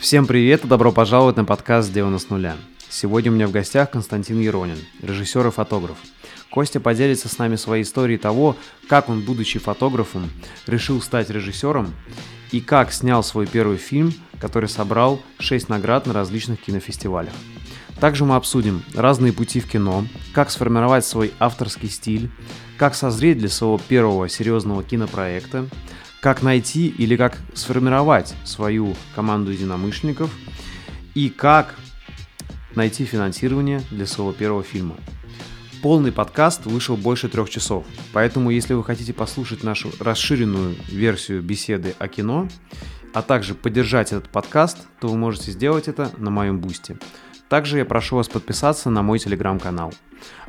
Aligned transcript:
Всем 0.00 0.26
привет 0.26 0.64
и 0.64 0.66
добро 0.66 0.92
пожаловать 0.92 1.36
на 1.36 1.44
подкаст 1.44 1.88
«Сделано 1.90 2.18
с 2.18 2.30
нуля». 2.30 2.56
Сегодня 2.88 3.30
у 3.30 3.34
меня 3.34 3.46
в 3.46 3.50
гостях 3.50 3.90
Константин 3.90 4.40
Еронин, 4.40 4.78
режиссер 5.02 5.46
и 5.46 5.50
фотограф. 5.50 5.98
Костя 6.50 6.80
поделится 6.80 7.28
с 7.28 7.36
нами 7.36 7.56
своей 7.56 7.82
историей 7.82 8.16
того, 8.16 8.56
как 8.88 9.10
он, 9.10 9.20
будучи 9.20 9.58
фотографом, 9.58 10.30
решил 10.66 11.02
стать 11.02 11.28
режиссером 11.28 11.92
и 12.50 12.62
как 12.62 12.94
снял 12.94 13.22
свой 13.22 13.46
первый 13.46 13.76
фильм, 13.76 14.14
который 14.40 14.70
собрал 14.70 15.20
6 15.38 15.68
наград 15.68 16.06
на 16.06 16.14
различных 16.14 16.62
кинофестивалях. 16.62 17.34
Также 18.00 18.24
мы 18.24 18.36
обсудим 18.36 18.82
разные 18.94 19.34
пути 19.34 19.60
в 19.60 19.68
кино, 19.68 20.06
как 20.32 20.50
сформировать 20.50 21.04
свой 21.04 21.34
авторский 21.38 21.90
стиль, 21.90 22.30
как 22.78 22.94
созреть 22.94 23.36
для 23.36 23.50
своего 23.50 23.76
первого 23.76 24.30
серьезного 24.30 24.82
кинопроекта, 24.82 25.68
как 26.20 26.42
найти 26.42 26.88
или 26.88 27.16
как 27.16 27.38
сформировать 27.54 28.34
свою 28.44 28.94
команду 29.14 29.50
единомышленников 29.50 30.30
и 31.14 31.30
как 31.30 31.74
найти 32.74 33.04
финансирование 33.04 33.82
для 33.90 34.06
своего 34.06 34.32
первого 34.32 34.62
фильма. 34.62 34.96
Полный 35.82 36.12
подкаст 36.12 36.66
вышел 36.66 36.96
больше 36.96 37.28
трех 37.28 37.48
часов, 37.48 37.86
поэтому 38.12 38.50
если 38.50 38.74
вы 38.74 38.84
хотите 38.84 39.14
послушать 39.14 39.62
нашу 39.62 39.90
расширенную 39.98 40.76
версию 40.88 41.42
беседы 41.42 41.94
о 41.98 42.06
кино, 42.06 42.48
а 43.14 43.22
также 43.22 43.54
поддержать 43.54 44.12
этот 44.12 44.28
подкаст, 44.28 44.76
то 45.00 45.08
вы 45.08 45.16
можете 45.16 45.52
сделать 45.52 45.88
это 45.88 46.10
на 46.18 46.30
моем 46.30 46.60
бусте. 46.60 46.98
Также 47.48 47.78
я 47.78 47.84
прошу 47.84 48.16
вас 48.16 48.28
подписаться 48.28 48.90
на 48.90 49.02
мой 49.02 49.18
телеграм-канал. 49.18 49.92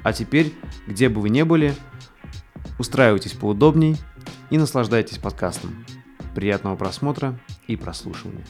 А 0.03 0.13
теперь, 0.13 0.53
где 0.85 1.09
бы 1.09 1.21
вы 1.21 1.29
ни 1.29 1.41
были, 1.43 1.73
устраивайтесь 2.77 3.31
поудобней 3.31 3.97
и 4.49 4.57
наслаждайтесь 4.57 5.17
подкастом. 5.17 5.85
Приятного 6.35 6.75
просмотра 6.75 7.39
и 7.67 7.75
прослушивания. 7.75 8.45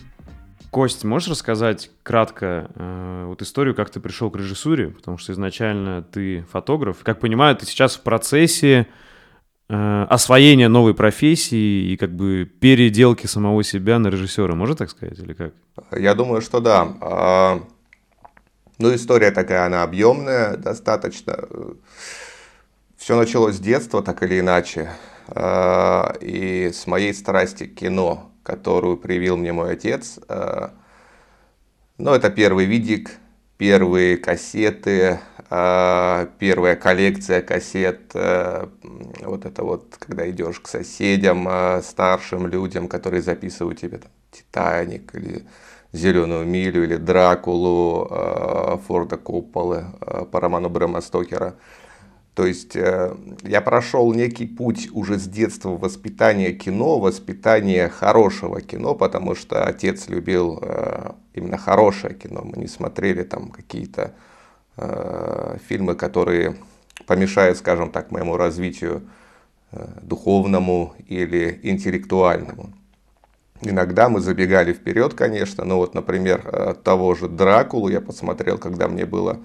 Кость, 0.72 1.04
можешь 1.04 1.28
рассказать 1.28 1.92
кратко 2.02 2.72
э, 2.76 3.26
вот 3.28 3.42
историю, 3.42 3.76
как 3.76 3.90
ты 3.90 4.00
пришел 4.00 4.32
к 4.32 4.38
режиссуре? 4.38 4.88
Потому 4.90 5.18
что 5.18 5.34
изначально 5.34 6.02
ты 6.02 6.46
фотограф. 6.50 7.00
Как 7.04 7.20
понимаю, 7.20 7.58
ты 7.58 7.66
сейчас 7.66 7.98
в 7.98 8.02
процессе 8.02 8.88
э, 9.68 10.06
освоения 10.10 10.70
новой 10.70 10.94
профессии 10.94 11.92
и 11.92 11.98
как 11.98 12.16
бы 12.16 12.46
переделки 12.46 13.28
самого 13.28 13.64
себя 13.66 14.00
на 14.00 14.08
режиссера. 14.08 14.56
Можно 14.56 14.76
так 14.76 14.90
сказать 14.90 15.20
или 15.20 15.34
как? 15.34 15.54
Я 15.92 16.16
думаю, 16.16 16.42
что 16.42 16.62
да. 16.62 16.88
А, 17.02 17.62
ну, 18.78 18.96
история 18.96 19.32
такая, 19.32 19.66
она 19.66 19.84
объемная 19.84 20.56
достаточно. 20.56 21.38
Все 22.96 23.18
началось 23.18 23.56
с 23.56 23.60
детства, 23.60 24.02
так 24.02 24.24
или 24.24 24.40
иначе. 24.40 24.90
А, 25.34 26.14
и 26.22 26.72
с 26.74 26.88
моей 26.88 27.14
страсти 27.14 27.66
к 27.66 27.76
кино 27.76 28.32
которую 28.44 28.98
привил 28.98 29.38
мне 29.38 29.54
мой 29.54 29.74
отец. 29.74 30.20
Э, 30.28 30.70
ну, 31.98 32.14
это 32.14 32.30
первый 32.30 32.66
видик, 32.66 33.12
первые 33.58 34.18
кассеты, 34.18 35.20
э, 35.50 36.28
первая 36.40 36.76
коллекция 36.76 37.42
кассет. 37.42 38.12
Э, 38.14 38.68
вот 39.22 39.46
это 39.46 39.64
вот, 39.64 39.96
когда 40.00 40.30
идешь 40.30 40.60
к 40.60 40.68
соседям, 40.68 41.48
старшим 41.84 42.48
людям, 42.48 42.88
которые 42.88 43.22
записывают 43.22 43.80
тебе 43.80 44.00
там, 44.00 44.12
«Титаник» 44.32 45.14
или 45.16 45.46
«Зеленую 45.94 46.46
милю» 46.46 46.84
или 46.84 46.96
«Дракулу» 46.96 48.80
Форда 48.88 49.18
Копполы 49.18 49.86
по 50.32 50.40
роману 50.40 50.70
Брэма 50.70 51.02
Стокера– 51.02 51.56
то 52.34 52.46
есть 52.46 52.78
э, 52.78 53.14
я 53.44 53.60
прошел 53.62 54.14
некий 54.14 54.48
путь 54.48 54.90
уже 54.94 55.20
с 55.20 55.28
детства 55.28 55.70
воспитания 55.70 56.54
кино, 56.54 56.98
воспитания 56.98 57.90
хорошего 57.90 58.62
кино, 58.62 58.96
потому 58.96 59.36
что 59.36 59.66
отец 59.66 60.08
любил 60.08 60.58
э, 60.62 61.12
именно 61.34 61.58
хорошее 61.58 62.14
кино. 62.14 62.42
Мы 62.46 62.58
не 62.58 62.68
смотрели 62.68 63.24
там 63.24 63.50
какие-то 63.50 64.14
э, 64.78 65.58
фильмы, 65.68 65.96
которые 65.96 66.56
помешают, 67.06 67.58
скажем 67.58 67.92
так, 67.92 68.12
моему 68.12 68.38
развитию 68.38 69.02
духовному 70.02 70.94
или 71.08 71.62
интеллектуальному. 71.64 72.74
Иногда 73.62 74.10
мы 74.10 74.20
забегали 74.20 74.74
вперед, 74.74 75.14
конечно, 75.14 75.64
но 75.64 75.78
вот, 75.78 75.94
например, 75.94 76.76
того 76.84 77.16
же 77.16 77.30
Дракулу 77.30 77.88
я 77.88 78.02
посмотрел, 78.02 78.58
когда 78.58 78.90
мне 78.90 79.06
было 79.06 79.40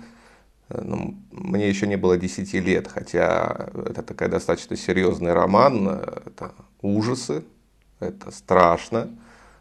ну, 0.69 1.16
мне 1.31 1.69
еще 1.69 1.87
не 1.87 1.97
было 1.97 2.16
10 2.16 2.54
лет, 2.54 2.88
хотя 2.88 3.69
это 3.75 4.03
такой 4.03 4.28
достаточно 4.28 4.77
серьезный 4.77 5.32
роман, 5.32 5.88
э, 5.88 6.21
это 6.27 6.53
ужасы, 6.82 7.44
это 8.00 8.31
страшно 8.31 9.09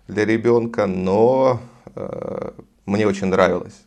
для 0.08 0.26
ребенка, 0.26 0.88
но 0.88 1.60
э, 1.96 2.52
мне 2.86 3.08
очень 3.08 3.28
нравилось. 3.28 3.86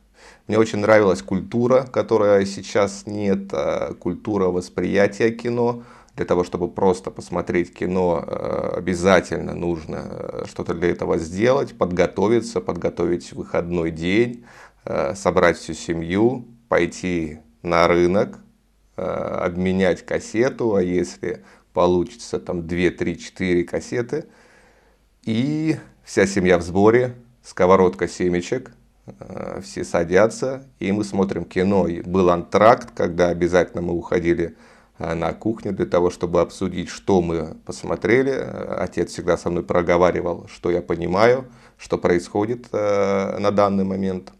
Мне 0.48 0.58
очень 0.58 0.78
нравилась 0.78 1.20
культура, 1.20 1.86
которая 1.92 2.46
сейчас 2.46 3.04
нет, 3.06 3.52
э, 3.52 3.92
культура 3.98 4.46
восприятия 4.46 5.30
кино. 5.30 5.82
Для 6.16 6.24
того, 6.24 6.42
чтобы 6.42 6.68
просто 6.68 7.10
посмотреть 7.10 7.74
кино, 7.74 8.24
э, 8.26 8.72
обязательно 8.78 9.54
нужно 9.54 10.06
э, 10.08 10.44
что-то 10.48 10.72
для 10.72 10.88
этого 10.88 11.18
сделать, 11.18 11.76
подготовиться, 11.76 12.62
подготовить 12.62 13.32
выходной 13.32 13.90
день, 13.90 14.44
собрать 15.14 15.58
всю 15.58 15.74
семью, 15.74 16.46
пойти 16.68 17.38
на 17.62 17.88
рынок, 17.88 18.38
э, 18.96 19.02
обменять 19.02 20.04
кассету, 20.04 20.74
а 20.74 20.82
если 20.82 21.42
получится 21.72 22.38
там 22.38 22.66
2, 22.66 22.90
3, 22.90 23.18
4 23.18 23.64
кассеты, 23.64 24.26
и 25.24 25.76
вся 26.04 26.26
семья 26.26 26.58
в 26.58 26.62
сборе, 26.62 27.14
сковородка 27.42 28.08
семечек, 28.08 28.70
э, 29.06 29.60
все 29.62 29.84
садятся, 29.84 30.64
и 30.78 30.92
мы 30.92 31.04
смотрим 31.04 31.44
кино. 31.44 31.86
И 31.88 32.00
был 32.02 32.30
антракт, 32.30 32.90
когда 32.94 33.28
обязательно 33.28 33.82
мы 33.82 33.94
уходили 33.94 34.56
э, 34.98 35.14
на 35.14 35.32
кухню 35.32 35.72
для 35.72 35.86
того, 35.86 36.10
чтобы 36.10 36.40
обсудить, 36.40 36.88
что 36.88 37.20
мы 37.20 37.56
посмотрели. 37.64 38.30
Отец 38.30 39.12
всегда 39.12 39.36
со 39.36 39.50
мной 39.50 39.64
проговаривал, 39.64 40.46
что 40.48 40.70
я 40.70 40.82
понимаю, 40.82 41.46
что 41.76 41.98
происходит 41.98 42.72
на 42.72 43.50
данный 43.52 43.84
момент 43.84 44.32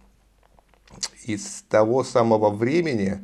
и 1.29 1.37
с 1.37 1.65
того 1.69 2.05
самого 2.05 2.51
времени 2.51 3.19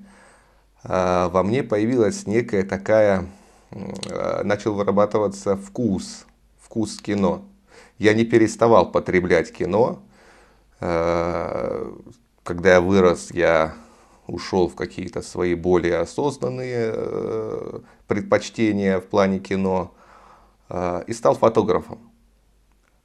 э, 0.83 1.29
во 1.29 1.43
мне 1.43 1.63
появилась 1.63 2.27
некая 2.27 2.63
такая, 2.63 3.27
э, 3.71 4.43
начал 4.45 4.75
вырабатываться 4.75 5.57
вкус, 5.57 6.27
вкус 6.61 7.01
кино. 7.01 7.45
Я 7.99 8.15
не 8.15 8.25
переставал 8.25 8.91
потреблять 8.93 9.53
кино. 9.53 10.03
Э, 10.81 11.91
когда 12.43 12.75
я 12.75 12.81
вырос, 12.81 13.31
я 13.31 13.75
ушел 14.27 14.69
в 14.69 14.75
какие-то 14.75 15.23
свои 15.23 15.55
более 15.55 15.99
осознанные 15.99 16.95
предпочтения 18.07 19.01
в 19.01 19.05
плане 19.05 19.39
кино 19.39 19.93
и 21.07 21.13
стал 21.13 21.35
фотографом. 21.37 21.99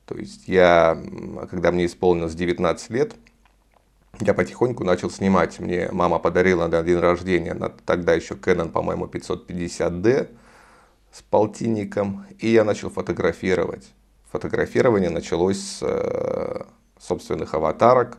То 0.05 0.15
есть 0.15 0.47
я, 0.47 0.97
когда 1.51 1.71
мне 1.71 1.85
исполнилось 1.85 2.35
19 2.35 2.89
лет, 2.89 3.15
я 4.21 4.33
потихоньку 4.33 4.83
начал 4.83 5.09
снимать. 5.09 5.59
Мне 5.59 5.89
мама 5.91 6.19
подарила 6.19 6.67
на 6.67 6.81
день 6.83 6.99
рождения, 6.99 7.53
на, 7.53 7.69
тогда 7.69 8.13
еще 8.13 8.35
Canon, 8.35 8.69
по-моему, 8.69 9.05
550D 9.05 10.29
с 11.11 11.21
полтинником, 11.23 12.25
и 12.37 12.49
я 12.49 12.63
начал 12.63 12.89
фотографировать. 12.89 13.89
Фотографирование 14.31 15.09
началось 15.09 15.59
с 15.59 15.79
э, 15.81 16.63
собственных 16.99 17.53
аватарок, 17.53 18.17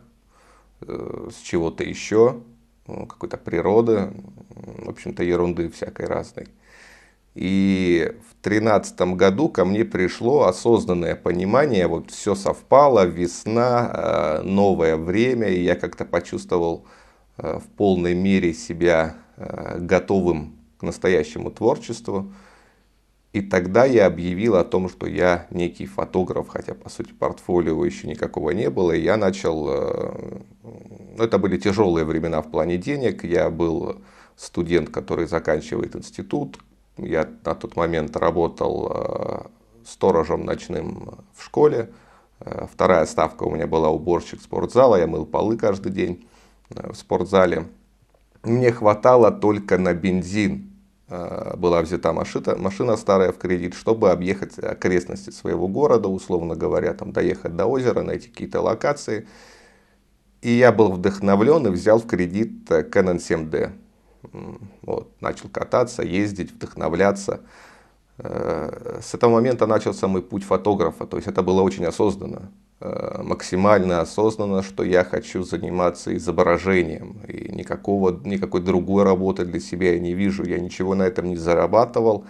э, 0.81 1.29
с 1.31 1.41
чего-то 1.41 1.83
еще, 1.83 2.41
ну, 2.87 3.05
какой-то 3.05 3.37
природы, 3.37 4.11
в 4.49 4.89
общем-то, 4.89 5.23
ерунды 5.23 5.69
всякой 5.69 6.07
разной. 6.07 6.47
И 7.33 8.13
в 8.41 8.43
тринадцатом 8.43 9.17
году 9.17 9.49
ко 9.49 9.65
мне 9.65 9.85
пришло 9.85 10.47
осознанное 10.47 11.15
понимание, 11.15 11.85
вот 11.85 12.09
все 12.09 12.33
совпало, 12.33 13.05
весна, 13.05 13.91
э, 13.93 14.41
новое 14.41 14.97
время, 14.97 15.49
и 15.49 15.61
я 15.61 15.75
как-то 15.75 16.05
почувствовал 16.05 16.87
э, 17.37 17.59
в 17.59 17.67
полной 17.77 18.15
мере 18.15 18.55
себя 18.55 19.17
э, 19.37 19.77
готовым 19.77 20.55
к 20.79 20.81
настоящему 20.81 21.51
творчеству. 21.51 22.33
И 23.31 23.41
тогда 23.41 23.85
я 23.85 24.07
объявил 24.07 24.55
о 24.55 24.63
том, 24.63 24.89
что 24.89 25.05
я 25.05 25.45
некий 25.51 25.85
фотограф, 25.85 26.47
хотя 26.47 26.73
по 26.73 26.89
сути 26.89 27.13
портфолио 27.13 27.85
еще 27.85 28.07
никакого 28.07 28.49
не 28.49 28.71
было. 28.71 28.91
И 28.91 29.03
я 29.03 29.17
начал, 29.17 29.67
ну, 30.63 31.23
это 31.23 31.37
были 31.37 31.57
тяжелые 31.57 32.05
времена 32.05 32.41
в 32.41 32.49
плане 32.49 32.77
денег. 32.77 33.23
Я 33.23 33.51
был 33.51 34.01
студент, 34.35 34.89
который 34.89 35.27
заканчивает 35.27 35.95
институт, 35.95 36.57
я 37.05 37.27
на 37.45 37.55
тот 37.55 37.75
момент 37.75 38.15
работал 38.15 38.91
э, 38.93 39.41
сторожем 39.85 40.45
ночным 40.45 41.19
в 41.35 41.43
школе. 41.43 41.91
Э, 42.39 42.67
вторая 42.71 43.05
ставка 43.05 43.43
у 43.43 43.51
меня 43.51 43.67
была 43.67 43.89
уборщик 43.89 44.41
спортзала. 44.41 44.97
Я 44.97 45.07
мыл 45.07 45.25
полы 45.25 45.57
каждый 45.57 45.91
день 45.91 46.27
э, 46.69 46.91
в 46.91 46.95
спортзале. 46.95 47.67
Мне 48.43 48.71
хватало 48.71 49.31
только 49.31 49.77
на 49.77 49.93
бензин 49.93 50.67
была 51.57 51.81
взята 51.81 52.13
машина, 52.13 52.55
машина 52.55 52.95
старая 52.95 53.33
в 53.33 53.37
кредит, 53.37 53.73
чтобы 53.73 54.11
объехать 54.11 54.57
окрестности 54.57 55.29
своего 55.29 55.67
города, 55.67 56.07
условно 56.07 56.55
говоря, 56.55 56.93
там, 56.93 57.11
доехать 57.11 57.53
до 57.53 57.65
озера, 57.65 58.01
найти 58.01 58.29
какие-то 58.29 58.61
локации. 58.61 59.27
И 60.41 60.51
я 60.51 60.71
был 60.71 60.89
вдохновлен 60.93 61.67
и 61.67 61.69
взял 61.69 61.99
в 61.99 62.07
кредит 62.07 62.71
Canon 62.71 63.17
7D. 63.17 63.73
Вот, 64.81 65.11
начал 65.21 65.49
кататься, 65.49 66.03
ездить, 66.03 66.51
вдохновляться. 66.51 67.41
Э, 68.17 68.99
с 69.01 69.13
этого 69.13 69.31
момента 69.31 69.67
начался 69.67 70.07
мой 70.07 70.21
путь 70.21 70.43
фотографа. 70.43 71.05
То 71.05 71.17
есть 71.17 71.27
это 71.27 71.41
было 71.41 71.61
очень 71.61 71.85
осознанно, 71.85 72.51
э, 72.79 73.21
максимально 73.23 74.01
осознанно, 74.01 74.63
что 74.63 74.83
я 74.83 75.03
хочу 75.03 75.43
заниматься 75.43 76.15
изображением. 76.15 77.21
И 77.27 77.51
никакого, 77.51 78.19
никакой 78.23 78.61
другой 78.61 79.03
работы 79.03 79.45
для 79.45 79.59
себя 79.59 79.93
я 79.93 79.99
не 79.99 80.13
вижу. 80.13 80.43
Я 80.45 80.59
ничего 80.59 80.95
на 80.95 81.03
этом 81.03 81.29
не 81.29 81.37
зарабатывал. 81.37 82.25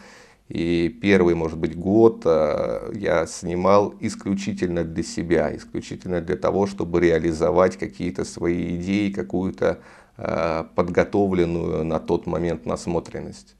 И 0.49 0.89
первый, 0.89 1.33
может 1.33 1.57
быть, 1.57 1.77
год 1.77 2.23
э, 2.25 2.91
я 2.95 3.25
снимал 3.25 3.93
исключительно 4.01 4.83
для 4.83 5.03
себя, 5.03 5.55
исключительно 5.55 6.19
для 6.19 6.35
того, 6.35 6.67
чтобы 6.67 6.99
реализовать 6.99 7.77
какие-то 7.77 8.25
свои 8.25 8.75
идеи, 8.75 9.11
какую-то 9.11 9.79
подготовленную 10.17 11.83
на 11.83 11.99
тот 11.99 12.27
момент 12.27 12.65
насмотренность. 12.65 13.55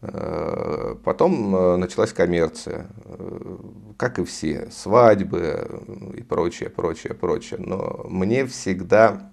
Э, 0.00 0.94
потом 1.04 1.54
э, 1.56 1.76
началась 1.76 2.12
коммерция, 2.12 2.86
э, 3.04 3.56
как 3.96 4.20
и 4.20 4.24
все, 4.24 4.68
свадьбы 4.70 6.14
и 6.16 6.22
прочее, 6.22 6.70
прочее, 6.70 7.14
прочее. 7.14 7.58
Но 7.60 8.06
мне 8.08 8.46
всегда 8.46 9.32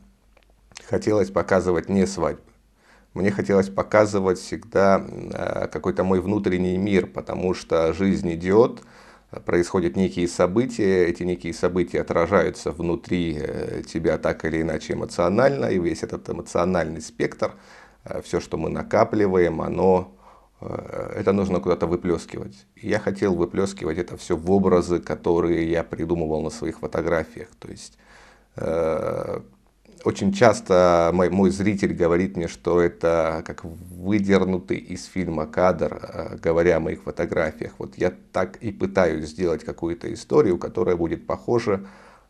хотелось 0.87 1.29
показывать 1.29 1.87
не 1.89 2.07
свадьбы. 2.07 2.41
Мне 3.13 3.31
хотелось 3.31 3.69
показывать 3.69 4.39
всегда 4.39 4.99
какой-то 5.71 6.03
мой 6.03 6.19
внутренний 6.19 6.77
мир, 6.77 7.07
потому 7.07 7.53
что 7.53 7.93
жизнь 7.93 8.33
идет, 8.33 8.81
происходят 9.45 9.95
некие 9.95 10.27
события, 10.27 11.05
эти 11.05 11.23
некие 11.23 11.53
события 11.53 12.01
отражаются 12.01 12.71
внутри 12.71 13.41
тебя 13.87 14.17
так 14.17 14.45
или 14.45 14.61
иначе 14.61 14.93
эмоционально, 14.93 15.65
и 15.65 15.79
весь 15.79 16.03
этот 16.03 16.29
эмоциональный 16.29 17.01
спектр, 17.01 17.53
все, 18.23 18.39
что 18.39 18.57
мы 18.57 18.69
накапливаем, 18.69 19.61
оно 19.61 20.15
Э, 20.61 21.13
это 21.15 21.33
нужно 21.33 21.59
куда-то 21.59 21.87
выплескивать. 21.87 22.65
я 22.75 22.99
хотел 22.99 23.35
выплескивать 23.35 23.97
это 23.97 24.17
все 24.17 24.35
в 24.35 24.49
образы, 24.51 24.99
которые 24.99 25.69
я 25.69 25.83
придумывал 25.83 26.41
на 26.41 26.49
своих 26.49 26.79
фотографиях. 26.79 27.49
То 27.59 27.69
есть 27.69 27.97
э, 28.55 29.41
очень 30.05 30.31
часто 30.31 31.09
мой, 31.13 31.29
мой 31.29 31.49
зритель 31.49 31.93
говорит 31.93 32.37
мне, 32.37 32.47
что 32.47 32.79
это 32.79 33.43
как 33.45 33.65
выдернутый 33.65 34.77
из 34.77 35.05
фильма 35.05 35.47
кадр, 35.47 35.99
э, 36.01 36.37
говоря 36.37 36.77
о 36.77 36.79
моих 36.79 37.01
фотографиях. 37.01 37.73
Вот 37.79 37.97
я 37.97 38.13
так 38.31 38.57
и 38.57 38.71
пытаюсь 38.71 39.25
сделать 39.25 39.63
какую-то 39.63 40.13
историю, 40.13 40.59
которая 40.59 40.95
будет 40.95 41.25
похожа 41.25 41.81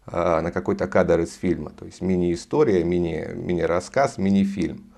э, 0.07 0.41
на 0.41 0.51
какой-то 0.51 0.87
кадр 0.87 1.19
из 1.19 1.33
фильма. 1.33 1.71
То 1.71 1.85
есть 1.85 2.01
мини-история, 2.01 2.81
мини, 2.85 3.27
мини-рассказ, 3.35 4.17
мини-фильм. 4.17 4.93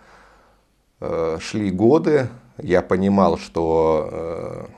Э, 1.00 1.40
шли 1.42 1.72
годы, 1.72 2.28
я 2.60 2.84
понимал, 2.84 3.40
что 3.40 4.70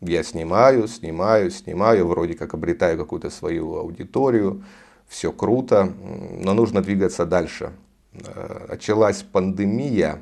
я 0.00 0.22
снимаю, 0.24 0.88
снимаю, 0.88 1.50
снимаю, 1.50 2.06
вроде 2.08 2.34
как 2.34 2.54
обретаю 2.54 2.98
какую-то 2.98 3.30
свою 3.30 3.76
аудиторию, 3.76 4.64
все 5.08 5.32
круто, 5.32 5.84
но 5.84 6.54
нужно 6.54 6.82
двигаться 6.82 7.26
дальше. 7.26 7.72
Э, 8.12 8.66
началась 8.68 9.22
пандемия, 9.22 10.20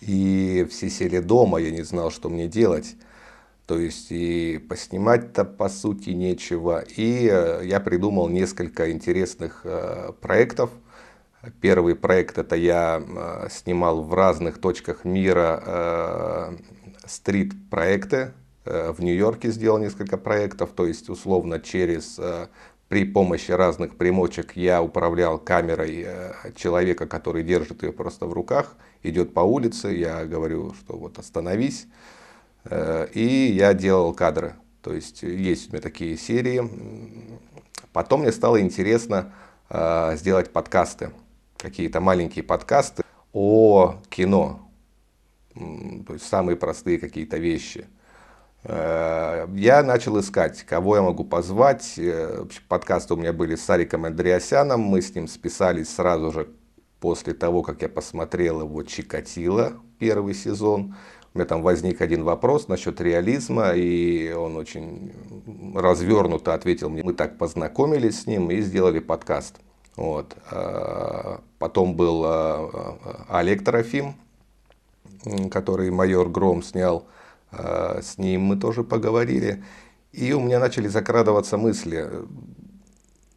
и 0.00 0.66
все 0.70 0.90
сели 0.90 1.20
дома, 1.20 1.58
я 1.58 1.70
не 1.70 1.82
знал, 1.82 2.10
что 2.10 2.28
мне 2.28 2.48
делать. 2.48 2.96
То 3.66 3.78
есть 3.78 4.12
и 4.12 4.58
поснимать-то 4.58 5.44
по 5.44 5.68
сути 5.68 6.10
нечего. 6.10 6.84
И 6.96 7.28
э, 7.30 7.62
я 7.64 7.80
придумал 7.80 8.28
несколько 8.28 8.90
интересных 8.90 9.62
э, 9.64 10.12
проектов– 10.20 10.70
Первый 11.60 11.94
проект 11.94 12.38
это 12.38 12.56
я 12.56 13.00
снимал 13.50 14.02
в 14.02 14.12
разных 14.14 14.58
точках 14.58 15.04
мира 15.04 16.56
стрит-проекты. 17.04 18.32
В 18.64 18.96
Нью-Йорке 18.98 19.50
сделал 19.50 19.78
несколько 19.78 20.16
проектов, 20.16 20.70
то 20.74 20.86
есть 20.86 21.08
условно 21.08 21.60
через 21.60 22.18
при 22.88 23.04
помощи 23.04 23.50
разных 23.50 23.96
примочек 23.96 24.56
я 24.56 24.80
управлял 24.82 25.38
камерой 25.38 26.06
человека, 26.54 27.06
который 27.06 27.42
держит 27.42 27.82
ее 27.82 27.92
просто 27.92 28.26
в 28.26 28.32
руках, 28.32 28.76
идет 29.02 29.34
по 29.34 29.40
улице, 29.40 29.88
я 29.88 30.24
говорю, 30.24 30.72
что 30.74 30.96
вот 30.96 31.18
остановись, 31.18 31.88
и 32.70 33.52
я 33.52 33.74
делал 33.74 34.14
кадры. 34.14 34.54
То 34.82 34.92
есть 34.92 35.22
есть 35.22 35.68
у 35.68 35.72
меня 35.72 35.82
такие 35.82 36.16
серии. 36.16 36.62
Потом 37.92 38.20
мне 38.20 38.30
стало 38.30 38.60
интересно 38.60 39.32
сделать 40.14 40.52
подкасты 40.52 41.10
какие-то 41.56 42.00
маленькие 42.00 42.44
подкасты 42.44 43.02
о 43.32 43.96
кино. 44.08 44.68
То 45.54 46.12
есть 46.12 46.28
самые 46.28 46.56
простые 46.56 46.98
какие-то 46.98 47.38
вещи. 47.38 47.86
Э, 48.68 49.46
я 49.54 49.82
начал 49.84 50.18
искать, 50.18 50.62
кого 50.64 50.96
я 50.96 51.02
могу 51.02 51.24
позвать. 51.24 51.94
Э, 51.98 52.44
подкасты 52.68 53.14
у 53.14 53.16
меня 53.16 53.32
были 53.32 53.54
с 53.54 53.64
Сариком 53.64 54.04
Андреасяном. 54.04 54.80
Мы 54.80 55.02
с 55.02 55.14
ним 55.14 55.28
списались 55.28 55.94
сразу 55.94 56.32
же 56.32 56.48
после 57.00 57.32
того, 57.32 57.62
как 57.62 57.82
я 57.82 57.88
посмотрел 57.88 58.62
его 58.62 58.82
«Чикатило» 58.82 59.74
первый 60.00 60.34
сезон. 60.34 60.96
У 61.32 61.38
меня 61.38 61.46
там 61.46 61.62
возник 61.62 62.00
один 62.00 62.24
вопрос 62.24 62.66
насчет 62.66 63.00
реализма, 63.00 63.72
и 63.72 64.32
он 64.32 64.56
очень 64.56 65.12
развернуто 65.74 66.54
ответил 66.54 66.88
мне. 66.88 67.04
Мы 67.04 67.12
так 67.12 67.38
познакомились 67.38 68.22
с 68.22 68.26
ним 68.26 68.50
и 68.50 68.60
сделали 68.62 68.98
подкаст. 68.98 69.56
Вот. 69.96 70.34
А, 70.50 71.40
потом 71.58 71.94
был 71.94 72.22
а, 72.24 73.26
Олег 73.28 73.64
Трофим, 73.64 74.16
который 75.50 75.90
майор 75.90 76.28
Гром 76.28 76.62
снял. 76.62 77.06
С 78.02 78.18
ним 78.18 78.42
мы 78.42 78.56
тоже 78.56 78.84
поговорили. 78.84 79.62
И 80.12 80.32
у 80.32 80.40
меня 80.40 80.58
начали 80.58 80.88
закрадываться 80.88 81.56
мысли. 81.58 82.08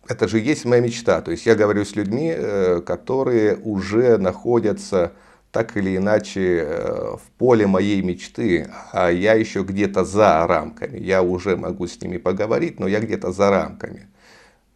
Это 0.08 0.28
же 0.28 0.40
есть 0.40 0.66
моя 0.66 0.82
мечта. 0.82 1.22
То 1.22 1.32
есть 1.32 1.46
я 1.46 1.56
говорю 1.56 1.86
с 1.86 1.96
людьми, 1.96 2.34
э, 2.36 2.82
которые 2.86 3.58
уже 3.58 4.18
находятся 4.18 5.12
так 5.52 5.78
или 5.78 5.98
иначе 5.98 6.60
э, 6.62 7.16
в 7.16 7.32
поле 7.38 7.66
моей 7.66 8.02
мечты, 8.02 8.70
а 8.92 9.10
я 9.10 9.34
еще 9.34 9.64
где-то 9.64 10.06
за 10.06 10.46
рамками. 10.48 11.00
Я 11.00 11.24
уже 11.24 11.58
могу 11.58 11.88
с 11.88 12.02
ними 12.02 12.18
поговорить, 12.18 12.80
но 12.80 12.88
я 12.88 13.00
где-то 13.00 13.32
за 13.32 13.50
рамками. 13.50 14.08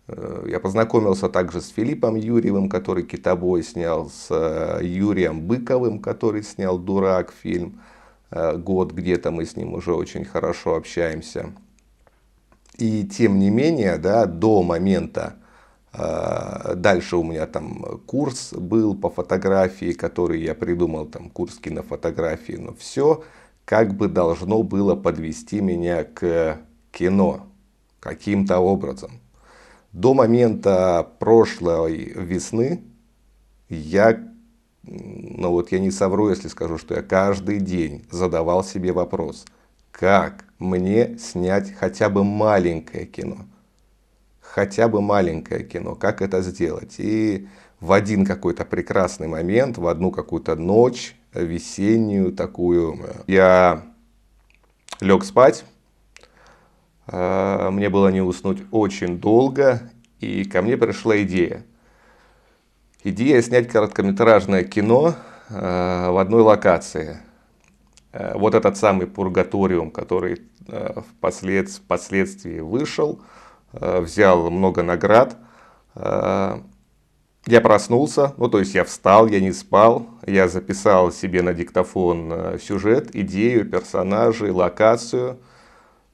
Э, 0.08 0.46
я 0.48 0.60
познакомился 0.60 1.30
также 1.30 1.62
с 1.62 1.70
Филиппом 1.70 2.16
Юрьевым, 2.16 2.70
который 2.70 3.04
«Китобой» 3.04 3.64
снял, 3.64 4.10
с 4.10 4.28
э, 4.32 4.80
Юрием 4.84 5.42
Быковым, 5.42 6.00
который 6.00 6.44
снял 6.44 6.80
«Дурак» 6.80 7.32
фильм. 7.32 7.80
Э, 8.34 8.58
год 8.58 8.92
где-то 8.92 9.32
мы 9.32 9.46
с 9.46 9.56
ним 9.56 9.74
уже 9.76 9.94
очень 9.94 10.26
хорошо 10.26 10.76
общаемся. 10.76 11.52
И 12.78 13.04
тем 13.06 13.38
не 13.38 13.52
менее, 13.52 13.98
да, 13.98 14.26
до 14.26 14.64
момента, 14.64 15.36
дальше 15.94 17.18
у 17.18 17.24
меня 17.24 17.46
там 17.46 18.02
курс 18.08 18.52
был 18.52 18.96
по 18.96 19.12
фотографии, 19.12 19.94
который 19.94 20.42
я 20.42 20.56
придумал, 20.56 21.06
там 21.06 21.30
курс 21.30 21.60
кинофотографии, 21.60 22.54
но 22.54 22.74
все 22.74 23.24
как 23.66 23.96
бы 23.96 24.08
должно 24.08 24.64
было 24.64 24.96
подвести 24.96 25.62
меня 25.62 26.04
к 26.04 26.58
кино 26.92 27.48
каким-то 28.00 28.60
образом. 28.60 29.12
До 29.92 30.14
момента 30.14 31.08
прошлой 31.20 32.12
весны 32.16 32.84
я, 33.70 34.33
ну 34.84 35.50
вот 35.52 35.72
я 35.72 35.80
не 35.80 35.92
совру, 35.92 36.30
если 36.30 36.48
скажу, 36.48 36.78
что 36.78 36.96
я 36.96 37.02
каждый 37.02 37.60
день 37.60 38.06
задавал 38.12 38.64
себе 38.64 38.92
вопрос, 38.92 39.46
как 39.92 40.46
мне 40.60 41.18
снять 41.18 41.74
хотя 41.74 42.10
бы 42.10 42.24
маленькое 42.24 43.06
кино. 43.06 43.38
Хотя 44.42 44.88
бы 44.88 45.02
маленькое 45.02 45.64
кино, 45.64 45.96
как 45.96 46.22
это 46.22 46.42
сделать. 46.42 46.96
И 46.98 47.48
в 47.80 47.92
один 47.92 48.26
какой-то 48.26 48.66
прекрасный 48.66 49.28
момент, 49.28 49.78
в 49.78 49.88
одну 49.88 50.12
какую-то 50.12 50.56
ночь 50.56 51.16
весеннюю 51.34 52.34
такую, 52.34 53.00
я 53.26 53.84
лег 55.02 55.24
спать, 55.24 55.66
а, 57.08 57.72
мне 57.72 57.90
было 57.90 58.10
не 58.10 58.22
уснуть 58.22 58.62
очень 58.72 59.20
долго, 59.20 59.92
и 60.20 60.46
ко 60.46 60.62
мне 60.62 60.78
пришла 60.78 61.22
идея. 61.24 61.66
Идея 63.06 63.42
снять 63.42 63.68
короткометражное 63.68 64.64
кино 64.64 65.16
а, 65.50 66.12
в 66.12 66.18
одной 66.18 66.42
локации. 66.42 67.20
А, 68.14 68.38
вот 68.38 68.56
этот 68.56 68.78
самый 68.78 69.08
пургаториум, 69.08 69.92
который 69.92 70.42
впоследствии 70.66 72.62
вышел, 72.62 73.22
взял 73.74 74.50
много 74.50 74.82
наград. 74.82 75.36
Я 75.94 77.60
проснулся, 77.62 78.34
ну 78.38 78.48
то 78.48 78.60
есть 78.60 78.74
я 78.74 78.86
встал, 78.86 79.28
я 79.28 79.42
не 79.42 79.52
спал, 79.52 80.08
я 80.26 80.48
записал 80.48 81.12
себе 81.12 81.42
на 81.42 81.54
диктофон 81.54 82.32
э, 82.32 82.58
сюжет, 82.58 83.14
идею, 83.14 83.70
персонажей, 83.70 84.52
локацию 84.52 85.40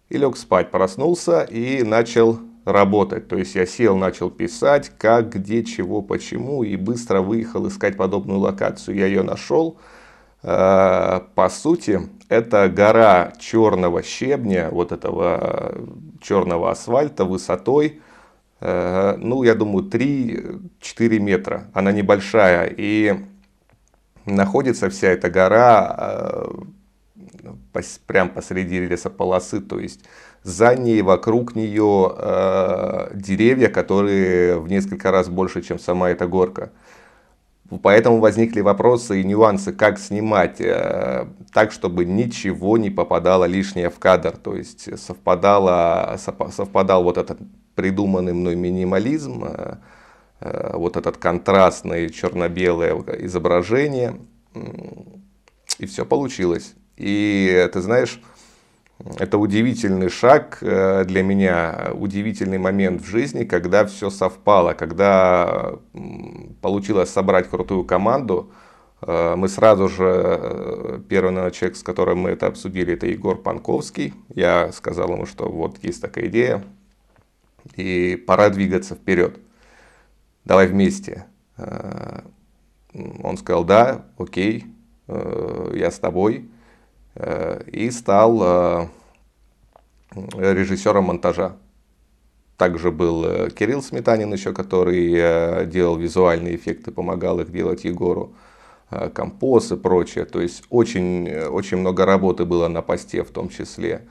и 0.10 0.18
лег 0.18 0.36
спать. 0.38 0.72
Проснулся 0.72 1.44
и 1.44 1.84
начал 1.84 2.40
работать. 2.72 3.28
То 3.28 3.38
есть 3.38 3.56
я 3.56 3.66
сел, 3.66 3.96
начал 3.96 4.30
писать, 4.30 4.92
как, 4.98 5.30
где, 5.30 5.64
чего, 5.64 6.02
почему, 6.02 6.64
и 6.64 6.76
быстро 6.76 7.22
выехал 7.22 7.68
искать 7.68 7.98
подобную 7.98 8.40
локацию. 8.40 8.98
Я 8.98 9.06
ее 9.08 9.24
нашел. 9.24 9.78
Э, 10.44 11.22
по 11.36 11.50
сути, 11.50 12.02
это 12.30 12.70
гора 12.70 13.34
черного 13.40 14.04
щебня, 14.04 14.70
вот 14.72 14.92
этого 14.92 15.76
черного 16.22 16.72
асфальта 16.72 17.26
высотой, 17.26 18.02
э, 18.62 19.16
ну, 19.18 19.44
я 19.44 19.56
думаю, 19.56 19.86
3-4 19.86 21.20
метра. 21.20 21.68
Она 21.74 21.92
небольшая. 21.92 22.74
И 22.78 23.16
находится 24.26 24.90
вся 24.90 25.10
эта 25.10 25.30
гора 25.30 25.96
э, 25.98 27.82
прямо 28.08 28.30
посреди 28.30 28.80
лесополосы. 28.80 29.62
То 29.62 29.80
есть 29.80 30.02
за 30.44 30.76
ней, 30.76 31.02
вокруг 31.02 31.56
нее 31.56 32.14
э, 32.18 33.12
деревья, 33.14 33.68
которые 33.70 34.60
в 34.60 34.68
несколько 34.68 35.12
раз 35.12 35.30
больше, 35.30 35.62
чем 35.62 35.80
сама 35.80 36.10
эта 36.10 36.28
горка. 36.28 36.72
Поэтому 37.84 38.20
возникли 38.20 38.62
вопросы 38.62 39.22
и 39.22 39.24
нюансы, 39.24 39.72
как 39.74 40.00
снимать 40.00 40.60
э, 40.60 41.28
так, 41.54 41.72
чтобы 41.72 42.04
ничего 42.04 42.78
не 42.80 42.90
попадало 42.90 43.46
лишнее 43.46 43.92
в 43.92 44.00
кадр. 44.00 44.36
То 44.38 44.56
есть 44.56 44.98
совпадало, 45.00 46.18
совпадал 46.52 47.04
вот 47.04 47.18
этот 47.18 47.38
придуманный 47.76 48.34
мной 48.34 48.56
минимализм, 48.56 49.46
э, 49.46 49.76
э, 50.40 50.72
вот 50.74 50.98
этот 50.98 51.18
контрастный 51.18 52.10
черно-белое 52.10 52.96
изображение. 53.20 54.16
И 55.78 55.86
все 55.86 56.06
получилось. 56.06 56.74
И 56.98 57.70
ты 57.72 57.82
знаешь, 57.82 58.20
это 59.18 59.38
удивительный 59.38 60.10
шаг 60.10 60.58
э, 60.62 61.06
для 61.06 61.24
меня, 61.24 61.92
удивительный 61.94 62.58
момент 62.58 63.02
в 63.02 63.06
жизни, 63.06 63.46
когда 63.46 63.86
все 63.86 64.10
совпало, 64.10 64.74
когда 64.74 65.76
получилось 66.62 67.10
собрать 67.10 67.50
крутую 67.50 67.86
команду. 67.86 68.52
Э, 69.02 69.36
мы 69.38 69.48
сразу 69.48 69.88
же, 69.88 70.04
э, 70.04 71.00
первый 71.08 71.34
человек, 71.52 71.78
с 71.78 71.84
которым 71.84 72.20
мы 72.20 72.32
это 72.32 72.48
обсудили, 72.48 72.94
это 72.94 73.08
Егор 73.08 73.42
Панковский. 73.42 74.14
Я 74.36 74.72
сказал 74.74 75.14
ему, 75.14 75.26
что 75.26 75.50
вот 75.50 75.78
есть 75.82 76.02
такая 76.02 76.28
идея, 76.28 76.64
и 77.78 78.22
пора 78.28 78.50
двигаться 78.50 78.96
вперед. 78.96 79.40
Давай 80.44 80.68
вместе. 80.68 81.26
Он 83.24 83.38
сказал, 83.38 83.64
да, 83.66 84.06
окей, 84.18 84.66
я 85.08 85.92
с 85.92 86.00
тобой. 86.00 86.50
Э, 87.20 87.62
и 87.68 87.92
стал 87.92 88.40
э, 88.42 88.88
режиссером 90.38 91.06
монтажа. 91.06 91.58
Также 92.56 92.92
был 92.92 93.26
э, 93.26 93.50
Кирилл 93.50 93.82
Сметанин 93.82 94.32
еще, 94.32 94.54
который 94.54 95.66
делал 95.68 95.98
визуальные 95.98 96.56
эффекты, 96.56 96.92
помогал 96.92 97.42
их 97.42 97.52
делать 97.52 97.84
Егору, 97.84 98.34
композ 99.14 99.72
и 99.72 99.76
прочее. 99.76 100.26
То 100.26 100.40
есть 100.42 100.64
очень, 100.70 101.30
очень 101.30 101.78
много 101.78 102.06
работы 102.06 102.46
было 102.46 102.70
на 102.70 102.82
посте 102.82 103.24
в 103.24 103.32
том 103.32 103.50
числе. 103.50 104.08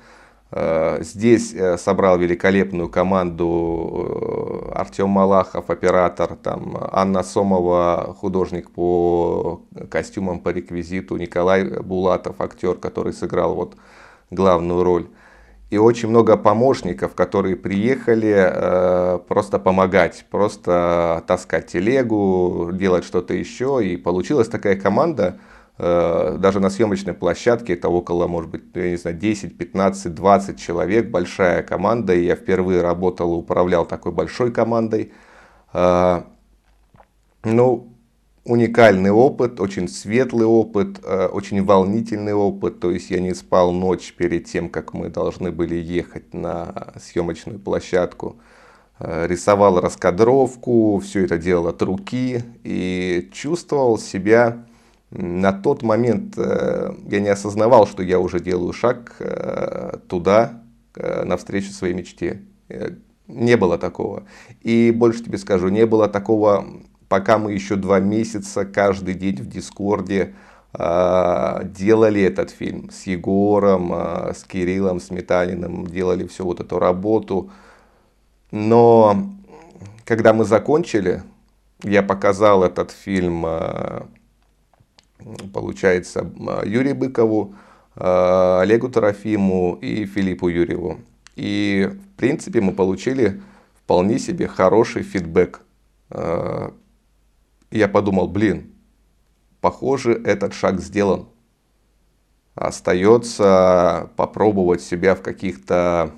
Э, 0.50 0.98
здесь 1.02 1.52
э, 1.54 1.76
собрал 1.76 2.18
великолепную 2.18 2.88
команду 2.88 4.68
э, 4.70 4.72
Артем 4.72 5.10
Малахов, 5.10 5.68
оператор, 5.68 6.36
там, 6.36 6.78
Анна 6.90 7.22
Сомова, 7.22 8.14
художник 8.18 8.70
по 8.70 9.60
костюмам, 9.90 10.40
по 10.40 10.48
реквизиту, 10.48 11.16
Николай 11.16 11.64
Булатов, 11.64 12.40
актер, 12.40 12.76
который 12.76 13.12
сыграл 13.12 13.54
вот 13.54 13.76
главную 14.30 14.82
роль. 14.84 15.08
И 15.70 15.76
очень 15.76 16.08
много 16.08 16.38
помощников, 16.38 17.14
которые 17.14 17.54
приехали 17.54 18.34
э, 18.34 19.18
просто 19.28 19.58
помогать, 19.58 20.24
просто 20.30 21.22
таскать 21.26 21.66
телегу, 21.66 22.70
делать 22.72 23.04
что-то 23.04 23.34
еще. 23.34 23.80
И 23.84 23.98
получилась 23.98 24.48
такая 24.48 24.76
команда, 24.76 25.38
даже 25.78 26.58
на 26.58 26.70
съемочной 26.70 27.14
площадке 27.14 27.74
это 27.74 27.88
около, 27.88 28.26
может 28.26 28.50
быть, 28.50 28.62
я 28.74 28.90
не 28.90 28.96
знаю, 28.96 29.16
10, 29.16 29.56
15, 29.56 30.12
20 30.12 30.58
человек, 30.58 31.08
большая 31.10 31.62
команда. 31.62 32.14
И 32.14 32.24
я 32.24 32.34
впервые 32.34 32.82
работал 32.82 33.32
и 33.32 33.36
управлял 33.36 33.86
такой 33.86 34.10
большой 34.10 34.50
командой. 34.50 35.12
Э, 35.72 36.22
ну, 37.44 37.92
уникальный 38.44 39.12
опыт, 39.12 39.60
очень 39.60 39.88
светлый 39.88 40.46
опыт, 40.46 40.98
э, 41.04 41.26
очень 41.26 41.64
волнительный 41.64 42.34
опыт. 42.34 42.80
То 42.80 42.90
есть 42.90 43.10
я 43.10 43.20
не 43.20 43.32
спал 43.32 43.70
ночь 43.70 44.14
перед 44.14 44.46
тем, 44.46 44.70
как 44.70 44.94
мы 44.94 45.10
должны 45.10 45.52
были 45.52 45.76
ехать 45.76 46.34
на 46.34 46.92
съемочную 47.00 47.60
площадку. 47.60 48.40
Рисовал 48.98 49.80
раскадровку, 49.80 50.98
все 50.98 51.24
это 51.24 51.38
делал 51.38 51.68
от 51.68 51.80
руки 51.82 52.42
и 52.64 53.30
чувствовал 53.32 53.96
себя 53.96 54.66
на 55.10 55.52
тот 55.52 55.82
момент 55.82 56.34
э, 56.36 56.92
я 57.08 57.20
не 57.20 57.28
осознавал, 57.28 57.86
что 57.86 58.02
я 58.02 58.18
уже 58.18 58.40
делаю 58.40 58.72
шаг 58.72 59.16
э, 59.20 59.96
туда, 60.06 60.62
э, 60.94 61.24
навстречу 61.24 61.70
своей 61.70 61.94
мечте. 61.94 62.42
Не 63.26 63.56
было 63.56 63.78
такого. 63.78 64.24
И 64.60 64.90
больше 64.94 65.24
тебе 65.24 65.38
скажу, 65.38 65.68
не 65.68 65.86
было 65.86 66.08
такого, 66.08 66.66
пока 67.08 67.38
мы 67.38 67.52
еще 67.52 67.76
два 67.76 68.00
месяца 68.00 68.66
каждый 68.66 69.14
день 69.14 69.36
в 69.36 69.48
Дискорде 69.48 70.34
делали 70.74 72.20
этот 72.20 72.50
фильм 72.50 72.90
с 72.90 73.06
Егором, 73.06 73.90
с 73.90 74.44
Кириллом 74.44 75.00
Сметаниным, 75.00 75.86
делали 75.86 76.26
всю 76.26 76.44
вот 76.44 76.60
эту 76.60 76.78
работу. 76.78 77.50
Но 78.50 79.30
когда 80.04 80.34
мы 80.34 80.44
закончили, 80.44 81.22
я 81.82 82.02
показал 82.02 82.62
этот 82.64 82.90
фильм 82.90 83.46
получается, 85.52 86.30
Юрию 86.64 86.94
Быкову, 86.94 87.54
а, 87.96 88.60
Олегу 88.62 88.88
Тарафиму 88.88 89.74
и 89.80 90.06
Филиппу 90.06 90.48
Юрьеву. 90.48 91.00
И, 91.36 91.90
в 91.92 92.16
принципе, 92.16 92.60
мы 92.60 92.72
получили 92.72 93.40
вполне 93.82 94.18
себе 94.18 94.46
хороший 94.46 95.02
фидбэк. 95.02 95.60
А, 96.10 96.74
я 97.70 97.88
подумал, 97.88 98.28
блин, 98.28 98.72
похоже, 99.60 100.12
этот 100.12 100.54
шаг 100.54 100.80
сделан. 100.80 101.28
Остается 102.54 104.10
попробовать 104.16 104.80
себя 104.80 105.14
в 105.14 105.22
каких-то 105.22 106.12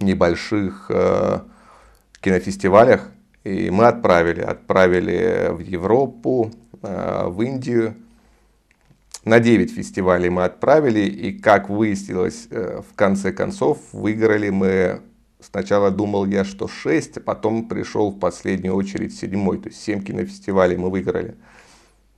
небольших 0.00 0.86
а, 0.90 1.44
кинофестивалях. 2.20 3.10
И 3.42 3.70
мы 3.70 3.86
отправили. 3.86 4.40
Отправили 4.42 5.48
в 5.50 5.60
Европу, 5.60 6.52
Э, 6.69 6.69
в 6.82 7.42
Индию. 7.42 7.94
На 9.24 9.38
9 9.38 9.70
фестивалей 9.70 10.30
мы 10.30 10.44
отправили, 10.44 11.00
и 11.00 11.38
как 11.38 11.68
выяснилось, 11.68 12.48
э, 12.50 12.80
в 12.80 12.94
конце 12.94 13.32
концов, 13.32 13.78
выиграли 13.92 14.48
мы, 14.48 15.02
сначала 15.40 15.90
думал 15.90 16.24
я, 16.24 16.42
что 16.42 16.68
6, 16.68 17.18
а 17.18 17.20
потом 17.20 17.68
пришел 17.68 18.10
в 18.10 18.18
последнюю 18.18 18.74
очередь 18.74 19.14
седьмой, 19.14 19.58
то 19.58 19.68
есть 19.68 19.82
7 19.82 20.02
кинофестивалей 20.02 20.78
мы 20.78 20.88
выиграли. 20.88 21.34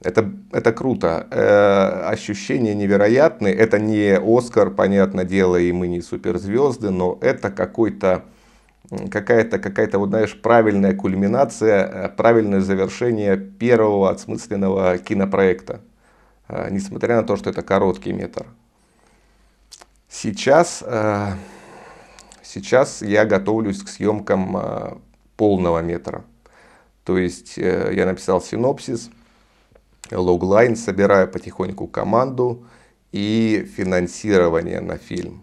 Это, 0.01 0.33
это 0.53 0.73
круто. 0.73 1.27
Э, 1.33 2.09
ощущения 2.09 2.75
невероятные. 2.75 3.55
Это 3.55 3.81
не 3.81 4.17
Оскар, 4.17 4.71
понятное 4.71 5.25
дело, 5.25 5.57
и 5.57 5.73
мы 5.73 5.89
не 5.89 6.03
суперзвезды, 6.03 6.91
но 6.91 7.19
это 7.21 7.51
какой-то 7.51 8.25
какая-то, 9.11 9.59
какая-то, 9.59 9.99
вот 9.99 10.11
знаешь, 10.11 10.41
правильная 10.41 10.95
кульминация, 10.95 11.87
э, 11.87 12.09
правильное 12.11 12.61
завершение 12.61 13.37
первого 13.37 14.11
отсмысленного 14.11 14.99
кинопроекта, 14.99 15.81
э, 16.49 16.69
несмотря 16.71 17.17
на 17.17 17.23
то, 17.23 17.37
что 17.37 17.51
это 17.51 17.63
короткий 17.63 18.13
метр. 18.13 18.47
Сейчас, 20.09 20.83
э, 20.87 21.33
сейчас 22.43 23.03
я 23.03 23.25
готовлюсь 23.25 23.83
к 23.83 23.89
съемкам 23.89 25.01
полного 25.37 25.81
метра. 25.81 26.25
То 27.05 27.19
есть 27.19 27.57
я 27.57 28.07
написал 28.07 28.41
синопсис, 28.41 29.11
логлайн, 30.11 30.77
собираю 30.77 31.29
потихоньку 31.29 31.89
команду 31.89 32.67
и 33.11 33.67
финансирование 33.77 34.81
на 34.81 34.99
фильм 34.99 35.43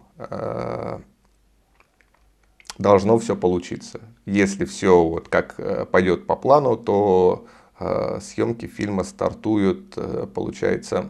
должно 2.79 3.19
все 3.19 3.36
получиться. 3.36 4.00
Если 4.25 4.65
все 4.65 5.03
вот 5.03 5.27
как 5.27 5.55
э, 5.59 5.86
пойдет 5.86 6.25
по 6.25 6.36
плану, 6.36 6.75
то 6.77 7.45
э, 7.79 8.19
съемки 8.21 8.65
фильма 8.65 9.03
стартуют, 9.03 9.93
э, 9.98 10.25
получается, 10.33 11.09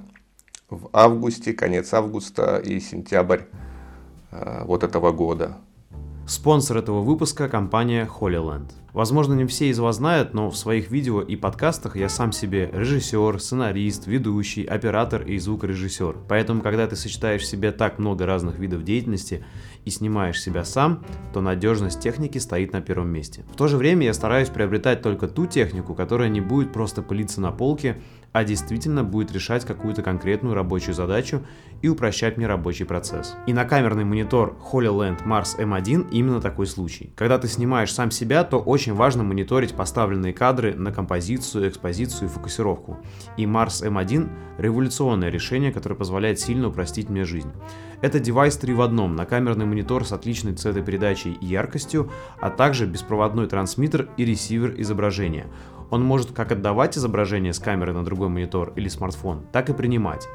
в 0.69 0.89
августе, 0.91 1.53
конец 1.53 1.93
августа 1.93 2.57
и 2.57 2.79
сентябрь 2.79 3.43
вот 4.31 4.83
этого 4.83 5.11
года. 5.11 5.57
Спонсор 6.27 6.77
этого 6.77 7.01
выпуска– 7.01 7.49
компания 7.49 8.07
Holyland. 8.07 8.69
Возможно, 8.93 9.33
не 9.33 9.47
все 9.47 9.69
из 9.69 9.79
вас 9.79 9.95
знают, 9.95 10.35
но 10.35 10.51
в 10.51 10.57
своих 10.57 10.91
видео 10.91 11.21
и 11.21 11.35
подкастах 11.35 11.95
я 11.95 12.07
сам 12.07 12.31
себе 12.31 12.69
режиссер, 12.71 13.39
сценарист, 13.39 14.05
ведущий, 14.05 14.63
оператор 14.63 15.23
и 15.23 15.39
звукорежиссер. 15.39 16.17
Поэтому, 16.27 16.61
когда 16.61 16.85
ты 16.85 16.95
сочетаешь 16.95 17.41
в 17.41 17.47
себе 17.47 17.71
так 17.71 17.97
много 17.97 18.27
разных 18.27 18.59
видов 18.59 18.83
деятельности 18.83 19.43
и 19.86 19.89
снимаешь 19.89 20.41
себя 20.41 20.63
сам, 20.63 21.03
то 21.33 21.41
надежность 21.41 22.00
техники 22.00 22.38
стоит 22.38 22.74
на 22.74 22.81
первом 22.81 23.09
месте. 23.09 23.43
В 23.51 23.55
то 23.55 23.67
же 23.67 23.77
время 23.77 24.05
я 24.05 24.13
стараюсь 24.13 24.50
приобретать 24.50 25.01
только 25.01 25.27
ту 25.27 25.45
технику, 25.45 25.95
которая 25.95 26.29
не 26.29 26.41
будет 26.41 26.71
просто 26.71 27.01
пылиться 27.01 27.41
на 27.41 27.51
полке, 27.51 27.98
а 28.31 28.43
действительно 28.43 29.03
будет 29.03 29.31
решать 29.31 29.65
какую-то 29.65 30.01
конкретную 30.01 30.55
рабочую 30.55 30.93
задачу 30.93 31.41
и 31.81 31.88
упрощать 31.88 32.38
мне 32.38 32.48
рабочий 32.48 32.86
процесс. 32.86 33.36
И 33.48 33.53
на 33.53 33.65
камерный 33.65 34.03
монитор 34.03 34.57
HoloLens 34.71 35.25
Mars 35.25 35.57
M1 35.57 36.09
именно 36.12 36.41
такой 36.41 36.67
случай. 36.67 37.13
Когда 37.15 37.38
ты 37.38 37.48
снимаешь 37.48 37.93
сам 37.93 38.12
себя, 38.12 38.43
то 38.43 38.59
очень 38.59 38.93
важно 38.93 39.24
мониторить 39.24 39.74
поставленные 39.74 40.33
кадры 40.33 40.75
на 40.75 40.91
композицию, 40.91 41.69
экспозицию 41.69 42.27
и 42.27 42.31
фокусировку. 42.31 43.00
И 43.38 43.45
Mars 43.45 43.83
M1— 43.83 44.29
революционное 44.57 45.29
решение, 45.29 45.71
которое 45.71 45.95
позволяет 45.95 46.39
сильно 46.39 46.67
упростить 46.67 47.09
мне 47.09 47.24
жизнь. 47.24 47.51
Это 48.01 48.19
девайс 48.19 48.55
3 48.55 48.74
в 48.74 48.81
одном, 48.81 49.15
на 49.15 49.25
камерный 49.25 49.65
монитор 49.65 50.05
с 50.05 50.13
отличной 50.13 50.53
цветопередачей 50.53 51.33
и 51.33 51.45
яркостью, 51.45 52.09
а 52.39 52.50
также 52.50 52.86
беспроводной 52.86 53.48
трансмиттер 53.48 54.09
и 54.15 54.24
ресивер 54.25 54.75
изображения— 54.77 55.48
он 55.89 56.03
может 56.03 56.31
как 56.31 56.51
отдавать 56.51 56.98
изображение 56.98 57.53
с 57.53 57.60
камеры 57.60 57.93
на 57.93 58.03
другой 58.03 58.29
монитор 58.29 58.74
или 58.75 58.88
смартфон, 58.88 59.46
так 59.51 59.69
и 59.69 59.74
принимать. 59.74 60.27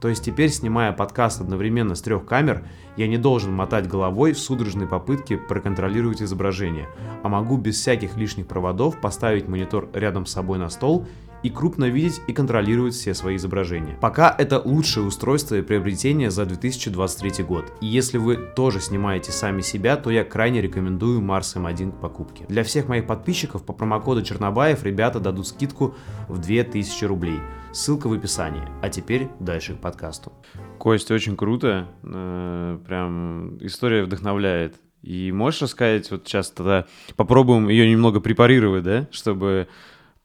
То 0.00 0.08
есть 0.08 0.24
теперь, 0.24 0.50
снимая 0.50 0.92
подкаст 0.92 1.40
одновременно 1.40 1.96
с 1.96 2.02
трех 2.02 2.24
камер, 2.24 2.64
я 2.96 3.08
не 3.08 3.18
должен 3.18 3.52
мотать 3.52 3.88
головой 3.88 4.32
в 4.32 4.38
судорожной 4.38 4.86
попытке 4.86 5.36
проконтролировать 5.36 6.22
изображение, 6.22 6.88
а 7.24 7.28
могу 7.28 7.56
без 7.56 7.80
всяких 7.80 8.16
лишних 8.16 8.46
проводов 8.46 9.00
поставить 9.00 9.48
монитор 9.48 9.88
рядом 9.92 10.24
с 10.24 10.32
собой 10.32 10.58
на 10.58 10.68
стол 10.68 11.06
и 11.42 11.50
крупно 11.50 11.86
видеть 11.86 12.20
и 12.26 12.32
контролировать 12.32 12.94
все 12.94 13.14
свои 13.14 13.36
изображения. 13.36 13.96
Пока 14.00 14.34
это 14.36 14.60
лучшее 14.60 15.06
устройство 15.06 15.56
и 15.56 15.62
приобретение 15.62 16.30
за 16.30 16.46
2023 16.46 17.44
год. 17.44 17.72
И 17.80 17.86
если 17.86 18.18
вы 18.18 18.36
тоже 18.36 18.80
снимаете 18.80 19.32
сами 19.32 19.60
себя, 19.60 19.96
то 19.96 20.10
я 20.10 20.24
крайне 20.24 20.60
рекомендую 20.60 21.20
Mars 21.20 21.56
M1 21.56 21.92
к 21.92 22.00
покупке. 22.00 22.44
Для 22.48 22.64
всех 22.64 22.88
моих 22.88 23.06
подписчиков 23.06 23.64
по 23.64 23.72
промокоду 23.72 24.22
Чернобаев 24.22 24.82
ребята 24.84 25.20
дадут 25.20 25.48
скидку 25.48 25.94
в 26.28 26.38
2000 26.38 27.04
рублей. 27.04 27.40
Ссылка 27.72 28.08
в 28.08 28.12
описании. 28.12 28.62
А 28.82 28.88
теперь 28.88 29.28
дальше 29.40 29.74
к 29.74 29.80
подкасту. 29.80 30.32
Костя, 30.78 31.14
очень 31.14 31.36
круто. 31.36 31.88
Э, 32.02 32.78
прям 32.86 33.58
история 33.58 34.04
вдохновляет. 34.04 34.76
И 35.02 35.30
можешь 35.32 35.62
рассказать, 35.62 36.10
вот 36.10 36.26
сейчас 36.26 36.50
тогда 36.50 36.86
попробуем 37.16 37.68
ее 37.68 37.88
немного 37.88 38.20
препарировать, 38.20 38.82
да, 38.82 39.06
чтобы 39.12 39.68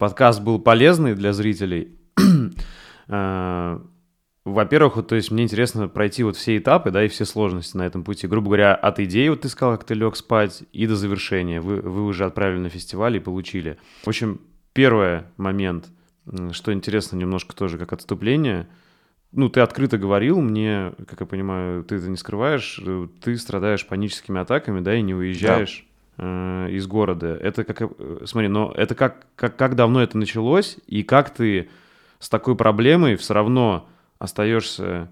подкаст 0.03 0.41
был 0.41 0.59
полезный 0.59 1.15
для 1.15 1.31
зрителей. 1.31 1.97
Э, 3.09 3.79
во-первых, 4.45 4.95
вот, 4.95 5.09
то 5.09 5.15
есть 5.15 5.29
мне 5.29 5.43
интересно 5.43 5.89
пройти 5.89 6.23
вот 6.23 6.37
все 6.37 6.57
этапы, 6.57 6.89
да, 6.89 7.03
и 7.03 7.09
все 7.09 7.25
сложности 7.25 7.75
на 7.75 7.85
этом 7.85 8.05
пути. 8.05 8.27
Грубо 8.27 8.47
говоря, 8.47 8.75
от 8.75 9.01
идеи, 9.01 9.27
вот 9.27 9.41
ты 9.41 9.49
сказал, 9.49 9.75
как 9.75 9.85
ты 9.85 9.93
лег 9.93 10.15
спать, 10.15 10.63
и 10.71 10.87
до 10.87 10.95
завершения. 10.95 11.59
Вы, 11.59 11.81
вы 11.81 12.05
уже 12.05 12.23
отправили 12.23 12.59
на 12.59 12.69
фестиваль 12.69 13.17
и 13.17 13.19
получили. 13.19 13.77
В 14.03 14.07
общем, 14.07 14.39
первый 14.71 15.23
момент, 15.35 15.89
что 16.53 16.71
интересно 16.71 17.17
немножко 17.17 17.53
тоже 17.53 17.77
как 17.77 17.91
отступление, 17.91 18.69
ну, 19.33 19.49
ты 19.49 19.59
открыто 19.59 19.97
говорил 19.97 20.39
мне, 20.39 20.93
как 21.05 21.19
я 21.19 21.25
понимаю, 21.25 21.83
ты 21.83 21.95
это 21.95 22.09
не 22.09 22.17
скрываешь, 22.17 22.79
э, 22.85 23.07
ты 23.21 23.35
страдаешь 23.37 23.85
паническими 23.85 24.39
атаками, 24.39 24.79
да, 24.79 24.95
и 24.95 25.01
не 25.01 25.13
уезжаешь 25.13 25.85
э, 26.17 26.69
из 26.71 26.87
города. 26.87 27.35
Это 27.35 27.63
как, 27.63 27.81
э, 27.81 28.25
смотри, 28.25 28.47
но 28.47 28.73
это 28.75 28.95
как, 28.95 29.25
как, 29.35 29.55
как 29.55 29.75
давно 29.75 30.01
это 30.01 30.17
началось, 30.17 30.77
и 30.87 31.03
как 31.03 31.29
ты 31.31 31.69
с 32.19 32.29
такой 32.29 32.55
проблемой 32.55 33.15
все 33.15 33.33
равно 33.33 33.87
остаешься 34.19 35.09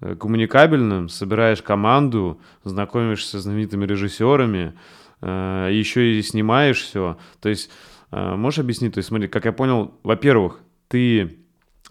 э, 0.00 0.16
коммуникабельным, 0.16 1.08
собираешь 1.08 1.62
команду, 1.62 2.40
знакомишься 2.64 3.40
с 3.40 3.42
знаменитыми 3.42 3.86
режиссерами, 3.86 4.74
еще 5.22 6.14
и 6.14 6.22
снимаешь 6.22 6.80
все. 6.80 7.18
То 7.42 7.50
есть, 7.50 7.70
можешь 8.10 8.58
объяснить, 8.58 8.94
то 8.94 8.98
есть, 9.00 9.08
смотри, 9.08 9.28
как 9.28 9.44
я 9.44 9.52
понял, 9.52 9.92
во-первых, 10.02 10.60
ты 10.88 11.40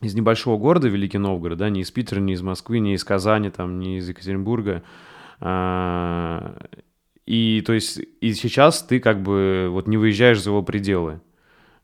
из 0.01 0.15
небольшого 0.15 0.57
города 0.57 0.87
Великий 0.87 1.17
Новгород, 1.17 1.57
да, 1.57 1.69
не 1.69 1.81
из 1.81 1.91
Питера, 1.91 2.19
не 2.19 2.33
из 2.33 2.41
Москвы, 2.41 2.79
не 2.79 2.93
из 2.93 3.03
Казани, 3.03 3.49
там, 3.49 3.79
не 3.79 3.97
из 3.97 4.07
Екатеринбурга, 4.07 4.83
э, 5.41 6.51
и 7.29 7.61
то 7.61 7.73
есть 7.73 8.01
и 8.21 8.33
сейчас 8.33 8.81
ты 8.81 8.99
как 8.99 9.21
бы 9.21 9.67
вот 9.69 9.87
не 9.87 9.97
выезжаешь 9.97 10.41
за 10.41 10.49
его 10.49 10.63
пределы. 10.63 11.21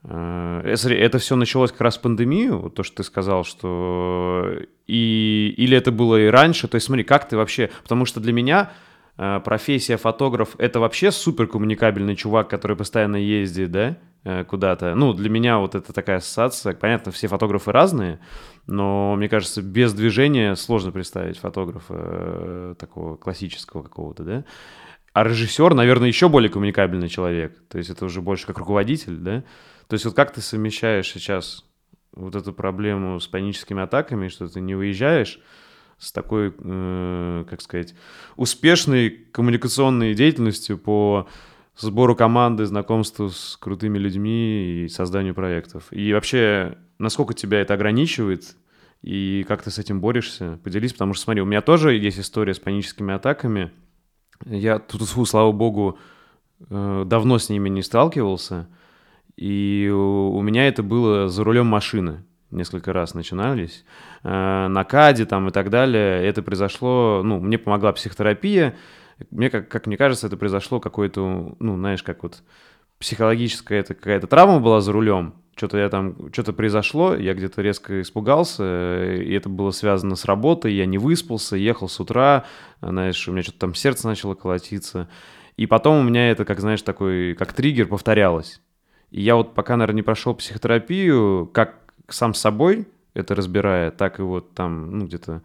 Э, 0.03 0.61
это 0.63 1.19
все 1.19 1.35
началось 1.35 1.71
как 1.71 1.81
раз 1.81 1.97
в 1.99 2.01
пандемию, 2.01 2.57
вот 2.57 2.73
то, 2.73 2.81
что 2.81 2.97
ты 2.97 3.03
сказал, 3.03 3.43
что 3.43 4.57
и 4.87 5.53
или 5.55 5.77
это 5.77 5.91
было 5.91 6.19
и 6.19 6.25
раньше. 6.25 6.67
То 6.67 6.75
есть 6.75 6.87
смотри, 6.87 7.03
как 7.03 7.29
ты 7.29 7.37
вообще, 7.37 7.69
потому 7.83 8.05
что 8.05 8.19
для 8.19 8.33
меня 8.33 8.71
э, 9.19 9.39
профессия 9.45 9.97
фотограф 9.97 10.55
это 10.57 10.79
вообще 10.79 11.11
супер 11.11 11.45
коммуникабельный 11.45 12.15
чувак, 12.15 12.49
который 12.49 12.75
постоянно 12.75 13.17
ездит, 13.17 13.69
да, 13.69 13.97
э, 14.23 14.45
куда-то. 14.45 14.95
Ну, 14.95 15.13
для 15.13 15.29
меня 15.29 15.59
вот 15.59 15.75
это 15.75 15.93
такая 15.93 16.17
ассоциация. 16.17 16.73
Понятно, 16.73 17.11
все 17.11 17.27
фотографы 17.27 17.71
разные, 17.71 18.17
но 18.65 19.15
мне 19.15 19.29
кажется, 19.29 19.61
без 19.61 19.93
движения 19.93 20.55
сложно 20.55 20.91
представить 20.91 21.37
фотографа 21.37 22.75
такого 22.79 23.15
классического 23.15 23.83
какого-то, 23.83 24.23
да. 24.23 24.43
А 25.15 25.23
режиссер, 25.23 25.73
наверное, 25.75 26.09
еще 26.09 26.27
более 26.27 26.49
коммуникабельный 26.49 27.07
человек. 27.07 27.57
То 27.69 27.77
есть 27.77 27.89
это 27.89 28.03
уже 28.03 28.21
больше 28.21 28.45
как 28.45 28.57
руководитель, 28.57 29.15
да? 29.15 29.45
То 29.87 29.93
есть 29.93 30.03
вот 30.03 30.13
как 30.13 30.33
ты 30.33 30.41
совмещаешь 30.41 31.09
сейчас 31.09 31.63
вот 32.11 32.35
эту 32.35 32.51
проблему 32.51 33.21
с 33.21 33.25
паническими 33.25 33.81
атаками, 33.81 34.27
что 34.27 34.49
ты 34.49 34.59
не 34.59 34.75
выезжаешь 34.75 35.39
с 35.97 36.11
такой, 36.11 36.53
э, 36.59 37.45
как 37.49 37.61
сказать, 37.61 37.95
успешной 38.35 39.09
коммуникационной 39.09 40.15
деятельностью 40.15 40.77
по 40.77 41.29
сбору 41.77 42.13
команды, 42.13 42.65
знакомству 42.65 43.29
с 43.29 43.55
крутыми 43.55 43.97
людьми 43.97 44.83
и 44.83 44.89
созданию 44.89 45.33
проектов. 45.33 45.85
И 45.91 46.11
вообще, 46.11 46.77
насколько 46.99 47.33
тебя 47.33 47.61
это 47.61 47.73
ограничивает 47.73 48.57
и 49.01 49.45
как 49.47 49.61
ты 49.61 49.71
с 49.71 49.79
этим 49.79 50.01
борешься? 50.01 50.59
Поделись, 50.61 50.91
потому 50.91 51.13
что, 51.13 51.23
смотри, 51.23 51.41
у 51.41 51.45
меня 51.45 51.61
тоже 51.61 51.93
есть 51.93 52.19
история 52.19 52.53
с 52.53 52.59
паническими 52.59 53.13
атаками– 53.13 53.71
я 54.45 54.79
тут, 54.79 55.01
слава 55.27 55.51
богу, 55.51 55.97
э, 56.69 57.03
давно 57.05 57.37
с 57.37 57.49
ними 57.49 57.69
не 57.69 57.81
сталкивался. 57.81 58.67
И 59.37 59.89
у 59.93 60.41
меня 60.41 60.67
это 60.67 60.81
было 60.81 61.27
за 61.27 61.43
рулем 61.43 61.67
машины. 61.67 62.23
Несколько 62.51 62.93
раз 62.93 63.13
начинались. 63.13 63.83
Э, 64.23 64.67
на 64.67 64.83
КАДе 64.83 65.25
там 65.25 65.49
и 65.49 65.51
так 65.51 65.69
далее. 65.69 66.25
Это 66.25 66.41
произошло, 66.41 67.21
ну, 67.23 67.39
мне 67.39 67.57
помогла 67.57 67.91
психотерапия. 67.93 68.75
Мне, 69.31 69.49
как, 69.49 69.69
как 69.69 69.87
мне 69.87 69.97
кажется, 69.97 70.27
это 70.27 70.37
произошло 70.37 70.79
какое-то, 70.79 71.55
ну, 71.59 71.75
знаешь, 71.75 72.03
как 72.03 72.23
вот 72.23 72.43
психологическая 72.99 73.79
это 73.79 73.93
какая-то 73.93 74.27
травма 74.27 74.59
была 74.59 74.81
за 74.81 74.91
рулем 74.91 75.35
что-то 75.55 75.77
я 75.77 75.89
там, 75.89 76.15
что-то 76.33 76.53
произошло, 76.53 77.15
я 77.15 77.33
где-то 77.33 77.61
резко 77.61 78.01
испугался, 78.01 79.15
и 79.15 79.33
это 79.33 79.49
было 79.49 79.71
связано 79.71 80.15
с 80.15 80.25
работой, 80.25 80.73
я 80.73 80.85
не 80.85 80.97
выспался, 80.97 81.55
ехал 81.55 81.87
с 81.87 81.99
утра, 81.99 82.45
знаешь, 82.81 83.27
у 83.27 83.31
меня 83.31 83.43
что-то 83.43 83.59
там 83.59 83.75
сердце 83.75 84.07
начало 84.07 84.35
колотиться, 84.35 85.07
и 85.57 85.65
потом 85.65 85.99
у 85.99 86.03
меня 86.03 86.29
это, 86.29 86.43
как, 86.45 86.59
знаешь, 86.59 86.81
такой, 86.81 87.35
как 87.35 87.53
триггер 87.53 87.87
повторялось. 87.87 88.61
И 89.11 89.21
я 89.21 89.35
вот 89.35 89.53
пока, 89.53 89.77
наверное, 89.77 89.97
не 89.97 90.03
прошел 90.03 90.35
психотерапию, 90.35 91.49
как 91.53 91.79
сам 92.09 92.33
с 92.33 92.39
собой 92.41 92.87
это 93.13 93.33
разбирая, 93.33 93.91
так 93.91 94.19
и 94.19 94.23
вот 94.23 94.53
там, 94.53 94.99
ну, 94.99 95.05
где-то 95.05 95.41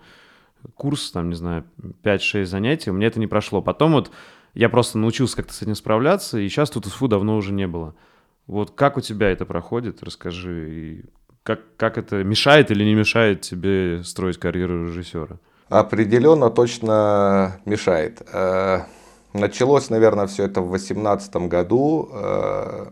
курс, 0.75 1.13
там, 1.13 1.29
не 1.29 1.37
знаю, 1.37 1.65
5-6 2.03 2.45
занятий, 2.47 2.91
у 2.91 2.95
меня 2.95 3.07
это 3.07 3.21
не 3.21 3.29
прошло. 3.29 3.63
Потом 3.63 3.93
вот 3.93 4.11
я 4.55 4.69
просто 4.69 4.99
научился 4.99 5.37
как-то 5.37 5.53
с 5.53 5.63
этим 5.63 5.75
справляться, 5.75 6.39
и 6.39 6.49
сейчас 6.49 6.71
тут 6.71 6.87
фу 6.87 7.07
давно 7.09 7.37
уже 7.37 7.53
не 7.53 7.67
было. 7.67 7.95
Вот 8.51 8.73
как 8.73 8.97
у 8.97 9.01
тебя 9.01 9.31
это 9.31 9.47
проходит, 9.47 10.03
расскажи. 10.03 10.71
И 10.71 11.05
как, 11.45 11.61
как 11.77 11.99
это 11.99 12.25
мешает 12.25 12.73
или 12.73 12.83
не 12.83 12.95
мешает 12.95 13.43
тебе 13.43 14.03
строить 14.03 14.39
карьеру 14.39 14.89
режиссера? 14.89 15.37
Определенно 15.69 16.51
точно 16.51 17.61
мешает. 17.65 18.23
Э, 18.33 18.81
началось, 19.33 19.89
наверное, 19.89 20.27
все 20.27 20.47
это 20.47 20.63
в 20.63 20.69
2018 20.71 21.37
году. 21.49 22.09
Э, 22.13 22.87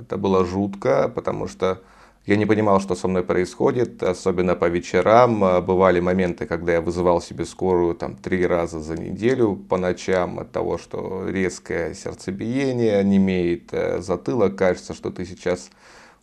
это 0.00 0.16
было 0.16 0.46
жутко, 0.46 1.12
потому 1.14 1.46
что 1.46 1.82
я 2.26 2.36
не 2.36 2.46
понимал, 2.46 2.80
что 2.80 2.94
со 2.94 3.06
мной 3.06 3.22
происходит, 3.22 4.02
особенно 4.02 4.54
по 4.54 4.66
вечерам. 4.66 5.44
Э, 5.44 5.60
бывали 5.60 6.00
моменты, 6.00 6.46
когда 6.46 6.72
я 6.72 6.80
вызывал 6.80 7.20
себе 7.20 7.44
скорую 7.44 7.94
там, 7.94 8.16
три 8.16 8.46
раза 8.46 8.80
за 8.80 8.96
неделю 8.96 9.56
по 9.56 9.76
ночам 9.76 10.38
от 10.38 10.50
того, 10.50 10.78
что 10.78 11.28
резкое 11.28 11.94
сердцебиение, 11.94 13.04
не 13.04 13.18
имеет 13.18 13.74
э, 13.74 14.00
затылок, 14.00 14.56
кажется, 14.56 14.94
что 14.94 15.10
ты 15.10 15.26
сейчас 15.26 15.70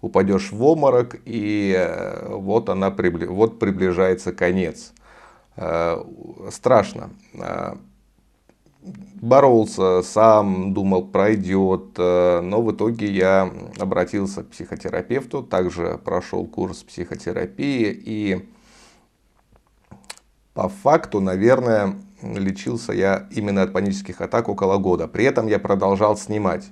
упадешь 0.01 0.51
в 0.51 0.63
обморок, 0.63 1.17
и 1.25 1.75
э, 1.77 2.29
вот, 2.29 2.69
она, 2.69 2.89
вот 2.89 3.59
приближается 3.59 4.33
конец. 4.33 4.93
Страшно. 6.49 7.09
Боролся, 9.21 10.01
сам 10.01 10.73
думал, 10.73 11.05
пройдет, 11.05 11.93
э, 11.97 12.41
но 12.41 12.61
в 12.61 12.71
итоге 12.71 13.11
я 13.11 13.51
обратился 13.79 14.43
к 14.43 14.49
психотерапевту, 14.49 15.43
также 15.43 15.99
прошел 16.03 16.45
курс 16.45 16.83
психотерапии 16.83 17.91
и 17.91 18.49
по 20.53 20.67
факту, 20.67 21.21
наверное, 21.21 21.95
лечился 22.21 22.91
я 22.91 23.27
именно 23.31 23.61
от 23.61 23.71
панических 23.71 24.19
атак 24.19 24.49
около 24.49 24.77
года. 24.77 25.07
При 25.07 25.23
этом 25.23 25.47
я 25.47 25.59
продолжал 25.59 26.17
снимать. 26.17 26.71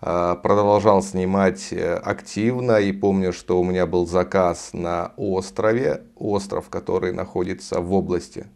Э, 0.00 0.36
продолжал 0.40 1.02
снимать 1.02 1.72
э, 1.72 1.94
активно 1.96 2.78
и 2.78 2.92
помню, 2.92 3.32
что 3.32 3.60
у 3.60 3.64
меня 3.64 3.86
был 3.86 4.06
заказ 4.06 4.70
на 4.72 5.12
острове, 5.16 6.04
остров, 6.14 6.68
который 6.70 7.12
находится 7.12 7.80
в 7.80 7.92
области 7.92 8.46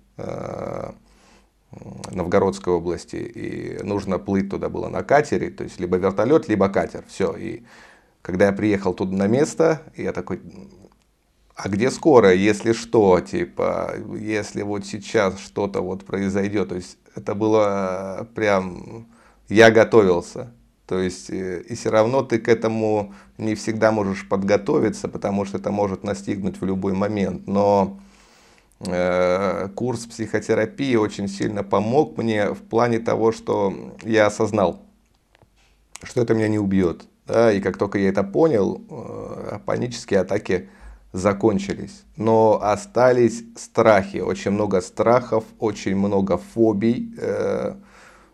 Новгородской 2.10 2.72
области, 2.72 3.16
и 3.16 3.82
нужно 3.82 4.18
плыть 4.18 4.50
туда 4.50 4.68
было 4.68 4.88
на 4.88 5.02
катере, 5.02 5.50
то 5.50 5.64
есть 5.64 5.80
либо 5.80 5.96
вертолет, 5.96 6.48
либо 6.48 6.68
катер, 6.68 7.04
все. 7.08 7.34
И 7.36 7.62
когда 8.22 8.46
я 8.46 8.52
приехал 8.52 8.94
туда 8.94 9.16
на 9.16 9.26
место, 9.26 9.82
я 9.96 10.12
такой, 10.12 10.40
а 11.54 11.68
где 11.68 11.90
скорая, 11.90 12.34
если 12.34 12.72
что, 12.72 13.20
типа, 13.20 13.94
если 14.18 14.62
вот 14.62 14.86
сейчас 14.86 15.38
что-то 15.38 15.80
вот 15.80 16.04
произойдет, 16.04 16.70
то 16.70 16.74
есть 16.74 16.98
это 17.14 17.34
было 17.34 18.28
прям, 18.34 19.06
я 19.48 19.70
готовился, 19.70 20.52
то 20.86 20.98
есть 20.98 21.30
э, 21.30 21.62
и 21.62 21.74
все 21.74 21.90
равно 21.90 22.22
ты 22.22 22.38
к 22.38 22.48
этому 22.48 23.14
не 23.38 23.54
всегда 23.54 23.92
можешь 23.92 24.28
подготовиться, 24.28 25.08
потому 25.08 25.44
что 25.44 25.58
это 25.58 25.70
может 25.70 26.04
настигнуть 26.04 26.60
в 26.60 26.64
любой 26.64 26.92
момент, 26.92 27.46
но 27.46 28.00
курс 29.74 30.06
психотерапии 30.06 30.96
очень 30.96 31.28
сильно 31.28 31.62
помог 31.62 32.16
мне 32.18 32.50
в 32.50 32.62
плане 32.62 32.98
того, 32.98 33.32
что 33.32 33.92
я 34.02 34.26
осознал, 34.26 34.82
что 36.02 36.22
это 36.22 36.34
меня 36.34 36.48
не 36.48 36.58
убьет. 36.58 37.06
Да, 37.26 37.50
и 37.50 37.60
как 37.60 37.78
только 37.78 37.98
я 37.98 38.10
это 38.10 38.22
понял, 38.22 38.82
э, 38.90 39.58
панические 39.64 40.20
атаки 40.20 40.68
закончились. 41.12 42.02
Но 42.16 42.60
остались 42.62 43.44
страхи, 43.56 44.18
очень 44.18 44.50
много 44.50 44.82
страхов, 44.82 45.44
очень 45.58 45.96
много 45.96 46.36
фобий, 46.36 47.14
э, 47.16 47.76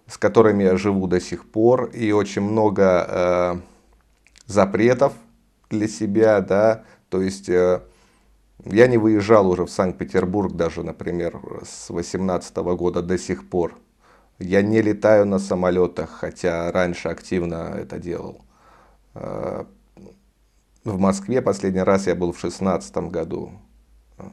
с 0.08 0.18
которыми 0.18 0.64
я 0.64 0.76
живу 0.76 1.06
до 1.06 1.20
сих 1.20 1.48
пор, 1.48 1.84
и 1.94 2.10
очень 2.10 2.42
много 2.42 3.62
запретов 4.46 5.12
для 5.70 5.86
себя, 5.86 6.40
да, 6.40 6.82
то 7.10 7.22
есть 7.22 7.48
я 8.64 8.86
не 8.86 8.98
выезжал 8.98 9.50
уже 9.50 9.64
в 9.64 9.70
Санкт-Петербург 9.70 10.52
даже, 10.54 10.82
например, 10.82 11.40
с 11.62 11.88
2018 11.88 12.56
года 12.56 13.02
до 13.02 13.18
сих 13.18 13.48
пор. 13.48 13.78
Я 14.38 14.62
не 14.62 14.82
летаю 14.82 15.26
на 15.26 15.38
самолетах, 15.38 16.10
хотя 16.10 16.70
раньше 16.72 17.08
активно 17.08 17.74
это 17.76 17.98
делал. 17.98 18.44
Э, 19.14 19.64
в 20.84 20.98
Москве 20.98 21.42
последний 21.42 21.82
раз 21.82 22.06
я 22.06 22.14
был 22.14 22.32
в 22.32 22.40
2016 22.40 22.96
году. 23.10 23.52
Э, 24.18 24.24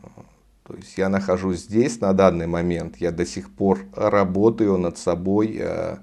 то 0.63 0.75
есть 0.75 0.97
я 0.97 1.09
нахожусь 1.09 1.63
здесь 1.63 1.99
на 2.01 2.13
данный 2.13 2.47
момент. 2.47 2.97
Я 2.97 3.11
до 3.11 3.25
сих 3.25 3.49
пор 3.53 3.79
работаю 3.95 4.77
над 4.77 4.97
собой 4.97 5.57
э, 5.59 5.97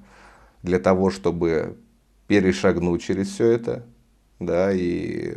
для 0.63 0.79
того, 0.79 1.11
чтобы 1.11 1.79
перешагнуть 2.27 3.03
через 3.03 3.29
все 3.29 3.53
это. 3.53 3.87
Да, 4.41 4.73
и 4.73 5.37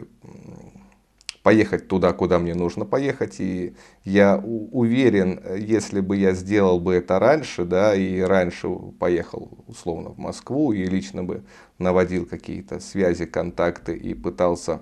поехать 1.48 1.88
туда, 1.88 2.12
куда 2.12 2.40
мне 2.40 2.54
нужно 2.54 2.84
поехать. 2.84 3.40
И 3.40 3.74
я 4.04 4.36
уверен, 4.36 5.40
если 5.58 6.02
бы 6.02 6.18
я 6.18 6.34
сделал 6.34 6.78
бы 6.78 6.96
это 6.96 7.20
раньше, 7.20 7.64
да, 7.64 7.96
и 7.96 8.20
раньше 8.20 8.68
поехал 9.00 9.58
условно 9.66 10.10
в 10.10 10.18
Москву 10.18 10.74
и 10.74 10.84
лично 10.86 11.24
бы 11.24 11.44
наводил 11.78 12.26
какие-то 12.26 12.82
связи, 12.82 13.26
контакты 13.26 13.96
и 13.96 14.14
пытался 14.14 14.82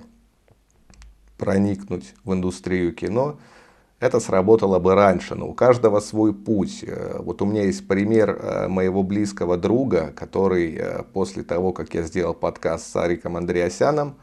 проникнуть 1.38 2.15
в 2.23 2.34
индустрию 2.34 2.95
кино, 2.95 3.38
это 3.99 4.19
сработало 4.19 4.80
бы 4.80 4.95
раньше, 4.95 5.36
но 5.36 5.47
у 5.47 5.54
каждого 5.54 5.99
свой 5.99 6.34
путь. 6.34 6.84
Э, 6.88 7.17
вот 7.19 7.43
у 7.43 7.45
меня 7.45 7.65
есть 7.65 7.88
пример 7.88 8.32
э, 8.32 8.67
моего 8.67 9.04
близкого 9.04 9.56
друга, 9.56 10.12
который 10.15 10.75
э, 10.75 11.04
после 11.13 11.43
того, 11.43 11.73
как 11.73 11.93
я 11.93 12.01
сделал 12.01 12.34
подкаст 12.34 12.91
с 12.91 12.95
Ариком 12.95 13.38
Андреасяном, 13.38 14.15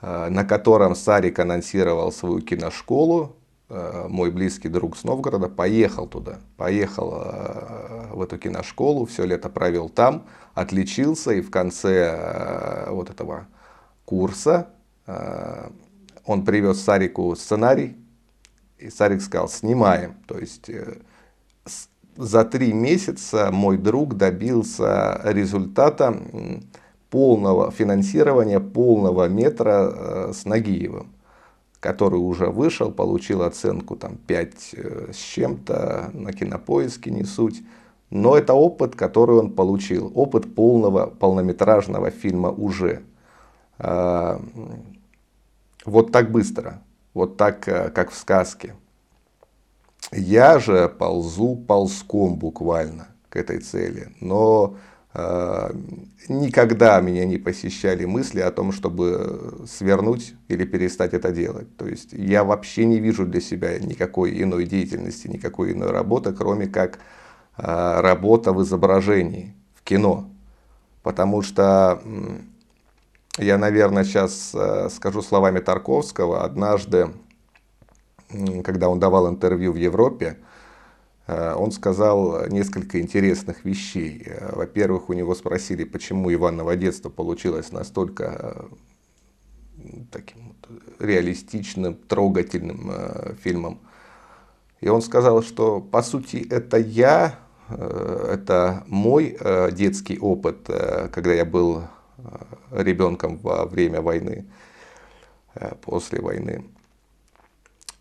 на 0.00 0.44
котором 0.44 0.94
Сарик 0.94 1.38
анонсировал 1.38 2.12
свою 2.12 2.40
киношколу. 2.40 3.36
Э, 3.70 4.06
мой 4.08 4.30
близкий 4.30 4.68
друг 4.68 4.96
с 4.96 5.04
Новгорода 5.04 5.48
поехал 5.48 6.06
туда, 6.06 6.38
поехал 6.56 7.22
э, 7.22 8.14
в 8.14 8.22
эту 8.22 8.38
киношколу, 8.38 9.04
все 9.04 9.24
лето 9.26 9.50
провел 9.50 9.90
там, 9.90 10.24
отличился 10.54 11.32
и 11.32 11.42
в 11.42 11.50
конце 11.50 12.86
вот 12.88 13.10
этого 13.10 13.46
курса 14.04 14.70
он 16.24 16.44
привез 16.44 16.82
Сарику 16.82 17.34
сценарий, 17.36 17.96
и 18.78 18.90
Сарик 18.90 19.22
сказал, 19.22 19.48
снимаем. 19.48 20.16
То 20.26 20.38
есть 20.38 20.70
за 22.16 22.44
три 22.44 22.72
месяца 22.72 23.50
мой 23.50 23.78
друг 23.78 24.16
добился 24.16 25.20
результата, 25.24 26.20
полного 27.10 27.70
финансирования 27.70 28.60
полного 28.60 29.28
метра 29.28 29.92
э, 29.92 30.32
с 30.34 30.44
Нагиевым, 30.44 31.12
который 31.80 32.16
уже 32.16 32.46
вышел, 32.46 32.90
получил 32.90 33.42
оценку 33.42 33.96
там 33.96 34.16
5 34.16 34.74
э, 34.74 35.12
с 35.12 35.16
чем-то, 35.16 36.10
на 36.12 36.32
кинопоиске 36.32 37.10
не 37.10 37.24
суть. 37.24 37.62
Но 38.10 38.36
это 38.36 38.54
опыт, 38.54 38.94
который 38.96 39.36
он 39.36 39.52
получил, 39.52 40.10
опыт 40.14 40.54
полного 40.54 41.06
полнометражного 41.06 42.10
фильма 42.10 42.50
уже. 42.50 43.02
А, 43.78 44.40
вот 45.84 46.10
так 46.10 46.30
быстро, 46.30 46.82
вот 47.14 47.36
так, 47.36 47.68
э, 47.68 47.90
как 47.90 48.10
в 48.10 48.16
сказке. 48.16 48.74
Я 50.10 50.58
же 50.58 50.88
ползу 50.88 51.54
ползком 51.56 52.36
буквально 52.36 53.08
к 53.28 53.36
этой 53.36 53.58
цели, 53.58 54.08
но 54.20 54.76
никогда 56.28 57.00
меня 57.00 57.24
не 57.24 57.38
посещали 57.38 58.04
мысли 58.04 58.40
о 58.40 58.50
том, 58.50 58.72
чтобы 58.72 59.64
свернуть 59.66 60.34
или 60.48 60.64
перестать 60.64 61.14
это 61.14 61.30
делать. 61.30 61.76
То 61.76 61.86
есть 61.86 62.12
я 62.12 62.44
вообще 62.44 62.84
не 62.84 63.00
вижу 63.00 63.26
для 63.26 63.40
себя 63.40 63.78
никакой 63.78 64.42
иной 64.42 64.66
деятельности, 64.66 65.28
никакой 65.28 65.72
иной 65.72 65.90
работы, 65.90 66.32
кроме 66.32 66.66
как 66.66 66.98
э, 67.56 68.00
работа 68.00 68.52
в 68.52 68.62
изображении, 68.62 69.54
в 69.74 69.82
кино. 69.82 70.28
Потому 71.02 71.42
что 71.42 72.02
я, 73.38 73.58
наверное, 73.58 74.04
сейчас 74.04 74.52
э, 74.54 74.88
скажу 74.90 75.22
словами 75.22 75.60
Тарковского. 75.60 76.44
Однажды, 76.44 77.08
когда 78.64 78.88
он 78.88 79.00
давал 79.00 79.28
интервью 79.28 79.72
в 79.72 79.76
Европе, 79.76 80.36
Э, 80.38 80.47
он 81.28 81.72
сказал 81.72 82.46
несколько 82.48 83.00
интересных 83.00 83.64
вещей. 83.64 84.22
Э, 84.24 84.56
во-первых, 84.56 85.10
у 85.10 85.12
него 85.12 85.34
спросили, 85.34 85.84
почему 85.84 86.32
Иваново 86.32 86.74
детство 86.74 87.10
получилось 87.10 87.70
настолько 87.70 88.70
э, 89.76 89.94
таким 90.10 90.56
реалистичным, 90.98 91.94
трогательным 91.94 92.90
фильмом. 93.42 93.80
И 94.80 94.88
он 94.88 95.02
сказал, 95.02 95.42
что 95.42 95.80
по 95.80 96.02
сути 96.02 96.46
это 96.50 96.78
я, 96.78 97.38
это 97.68 98.84
мой 98.86 99.38
детский 99.72 100.18
опыт, 100.18 100.68
когда 101.12 101.32
я 101.32 101.44
был 101.44 101.84
ребенком 102.72 103.36
во 103.38 103.66
время 103.66 104.00
войны, 104.00 104.46
после 105.82 106.20
войны. 106.20 106.64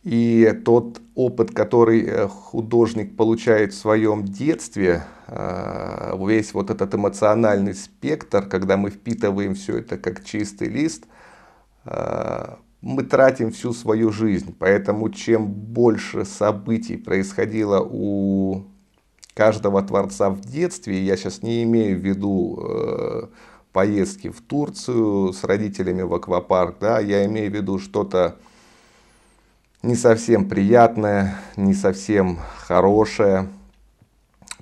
И 0.03 0.53
тот 0.63 1.01
опыт, 1.15 1.51
который 1.51 2.03
э, 2.03 2.27
художник 2.27 3.17
получает 3.17 3.73
в 3.73 3.77
своем 3.77 4.23
детстве, 4.23 5.03
э, 5.27 6.15
весь 6.25 6.53
вот 6.53 6.69
этот 6.69 6.93
эмоциональный 6.95 7.73
спектр, 7.73 8.47
когда 8.47 8.77
мы 8.77 8.89
впитываем 8.89 9.55
все 9.55 9.79
это 9.79 9.97
как 9.97 10.23
чистый 10.23 10.69
лист, 10.69 11.05
э, 11.85 12.55
мы 12.81 13.03
тратим 13.03 13.51
всю 13.51 13.73
свою 13.73 14.11
жизнь. 14.11 14.55
Поэтому 14.57 15.09
чем 15.09 15.47
больше 15.47 16.23
событий 16.25 16.95
происходило 16.95 17.81
у 17.81 18.63
каждого 19.33 19.81
творца 19.81 20.29
в 20.29 20.41
детстве, 20.41 21.01
я 21.03 21.17
сейчас 21.17 21.41
не 21.41 21.63
имею 21.63 21.99
в 21.99 22.01
виду 22.01 23.29
поездки 23.73 24.29
в 24.29 24.41
Турцию 24.41 25.33
с 25.33 25.43
родителями 25.43 26.03
в 26.03 26.13
аквапарк, 26.13 26.77
да, 26.79 26.99
я 26.99 27.25
имею 27.25 27.51
в 27.51 27.53
виду 27.53 27.77
что-то 27.77 28.37
не 29.83 29.95
совсем 29.95 30.49
приятное, 30.49 31.39
не 31.55 31.73
совсем 31.73 32.39
хорошее. 32.59 33.49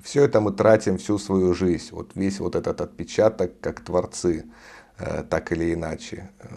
Все 0.02 0.24
это 0.24 0.40
мы 0.40 0.52
тратим 0.52 0.98
всю 0.98 1.18
свою 1.18 1.54
жизнь. 1.54 1.88
Вот 1.90 2.10
весь 2.14 2.38
вот 2.38 2.54
этот 2.54 2.80
отпечаток, 2.80 3.58
как 3.60 3.80
творцы, 3.80 4.44
э, 4.98 5.24
так 5.28 5.52
или 5.52 5.74
иначе. 5.74 6.30
Э, 6.38 6.48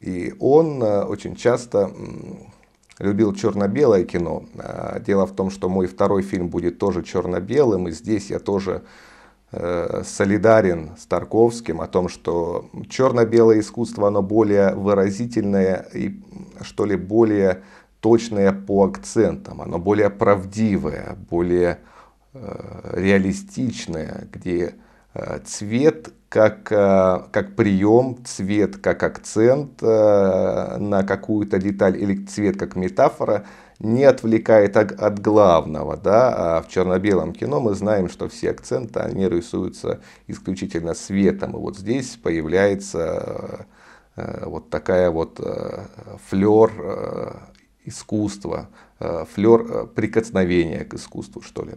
и 0.00 0.34
он 0.40 0.82
э, 0.82 1.04
очень 1.04 1.36
часто 1.36 1.90
любил 2.98 3.34
черно-белое 3.34 4.04
кино. 4.04 4.44
А, 4.58 5.00
дело 5.00 5.26
в 5.26 5.34
том, 5.34 5.50
что 5.50 5.68
мой 5.68 5.86
второй 5.86 6.22
фильм 6.22 6.48
будет 6.48 6.78
тоже 6.78 7.02
черно-белым, 7.02 7.88
и 7.88 7.92
здесь 7.92 8.30
я 8.30 8.38
тоже 8.38 8.82
солидарен 10.04 10.90
с 10.98 11.06
Тарковским 11.06 11.80
о 11.80 11.86
том, 11.86 12.08
что 12.08 12.68
черно-белое 12.88 13.60
искусство, 13.60 14.08
оно 14.08 14.22
более 14.22 14.74
выразительное 14.74 15.86
и, 15.92 16.20
что 16.62 16.84
ли, 16.84 16.96
более 16.96 17.62
точное 18.04 18.52
по 18.52 18.84
акцентам, 18.84 19.62
оно 19.62 19.78
более 19.78 20.10
правдивое, 20.10 21.16
более 21.30 21.78
э, 22.34 22.90
реалистичное, 22.92 24.28
где 24.30 24.74
э, 25.14 25.38
цвет 25.46 26.12
как, 26.28 26.70
э, 26.70 27.22
как 27.30 27.56
прием, 27.56 28.18
цвет 28.26 28.76
как 28.76 29.02
акцент 29.04 29.82
э, 29.82 30.76
на 30.78 31.02
какую-то 31.02 31.58
деталь 31.58 31.96
или 31.96 32.26
цвет 32.26 32.58
как 32.58 32.76
метафора 32.76 33.46
не 33.78 34.04
отвлекает 34.04 34.76
от, 34.76 35.18
главного. 35.20 35.96
Да? 35.96 36.56
А 36.56 36.62
в 36.62 36.68
черно-белом 36.68 37.32
кино 37.32 37.60
мы 37.60 37.74
знаем, 37.74 38.08
что 38.08 38.28
все 38.28 38.50
акценты, 38.50 39.00
они 39.00 39.28
рисуются 39.28 40.00
исключительно 40.26 40.94
светом. 40.94 41.52
И 41.52 41.58
вот 41.58 41.76
здесь 41.76 42.16
появляется 42.16 43.66
э, 44.16 44.44
вот 44.46 44.70
такая 44.70 45.10
вот 45.10 45.40
флер 46.28 46.70
искусства, 47.84 48.68
флер 48.98 49.86
прикосновения 49.88 50.84
к 50.84 50.94
искусству, 50.94 51.42
что 51.42 51.64
ли. 51.64 51.72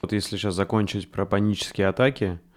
Вот 0.00 0.12
если 0.12 0.36
сейчас 0.36 0.54
закончить 0.54 1.10
про 1.10 1.26
панические 1.26 1.88
атаки, 1.88 2.38
Э, 2.38 2.47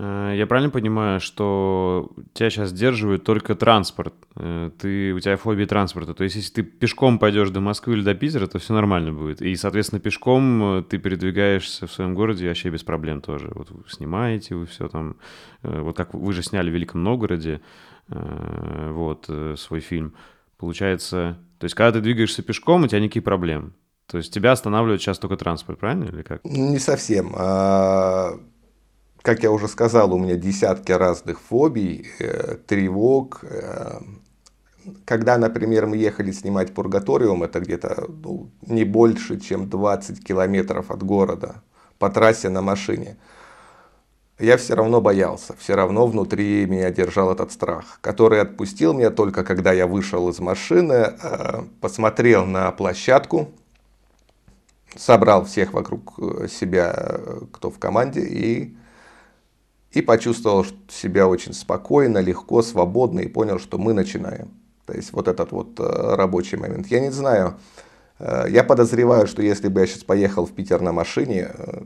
я 0.00 0.46
правильно 0.46 0.70
понимаю, 0.70 1.20
что 1.20 2.10
тебя 2.32 2.48
сейчас 2.48 2.70
сдерживает 2.70 3.24
только 3.24 3.54
транспорт? 3.54 4.14
Э, 4.36 4.70
ты, 4.78 5.12
у 5.12 5.20
тебя 5.20 5.36
фобия 5.36 5.66
транспорта. 5.66 6.14
То 6.14 6.24
есть, 6.24 6.36
если 6.36 6.54
ты 6.54 6.62
пешком 6.62 7.18
пойдешь 7.18 7.50
до 7.50 7.60
Москвы 7.60 7.94
или 7.94 8.02
до 8.02 8.14
Питера, 8.14 8.46
то 8.46 8.58
все 8.58 8.72
нормально 8.72 9.12
будет. 9.12 9.42
И, 9.42 9.54
соответственно, 9.56 10.00
пешком 10.00 10.78
э, 10.78 10.82
ты 10.84 10.98
передвигаешься 10.98 11.86
в 11.86 11.92
своем 11.92 12.14
городе 12.14 12.48
вообще 12.48 12.70
без 12.70 12.82
проблем 12.82 13.20
тоже. 13.20 13.50
Вот 13.54 13.70
вы 13.70 13.82
снимаете 13.88 14.54
вы 14.54 14.66
все 14.66 14.88
там. 14.88 15.16
Вот 15.62 15.96
как 15.96 16.14
вы 16.14 16.32
же 16.32 16.42
сняли 16.42 16.70
в 16.70 16.74
Великом 16.74 17.02
Новгороде 17.02 17.60
вот, 18.08 19.30
свой 19.56 19.80
фильм. 19.80 20.14
Получается, 20.56 21.38
то 21.58 21.64
есть, 21.64 21.74
когда 21.74 21.92
ты 21.92 22.00
двигаешься 22.00 22.42
пешком, 22.42 22.84
у 22.84 22.86
тебя 22.86 23.00
никаких 23.00 23.24
проблем. 23.24 23.74
То 24.06 24.16
есть 24.16 24.32
тебя 24.32 24.52
останавливает 24.52 25.00
сейчас 25.00 25.18
только 25.18 25.36
транспорт, 25.36 25.78
правильно 25.78 26.04
или 26.04 26.22
как? 26.22 26.44
Не 26.44 26.78
совсем. 26.78 27.34
Как 29.22 29.42
я 29.42 29.50
уже 29.50 29.68
сказал, 29.68 30.14
у 30.14 30.18
меня 30.18 30.36
десятки 30.36 30.92
разных 30.92 31.40
фобий, 31.40 32.08
э, 32.18 32.56
тревог. 32.66 33.40
Э, 33.42 34.00
когда, 35.04 35.36
например, 35.36 35.86
мы 35.86 35.98
ехали 35.98 36.32
снимать 36.32 36.72
Пургаториум, 36.72 37.42
это 37.42 37.60
где-то 37.60 38.06
ну, 38.08 38.50
не 38.66 38.84
больше, 38.84 39.38
чем 39.38 39.68
20 39.68 40.24
километров 40.24 40.90
от 40.90 41.02
города 41.02 41.62
по 41.98 42.08
трассе 42.08 42.48
на 42.48 42.62
машине, 42.62 43.18
я 44.38 44.56
все 44.56 44.74
равно 44.74 45.02
боялся, 45.02 45.54
все 45.58 45.74
равно 45.74 46.06
внутри 46.06 46.64
меня 46.64 46.90
держал 46.90 47.30
этот 47.30 47.52
страх, 47.52 47.98
который 48.00 48.40
отпустил 48.40 48.94
меня 48.94 49.10
только 49.10 49.44
когда 49.44 49.70
я 49.72 49.86
вышел 49.86 50.30
из 50.30 50.40
машины, 50.40 51.12
э, 51.22 51.62
посмотрел 51.82 52.46
на 52.46 52.70
площадку, 52.70 53.50
собрал 54.96 55.44
всех 55.44 55.74
вокруг 55.74 56.18
себя, 56.48 57.20
кто 57.52 57.70
в 57.70 57.78
команде, 57.78 58.22
и 58.22 58.74
и 59.92 60.02
почувствовал 60.02 60.64
себя 60.88 61.26
очень 61.26 61.52
спокойно, 61.52 62.18
легко, 62.18 62.62
свободно 62.62 63.20
и 63.20 63.28
понял, 63.28 63.58
что 63.58 63.78
мы 63.78 63.92
начинаем. 63.92 64.50
То 64.86 64.94
есть 64.94 65.12
вот 65.12 65.28
этот 65.28 65.52
вот 65.52 65.78
э, 65.78 66.14
рабочий 66.16 66.56
момент. 66.56 66.86
Я 66.88 67.00
не 67.00 67.10
знаю, 67.10 67.58
э, 68.18 68.46
я 68.50 68.64
подозреваю, 68.64 69.26
что 69.26 69.42
если 69.42 69.68
бы 69.68 69.80
я 69.80 69.86
сейчас 69.86 70.04
поехал 70.04 70.46
в 70.46 70.52
Питер 70.52 70.80
на 70.80 70.92
машине, 70.92 71.50
э, 71.52 71.82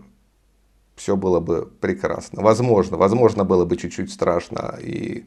все 0.97 1.17
было 1.17 1.41
бы 1.41 1.67
прекрасно. 1.81 2.43
Возможно, 2.43 2.97
возможно 2.97 3.45
было 3.45 3.65
бы 3.65 3.77
чуть-чуть 3.77 4.13
страшно. 4.13 4.79
И 4.81 5.25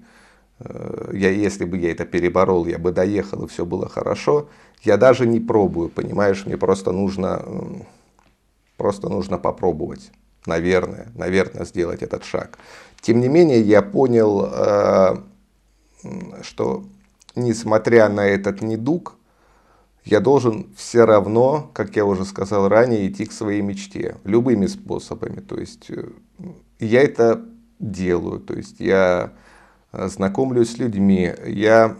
я, 1.14 1.30
если 1.30 1.66
бы 1.66 1.78
я 1.78 1.92
это 1.92 2.06
переборол, 2.06 2.66
я 2.66 2.80
бы 2.80 2.92
доехал, 2.92 3.44
и 3.44 3.48
все 3.48 3.66
было 3.66 3.90
хорошо. 3.90 4.48
Я 4.82 4.98
даже 4.98 5.28
не 5.28 5.40
пробую, 5.40 5.90
понимаешь, 5.90 6.46
мне 6.46 6.58
просто 6.58 6.92
нужно, 6.92 7.46
просто 8.78 9.10
нужно 9.10 9.38
попробовать 9.38 10.10
наверное, 10.48 11.12
наверное, 11.16 11.66
сделать 11.66 12.02
этот 12.02 12.24
шаг. 12.24 12.58
Тем 13.02 13.20
не 13.20 13.28
менее, 13.28 13.62
я 13.62 13.82
понял, 13.82 14.50
э, 14.52 15.18
что 16.42 16.86
несмотря 17.36 18.10
на 18.10 18.26
этот 18.26 18.62
недуг, 18.62 19.16
я 20.04 20.20
должен 20.22 20.68
все 20.76 21.06
равно, 21.06 21.70
как 21.74 21.96
я 21.96 22.06
уже 22.06 22.24
сказал 22.26 22.70
ранее, 22.70 23.08
идти 23.08 23.26
к 23.26 23.34
своей 23.34 23.62
мечте 23.62 24.16
любыми 24.24 24.66
способами. 24.68 25.42
То 25.42 25.60
есть 25.60 25.90
э, 25.90 26.10
я 26.80 27.02
это 27.02 27.44
делаю. 27.80 28.40
То 28.40 28.54
есть 28.54 28.80
я 28.80 29.34
знакомлюсь 30.06 30.74
с 30.74 30.78
людьми, 30.78 31.34
я 31.46 31.96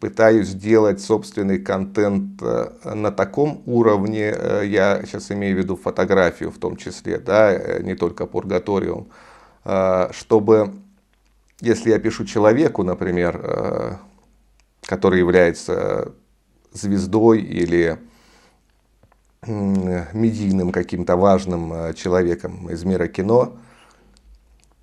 пытаюсь 0.00 0.48
сделать 0.48 1.00
собственный 1.00 1.58
контент 1.58 2.42
э, 2.42 2.94
на 2.94 3.10
таком 3.10 3.62
уровне, 3.64 4.34
э, 4.36 4.62
я 4.66 5.02
сейчас 5.06 5.30
имею 5.30 5.56
в 5.56 5.58
виду 5.58 5.76
фотографию 5.76 6.50
в 6.50 6.58
том 6.58 6.76
числе, 6.76 7.18
да, 7.18 7.52
э, 7.52 7.82
не 7.82 7.94
только 7.94 8.26
пургаториум, 8.26 9.08
чтобы, 10.10 10.74
если 11.60 11.90
я 11.90 12.00
пишу 12.00 12.24
человеку, 12.24 12.82
например, 12.82 14.00
который 14.84 15.20
является 15.20 16.10
звездой 16.72 17.40
или 17.40 17.96
медийным 19.46 20.72
каким-то 20.72 21.14
важным 21.14 21.94
человеком 21.94 22.68
из 22.70 22.82
мира 22.82 23.06
кино, 23.06 23.52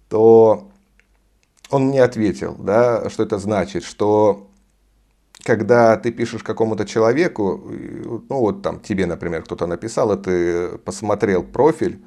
то 0.08 0.68
он 1.69 1.88
мне 1.88 2.03
ответил, 2.03 2.55
да, 2.60 3.10
что 3.10 3.23
это 3.23 3.38
значит, 3.38 3.84
что 3.84 4.47
когда 5.43 5.95
ты 5.97 6.12
пишешь 6.12 6.43
какому-то 6.43 6.86
человеку, 6.86 7.62
ну 8.29 8.39
вот 8.39 8.62
там 8.62 8.79
тебе, 8.79 9.05
например, 9.05 9.43
кто-то 9.43 9.67
написал, 9.67 10.12
и 10.12 10.21
ты 10.21 10.77
посмотрел 10.79 11.43
профиль, 11.43 12.03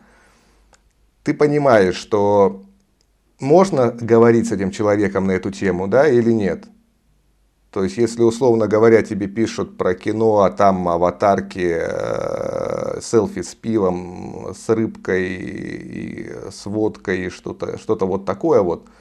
ты 1.22 1.33
понимаешь, 1.33 1.96
что 1.96 2.62
можно 3.40 3.90
говорить 3.90 4.48
с 4.48 4.53
этим 4.53 4.70
человеком 4.70 5.27
на 5.27 5.33
эту 5.33 5.51
тему, 5.51 5.88
да, 5.88 6.09
или 6.09 6.33
нет. 6.33 6.64
То 7.70 7.85
есть, 7.85 7.96
если, 7.96 8.22
условно 8.22 8.68
говоря, 8.68 9.03
тебе 9.03 9.29
пишут 9.29 9.79
про 9.79 9.94
кино, 9.94 10.40
а 10.40 10.51
там 10.51 10.87
аватарки, 10.88 11.79
э, 11.81 13.01
селфи 13.01 13.40
с 13.40 13.55
пивом, 13.55 14.53
с 14.55 14.68
рыбкой, 14.68 15.27
и 15.27 16.33
с 16.51 16.66
водкой, 16.66 17.27
и 17.27 17.31
что-то 17.31 17.79
что 17.79 17.96
вот 17.96 18.27
такое 18.27 18.61
вот– 18.61 18.88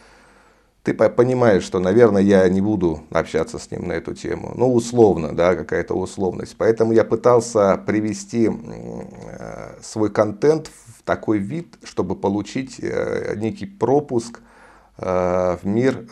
ты 0.83 0.93
понимаешь, 0.95 1.63
что, 1.63 1.79
наверное, 1.79 2.23
я 2.23 2.47
не 2.49 2.59
буду 2.59 3.03
общаться 3.11 3.59
с 3.59 3.69
ним 3.69 3.87
на 3.87 3.93
эту 3.93 4.15
тему. 4.15 4.53
Ну, 4.55 4.73
условно, 4.73 5.35
да, 5.35 5.55
какая-то 5.55 5.93
условность. 5.93 6.55
Поэтому 6.57 6.91
я 6.91 7.03
пытался 7.03 7.77
привести 7.77 8.49
э, 8.49 9.81
свой 9.81 10.11
контент 10.11 10.71
в 10.87 11.03
такой 11.03 11.37
вид, 11.37 11.77
чтобы 11.83 12.15
получить 12.15 12.79
э, 12.81 13.35
некий 13.37 13.67
пропуск 13.67 14.39
э, 14.97 15.57
в 15.61 15.65
мир 15.65 16.07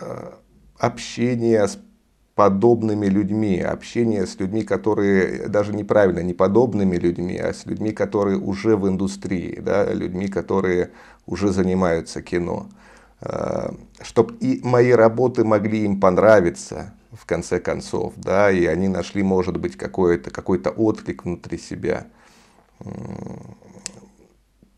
общения 0.77 1.67
с 1.67 1.79
подобными 2.35 3.07
людьми, 3.07 3.59
общения 3.59 4.25
с 4.25 4.39
людьми, 4.39 4.63
которые 4.63 5.49
даже 5.49 5.73
неправильно, 5.73 6.19
не 6.19 6.33
подобными 6.33 6.95
людьми, 6.95 7.35
а 7.37 7.53
с 7.53 7.65
людьми, 7.65 7.91
которые 7.91 8.37
уже 8.37 8.77
в 8.77 8.87
индустрии, 8.87 9.59
да, 9.59 9.91
людьми, 9.91 10.27
которые 10.27 10.91
уже 11.25 11.51
занимаются 11.51 12.21
кино. 12.21 12.69
Э, 13.21 13.71
чтобы 14.01 14.35
и 14.35 14.61
мои 14.63 14.91
работы 14.91 15.43
могли 15.43 15.83
им 15.83 15.99
понравиться 15.99 16.93
в 17.11 17.25
конце 17.25 17.59
концов, 17.59 18.13
да, 18.15 18.49
и 18.49 18.65
они 18.65 18.87
нашли, 18.87 19.23
может 19.23 19.57
быть, 19.57 19.75
какой-то 19.75 20.31
какой 20.31 20.59
отклик 20.59 21.25
внутри 21.25 21.57
себя. 21.57 22.07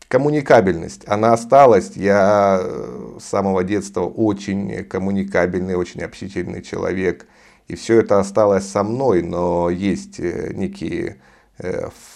Коммуникабельность, 0.08 1.04
она 1.06 1.32
осталась. 1.32 1.92
Я 1.94 2.58
э, 2.60 3.18
с 3.20 3.24
самого 3.24 3.62
детства 3.62 4.02
очень 4.02 4.84
коммуникабельный, 4.84 5.76
очень 5.76 6.02
общительный 6.02 6.62
человек. 6.62 7.26
И 7.68 7.76
все 7.76 8.00
это 8.00 8.18
осталось 8.18 8.68
со 8.68 8.82
мной, 8.82 9.22
но 9.22 9.70
есть 9.70 10.18
э, 10.18 10.52
некие 10.52 11.18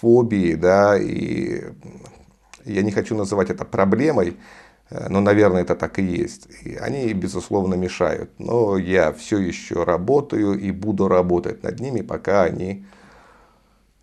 фобии, 0.01 0.55
да, 0.55 0.97
и 0.97 1.63
я 2.65 2.81
не 2.81 2.91
хочу 2.91 3.15
называть 3.15 3.49
это 3.49 3.63
проблемой, 3.63 4.35
Э, 4.89 5.07
но, 5.09 5.21
наверное, 5.21 5.61
это 5.61 5.75
так 5.75 5.99
и 5.99 6.03
есть. 6.03 6.47
И 6.63 6.75
они, 6.75 7.13
безусловно, 7.13 7.75
мешают. 7.75 8.31
Но 8.39 8.77
я 8.77 9.11
все 9.13 9.37
еще 9.39 9.83
работаю 9.83 10.59
и 10.59 10.71
буду 10.71 11.07
работать 11.07 11.63
над 11.63 11.79
ними, 11.79 12.01
пока 12.01 12.43
они 12.43 12.85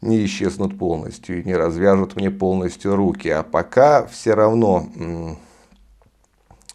не 0.01 0.25
исчезнут 0.27 0.79
полностью 0.79 1.41
и 1.41 1.45
не 1.45 1.57
развяжут 1.57 2.17
мне 2.17 2.31
полностью 2.31 2.95
руки. 2.95 3.29
А 3.29 3.43
пока 3.43 4.07
все 4.07 4.35
равно 4.35 4.89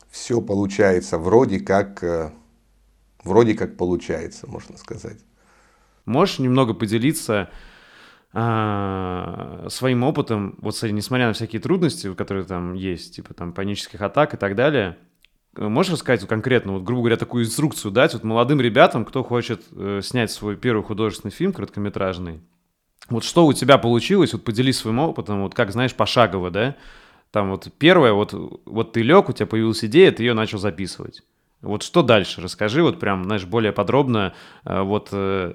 все 0.09 0.41
получается 0.41 1.17
вроде 1.17 1.59
как, 1.59 2.03
э, 2.03 2.31
вроде 3.23 3.53
как 3.53 3.77
получается, 3.77 4.47
можно 4.47 4.77
сказать. 4.77 5.17
Можешь 6.05 6.39
немного 6.39 6.73
поделиться 6.73 7.49
а, 8.31 9.65
своим 9.69 10.03
опытом, 10.03 10.55
вот 10.59 10.81
несмотря 10.83 11.27
на 11.27 11.33
всякие 11.33 11.61
трудности, 11.61 12.13
которые 12.13 12.45
там 12.45 12.73
есть, 12.73 13.15
типа 13.15 13.33
там 13.33 13.53
панических 13.53 14.01
атак 14.01 14.33
и 14.33 14.37
так 14.37 14.55
далее, 14.55 14.97
можешь 15.55 15.93
рассказать 15.93 16.27
конкретно, 16.27 16.73
вот, 16.73 16.83
грубо 16.83 17.01
говоря, 17.01 17.17
такую 17.17 17.45
инструкцию 17.45 17.91
дать 17.91 18.13
вот 18.13 18.23
молодым 18.23 18.61
ребятам, 18.61 19.03
кто 19.03 19.23
хочет 19.23 19.63
э, 19.71 20.01
снять 20.03 20.31
свой 20.31 20.57
первый 20.57 20.83
художественный 20.83 21.31
фильм 21.31 21.53
короткометражный, 21.53 22.41
вот 23.09 23.23
что 23.23 23.45
у 23.47 23.53
тебя 23.53 23.77
получилось, 23.77 24.33
вот 24.33 24.43
поделись 24.43 24.77
своим 24.77 24.99
опытом, 24.99 25.41
вот 25.41 25.55
как, 25.55 25.71
знаешь, 25.71 25.95
пошагово, 25.95 26.51
да? 26.51 26.75
Там 27.31 27.51
вот 27.51 27.67
первое, 27.77 28.13
вот, 28.13 28.33
вот 28.65 28.93
ты 28.93 29.01
лег, 29.01 29.29
у 29.29 29.33
тебя 29.33 29.45
появилась 29.47 29.83
идея, 29.83 30.11
ты 30.11 30.23
ее 30.23 30.33
начал 30.33 30.57
записывать. 30.57 31.23
Вот 31.61 31.83
что 31.83 32.03
дальше? 32.03 32.41
Расскажи 32.41 32.81
вот 32.81 32.99
прям, 32.99 33.25
знаешь, 33.25 33.43
более 33.43 33.73
подробно, 33.73 34.33
э, 34.63 34.81
вот, 34.81 35.09
э, 35.11 35.53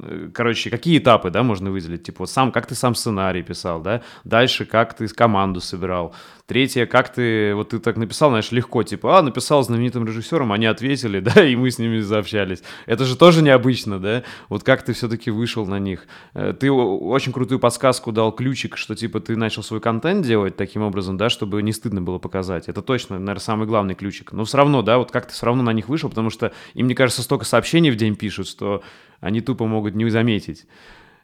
э, 0.00 0.30
короче, 0.32 0.70
какие 0.70 0.96
этапы, 0.98 1.30
да, 1.30 1.42
можно 1.42 1.70
выделить? 1.70 2.04
Типа, 2.04 2.20
вот 2.20 2.30
сам, 2.30 2.50
как 2.52 2.66
ты 2.66 2.74
сам 2.74 2.94
сценарий 2.94 3.42
писал, 3.42 3.82
да? 3.82 4.02
Дальше, 4.24 4.64
как 4.64 4.94
ты 4.94 5.06
команду 5.08 5.60
собирал? 5.60 6.14
Третье, 6.46 6.86
как 6.86 7.12
ты, 7.12 7.56
вот 7.56 7.70
ты 7.70 7.80
так 7.80 7.96
написал, 7.96 8.30
знаешь, 8.30 8.52
легко, 8.52 8.84
типа, 8.84 9.18
а, 9.18 9.22
написал 9.22 9.64
знаменитым 9.64 10.06
режиссером, 10.06 10.52
они 10.52 10.66
ответили, 10.66 11.18
да, 11.34 11.44
и 11.44 11.56
мы 11.56 11.72
с 11.72 11.80
ними 11.80 11.98
заобщались. 11.98 12.62
Это 12.86 13.04
же 13.04 13.16
тоже 13.16 13.42
необычно, 13.42 13.98
да? 13.98 14.22
Вот 14.48 14.62
как 14.62 14.84
ты 14.84 14.92
все-таки 14.92 15.32
вышел 15.32 15.66
на 15.66 15.80
них? 15.80 16.06
Ты 16.34 16.70
очень 16.70 17.32
крутую 17.32 17.58
подсказку 17.58 18.12
дал, 18.12 18.30
ключик, 18.30 18.76
что, 18.76 18.94
типа, 18.94 19.18
ты 19.18 19.34
начал 19.34 19.64
свой 19.64 19.80
контент 19.80 20.24
делать 20.24 20.56
таким 20.56 20.82
образом, 20.82 21.16
да, 21.16 21.30
чтобы 21.30 21.60
не 21.62 21.72
стыдно 21.72 22.00
было 22.00 22.18
показать. 22.18 22.68
Это 22.68 22.80
точно, 22.80 23.18
наверное, 23.18 23.40
самый 23.40 23.66
главный 23.66 23.96
ключик. 23.96 24.30
Но 24.30 24.44
все 24.44 24.58
равно, 24.58 24.82
да, 24.82 24.98
вот 24.98 25.10
как 25.10 25.26
ты 25.26 25.32
все 25.32 25.46
равно 25.46 25.64
на 25.64 25.72
них 25.72 25.88
вышел, 25.88 26.08
потому 26.08 26.30
что 26.30 26.52
им, 26.74 26.86
мне 26.86 26.94
кажется, 26.94 27.22
столько 27.22 27.44
сообщений 27.44 27.90
в 27.90 27.96
день 27.96 28.14
пишут, 28.14 28.46
что 28.46 28.84
они 29.20 29.40
тупо 29.40 29.66
могут 29.66 29.96
не 29.96 30.08
заметить. 30.10 30.66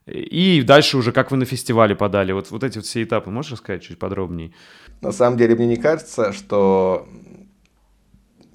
И 0.07 0.63
дальше 0.63 0.97
уже 0.97 1.13
как 1.13 1.31
вы 1.31 1.37
на 1.37 1.45
фестивале 1.45 1.95
подали. 1.95 2.33
Вот, 2.33 2.51
вот 2.51 2.65
эти 2.65 2.79
вот 2.79 2.87
все 2.87 3.03
этапы 3.03 3.31
можешь 3.31 3.53
рассказать 3.53 3.83
чуть 3.83 3.99
подробнее? 3.99 4.53
На 5.01 5.13
самом 5.13 5.37
деле 5.37 5.55
мне 5.55 5.67
не 5.67 5.77
кажется, 5.77 6.33
что 6.33 7.09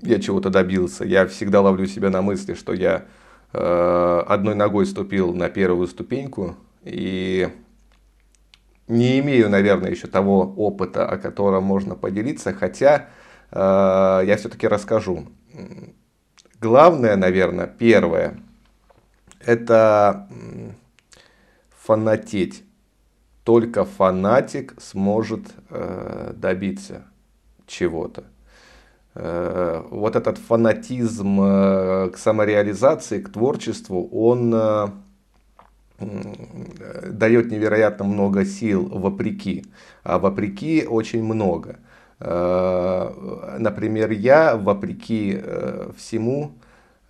я 0.02 0.20
чего-то 0.20 0.50
добился. 0.50 1.06
Я 1.06 1.26
всегда 1.28 1.62
ловлю 1.62 1.88
себя 1.88 2.10
на 2.10 2.22
мысли, 2.22 2.54
что 2.54 2.74
я 2.74 3.06
э, 3.54 4.24
одной 4.28 4.56
ногой 4.56 4.86
ступил 4.86 5.34
на 5.34 5.50
первую 5.50 5.88
ступеньку 5.88 6.58
и 6.84 7.50
не 8.88 9.20
имею, 9.20 9.50
наверное, 9.50 9.92
еще 9.92 10.08
того 10.08 10.54
опыта, 10.56 11.08
о 11.08 11.18
котором 11.18 11.64
можно 11.64 11.96
поделиться, 11.96 12.54
хотя 12.54 13.08
э, 13.52 13.58
я 14.26 14.36
все-таки 14.38 14.68
расскажу. 14.68 15.28
Главное, 16.60 17.16
наверное, 17.16 17.68
первое, 17.68 18.40
это 19.40 20.28
фанатеть. 21.88 22.64
Только 23.46 23.86
фанатик 23.86 24.76
сможет 24.82 25.46
э, 25.70 26.34
добиться 26.36 27.04
чего-то. 27.66 28.26
Э, 29.16 29.84
вот 29.90 30.18
этот 30.18 30.38
фанатизм 30.38 31.40
э, 31.42 32.10
к 32.10 32.18
самореализации, 32.18 33.22
к 33.22 33.32
творчеству, 33.32 34.06
он 34.12 34.54
э, 34.54 34.88
дает 37.10 37.50
невероятно 37.52 38.04
много 38.04 38.44
сил 38.44 38.86
вопреки. 38.90 39.64
А 40.04 40.20
вопреки 40.20 40.86
очень 40.86 41.24
много. 41.24 41.78
Э, 42.20 43.56
например, 43.60 44.12
я, 44.12 44.58
вопреки 44.58 45.40
э, 45.42 45.92
всему, 45.96 46.52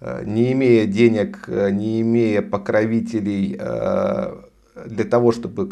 э, 0.02 0.22
не 0.24 0.52
имея 0.52 0.86
денег, 0.86 1.48
не 1.48 2.02
имея 2.02 2.44
покровителей 2.44 3.58
для 4.86 5.06
того, 5.06 5.32
чтобы 5.32 5.70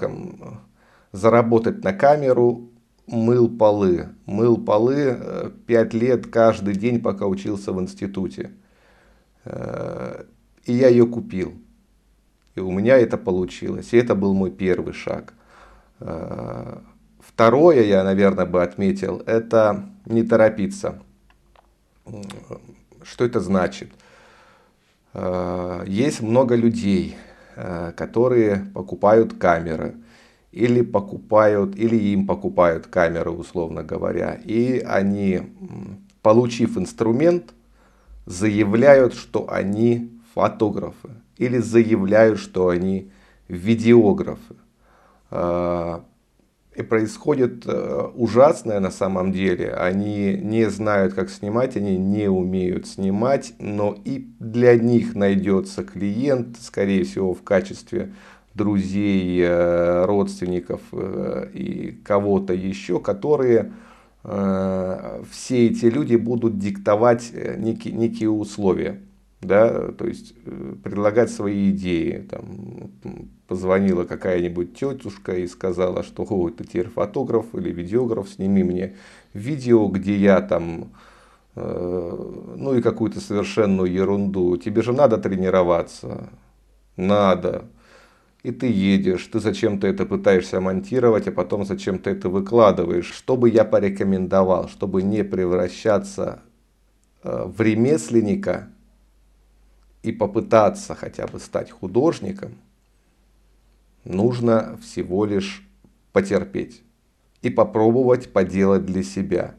заработать 1.12 1.84
на 1.84 1.94
камеру, 1.94 2.70
мыл 3.08 3.50
полы. 3.50 4.10
Мыл 4.26 4.58
полы 4.58 5.54
пять 5.68 5.94
лет 5.94 6.28
каждый 6.28 6.76
день, 6.76 7.02
пока 7.02 7.28
учился 7.28 7.72
в 7.72 7.82
институте. 7.82 8.52
И 9.46 10.74
я 10.74 10.88
ее 10.88 11.06
купил. 11.06 11.54
И 12.56 12.60
у 12.60 12.72
меня 12.72 12.98
это 12.98 13.18
получилось. 13.18 13.94
И 13.94 13.98
это 13.98 14.16
был 14.16 14.34
мой 14.34 14.52
первый 14.52 14.94
шаг. 14.94 15.34
Второе, 16.00 17.84
я, 17.84 18.04
наверное, 18.04 18.46
бы 18.46 18.64
отметил, 18.64 19.22
это 19.26 19.90
не 20.06 20.24
торопиться. 20.24 21.02
Что 23.04 23.26
это 23.26 23.40
значит? 23.40 23.90
Э, 25.14 25.84
есть 25.88 26.22
много 26.22 26.56
людей, 26.56 27.16
э, 27.16 27.35
которые 27.56 28.68
покупают 28.74 29.34
камеры 29.34 29.96
или 30.52 30.82
покупают, 30.82 31.76
или 31.76 31.96
им 31.96 32.28
покупают 32.28 32.88
камеры, 32.88 33.32
условно 33.32 33.84
говоря, 33.84 34.40
и 34.44 34.80
они, 34.80 35.42
получив 36.22 36.78
инструмент, 36.78 37.54
заявляют, 38.26 39.14
что 39.14 39.52
они 39.52 40.12
фотографы 40.34 41.10
или 41.38 41.60
заявляют, 41.60 42.40
что 42.40 42.70
они 42.70 43.12
видеографы. 43.48 44.56
И 46.76 46.82
происходит 46.82 47.66
э, 47.66 48.10
ужасное 48.16 48.82
на 48.82 48.92
самом 48.92 49.32
деле. 49.32 49.72
Они 49.72 50.34
не 50.36 50.70
знают, 50.70 51.14
как 51.14 51.30
снимать, 51.30 51.78
они 51.78 51.98
не 51.98 52.28
умеют 52.28 52.86
снимать, 52.86 53.54
но 53.60 53.98
и 54.04 54.28
для 54.40 54.76
них 54.76 55.16
найдется 55.16 55.84
клиент, 55.84 56.58
скорее 56.60 57.06
всего, 57.06 57.34
в 57.34 57.44
качестве 57.44 58.14
друзей, 58.54 59.40
э, 59.42 60.06
родственников 60.06 60.82
э, 60.92 61.50
и 61.54 61.92
кого-то 62.04 62.54
еще, 62.54 63.00
которые 63.00 63.72
все 65.30 65.68
эти 65.68 65.86
люди 65.86 66.16
будут 66.16 66.58
диктовать 66.58 67.32
некие, 67.32 67.94
некие 67.94 68.32
условия 68.32 69.00
да, 69.46 69.92
то 69.92 70.08
есть 70.08 70.34
предлагать 70.84 71.30
свои 71.30 71.70
идеи, 71.70 72.28
там, 72.30 72.90
позвонила 73.48 74.06
какая-нибудь 74.06 74.78
тетушка 74.78 75.36
и 75.36 75.48
сказала, 75.48 76.04
что 76.04 76.24
О, 76.24 76.50
ты 76.50 76.64
теперь 76.64 76.90
фотограф 76.90 77.54
или 77.54 77.72
видеограф, 77.72 78.30
сними 78.30 78.64
мне 78.64 78.96
видео, 79.34 79.88
где 79.88 80.16
я 80.16 80.42
там, 80.42 80.92
э, 81.56 82.54
ну 82.58 82.76
и 82.76 82.82
какую-то 82.82 83.20
совершенную 83.20 83.92
ерунду. 83.92 84.58
Тебе 84.58 84.82
же 84.82 84.94
надо 84.94 85.18
тренироваться. 85.18 86.30
Надо. 86.98 87.66
И 88.44 88.52
ты 88.52 88.68
едешь, 88.68 89.28
ты 89.28 89.40
зачем-то 89.40 89.88
это 89.88 90.06
пытаешься 90.06 90.62
монтировать, 90.62 91.28
а 91.28 91.32
потом 91.32 91.66
зачем-то 91.66 92.10
это 92.10 92.30
выкладываешь. 92.30 93.12
Что 93.12 93.38
бы 93.38 93.50
я 93.50 93.66
порекомендовал, 93.66 94.70
чтобы 94.70 95.02
не 95.04 95.24
превращаться 95.24 96.42
э, 97.24 97.44
в 97.46 97.60
ремесленника 97.62 98.70
и 100.04 100.12
попытаться 100.12 100.96
хотя 100.96 101.28
бы 101.28 101.40
стать 101.40 101.70
художником– 101.70 102.56
нужно 104.06 104.78
всего 104.82 105.26
лишь 105.26 105.68
потерпеть 106.14 106.84
и 107.42 107.50
попробовать 107.50 108.32
поделать 108.32 108.86
для 108.86 109.04
себя. 109.04 109.56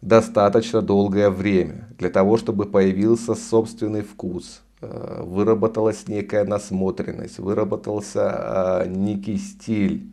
Достаточно 0.00 0.80
долгое 0.80 1.28
время 1.28 1.88
для 1.98 2.08
того, 2.08 2.38
чтобы 2.38 2.64
появился 2.64 3.34
собственный 3.34 4.00
вкус, 4.00 4.62
э, 4.80 5.22
выработалась 5.22 6.08
некая 6.08 6.44
насмотренность, 6.44 7.38
выработался 7.38 8.84
э, 8.84 8.88
некий 8.88 9.36
стиль, 9.36 10.10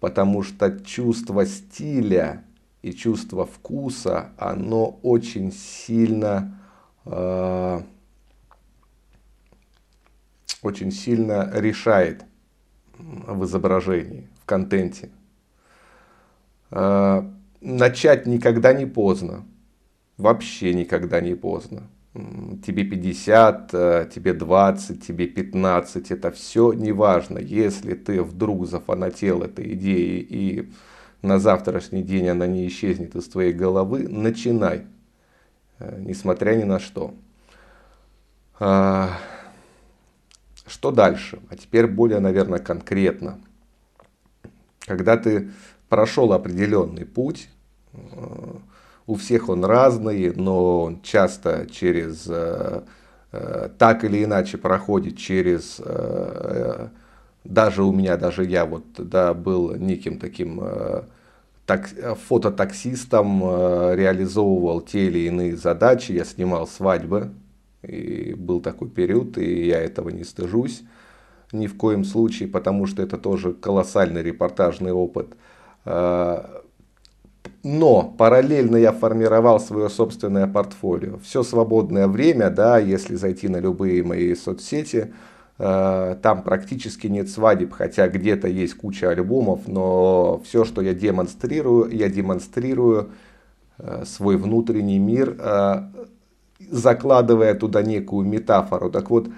потому 0.00 0.42
что 0.42 0.80
чувство 0.80 1.46
стиля 1.46 2.42
и 2.82 2.92
чувство 2.92 3.46
вкуса, 3.46 4.30
оно 4.38 4.98
очень 5.02 5.52
сильно, 5.52 6.58
э, 7.04 7.80
очень 10.62 10.90
сильно 10.90 11.48
решает 11.54 12.24
в 12.98 13.44
изображении, 13.44 14.28
в 14.42 14.44
контенте. 14.44 15.10
А, 16.70 17.30
начать 17.60 18.26
никогда 18.26 18.72
не 18.72 18.86
поздно. 18.86 19.44
Вообще 20.16 20.74
никогда 20.74 21.20
не 21.20 21.34
поздно. 21.34 21.88
Тебе 22.66 22.82
50, 22.82 23.70
э, 23.72 24.10
тебе 24.12 24.32
20, 24.32 25.06
тебе 25.06 25.28
15, 25.28 26.10
это 26.10 26.32
все 26.32 26.72
не 26.72 26.90
важно. 26.90 27.38
Если 27.38 27.94
ты 27.94 28.22
вдруг 28.22 28.66
зафанател 28.66 29.42
этой 29.42 29.74
идеей 29.74 30.26
и 30.28 30.72
на 31.22 31.38
завтрашний 31.38 32.02
день 32.02 32.28
она 32.28 32.46
не 32.48 32.66
исчезнет 32.66 33.14
из 33.14 33.28
твоей 33.28 33.52
головы, 33.52 34.08
начинай, 34.08 34.86
э, 35.78 36.00
несмотря 36.00 36.56
ни 36.56 36.64
на 36.64 36.80
что. 36.80 37.14
Что 40.68 40.90
дальше? 40.90 41.40
А 41.48 41.56
теперь 41.56 41.86
более, 41.86 42.20
наверное, 42.20 42.58
конкретно. 42.58 43.38
Когда 44.80 45.16
ты 45.16 45.50
прошел 45.88 46.32
определенный 46.32 47.06
путь, 47.06 47.48
э, 47.92 47.98
у 49.06 49.14
всех 49.14 49.48
он 49.48 49.64
разный, 49.64 50.32
но 50.34 50.84
он 50.84 51.00
часто 51.00 51.66
через, 51.70 52.26
э, 52.28 52.82
э, 53.32 53.70
так 53.78 54.04
или 54.04 54.24
иначе 54.24 54.58
проходит 54.58 55.16
через 55.16 55.80
даже 57.44 57.82
у 57.82 57.92
меня, 57.92 58.18
даже 58.18 58.44
я 58.44 58.66
вот, 58.66 58.84
да, 58.98 59.32
был 59.32 59.74
неким 59.74 60.18
таким 60.18 60.62
так, 61.64 61.88
фототаксистом, 62.28 63.40
реализовывал 63.94 64.82
те 64.82 65.06
или 65.06 65.20
иные 65.20 65.56
задачи, 65.56 66.12
я 66.12 66.24
снимал 66.24 66.66
свадьбы, 66.66 67.30
и 67.82 68.34
был 68.34 68.60
такой 68.60 68.88
период, 68.88 69.38
и 69.38 69.66
я 69.66 69.80
этого 69.80 70.10
не 70.10 70.24
стыжусь 70.24 70.82
ни 71.52 71.66
в 71.66 71.76
коем 71.76 72.04
случае, 72.04 72.48
потому 72.48 72.86
что 72.86 73.02
это 73.02 73.16
тоже 73.16 73.52
колоссальный 73.52 74.22
репортажный 74.22 74.92
опыт. 74.92 75.28
Э, 75.84 76.44
но 77.62 78.14
параллельно 78.16 78.76
я 78.76 78.92
формировал 78.92 79.58
свое 79.58 79.88
собственное 79.88 80.46
портфолио. 80.46 81.18
Все 81.18 81.42
свободное 81.42 82.06
время, 82.06 82.50
да, 82.50 82.78
если 82.78 83.14
зайти 83.14 83.48
на 83.48 83.58
любые 83.58 84.02
мои 84.04 84.34
соцсети, 84.34 85.12
э, 85.58 86.16
там 86.22 86.42
практически 86.42 87.06
нет 87.06 87.30
свадеб, 87.30 87.72
хотя 87.72 88.08
где-то 88.08 88.48
есть 88.48 88.74
куча 88.74 89.10
альбомов, 89.10 89.66
но 89.66 90.40
все, 90.44 90.64
что 90.64 90.82
я 90.82 90.92
демонстрирую, 90.92 91.90
я 91.90 92.08
демонстрирую 92.08 93.10
э, 93.78 94.04
свой 94.04 94.36
внутренний 94.36 94.98
мир, 94.98 95.36
закладывая 96.58 97.54
туда 97.54 97.82
некую 97.82 98.26
метафору. 98.26 98.90
Так 98.90 99.10
вот, 99.10 99.28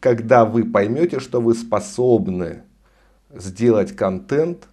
когда 0.00 0.44
вы 0.44 0.64
поймете, 0.64 1.20
что 1.20 1.40
вы 1.40 1.54
способны 1.54 2.62
сделать 3.34 3.94
контент, 3.94 4.68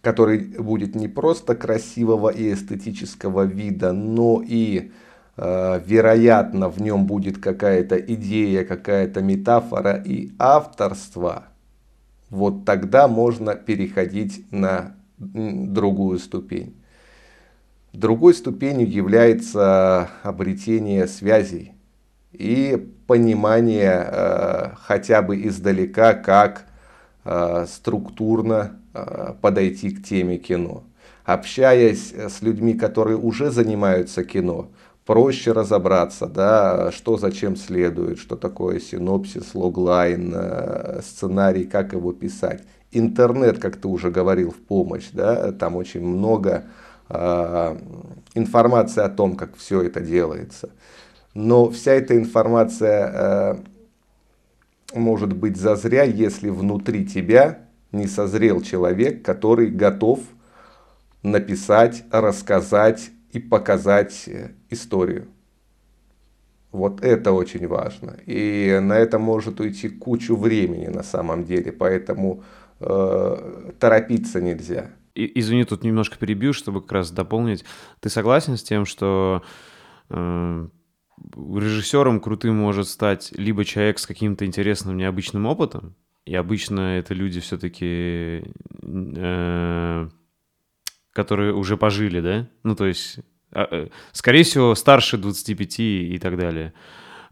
который 0.00 0.38
будет 0.38 0.94
не 0.94 1.08
просто 1.08 1.54
красивого 1.54 2.28
и 2.28 2.52
эстетического 2.52 3.42
вида, 3.42 3.92
но 3.92 4.42
и 4.46 4.92
э, 5.36 5.80
вероятно 5.84 6.68
в 6.68 6.80
нем 6.80 7.06
будет 7.06 7.38
какая-то 7.38 7.96
идея, 7.96 8.64
какая-то 8.64 9.22
метафора 9.22 9.96
и 10.04 10.32
авторство, 10.38 11.44
вот 12.30 12.64
тогда 12.64 13.08
можно 13.08 13.54
переходить 13.54 14.44
на 14.50 14.94
другую 15.18 16.18
ступень. 16.18 16.74
Другой 17.94 18.34
ступенью 18.34 18.90
является 18.90 20.08
обретение 20.24 21.06
связей 21.06 21.74
и 22.32 22.88
понимание 23.06 24.04
э, 24.04 24.70
хотя 24.80 25.22
бы 25.22 25.40
издалека, 25.46 26.14
как 26.14 26.66
э, 27.24 27.66
структурно 27.68 28.80
э, 28.94 29.34
подойти 29.40 29.90
к 29.90 30.02
теме 30.02 30.38
кино. 30.38 30.82
Общаясь 31.24 32.12
с 32.12 32.42
людьми, 32.42 32.74
которые 32.74 33.16
уже 33.16 33.52
занимаются 33.52 34.24
кино, 34.24 34.70
проще 35.06 35.52
разобраться, 35.52 36.26
да, 36.26 36.90
что 36.90 37.16
зачем 37.16 37.54
следует, 37.54 38.18
что 38.18 38.34
такое 38.34 38.80
синопсис, 38.80 39.54
логлайн, 39.54 40.32
э, 40.34 41.00
сценарий, 41.00 41.64
как 41.64 41.92
его 41.92 42.12
писать. 42.12 42.64
Интернет, 42.90 43.60
как 43.60 43.76
ты 43.76 43.86
уже 43.86 44.10
говорил, 44.10 44.50
в 44.50 44.56
помощь, 44.56 45.10
да, 45.12 45.52
там 45.52 45.76
очень 45.76 46.04
много 46.04 46.64
э, 47.08 47.78
информации 48.34 49.02
о 49.02 49.08
том, 49.08 49.36
как 49.36 49.56
все 49.56 49.82
это 49.82 50.00
делается. 50.00 50.70
Но 51.34 51.70
вся 51.70 51.92
эта 51.92 52.16
информация 52.16 53.10
э, 53.12 53.56
может 54.94 55.32
быть 55.32 55.56
зазря, 55.56 56.04
если 56.04 56.50
внутри 56.50 57.06
тебя 57.06 57.58
не 57.92 58.06
созрел 58.06 58.60
человек, 58.60 59.24
который 59.24 59.70
готов 59.70 60.20
написать, 61.22 62.04
рассказать 62.10 63.10
и 63.32 63.38
показать 63.38 64.24
э, 64.26 64.50
историю. 64.70 65.26
Вот 66.70 67.04
это 67.04 67.32
очень 67.32 67.68
важно. 67.68 68.16
И 68.26 68.78
на 68.82 68.98
это 68.98 69.18
может 69.18 69.60
уйти 69.60 69.88
кучу 69.88 70.36
времени 70.36 70.88
на 70.88 71.02
самом 71.02 71.44
деле, 71.44 71.70
поэтому 71.72 72.42
э, 72.80 73.72
торопиться 73.78 74.40
нельзя. 74.40 74.90
И, 75.14 75.40
извини, 75.40 75.64
тут 75.64 75.84
немножко 75.84 76.18
перебью, 76.18 76.52
чтобы 76.52 76.80
как 76.80 76.92
раз 76.92 77.10
дополнить. 77.10 77.64
Ты 78.00 78.08
согласен 78.08 78.56
с 78.56 78.62
тем, 78.62 78.84
что 78.84 79.42
э, 80.10 80.68
режиссером 81.36 82.20
крутым 82.20 82.56
может 82.56 82.88
стать 82.88 83.32
либо 83.32 83.64
человек 83.64 83.98
с 83.98 84.06
каким-то 84.06 84.44
интересным, 84.44 84.96
необычным 84.96 85.46
опытом, 85.46 85.94
и 86.24 86.34
обычно 86.34 86.98
это 86.98 87.14
люди 87.14 87.40
все-таки, 87.40 88.42
э, 88.82 90.08
которые 91.12 91.54
уже 91.54 91.76
пожили, 91.76 92.20
да? 92.20 92.48
Ну, 92.62 92.74
то 92.74 92.86
есть, 92.86 93.20
а, 93.52 93.68
э, 93.70 93.88
скорее 94.12 94.42
всего, 94.42 94.74
старше 94.74 95.16
25 95.16 95.80
и 95.80 96.18
так 96.18 96.36
далее. 96.36 96.72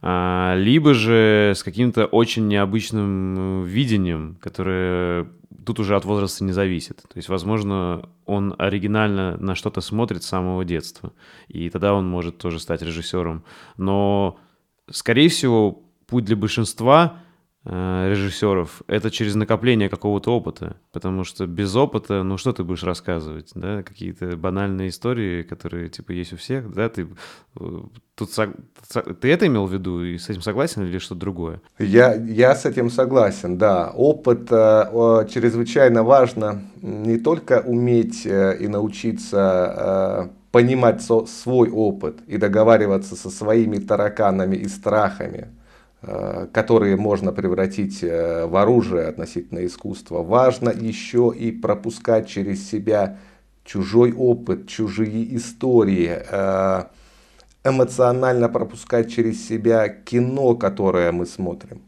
Либо 0.02 0.94
же 0.94 1.52
с 1.54 1.62
каким-то 1.62 2.06
очень 2.06 2.48
необычным 2.48 3.62
видением, 3.64 4.36
которое 4.40 5.28
тут 5.64 5.78
уже 5.78 5.94
от 5.94 6.04
возраста 6.04 6.42
не 6.42 6.52
зависит. 6.52 6.96
То 6.96 7.16
есть, 7.16 7.28
возможно, 7.28 8.08
он 8.26 8.54
оригинально 8.58 9.36
на 9.38 9.54
что-то 9.54 9.80
смотрит 9.80 10.24
с 10.24 10.28
самого 10.28 10.64
детства, 10.64 11.12
и 11.46 11.70
тогда 11.70 11.94
он 11.94 12.08
может 12.08 12.38
тоже 12.38 12.58
стать 12.58 12.82
режиссером. 12.82 13.44
Но, 13.76 14.38
скорее 14.90 15.28
всего, 15.28 15.82
путь 16.06 16.24
для 16.24 16.36
большинства 16.36 17.21
режиссеров, 17.64 18.82
это 18.88 19.10
через 19.10 19.36
накопление 19.36 19.88
какого-то 19.88 20.34
опыта. 20.34 20.76
Потому 20.90 21.22
что 21.22 21.46
без 21.46 21.76
опыта, 21.76 22.24
ну 22.24 22.36
что 22.36 22.52
ты 22.52 22.64
будешь 22.64 22.82
рассказывать, 22.82 23.50
да, 23.54 23.82
какие-то 23.84 24.36
банальные 24.36 24.88
истории, 24.88 25.42
которые 25.42 25.88
типа 25.88 26.10
есть 26.10 26.32
у 26.32 26.36
всех, 26.36 26.72
да, 26.72 26.88
ты 26.88 27.06
э, 27.60 27.80
тут 28.16 28.30
ты 29.20 29.32
это 29.32 29.46
имел 29.46 29.66
в 29.66 29.72
виду 29.72 30.02
и 30.02 30.18
с 30.18 30.28
этим 30.28 30.42
согласен 30.42 30.82
или 30.82 30.98
что-то 30.98 31.20
другое? 31.20 31.60
Я, 31.78 32.14
я 32.14 32.56
с 32.56 32.64
этим 32.64 32.90
согласен, 32.90 33.58
да. 33.58 33.92
Опыт 33.94 34.50
э, 34.50 35.26
чрезвычайно 35.32 36.02
важно 36.02 36.62
не 36.80 37.16
только 37.16 37.62
уметь 37.64 38.26
э, 38.26 38.56
и 38.58 38.66
научиться 38.66 40.28
э, 40.28 40.28
понимать 40.50 41.00
со, 41.00 41.26
свой 41.26 41.70
опыт 41.70 42.16
и 42.26 42.38
договариваться 42.38 43.14
со 43.14 43.30
своими 43.30 43.76
тараканами 43.76 44.56
и 44.56 44.66
страхами, 44.66 45.46
Э, 45.46 45.61
которые 46.52 46.96
можно 46.96 47.32
превратить 47.32 48.02
э, 48.02 48.46
в 48.46 48.56
оружие 48.56 49.06
относительно 49.06 49.64
искусства. 49.64 50.22
Важно 50.22 50.70
еще 50.70 51.32
и 51.36 51.52
пропускать 51.52 52.28
через 52.28 52.68
себя 52.68 53.18
чужой 53.64 54.12
опыт, 54.12 54.66
чужие 54.66 55.36
истории, 55.36 56.18
э, 56.28 56.84
эмоционально 57.62 58.48
пропускать 58.48 59.12
через 59.12 59.46
себя 59.46 59.88
кино, 59.88 60.56
которое 60.56 61.12
мы 61.12 61.24
смотрим. 61.24 61.82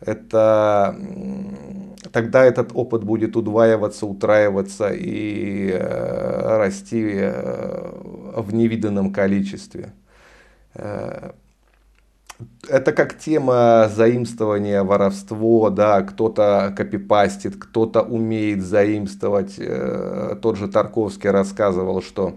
Это, 0.00 0.96
тогда 2.10 2.44
этот 2.44 2.72
опыт 2.74 3.04
будет 3.04 3.36
удваиваться, 3.36 4.06
утраиваться 4.06 4.90
и 4.92 5.70
расти 5.72 7.30
в 8.34 8.52
невиданном 8.52 9.10
количестве 9.12 9.92
это 12.68 12.92
как 12.92 13.18
тема 13.18 13.90
заимствования, 13.94 14.82
воровство, 14.82 15.70
да, 15.70 16.02
кто-то 16.02 16.74
копипастит, 16.76 17.56
кто-то 17.56 18.02
умеет 18.02 18.62
заимствовать. 18.62 19.54
Э, 19.58 20.36
тот 20.40 20.56
же 20.56 20.68
Тарковский 20.68 21.30
рассказывал, 21.30 22.02
что 22.02 22.36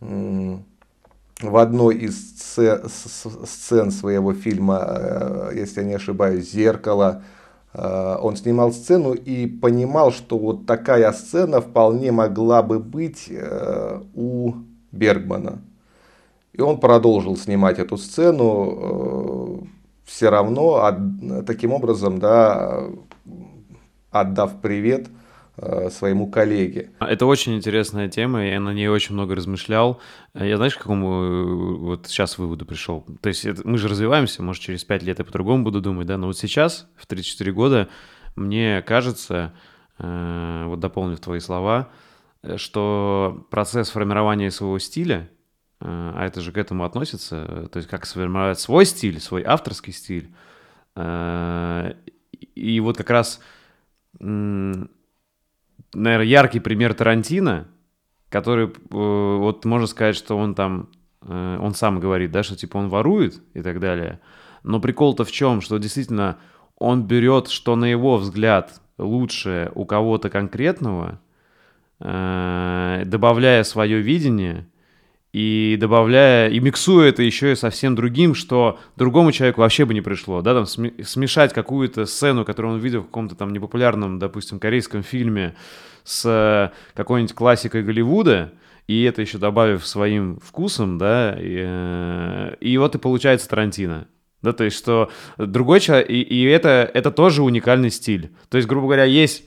в 0.00 1.56
одной 1.56 1.96
из 1.96 2.38
сцен 2.38 3.90
своего 3.90 4.34
фильма, 4.34 4.84
э, 4.86 5.50
если 5.54 5.80
я 5.80 5.86
не 5.86 5.94
ошибаюсь, 5.94 6.52
«Зеркало», 6.52 7.22
э, 7.72 8.16
он 8.20 8.36
снимал 8.36 8.72
сцену 8.72 9.14
и 9.14 9.46
понимал, 9.46 10.12
что 10.12 10.38
вот 10.38 10.66
такая 10.66 11.10
сцена 11.12 11.60
вполне 11.60 12.12
могла 12.12 12.62
бы 12.62 12.78
быть 12.78 13.32
у 14.14 14.54
Бергмана. 14.92 15.60
И 16.54 16.60
он 16.60 16.78
продолжил 16.78 17.36
снимать 17.36 17.80
эту 17.80 17.96
сцену, 17.96 19.64
э, 19.64 19.66
все 20.04 20.30
равно, 20.30 21.42
таким 21.44 21.72
образом, 21.72 22.20
да, 22.20 22.84
отдав 24.12 24.60
привет 24.60 25.08
э, 25.56 25.90
своему 25.90 26.30
коллеге. 26.30 26.92
Это 27.00 27.26
очень 27.26 27.56
интересная 27.56 28.08
тема, 28.08 28.46
я 28.46 28.60
на 28.60 28.72
ней 28.72 28.86
очень 28.86 29.14
много 29.14 29.34
размышлял. 29.34 30.00
Я 30.32 30.56
знаешь, 30.56 30.76
к 30.76 30.78
какому 30.78 31.24
э, 31.24 31.76
вот 31.76 32.06
сейчас 32.06 32.38
выводу 32.38 32.64
пришел? 32.64 33.04
То 33.20 33.30
есть 33.30 33.44
это, 33.44 33.66
мы 33.66 33.76
же 33.76 33.88
развиваемся, 33.88 34.40
может, 34.44 34.62
через 34.62 34.84
5 34.84 35.02
лет 35.02 35.18
я 35.18 35.24
по-другому 35.24 35.64
буду 35.64 35.80
думать, 35.80 36.06
да, 36.06 36.18
но 36.18 36.28
вот 36.28 36.38
сейчас, 36.38 36.86
в 36.94 37.08
34 37.08 37.50
года, 37.50 37.88
мне 38.36 38.80
кажется, 38.82 39.54
вот 39.98 40.80
дополнив 40.80 41.20
твои 41.20 41.38
слова, 41.38 41.88
что 42.56 43.46
процесс 43.50 43.90
формирования 43.90 44.50
своего 44.50 44.80
стиля 44.80 45.30
а 45.86 46.24
это 46.26 46.40
же 46.40 46.50
к 46.50 46.56
этому 46.56 46.84
относится, 46.84 47.68
то 47.70 47.76
есть 47.76 47.88
как 47.88 48.06
сформировать 48.06 48.58
свой 48.58 48.86
стиль, 48.86 49.20
свой 49.20 49.42
авторский 49.42 49.92
стиль. 49.92 50.34
А, 50.96 51.94
и 52.54 52.80
вот 52.80 52.96
как 52.96 53.10
раз, 53.10 53.40
наверное, 54.18 54.88
яркий 55.94 56.60
пример 56.60 56.94
Тарантино, 56.94 57.68
который, 58.30 58.66
э, 58.66 58.70
вот 58.90 59.64
можно 59.64 59.86
сказать, 59.86 60.16
что 60.16 60.36
он 60.36 60.54
там, 60.54 60.88
э, 61.22 61.58
он 61.60 61.74
сам 61.74 62.00
говорит, 62.00 62.30
да, 62.32 62.42
что 62.42 62.56
типа 62.56 62.78
он 62.78 62.88
ворует 62.88 63.40
и 63.54 63.62
так 63.62 63.78
далее. 63.78 64.20
Но 64.62 64.80
прикол-то 64.80 65.24
в 65.24 65.30
чем, 65.30 65.60
что 65.60 65.78
действительно 65.78 66.38
он 66.76 67.06
берет, 67.06 67.48
что 67.48 67.76
на 67.76 67.84
его 67.84 68.16
взгляд 68.16 68.80
лучше 68.98 69.70
у 69.74 69.84
кого-то 69.84 70.30
конкретного, 70.30 71.20
э, 72.00 73.02
добавляя 73.06 73.62
свое 73.62 74.00
видение 74.00 74.66
и 75.34 75.76
добавляя, 75.80 76.48
и 76.48 76.60
миксуя 76.60 77.08
это 77.08 77.24
еще 77.24 77.52
и 77.52 77.56
совсем 77.56 77.96
другим, 77.96 78.36
что 78.36 78.78
другому 78.94 79.32
человеку 79.32 79.62
вообще 79.62 79.84
бы 79.84 79.92
не 79.92 80.00
пришло, 80.00 80.42
да, 80.42 80.54
там 80.54 80.64
смешать 80.64 81.52
какую-то 81.52 82.06
сцену, 82.06 82.44
которую 82.44 82.74
он 82.74 82.80
видел 82.80 83.00
в 83.00 83.06
каком-то 83.06 83.34
там 83.34 83.52
непопулярном, 83.52 84.20
допустим, 84.20 84.60
корейском 84.60 85.02
фильме 85.02 85.56
с 86.04 86.72
какой-нибудь 86.94 87.34
классикой 87.34 87.82
Голливуда, 87.82 88.52
и 88.86 89.02
это 89.02 89.22
еще 89.22 89.38
добавив 89.38 89.84
своим 89.84 90.38
вкусом, 90.38 90.98
да, 90.98 91.36
и, 91.36 91.64
э, 91.66 92.54
и 92.60 92.78
вот 92.78 92.94
и 92.94 92.98
получается 92.98 93.48
Тарантино. 93.48 94.06
Да, 94.40 94.52
то 94.52 94.62
есть, 94.62 94.76
что 94.76 95.10
другой 95.36 95.80
человек, 95.80 96.08
и, 96.10 96.22
и 96.22 96.44
это, 96.44 96.88
это 96.94 97.10
тоже 97.10 97.42
уникальный 97.42 97.90
стиль. 97.90 98.30
То 98.50 98.56
есть, 98.56 98.68
грубо 98.68 98.86
говоря, 98.86 99.04
есть 99.04 99.42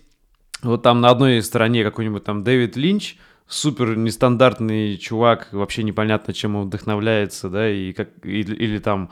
вот 0.64 0.84
там 0.84 1.00
на 1.00 1.12
одной 1.12 1.42
стороне 1.44 1.86
какой-нибудь 1.86 2.26
там 2.26 2.44
Дэвид 2.44 2.76
Линч, 2.76 3.16
супер 3.48 3.98
нестандартный 3.98 4.98
чувак, 4.98 5.50
вообще 5.52 5.84
непонятно, 5.84 6.34
чем 6.34 6.56
он 6.56 6.68
вдохновляется, 6.68 7.50
да, 7.50 7.70
и 7.70 7.94
как, 7.94 8.10
или, 8.24 8.56
или 8.56 8.80
там, 8.80 9.10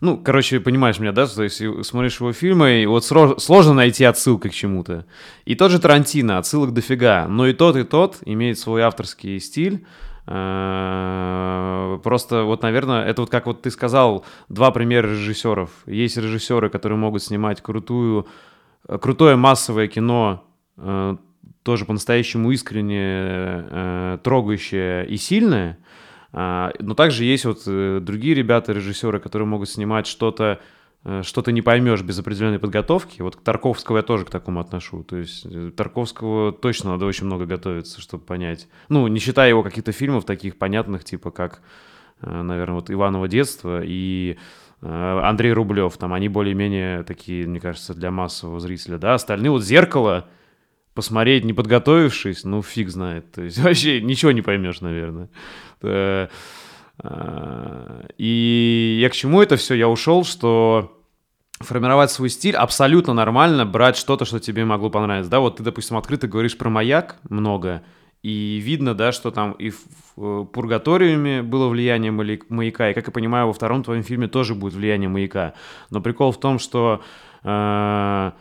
ну, 0.00 0.18
короче, 0.18 0.60
понимаешь 0.60 0.98
меня, 0.98 1.12
да, 1.12 1.26
то 1.26 1.42
есть 1.42 1.62
смотришь 1.86 2.20
его 2.20 2.32
фильмы, 2.32 2.82
и 2.82 2.86
вот 2.86 3.04
сложно 3.04 3.74
найти 3.74 4.04
отсылки 4.04 4.48
к 4.48 4.54
чему-то. 4.54 5.06
И 5.44 5.54
тот 5.54 5.70
же 5.70 5.78
Тарантино, 5.78 6.38
отсылок 6.38 6.72
дофига, 6.72 7.26
но 7.28 7.46
и 7.46 7.52
тот, 7.52 7.76
и 7.76 7.84
тот 7.84 8.18
имеет 8.24 8.58
свой 8.58 8.82
авторский 8.82 9.38
стиль, 9.38 9.86
просто 10.26 12.44
вот, 12.44 12.62
наверное, 12.62 13.04
это 13.04 13.20
вот 13.20 13.30
как 13.30 13.44
вот 13.44 13.60
ты 13.60 13.70
сказал, 13.70 14.24
два 14.48 14.70
примера 14.70 15.06
режиссеров. 15.06 15.68
Есть 15.84 16.16
режиссеры, 16.16 16.70
которые 16.70 16.96
могут 16.96 17.22
снимать 17.22 17.60
крутую, 17.60 18.26
крутое 19.02 19.36
массовое 19.36 19.86
кино, 19.86 20.42
э, 20.78 21.16
тоже 21.64 21.84
по-настоящему 21.84 22.52
искренне 22.52 24.18
трогающее 24.22 25.06
и 25.08 25.16
сильное. 25.16 25.78
Но 26.32 26.94
также 26.96 27.24
есть 27.24 27.44
вот 27.44 27.64
другие 27.64 28.34
ребята, 28.34 28.72
режиссеры, 28.72 29.18
которые 29.18 29.48
могут 29.48 29.68
снимать 29.68 30.06
что-то 30.06 30.60
Э, 31.04 31.22
что 31.22 31.42
ты 31.42 31.52
не 31.52 31.62
поймешь 31.62 32.02
без 32.02 32.18
определенной 32.18 32.58
подготовки. 32.58 33.20
Вот 33.22 33.42
Тарковского 33.42 33.98
я 33.98 34.02
тоже 34.02 34.24
к 34.24 34.30
такому 34.30 34.60
отношу. 34.60 35.02
То 35.04 35.16
есть 35.16 35.46
э, 35.46 35.70
Тарковского 35.76 36.52
точно 36.52 36.92
надо 36.92 37.06
очень 37.06 37.26
много 37.26 37.46
готовиться, 37.46 38.00
чтобы 38.00 38.24
понять. 38.24 38.68
Ну, 38.88 39.06
не 39.08 39.20
считая 39.20 39.50
его 39.50 39.62
каких-то 39.62 39.92
фильмов 39.92 40.24
таких 40.24 40.56
понятных, 40.56 41.04
типа 41.04 41.30
как, 41.30 41.62
э, 42.22 42.42
наверное, 42.42 42.76
вот 42.76 42.90
«Иваново 42.90 43.28
детство» 43.28 43.82
и 43.84 44.36
Андрей 44.80 45.54
Рублев. 45.54 45.96
Там 45.96 46.12
они 46.12 46.28
более-менее 46.28 47.04
такие, 47.04 47.46
мне 47.46 47.58
кажется, 47.58 47.94
для 47.94 48.10
массового 48.10 48.60
зрителя. 48.60 48.98
Да, 48.98 49.14
остальные 49.14 49.50
вот 49.50 49.64
«Зеркало» 49.64 50.28
посмотреть, 50.94 51.44
не 51.44 51.52
подготовившись, 51.52 52.44
ну, 52.44 52.62
фиг 52.62 52.88
знает. 52.88 53.32
То 53.32 53.42
есть 53.42 53.58
вообще 53.62 54.00
ничего 54.00 54.32
не 54.32 54.42
поймешь, 54.42 54.80
наверное. 54.80 55.28
И 58.18 58.98
я 59.00 59.08
к 59.10 59.12
чему 59.14 59.42
это 59.42 59.56
все? 59.56 59.74
Я 59.74 59.88
ушел, 59.88 60.24
что 60.24 61.00
формировать 61.60 62.10
свой 62.10 62.30
стиль 62.30 62.56
абсолютно 62.56 63.14
нормально, 63.14 63.66
брать 63.66 63.96
что-то, 63.96 64.24
что 64.24 64.40
тебе 64.40 64.64
могло 64.64 64.90
понравиться. 64.90 65.30
Да, 65.30 65.40
вот 65.40 65.56
ты, 65.56 65.62
допустим, 65.62 65.96
открыто 65.96 66.28
говоришь 66.28 66.56
про 66.56 66.68
маяк 66.70 67.16
много, 67.28 67.82
и 68.22 68.60
видно, 68.62 68.94
да, 68.94 69.12
что 69.12 69.30
там 69.30 69.52
и 69.52 69.70
в 69.70 69.82
э, 70.16 70.46
Пургаториуме 70.50 71.42
было 71.42 71.68
влияние 71.68 72.10
маяка, 72.10 72.90
и, 72.90 72.94
как 72.94 73.06
я 73.06 73.12
понимаю, 73.12 73.48
во 73.48 73.52
втором 73.52 73.82
твоем 73.82 74.02
фильме 74.02 74.28
тоже 74.28 74.54
будет 74.54 74.74
влияние 74.74 75.08
маяка. 75.08 75.54
Но 75.90 76.00
прикол 76.00 76.32
в 76.32 76.40
том, 76.40 76.58
что 76.58 77.02
э, 77.42 78.32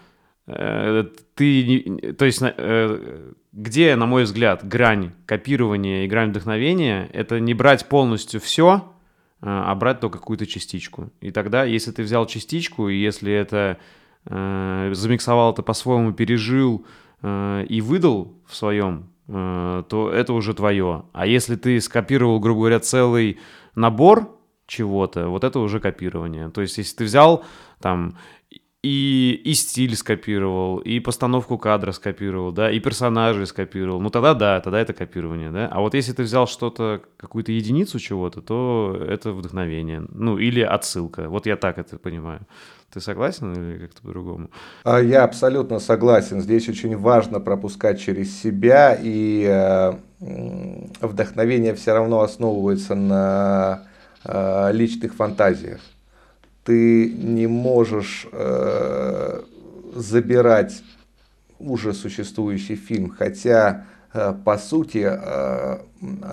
э, 0.48 1.06
ты, 1.36 2.14
то 2.18 2.26
есть, 2.26 2.42
э, 2.42 3.32
где, 3.54 3.96
на 3.96 4.06
мой 4.06 4.24
взгляд, 4.24 4.68
грань 4.68 5.12
копирования 5.26 6.06
и 6.06 6.08
грань 6.08 6.30
вдохновения, 6.30 7.10
это 7.14 7.40
не 7.40 7.54
брать 7.54 7.88
полностью 7.88 8.42
все, 8.42 8.94
а, 9.42 9.72
а 9.72 9.76
брать 9.76 10.00
только 10.00 10.18
какую-то 10.18 10.46
частичку. 10.46 11.12
И 11.22 11.32
тогда, 11.32 11.64
если 11.66 11.92
ты 11.92 12.04
взял 12.04 12.26
частичку, 12.26 12.90
и 12.90 12.96
если 12.96 13.32
это 13.32 13.78
э, 14.26 14.92
замиксовал 14.94 15.52
это 15.52 15.62
по-своему, 15.62 16.14
пережил 16.14 16.86
э, 17.22 17.66
и 17.68 17.82
выдал 17.82 18.34
в 18.48 18.56
своем, 18.56 19.10
э, 19.28 19.84
то 19.88 20.10
это 20.10 20.34
уже 20.34 20.54
твое. 20.54 21.04
А 21.12 21.28
если 21.28 21.56
ты 21.56 21.80
скопировал, 21.82 22.40
грубо 22.40 22.62
говоря, 22.62 22.80
целый 22.80 23.38
набор 23.76 24.40
чего-то, 24.66 25.28
вот 25.28 25.44
это 25.44 25.60
уже 25.60 25.80
копирование. 25.80 26.50
То 26.50 26.62
есть, 26.62 26.78
если 26.78 26.96
ты 26.96 27.04
взял 27.04 27.44
там 27.82 28.18
и, 28.84 29.42
и 29.46 29.54
стиль 29.54 29.96
скопировал, 29.96 30.78
и 30.80 31.00
постановку 31.00 31.58
кадра 31.58 31.94
скопировал, 31.94 32.52
да, 32.52 32.70
и 32.70 32.80
персонажей 32.82 33.48
скопировал, 33.48 34.02
ну 34.02 34.10
тогда 34.10 34.34
да, 34.34 34.60
тогда 34.60 34.82
это 34.82 34.92
копирование, 34.92 35.52
да. 35.52 35.70
А 35.72 35.80
вот 35.80 35.94
если 35.94 36.12
ты 36.12 36.24
взял 36.24 36.48
что-то, 36.48 37.02
какую-то 37.16 37.54
единицу 37.54 37.98
чего-то, 37.98 38.42
то 38.42 39.02
это 39.08 39.32
вдохновение, 39.32 40.04
ну 40.10 40.38
или 40.38 40.60
отсылка. 40.60 41.30
Вот 41.30 41.46
я 41.46 41.56
так 41.56 41.78
это 41.78 41.98
понимаю. 41.98 42.42
Ты 42.94 43.00
согласен 43.00 43.54
или 43.54 43.80
как-то 43.80 44.02
по-другому? 44.02 44.50
А, 44.84 45.00
я 45.00 45.24
абсолютно 45.24 45.80
согласен. 45.80 46.42
Здесь 46.42 46.68
очень 46.68 46.98
важно 46.98 47.40
пропускать 47.40 48.02
через 48.02 48.38
себя, 48.40 48.96
и 49.02 49.48
э, 49.50 49.94
вдохновение 51.02 51.74
все 51.74 51.94
равно 51.94 52.22
основывается 52.22 52.96
на 52.96 53.84
э, 54.26 54.72
личных 54.74 55.16
фантазиях 55.16 55.80
ты 56.64 57.10
не 57.10 57.48
можешь 57.48 58.28
э, 58.32 59.42
забирать 59.96 60.84
уже 61.60 61.94
существующий 61.94 62.76
фильм, 62.76 63.10
хотя 63.10 63.86
э, 64.14 64.34
по 64.44 64.58
сути 64.58 65.06
э, 65.06 65.78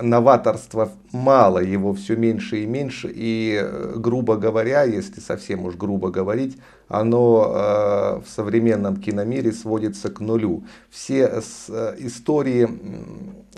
новаторства 0.01 0.91
мало, 1.11 1.59
его 1.59 1.93
все 1.93 2.15
меньше 2.15 2.63
и 2.63 2.65
меньше, 2.65 3.11
и, 3.13 3.59
э, 3.61 3.93
грубо 3.97 4.37
говоря, 4.37 4.83
если 4.83 5.19
совсем 5.19 5.65
уж 5.65 5.75
грубо 5.75 6.09
говорить, 6.09 6.57
оно 6.87 7.51
э, 7.53 8.21
в 8.25 8.29
современном 8.29 8.97
киномире 8.97 9.51
сводится 9.51 10.09
к 10.09 10.19
нулю. 10.19 10.63
Все 10.89 11.41
с, 11.41 11.67
э, 11.69 11.95
истории, 11.99 12.67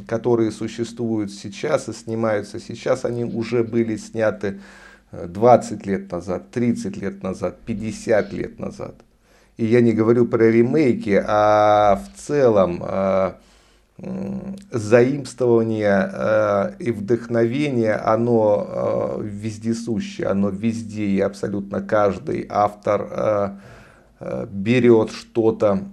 которые 0.08 0.52
существуют 0.52 1.32
сейчас 1.32 1.90
и 1.90 1.94
снимаются 1.94 2.60
сейчас, 2.60 3.06
они 3.06 3.26
уже 3.26 3.64
были 3.64 3.98
сняты 3.98 4.60
20 5.14 5.86
лет 5.86 6.12
назад, 6.12 6.52
30 6.52 6.98
лет 6.98 7.24
назад, 7.24 7.60
50 7.66 8.34
лет 8.34 8.60
назад. 8.60 8.96
И 9.58 9.66
я 9.66 9.82
не 9.82 9.94
говорю 9.94 10.26
про 10.26 10.50
ремейки, 10.50 11.24
а 11.26 12.02
в 12.04 12.20
целом 12.20 12.82
э, 12.84 13.34
заимствование 14.72 16.10
э, 16.12 16.72
и 16.80 16.92
вдохновение, 16.92 17.94
оно 17.94 19.20
э, 19.20 19.24
вездесущее, 19.24 20.28
оно 20.28 20.50
везде, 20.50 21.06
и 21.06 21.20
абсолютно 21.20 21.82
каждый 21.82 22.48
автор 22.50 23.60
берет 24.50 25.12
что-то 25.12 25.84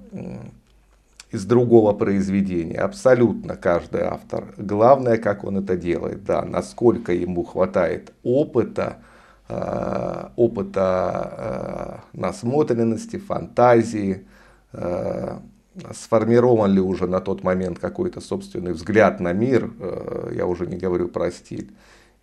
из 1.33 1.45
другого 1.45 1.93
произведения. 1.93 2.79
Абсолютно 2.79 3.57
каждый 3.57 4.03
автор. 4.03 4.55
Главное, 4.57 5.17
как 5.17 5.43
он 5.43 5.59
это 5.59 5.77
делает, 5.77 6.25
да, 6.25 6.45
насколько 6.45 7.13
ему 7.13 7.43
хватает 7.43 8.13
опыта, 8.23 8.99
опыта 10.37 12.03
э, 12.13 12.19
насмотренности, 12.19 13.19
фантазии, 13.19 14.27
э, 14.73 15.39
сформирован 15.93 16.73
ли 16.73 16.81
уже 16.81 17.07
на 17.07 17.21
тот 17.21 17.43
момент 17.43 17.79
какой-то 17.79 18.21
собственный 18.21 18.73
взгляд 18.73 19.21
на 19.21 19.33
мир, 19.33 19.71
я 20.33 20.47
уже 20.47 20.67
не 20.67 20.77
говорю 20.77 21.09
про 21.09 21.31
стиль. 21.31 21.71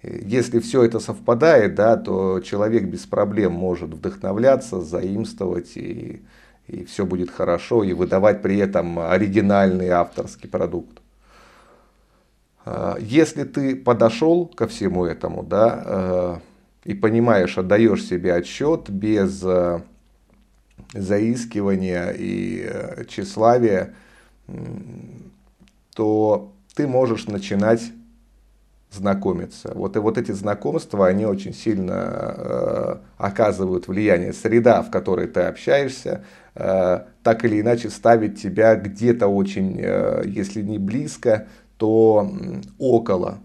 Если 0.03 0.59
все 0.59 0.83
это 0.83 0.99
совпадает, 0.99 1.73
да, 1.73 1.97
то 1.97 2.39
человек 2.41 2.83
без 2.83 3.05
проблем 3.05 3.53
может 3.53 3.89
вдохновляться, 3.89 4.81
заимствовать, 4.81 5.75
и, 5.75 6.21
и 6.67 6.83
все 6.85 7.05
будет 7.05 7.31
хорошо, 7.31 7.83
и 7.83 7.93
выдавать 7.93 8.41
при 8.41 8.57
этом 8.57 8.99
оригинальный 8.99 9.89
авторский 9.89 10.49
продукт. 10.49 11.01
Если 12.99 13.43
ты 13.43 13.75
подошел 13.75 14.45
ко 14.45 14.67
всему 14.67 15.05
этому, 15.05 15.41
да, 15.41 16.41
и 16.87 16.93
понимаешь, 16.93 17.57
отдаешь 17.57 18.05
себе 18.05 18.33
отчет 18.33 18.89
без 18.89 19.43
э, 19.43 19.81
заискивания 20.93 22.11
и 22.11 22.65
э, 22.65 23.03
тщеславия, 23.09 23.93
то 25.93 26.53
ты 26.75 26.87
можешь 26.87 27.27
начинать 27.27 27.81
знакомиться. 28.89 29.73
Вот, 29.75 29.97
и 29.97 29.99
вот 29.99 30.17
эти 30.17 30.31
знакомства, 30.31 31.07
они 31.07 31.25
очень 31.25 31.53
сильно 31.53 31.93
э, 31.93 32.95
оказывают 33.17 33.89
влияние. 33.89 34.31
Среда, 34.31 34.81
в 34.81 34.89
которой 34.89 35.27
ты 35.27 35.41
общаешься, 35.41 36.23
э, 36.55 37.01
так 37.21 37.43
или 37.43 37.59
иначе 37.59 37.89
ставит 37.89 38.39
тебя 38.39 38.75
где-то 38.75 39.27
очень, 39.27 39.77
э, 39.77 40.23
если 40.25 40.61
не 40.61 40.77
близко, 40.79 41.47
то 41.77 42.31
около 42.79 43.39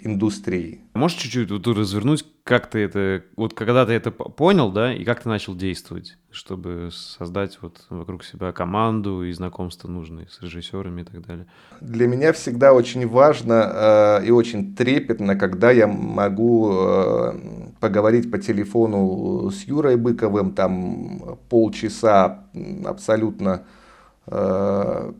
индустрии. 0.00 0.80
Можешь 0.94 1.18
чуть-чуть 1.18 1.50
вот 1.50 1.66
развернуть, 1.68 2.24
как 2.42 2.68
ты 2.68 2.80
это, 2.80 3.22
вот 3.36 3.54
когда 3.54 3.86
ты 3.86 3.92
это 3.92 4.10
понял, 4.10 4.72
да, 4.72 4.92
и 4.92 5.04
как 5.04 5.22
ты 5.22 5.28
начал 5.28 5.54
действовать, 5.54 6.18
чтобы 6.30 6.90
создать 6.92 7.58
вот 7.62 7.86
вокруг 7.88 8.24
себя 8.24 8.50
команду 8.50 9.22
и 9.22 9.32
знакомство 9.32 9.86
нужные 9.86 10.26
с 10.28 10.42
режиссерами 10.42 11.02
и 11.02 11.04
так 11.04 11.24
далее? 11.24 11.46
Для 11.80 12.08
меня 12.08 12.32
всегда 12.32 12.72
очень 12.72 13.06
важно 13.06 14.18
э, 14.20 14.26
и 14.26 14.30
очень 14.32 14.74
трепетно, 14.74 15.36
когда 15.36 15.70
я 15.70 15.86
могу 15.86 16.72
э, 16.72 17.32
поговорить 17.78 18.30
по 18.32 18.38
телефону 18.38 19.50
с 19.50 19.62
Юрой 19.62 19.96
Быковым, 19.96 20.52
там 20.54 21.38
полчаса 21.48 22.44
абсолютно 22.84 23.62
э, 24.26 25.12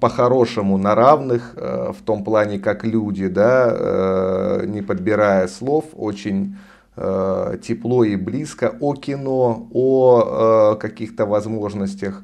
по-хорошему 0.00 0.78
на 0.78 0.94
равных, 0.94 1.54
э, 1.56 1.92
в 1.92 2.02
том 2.02 2.24
плане, 2.24 2.58
как 2.58 2.84
люди, 2.84 3.28
да, 3.28 3.68
э, 3.70 4.64
не 4.66 4.82
подбирая 4.82 5.48
слов, 5.48 5.86
очень 5.94 6.56
э, 6.96 7.56
тепло 7.62 8.04
и 8.04 8.16
близко 8.16 8.74
о 8.80 8.94
кино, 8.94 9.68
о 9.72 10.76
каких-то 10.76 11.24
возможностях 11.26 12.22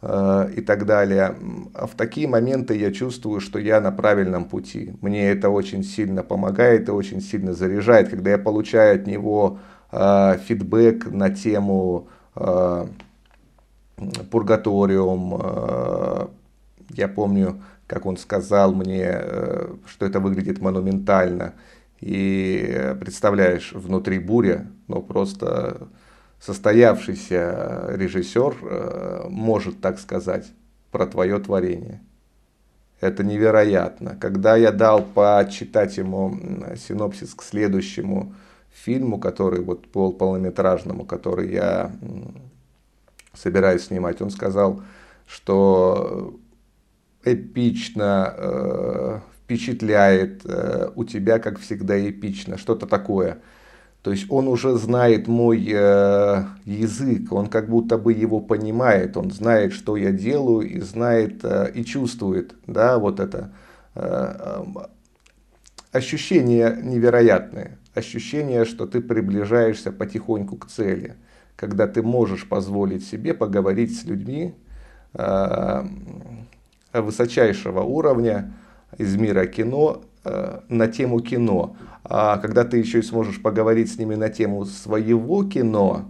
и 0.00 0.60
так 0.64 0.86
далее. 0.86 1.34
В 1.74 1.96
такие 1.96 2.28
моменты 2.28 2.76
я 2.76 2.92
чувствую, 2.92 3.40
что 3.40 3.58
я 3.58 3.80
на 3.80 3.90
правильном 3.90 4.44
пути. 4.44 4.92
Мне 5.00 5.28
это 5.30 5.50
очень 5.50 5.82
сильно 5.82 6.22
помогает 6.22 6.88
и 6.88 6.92
очень 6.92 7.20
сильно 7.20 7.52
заряжает, 7.52 8.08
когда 8.08 8.30
я 8.30 8.38
получаю 8.38 8.94
от 8.94 9.08
него 9.08 9.58
фидбэк 9.90 11.10
на 11.10 11.30
тему 11.30 12.06
пургаториум, 14.30 15.40
я 16.90 17.08
помню, 17.08 17.62
как 17.86 18.06
он 18.06 18.16
сказал 18.16 18.74
мне, 18.74 19.06
э, 19.06 19.74
что 19.86 20.06
это 20.06 20.20
выглядит 20.20 20.60
монументально. 20.60 21.54
И 22.00 22.94
представляешь, 23.00 23.72
внутри 23.72 24.18
буря, 24.18 24.66
но 24.86 25.02
просто 25.02 25.88
состоявшийся 26.40 27.86
режиссер 27.90 28.56
э, 28.62 29.26
может 29.28 29.80
так 29.80 29.98
сказать 29.98 30.46
про 30.92 31.06
твое 31.06 31.38
творение. 31.38 32.00
Это 33.00 33.22
невероятно. 33.24 34.16
Когда 34.16 34.56
я 34.56 34.72
дал 34.72 35.02
почитать 35.02 35.96
ему 35.96 36.36
синопсис 36.76 37.34
к 37.34 37.42
следующему 37.42 38.34
фильму, 38.72 39.18
который 39.18 39.62
вот 39.62 39.88
пол 39.88 40.12
полнометражному, 40.12 41.04
который 41.04 41.52
я 41.52 41.92
собираюсь 43.34 43.86
снимать, 43.86 44.20
он 44.20 44.30
сказал, 44.30 44.82
что 45.26 46.34
эпично, 47.32 48.34
э, 48.36 49.20
впечатляет, 49.42 50.42
э, 50.44 50.90
у 50.94 51.04
тебя, 51.04 51.38
как 51.38 51.58
всегда, 51.58 51.98
эпично, 51.98 52.58
что-то 52.58 52.86
такое. 52.86 53.38
То 54.02 54.12
есть 54.12 54.26
он 54.30 54.46
уже 54.48 54.76
знает 54.76 55.26
мой 55.26 55.66
э, 55.70 56.44
язык, 56.64 57.32
он 57.32 57.48
как 57.48 57.68
будто 57.68 57.98
бы 57.98 58.12
его 58.12 58.40
понимает, 58.40 59.16
он 59.16 59.30
знает, 59.30 59.72
что 59.72 59.96
я 59.96 60.12
делаю 60.12 60.68
и 60.68 60.80
знает 60.80 61.44
э, 61.44 61.72
и 61.74 61.84
чувствует, 61.84 62.54
да, 62.66 62.98
вот 62.98 63.20
это 63.20 63.52
э, 63.94 64.64
ощущение 65.92 66.78
невероятное, 66.82 67.78
ощущение, 67.94 68.64
что 68.64 68.86
ты 68.86 69.00
приближаешься 69.00 69.90
потихоньку 69.90 70.56
к 70.56 70.68
цели, 70.68 71.16
когда 71.56 71.88
ты 71.88 72.02
можешь 72.02 72.48
позволить 72.48 73.04
себе 73.04 73.34
поговорить 73.34 73.98
с 73.98 74.04
людьми, 74.04 74.54
э, 75.14 75.84
высочайшего 77.02 77.80
уровня 77.80 78.52
из 78.96 79.16
мира 79.16 79.46
кино 79.46 80.02
э, 80.24 80.60
на 80.68 80.88
тему 80.88 81.20
кино. 81.20 81.76
А 82.04 82.38
когда 82.38 82.64
ты 82.64 82.78
еще 82.78 83.00
и 83.00 83.02
сможешь 83.02 83.42
поговорить 83.42 83.92
с 83.92 83.98
ними 83.98 84.14
на 84.14 84.28
тему 84.28 84.64
своего 84.64 85.44
кино, 85.44 86.08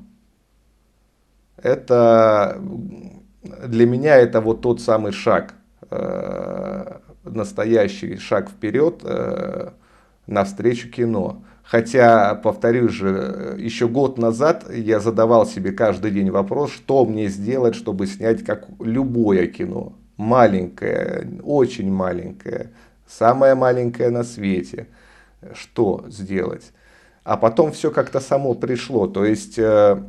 это 1.56 2.60
для 3.42 3.86
меня 3.86 4.16
это 4.16 4.40
вот 4.40 4.60
тот 4.60 4.80
самый 4.80 5.12
шаг, 5.12 5.54
э, 5.90 6.98
настоящий 7.24 8.16
шаг 8.16 8.48
вперед 8.50 9.00
э, 9.02 9.70
навстречу 10.26 10.88
кино. 10.90 11.42
Хотя, 11.62 12.34
повторюсь 12.34 12.92
же, 12.92 13.54
еще 13.58 13.88
год 13.88 14.16
назад 14.16 14.72
я 14.72 15.00
задавал 15.00 15.44
себе 15.46 15.72
каждый 15.72 16.12
день 16.12 16.30
вопрос, 16.30 16.72
что 16.72 17.04
мне 17.04 17.28
сделать, 17.28 17.74
чтобы 17.74 18.06
снять 18.06 18.42
как 18.42 18.66
любое 18.80 19.46
кино 19.48 19.97
маленькая, 20.18 21.26
очень 21.42 21.90
маленькая, 21.90 22.70
самая 23.06 23.54
маленькая 23.54 24.10
на 24.10 24.24
свете. 24.24 24.88
Что 25.54 26.04
сделать? 26.08 26.72
А 27.24 27.36
потом 27.36 27.72
все 27.72 27.90
как-то 27.90 28.20
само 28.20 28.54
пришло. 28.54 29.06
То 29.06 29.24
есть 29.24 29.58
э, 29.58 30.02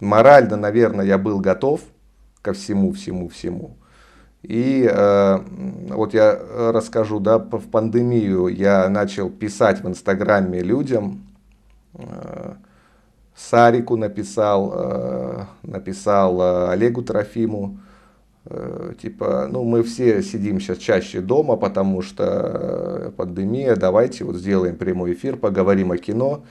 морально, 0.00 0.56
наверное, 0.56 1.06
я 1.06 1.16
был 1.16 1.40
готов 1.40 1.80
ко 2.42 2.52
всему, 2.52 2.92
всему, 2.92 3.28
всему. 3.28 3.76
И 4.42 4.88
э, 4.90 5.38
вот 5.90 6.14
я 6.14 6.38
расскажу, 6.72 7.20
да, 7.20 7.38
в 7.38 7.70
пандемию 7.70 8.48
я 8.48 8.88
начал 8.88 9.30
писать 9.30 9.82
в 9.82 9.88
Инстаграме 9.88 10.60
людям. 10.60 11.26
Э, 11.94 12.54
Сарику 13.36 13.96
написал, 13.96 14.72
э, 14.74 15.44
написал 15.62 16.40
э, 16.40 16.70
Олегу 16.70 17.02
Трофиму, 17.02 17.78
типа, 19.00 19.48
ну 19.50 19.64
мы 19.64 19.82
все 19.82 20.22
сидим 20.22 20.60
сейчас 20.60 20.78
чаще 20.78 21.20
дома, 21.20 21.56
потому 21.56 22.00
что 22.02 22.24
э, 22.24 23.10
пандемия, 23.16 23.76
давайте 23.76 24.24
вот 24.24 24.36
сделаем 24.36 24.76
прямой 24.76 25.12
эфир, 25.12 25.36
поговорим 25.36 25.92
о 25.92 25.98
кино. 25.98 26.44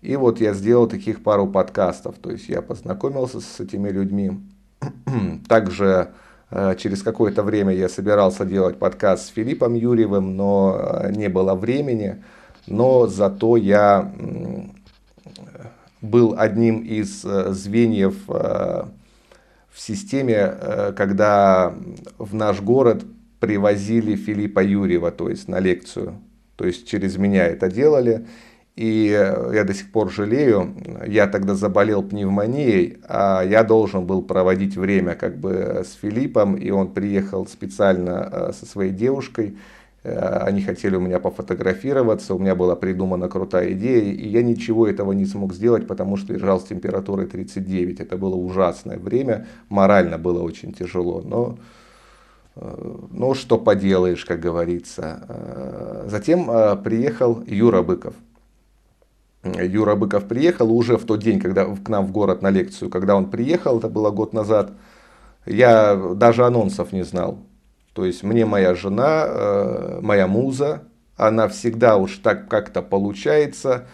И 0.00 0.16
вот 0.16 0.40
я 0.40 0.54
сделал 0.54 0.86
таких 0.86 1.22
пару 1.22 1.46
подкастов, 1.46 2.16
то 2.22 2.30
есть 2.30 2.48
я 2.48 2.62
познакомился 2.62 3.40
с 3.40 3.60
этими 3.60 3.90
людьми. 3.90 4.40
Также 5.48 6.10
э, 6.50 6.76
через 6.78 7.02
какое-то 7.02 7.42
время 7.42 7.74
я 7.74 7.88
собирался 7.88 8.44
делать 8.44 8.78
подкаст 8.78 9.26
с 9.26 9.30
Филиппом 9.30 9.74
Юрьевым, 9.74 10.36
но 10.36 11.02
не 11.10 11.28
было 11.28 11.54
времени. 11.54 12.22
Но 12.66 13.08
зато 13.08 13.56
я 13.56 14.12
был 16.00 16.34
одним 16.38 16.80
из 16.82 17.22
звеньев 17.22 18.14
в 19.72 19.80
системе, 19.80 20.36
э, 20.36 20.92
когда 20.96 21.74
в 22.18 22.34
наш 22.34 22.60
город 22.60 23.04
привозили 23.40 24.16
Филиппа 24.16 24.60
Юрьева, 24.60 25.10
то 25.10 25.28
есть 25.30 25.48
на 25.48 25.60
лекцию. 25.60 26.20
То 26.56 26.66
есть 26.66 26.86
через 26.86 27.16
меня 27.16 27.46
это 27.46 27.70
делали. 27.70 28.26
И 28.76 29.06
я 29.06 29.64
до 29.64 29.74
сих 29.74 29.90
пор 29.92 30.10
жалею, 30.10 30.74
я 31.06 31.26
тогда 31.26 31.54
заболел 31.54 32.02
пневмонией, 32.02 32.98
а 33.08 33.42
я 33.42 33.62
должен 33.62 34.06
был 34.06 34.22
проводить 34.22 34.76
время 34.76 35.16
как 35.16 35.38
бы 35.38 35.82
с 35.84 35.92
Филиппом, 36.00 36.54
и 36.54 36.70
он 36.70 36.94
приехал 36.94 37.46
специально 37.46 38.28
э, 38.32 38.52
со 38.58 38.64
своей 38.64 38.92
девушкой, 38.92 39.58
они 40.02 40.62
хотели 40.62 40.96
у 40.96 41.00
меня 41.00 41.20
пофотографироваться, 41.20 42.34
у 42.34 42.38
меня 42.38 42.54
была 42.54 42.74
придумана 42.74 43.28
крутая 43.28 43.72
идея, 43.72 44.12
и 44.12 44.28
я 44.28 44.42
ничего 44.42 44.86
этого 44.86 45.12
не 45.12 45.26
смог 45.26 45.52
сделать, 45.52 45.86
потому 45.86 46.16
что 46.16 46.32
лежал 46.32 46.58
с 46.60 46.64
температурой 46.64 47.26
39. 47.26 48.00
Это 48.00 48.16
было 48.16 48.34
ужасное 48.34 48.98
время, 48.98 49.46
морально 49.68 50.16
было 50.16 50.42
очень 50.42 50.72
тяжело, 50.72 51.20
но, 51.22 51.58
э, 52.56 52.96
но 53.10 53.34
что 53.34 53.58
поделаешь, 53.58 54.24
как 54.24 54.40
говорится. 54.40 55.22
Э, 55.28 56.06
затем 56.08 56.46
приехал 56.82 57.42
Юра 57.46 57.82
Быков. 57.82 58.14
Юра 59.42 59.96
Быков 59.96 60.24
приехал 60.24 60.72
уже 60.72 60.96
в 60.96 61.04
тот 61.04 61.22
день, 61.22 61.40
когда 61.40 61.64
к 61.64 61.88
нам 61.88 62.06
в 62.06 62.12
город 62.12 62.42
на 62.42 62.50
лекцию, 62.50 62.90
когда 62.90 63.16
он 63.16 63.30
приехал, 63.30 63.78
это 63.78 63.88
было 63.88 64.10
год 64.10 64.32
назад, 64.32 64.72
я 65.46 65.94
даже 66.14 66.44
анонсов 66.44 66.92
не 66.92 67.02
знал. 67.02 67.38
То 67.92 68.04
есть 68.04 68.22
мне 68.22 68.46
моя 68.46 68.74
жена, 68.74 69.24
э, 69.26 69.98
моя 70.00 70.26
муза, 70.26 70.82
она 71.16 71.48
всегда 71.48 71.96
уж 71.96 72.18
так 72.18 72.48
как-то 72.48 72.82
получается, 72.82 73.86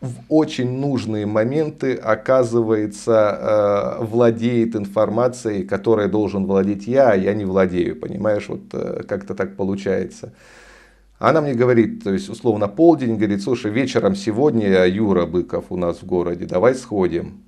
в 0.00 0.12
очень 0.28 0.78
нужные 0.78 1.26
моменты 1.26 1.94
оказывается 1.94 3.98
э, 4.00 4.04
владеет 4.04 4.76
информацией, 4.76 5.64
которой 5.64 6.08
должен 6.08 6.46
владеть 6.46 6.86
я, 6.86 7.10
а 7.10 7.16
я 7.16 7.34
не 7.34 7.44
владею, 7.44 7.96
понимаешь, 7.96 8.48
вот 8.48 8.62
э, 8.72 9.02
как-то 9.08 9.34
так 9.34 9.56
получается. 9.56 10.32
Она 11.18 11.40
мне 11.40 11.54
говорит, 11.54 12.04
то 12.04 12.12
есть 12.12 12.28
условно 12.28 12.68
полдень, 12.68 13.16
говорит, 13.16 13.42
слушай, 13.42 13.70
вечером 13.70 14.14
сегодня 14.14 14.86
Юра 14.86 15.26
Быков 15.26 15.66
у 15.70 15.76
нас 15.76 16.02
в 16.02 16.06
городе, 16.06 16.44
давай 16.44 16.74
сходим. 16.74 17.40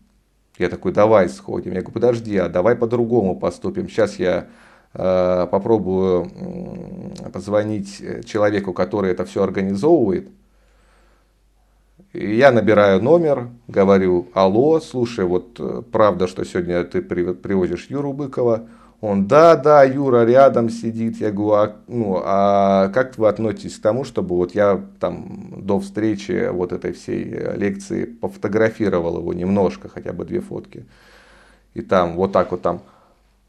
Я 0.58 0.70
такой, 0.70 0.92
давай 0.92 1.28
сходим. 1.28 1.72
Я 1.72 1.80
говорю, 1.80 1.92
подожди, 1.92 2.36
а 2.38 2.48
давай 2.48 2.74
по-другому 2.74 3.38
поступим. 3.38 3.88
Сейчас 3.88 4.18
я 4.18 4.46
попробую 4.96 6.30
позвонить 7.32 8.02
человеку, 8.24 8.72
который 8.72 9.10
это 9.10 9.24
все 9.24 9.42
организовывает. 9.42 10.28
И 12.16 12.36
я 12.36 12.50
набираю 12.50 13.02
номер, 13.02 13.48
говорю, 13.68 14.28
алло, 14.32 14.80
слушай, 14.80 15.26
вот 15.26 15.56
э, 15.58 15.82
правда, 15.92 16.26
что 16.26 16.44
сегодня 16.44 16.82
ты 16.84 17.02
привозишь 17.02 17.88
Юру 17.90 18.14
Быкова, 18.14 18.68
Он, 19.02 19.26
да, 19.26 19.54
да, 19.54 19.84
Юра 19.84 20.24
рядом 20.24 20.70
сидит. 20.70 21.20
Я 21.20 21.30
говорю, 21.30 21.52
а, 21.52 21.76
ну, 21.88 22.22
а 22.24 22.88
как 22.88 23.18
вы 23.18 23.28
относитесь 23.28 23.76
к 23.76 23.82
тому, 23.82 24.04
чтобы 24.04 24.34
вот 24.34 24.54
я 24.54 24.82
там 24.98 25.56
до 25.58 25.78
встречи 25.78 26.48
вот 26.50 26.72
этой 26.72 26.92
всей 26.92 27.24
лекции 27.56 28.06
пофотографировал 28.06 29.18
его 29.18 29.34
немножко, 29.34 29.90
хотя 29.90 30.14
бы 30.14 30.24
две 30.24 30.40
фотки. 30.40 30.86
И 31.74 31.82
там 31.82 32.16
вот 32.16 32.32
так 32.32 32.50
вот 32.50 32.62
там, 32.62 32.76
«А, 32.76 32.95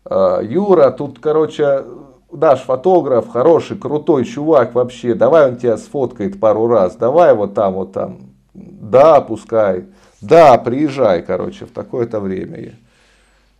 Юра, 0.10 0.91
тут, 0.91 1.20
короче, 1.20 1.84
Даш 2.32 2.62
фотограф, 2.62 3.30
хороший, 3.30 3.78
крутой 3.78 4.26
чувак 4.26 4.76
вообще, 4.76 5.14
давай 5.14 5.49
он 5.49 5.58
тебя 5.58 5.78
сфоткает 5.78 6.39
пару 6.39 6.68
раз, 6.68 6.95
давай 6.97 7.34
вот 7.34 7.53
там, 7.53 7.74
вот 7.76 7.93
там, 7.93 8.18
да, 8.53 9.22
пускай, 9.22 9.86
да, 10.22 10.58
приезжай, 10.58 11.22
короче, 11.22 11.66
в 11.66 11.72
такое-то 11.72 12.20
время. 12.20 12.74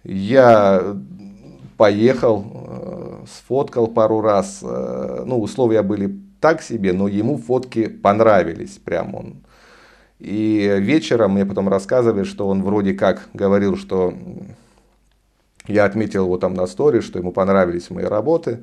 Я 0.04 0.96
поехал, 1.78 2.46
э, 2.46 3.26
сфоткал 3.32 3.88
пару 3.88 4.20
раз, 4.20 4.60
э, 4.62 5.24
ну, 5.26 5.40
условия 5.42 5.82
были 5.82 6.20
так 6.42 6.62
себе, 6.62 6.92
но 6.92 7.08
ему 7.08 7.38
фотки 7.38 7.88
понравились, 7.88 8.80
прям 8.84 9.16
он. 9.16 9.36
И 10.20 10.76
вечером 10.80 11.34
мне 11.34 11.46
потом 11.46 11.70
рассказывали, 11.70 12.24
что 12.24 12.48
он 12.48 12.64
вроде 12.64 12.94
как 12.94 13.30
говорил, 13.34 13.78
что 13.78 14.14
я 15.68 15.86
отметил 15.86 16.26
его 16.26 16.38
там 16.38 16.54
на 16.54 16.68
стори, 16.68 17.02
что 17.02 17.20
ему 17.20 17.32
понравились 17.32 17.90
мои 17.90 18.06
работы. 18.06 18.60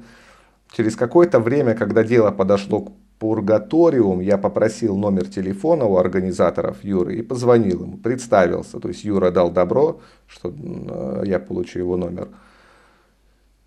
Через 0.72 0.96
какое-то 0.96 1.40
время, 1.40 1.74
когда 1.74 2.02
дело 2.02 2.30
подошло 2.30 2.80
к 2.80 2.92
пургаториум, 3.18 4.20
я 4.20 4.38
попросил 4.38 4.96
номер 4.96 5.28
телефона 5.28 5.84
у 5.84 5.96
организаторов 5.96 6.82
Юры 6.82 7.16
и 7.16 7.22
позвонил 7.22 7.82
ему, 7.82 7.96
представился. 7.96 8.80
То 8.80 8.88
есть 8.88 9.04
Юра 9.04 9.30
дал 9.30 9.50
добро, 9.50 10.00
что 10.26 10.52
э, 10.52 11.22
я 11.26 11.38
получу 11.38 11.78
его 11.78 11.96
номер. 11.96 12.28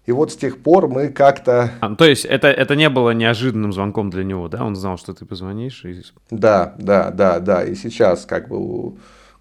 И 0.05 0.11
вот 0.13 0.31
с 0.31 0.37
тех 0.37 0.59
пор 0.59 0.87
мы 0.87 1.09
как-то... 1.09 1.71
А, 1.81 1.95
то 1.95 2.05
есть 2.05 2.23
это, 2.23 2.47
это 2.47 2.75
не 2.75 2.89
было 2.89 3.11
неожиданным 3.11 3.73
звонком 3.73 4.09
для 4.09 4.23
него, 4.23 4.47
да? 4.47 4.63
Он 4.63 4.75
знал, 4.75 4.97
что 4.97 5.13
ты 5.13 5.25
позвонишь? 5.25 5.83
И... 5.83 6.01
Да, 6.31 6.75
да, 6.77 7.11
да, 7.11 7.39
да. 7.39 7.63
И 7.63 7.75
сейчас 7.75 8.25
как 8.25 8.47
бы 8.47 8.93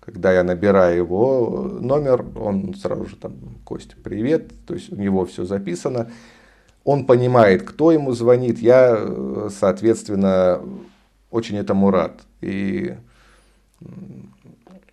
когда 0.07 0.33
я 0.33 0.45
набираю 0.45 0.97
его 0.97 1.79
номер, 1.81 2.25
он 2.37 2.75
сразу 2.75 3.07
же 3.07 3.17
там, 3.17 3.33
Костя, 3.65 3.97
привет, 4.03 4.53
то 4.65 4.75
есть 4.75 4.93
у 4.93 4.97
него 4.97 5.27
все 5.27 5.45
записано. 5.45 6.11
Он 6.85 7.07
понимает, 7.07 7.65
кто 7.65 7.91
ему 7.91 8.13
звонит, 8.13 8.61
я, 8.61 8.97
соответственно, 9.51 10.61
очень 11.33 11.57
этому 11.57 11.91
рад. 11.91 12.21
И, 12.41 12.95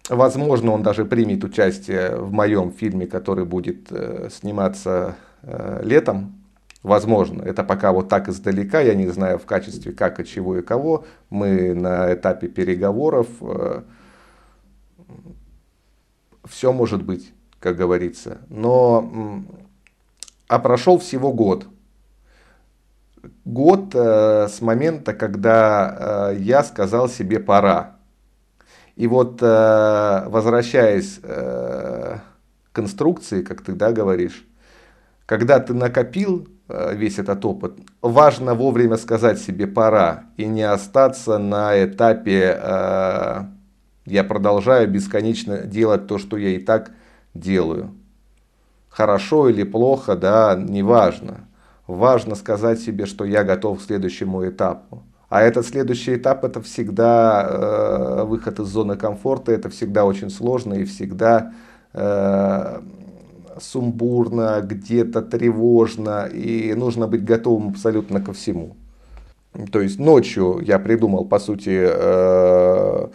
возможно, 0.09 0.71
он 0.71 0.81
даже 0.81 1.05
примет 1.05 1.43
участие 1.43 2.15
в 2.15 2.31
моем 2.31 2.71
фильме, 2.71 3.05
который 3.05 3.45
будет 3.45 3.91
э, 3.91 4.29
сниматься 4.31 5.15
э, 5.43 5.81
летом. 5.83 6.41
Возможно, 6.81 7.43
это 7.43 7.63
пока 7.63 7.91
вот 7.91 8.09
так 8.09 8.29
издалека, 8.29 8.81
я 8.81 8.95
не 8.95 9.07
знаю 9.09 9.37
в 9.37 9.45
качестве 9.45 9.91
как 9.91 10.19
и 10.19 10.25
чего 10.25 10.57
и 10.57 10.63
кого. 10.63 11.05
Мы 11.29 11.75
на 11.75 12.11
этапе 12.15 12.47
переговоров 12.47 13.27
э, 13.41 13.83
все 16.45 16.71
может 16.71 17.03
быть, 17.03 17.33
как 17.59 17.75
говорится. 17.75 18.39
Но, 18.49 19.43
а 20.47 20.59
прошел 20.59 20.99
всего 20.99 21.31
год. 21.31 21.67
Год 23.45 23.95
э, 23.95 24.47
с 24.49 24.61
момента, 24.61 25.13
когда 25.13 26.31
э, 26.31 26.37
я 26.39 26.63
сказал 26.63 27.07
себе 27.07 27.39
пора. 27.39 27.95
И 28.95 29.07
вот 29.07 29.41
э, 29.41 30.23
возвращаясь 30.27 31.19
э, 31.23 32.17
к 32.71 32.75
конструкции, 32.75 33.41
как 33.41 33.61
ты 33.61 33.73
да, 33.73 33.91
говоришь, 33.91 34.45
когда 35.25 35.59
ты 35.59 35.73
накопил 35.73 36.47
э, 36.67 36.95
весь 36.95 37.17
этот 37.17 37.43
опыт, 37.45 37.73
важно 38.01 38.55
вовремя 38.55 38.97
сказать 38.97 39.39
себе 39.39 39.67
пора 39.67 40.25
и 40.37 40.45
не 40.45 40.63
остаться 40.63 41.37
на 41.37 41.81
этапе 41.83 42.59
э, 42.61 43.43
я 44.05 44.23
продолжаю 44.23 44.89
бесконечно 44.89 45.59
делать 45.59 46.07
то, 46.07 46.17
что 46.17 46.37
я 46.37 46.49
и 46.49 46.59
так 46.59 46.91
делаю. 47.33 47.91
Хорошо 48.89 49.49
или 49.49 49.63
плохо, 49.63 50.15
да, 50.15 50.55
неважно. 50.55 51.47
Важно 51.87 52.35
сказать 52.35 52.79
себе, 52.79 53.05
что 53.05 53.25
я 53.25 53.43
готов 53.43 53.79
к 53.79 53.83
следующему 53.83 54.47
этапу. 54.47 55.03
А 55.29 55.41
этот 55.41 55.65
следующий 55.65 56.15
этап 56.15 56.45
это 56.45 56.61
всегда 56.61 57.47
э, 57.49 58.23
выход 58.23 58.59
из 58.59 58.67
зоны 58.67 58.95
комфорта, 58.95 59.51
это 59.51 59.69
всегда 59.69 60.05
очень 60.05 60.29
сложно 60.29 60.75
и 60.75 60.85
всегда 60.85 61.53
э, 61.93 62.81
сумбурно, 63.59 64.61
где-то 64.61 65.23
тревожно, 65.23 66.25
и 66.25 66.73
нужно 66.75 67.07
быть 67.07 67.25
готовым 67.25 67.69
абсолютно 67.69 68.21
ко 68.21 68.33
всему. 68.33 68.75
То 69.71 69.81
есть 69.81 69.99
ночью 69.99 70.59
я 70.61 70.77
придумал, 70.77 71.25
по 71.25 71.39
сути, 71.39 71.79
э, 71.83 73.07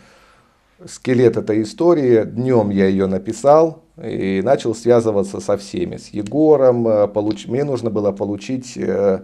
скелет 0.87 1.37
этой 1.37 1.63
истории. 1.63 2.25
Днем 2.25 2.71
я 2.71 2.87
ее 2.87 3.07
написал 3.07 3.83
и 4.03 4.43
начал 4.45 4.75
связываться 4.75 5.41
со 5.41 5.57
всеми. 5.57 5.97
С 5.97 6.09
Егором. 6.09 6.87
Э, 6.87 7.09
получ... 7.09 7.47
Мне 7.49 7.65
нужно 7.65 7.91
было 7.91 8.13
получить 8.13 8.77
э, 8.77 9.21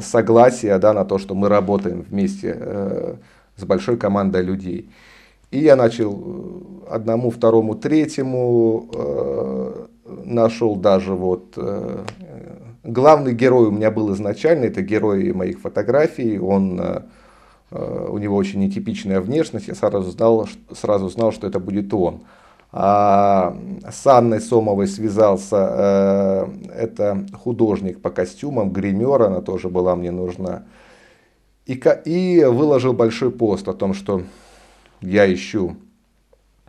согласие 0.00 0.78
да, 0.78 0.92
на 0.92 1.04
то, 1.04 1.18
что 1.18 1.34
мы 1.34 1.48
работаем 1.48 2.02
вместе 2.08 2.56
э, 2.56 3.14
с 3.56 3.64
большой 3.64 3.96
командой 3.96 4.42
людей. 4.42 4.90
И 5.50 5.58
я 5.60 5.76
начал 5.76 6.84
одному, 6.90 7.30
второму, 7.30 7.76
третьему, 7.76 8.90
нашел 10.04 10.74
даже 10.74 11.14
вот... 11.14 11.56
Главный 12.82 13.32
герой 13.32 13.66
у 13.66 13.70
меня 13.72 13.90
был 13.90 14.12
изначально, 14.14 14.66
это 14.66 14.82
герой 14.82 15.32
моих 15.32 15.60
фотографий, 15.60 16.38
он 16.38 16.80
Э, 16.80 17.02
у 17.70 18.18
него 18.18 18.36
очень 18.36 18.60
нетипичная 18.60 19.20
внешность, 19.20 19.68
я 19.68 19.74
сразу 19.74 20.10
знал, 20.10 20.48
сразу 20.72 21.08
знал, 21.08 21.32
что 21.32 21.46
это 21.46 21.58
будет 21.58 21.92
он. 21.92 22.22
А 22.78 23.56
с 23.90 24.06
Анной 24.06 24.40
Сомовой 24.40 24.86
связался, 24.86 25.56
э, 25.56 26.46
это 26.74 27.26
художник 27.32 28.02
по 28.02 28.10
костюмам, 28.10 28.70
гример, 28.70 29.22
она 29.22 29.40
тоже 29.40 29.68
была 29.70 29.96
мне 29.96 30.10
нужна. 30.10 30.64
И, 31.64 31.80
и 32.04 32.44
выложил 32.44 32.92
большой 32.92 33.30
пост 33.30 33.66
о 33.68 33.72
том, 33.72 33.94
что 33.94 34.22
я 35.00 35.32
ищу 35.32 35.76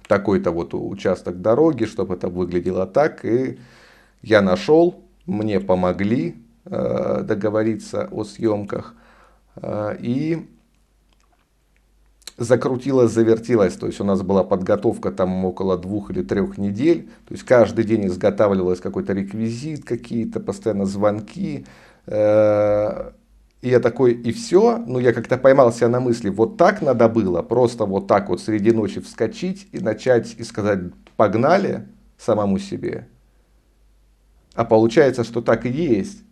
такой-то 0.07 0.51
вот 0.51 0.73
участок 0.73 1.41
дороги, 1.41 1.85
чтобы 1.85 2.15
это 2.15 2.29
выглядело 2.29 2.87
так. 2.87 3.25
И 3.25 3.59
я 4.21 4.41
нашел, 4.41 5.03
мне 5.25 5.59
помогли 5.59 6.35
э, 6.65 7.23
договориться 7.23 8.07
о 8.11 8.23
съемках. 8.23 8.95
Э, 9.57 9.97
и 9.99 10.47
закрутилось, 12.37 13.11
завертелось. 13.11 13.73
То 13.73 13.87
есть 13.87 13.99
у 13.99 14.03
нас 14.03 14.21
была 14.21 14.43
подготовка 14.43 15.11
там 15.11 15.45
около 15.45 15.77
двух 15.77 16.11
или 16.11 16.21
трех 16.21 16.57
недель. 16.57 17.09
То 17.27 17.33
есть 17.33 17.43
каждый 17.43 17.83
день 17.83 18.07
изготавливалось 18.07 18.79
какой-то 18.79 19.13
реквизит, 19.13 19.85
какие-то 19.85 20.39
постоянно 20.39 20.85
звонки. 20.85 21.65
Э, 22.05 23.11
и 23.61 23.69
я 23.69 23.79
такой, 23.79 24.13
и 24.13 24.31
все. 24.31 24.77
Ну, 24.77 24.99
я 24.99 25.13
как-то 25.13 25.37
поймал 25.37 25.73
себя 25.73 25.89
на 25.89 25.99
мысли, 25.99 26.29
вот 26.29 26.57
так 26.57 26.81
надо 26.81 27.09
было, 27.09 27.41
просто 27.41 27.85
вот 27.85 28.07
так 28.07 28.29
вот 28.29 28.39
среди 28.39 28.71
ночи 28.71 29.01
вскочить 29.01 29.67
и 29.71 29.79
начать 29.79 30.35
и 30.37 30.43
сказать, 30.43 30.79
погнали 31.15 31.87
самому 32.17 32.59
себе. 32.59 33.07
А 34.53 34.63
получается, 34.63 35.23
что 35.23 35.41
так 35.41 35.65
и 35.65 35.69
есть. 35.69 36.23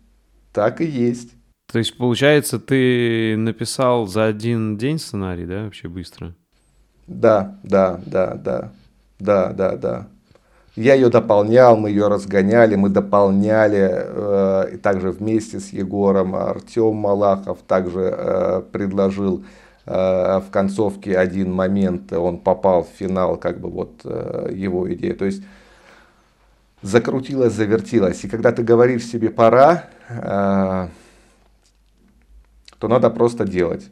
Так 0.53 0.81
и 0.81 0.85
есть. 0.85 1.34
То 1.75 1.79
есть, 1.79 1.97
получается, 1.97 2.57
ты 2.57 3.35
написал 3.35 4.07
за 4.07 4.27
один 4.27 4.77
день 4.77 4.97
сценарий, 4.97 5.45
да, 5.45 5.65
вообще 5.65 5.89
быстро? 5.89 6.33
Да, 7.05 7.59
да, 7.63 7.99
да, 8.05 8.35
да, 8.35 8.71
да, 9.19 9.51
да, 9.51 9.75
да. 9.75 10.07
Я 10.77 10.93
ее 10.93 11.09
дополнял, 11.09 11.75
мы 11.75 11.89
ее 11.89 12.07
разгоняли, 12.07 12.75
мы 12.75 12.87
дополняли, 12.87 13.89
э, 13.91 14.75
и 14.75 14.77
также 14.77 15.11
вместе 15.11 15.59
с 15.59 15.73
Егором 15.73 16.33
Артем 16.33 16.95
Малахов 16.95 17.57
также 17.67 18.03
э, 18.03 18.61
предложил 18.71 19.43
э, 19.85 19.91
в 20.39 20.45
концовке 20.51 21.17
один 21.17 21.51
момент, 21.51 22.13
он 22.13 22.37
попал 22.37 22.85
в 22.85 22.97
финал, 22.97 23.35
как 23.35 23.59
бы 23.59 23.69
вот 23.69 23.99
э, 24.05 24.53
его 24.53 24.89
идея. 24.93 25.13
То 25.13 25.25
есть 25.25 25.43
закрутилось, 26.81 27.51
завертилось. 27.51 28.23
И 28.23 28.29
когда 28.29 28.53
ты 28.53 28.63
говоришь 28.63 29.03
себе 29.05 29.29
пора, 29.29 29.89
э, 30.07 30.87
то 32.79 32.87
надо 32.87 33.09
просто 33.09 33.45
делать 33.45 33.89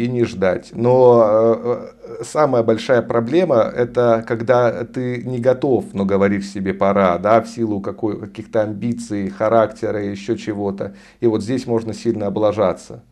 и 0.00 0.08
не 0.08 0.24
ждать. 0.24 0.70
Но 0.72 1.22
э, 1.24 1.90
э, 2.20 2.24
самая 2.24 2.62
большая 2.62 3.02
проблема 3.02 3.56
это 3.56 4.24
когда 4.26 4.84
ты 4.84 5.22
не 5.22 5.40
готов, 5.40 5.92
но 5.92 6.04
говоришь 6.04 6.48
себе 6.48 6.72
пора, 6.72 7.18
да, 7.18 7.40
в 7.40 7.48
силу 7.48 7.80
какой, 7.80 8.18
каких-то 8.18 8.62
амбиций, 8.62 9.28
характера, 9.28 10.02
еще 10.02 10.38
чего-то. 10.38 10.94
И 11.20 11.26
вот 11.26 11.42
здесь 11.42 11.66
можно 11.66 11.92
сильно 11.92 12.28
облажаться. 12.28 13.02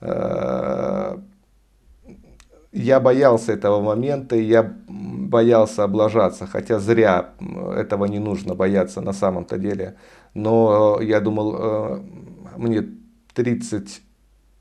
Э, 0.00 1.16
я 2.72 3.00
боялся 3.00 3.52
этого 3.52 3.80
момента, 3.80 4.36
и 4.36 4.42
я 4.42 4.74
боялся 4.88 5.84
облажаться, 5.84 6.46
хотя 6.46 6.78
зря 6.78 7.30
этого 7.74 8.04
не 8.04 8.18
нужно 8.18 8.54
бояться 8.54 9.00
на 9.00 9.14
самом-то 9.14 9.56
деле. 9.56 9.96
но 10.34 11.00
я 11.00 11.20
думал, 11.20 12.02
мне 12.56 12.86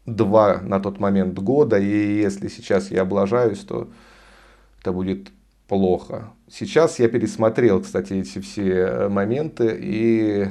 32 0.08 0.62
на 0.62 0.80
тот 0.80 1.00
момент 1.00 1.38
года, 1.40 1.78
и 1.78 2.22
если 2.22 2.48
сейчас 2.48 2.92
я 2.92 3.02
облажаюсь, 3.02 3.60
то 3.60 3.90
это 4.82 4.94
будет 4.94 5.30
плохо. 5.68 6.30
Сейчас 6.50 7.00
я 7.00 7.10
пересмотрел, 7.10 7.82
кстати, 7.82 8.14
эти 8.14 8.40
все 8.40 9.10
моменты, 9.10 9.78
и 9.80 10.48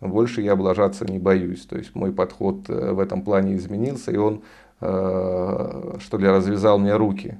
больше 0.00 0.40
я 0.40 0.52
облажаться 0.52 1.04
не 1.04 1.18
боюсь. 1.18 1.64
То 1.66 1.78
есть 1.78 1.94
мой 1.94 2.12
подход 2.12 2.68
э, 2.68 2.92
в 2.92 2.98
этом 2.98 3.22
плане 3.22 3.54
изменился, 3.54 4.10
и 4.10 4.16
он, 4.16 4.42
э, 4.80 5.96
что 6.00 6.18
ли, 6.18 6.26
развязал 6.26 6.78
мне 6.78 6.96
руки. 6.96 7.38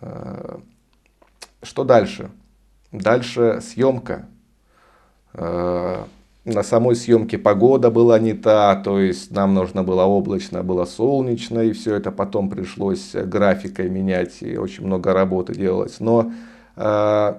Э, 0.00 0.58
что 1.62 1.84
дальше? 1.84 2.30
Дальше 2.90 3.60
съемка. 3.62 4.28
На 6.44 6.62
самой 6.62 6.94
съемке 6.94 7.38
погода 7.38 7.90
была 7.90 8.18
не 8.18 8.34
та, 8.34 8.76
то 8.76 9.00
есть 9.00 9.30
нам 9.30 9.54
нужно 9.54 9.82
было 9.82 10.02
облачно, 10.02 10.62
было 10.62 10.84
солнечно, 10.84 11.60
и 11.60 11.72
все 11.72 11.94
это 11.94 12.12
потом 12.12 12.50
пришлось 12.50 13.14
графикой 13.14 13.88
менять, 13.88 14.42
и 14.42 14.58
очень 14.58 14.84
много 14.84 15.14
работы 15.14 15.54
делалось. 15.54 16.00
Но 16.00 16.32
э, 16.76 17.34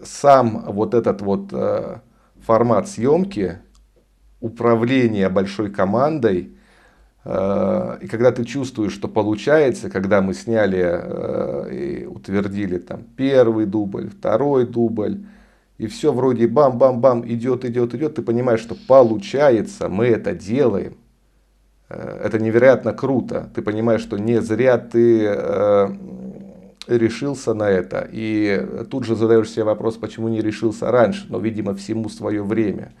сам 0.00 0.64
вот 0.68 0.94
этот 0.94 1.22
вот 1.22 1.48
э, 1.52 1.96
формат 2.40 2.88
съемки, 2.88 3.58
управление 4.40 5.28
большой 5.28 5.68
командой, 5.68 6.56
э, 7.24 7.98
и 8.00 8.06
когда 8.06 8.30
ты 8.30 8.44
чувствуешь, 8.44 8.92
что 8.92 9.08
получается, 9.08 9.90
когда 9.90 10.20
мы 10.20 10.34
сняли 10.34 10.84
э, 10.84 11.74
и 11.74 12.06
утвердили 12.06 12.78
там 12.78 13.02
первый 13.16 13.66
дубль, 13.66 14.08
второй 14.08 14.66
дубль, 14.66 15.24
и 15.78 15.86
все 15.86 16.12
вроде 16.12 16.46
бам-бам-бам 16.46 17.26
идет, 17.26 17.64
идет, 17.64 17.94
идет, 17.94 18.14
ты 18.14 18.22
понимаешь, 18.22 18.60
что 18.60 18.76
получается, 18.88 19.88
мы 19.88 20.06
это 20.06 20.34
делаем. 20.34 20.96
Э, 21.88 22.20
это 22.24 22.38
невероятно 22.38 22.92
круто. 22.92 23.50
Ты 23.54 23.62
понимаешь, 23.62 24.00
что 24.00 24.18
не 24.18 24.40
зря 24.40 24.78
ты 24.78 25.96
решился 26.86 27.54
на 27.54 27.68
это. 27.68 28.08
И 28.10 28.84
тут 28.90 29.04
же 29.04 29.16
задаешь 29.16 29.50
себе 29.50 29.64
вопрос, 29.64 29.96
почему 29.96 30.28
не 30.28 30.40
решился 30.40 30.90
раньше, 30.90 31.26
но, 31.28 31.38
видимо, 31.38 31.74
всему 31.74 32.08
свое 32.08 32.42
время. 32.42 32.92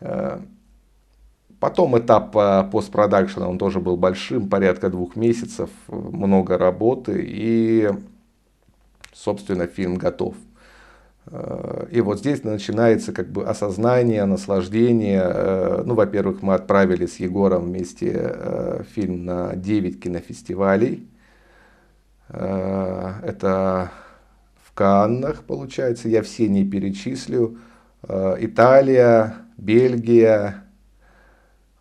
Э, 0.00 0.40
потом 1.58 1.98
этап 1.98 2.36
э, 2.36 2.64
постпродакшена, 2.70 3.48
он 3.48 3.58
тоже 3.58 3.80
был 3.80 3.96
большим, 3.96 4.48
порядка 4.48 4.90
двух 4.90 5.16
месяцев, 5.16 5.70
много 5.88 6.58
работы, 6.58 7.24
и, 7.26 7.90
собственно, 9.12 9.66
фильм 9.66 9.96
готов. 9.96 10.34
Э, 11.26 11.86
и 11.90 12.00
вот 12.00 12.20
здесь 12.20 12.44
начинается 12.44 13.12
как 13.12 13.30
бы 13.30 13.44
осознание, 13.44 14.24
наслаждение. 14.24 15.82
Ну, 15.84 15.94
во-первых, 15.94 16.42
мы 16.42 16.54
отправили 16.54 17.06
с 17.06 17.16
Егором 17.16 17.66
вместе 17.66 18.84
фильм 18.94 19.24
на 19.24 19.56
9 19.56 20.00
кинофестивалей. 20.02 21.10
Э, 22.32 23.14
это 23.22 23.90
в 24.62 24.72
Каннах, 24.72 25.42
получается, 25.44 26.08
я 26.08 26.22
все 26.22 26.48
не 26.48 26.64
перечислю. 26.64 27.58
Э, 28.02 28.36
Италия, 28.38 29.34
Бельгия, 29.56 30.64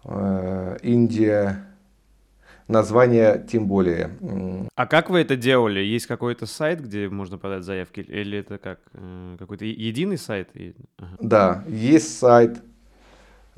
э, 0.03 0.77
Индия, 0.81 1.65
название 2.69 3.45
тем 3.51 3.67
более. 3.67 4.11
А 4.75 4.87
как 4.87 5.09
вы 5.09 5.19
это 5.19 5.35
делали? 5.35 5.81
Есть 5.81 6.05
какой-то 6.05 6.45
сайт, 6.45 6.81
где 6.81 7.09
можно 7.09 7.37
подать 7.37 7.63
заявки? 7.63 7.99
Или 7.99 8.39
это 8.39 8.57
как 8.57 8.79
какой-то 9.37 9.65
единый 9.65 10.17
сайт? 10.17 10.49
Да, 11.19 11.65
есть 11.67 12.17
сайт 12.17 12.59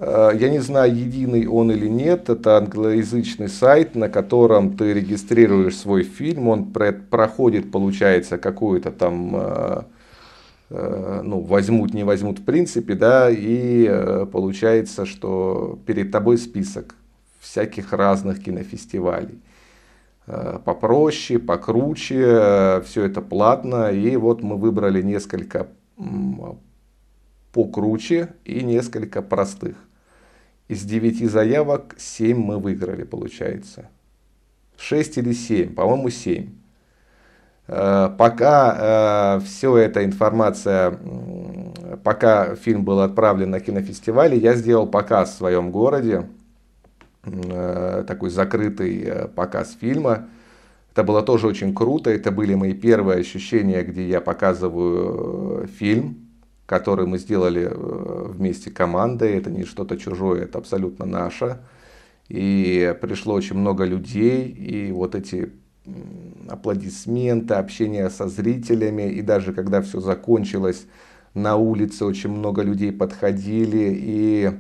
Э, 0.02 0.32
я 0.34 0.50
не 0.50 0.60
знаю, 0.60 0.96
единый 0.96 1.46
он 1.46 1.72
или 1.72 1.88
нет, 1.88 2.28
это 2.30 2.58
англоязычный 2.58 3.48
сайт, 3.48 3.96
на 3.96 4.10
котором 4.10 4.76
ты 4.76 4.94
регистрируешь 4.94 5.78
свой 5.78 6.04
фильм, 6.04 6.48
он 6.48 6.74
проходит, 6.74 7.72
получается, 7.72 8.40
какую-то 8.40 8.92
там, 8.92 9.36
э, 9.36 9.82
э, 10.72 11.22
ну, 11.24 11.42
возьмут, 11.42 11.94
не 11.94 12.04
возьмут 12.04 12.40
в 12.40 12.44
принципе, 12.44 12.96
да, 12.96 13.30
и 13.30 14.26
получается, 14.32 15.06
что 15.06 15.80
перед 15.86 16.12
тобой 16.12 16.40
список 16.40 16.96
всяких 17.42 17.92
разных 17.92 18.44
кинофестивалей. 18.44 19.42
Попроще, 20.26 21.40
покруче, 21.40 22.82
все 22.86 23.06
это 23.06 23.22
платно, 23.22 23.92
и 23.92 24.16
вот 24.16 24.44
мы 24.44 24.56
выбрали 24.56 25.02
несколько 25.02 25.68
покруче 27.52 28.30
и 28.46 28.64
несколько 28.64 29.22
простых. 29.22 29.76
Из 30.68 30.84
9 30.84 31.30
заявок 31.30 31.96
7 31.98 32.38
мы 32.38 32.58
выиграли, 32.58 33.04
получается. 33.04 33.90
6 34.78 35.18
или 35.18 35.34
7, 35.34 35.74
по-моему 35.74 36.10
7. 36.10 36.50
Э, 37.68 38.10
пока 38.18 39.38
э, 39.38 39.46
все 39.46 39.78
эта 39.78 40.04
информация, 40.06 40.98
пока 42.04 42.56
фильм 42.56 42.84
был 42.84 43.02
отправлен 43.02 43.52
на 43.52 43.60
кинофестивале, 43.60 44.38
я 44.38 44.56
сделал 44.56 44.88
показ 44.88 45.32
в 45.32 45.38
своем 45.38 45.72
городе, 45.72 46.16
э, 46.20 46.41
такой 47.24 48.30
закрытый 48.30 49.28
показ 49.36 49.78
фильма. 49.80 50.28
Это 50.94 51.04
было 51.04 51.22
тоже 51.22 51.48
очень 51.48 51.74
круто, 51.74 52.10
это 52.10 52.32
были 52.32 52.56
мои 52.56 52.74
первые 52.74 53.20
ощущения, 53.20 53.84
где 53.84 54.08
я 54.08 54.22
показываю 54.22 55.68
фильм 55.68 56.32
который 56.72 57.06
мы 57.06 57.18
сделали 57.18 57.68
э, 57.70 58.28
вместе 58.30 58.72
командой. 58.72 59.34
Это 59.34 59.52
не 59.52 59.66
что-то 59.66 59.98
чужое, 59.98 60.44
это 60.44 60.58
абсолютно 60.58 61.06
наше. 61.06 61.58
И 62.30 62.96
пришло 63.02 63.34
очень 63.34 63.58
много 63.58 63.84
людей, 63.84 64.48
и 64.48 64.90
вот 64.94 65.14
эти 65.14 65.52
аплодисменты, 66.48 67.56
общение 67.56 68.10
со 68.10 68.30
зрителями, 68.30 69.12
и 69.12 69.22
даже 69.22 69.52
когда 69.52 69.82
все 69.82 70.00
закончилось, 70.00 70.86
на 71.34 71.58
улице 71.58 72.06
очень 72.06 72.30
много 72.30 72.62
людей 72.62 72.94
подходили, 72.94 73.92
и 73.94 74.52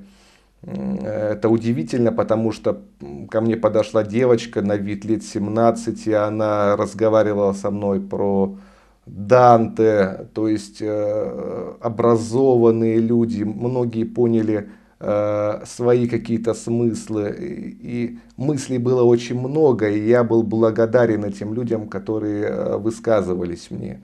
это 0.63 1.49
удивительно, 1.49 2.11
потому 2.11 2.51
что 2.51 2.81
ко 3.29 3.41
мне 3.41 3.57
подошла 3.57 4.03
девочка 4.03 4.61
на 4.61 4.77
вид 4.77 5.05
лет 5.05 5.23
17, 5.23 6.07
и 6.07 6.13
она 6.13 6.75
разговаривала 6.75 7.53
со 7.53 7.71
мной 7.71 7.99
про 7.99 8.57
Данте, 9.07 10.27
то 10.33 10.47
есть 10.47 10.77
э, 10.81 11.73
образованные 11.81 12.99
люди, 12.99 13.41
многие 13.41 14.03
поняли 14.03 14.69
э, 14.99 15.63
свои 15.65 16.07
какие-то 16.07 16.53
смыслы, 16.53 17.35
и 17.39 18.19
мыслей 18.37 18.77
было 18.77 19.01
очень 19.01 19.39
много, 19.39 19.89
и 19.89 20.07
я 20.07 20.23
был 20.23 20.43
благодарен 20.43 21.25
этим 21.25 21.55
людям, 21.55 21.87
которые 21.89 22.45
э, 22.45 22.77
высказывались 22.77 23.71
мне. 23.71 24.01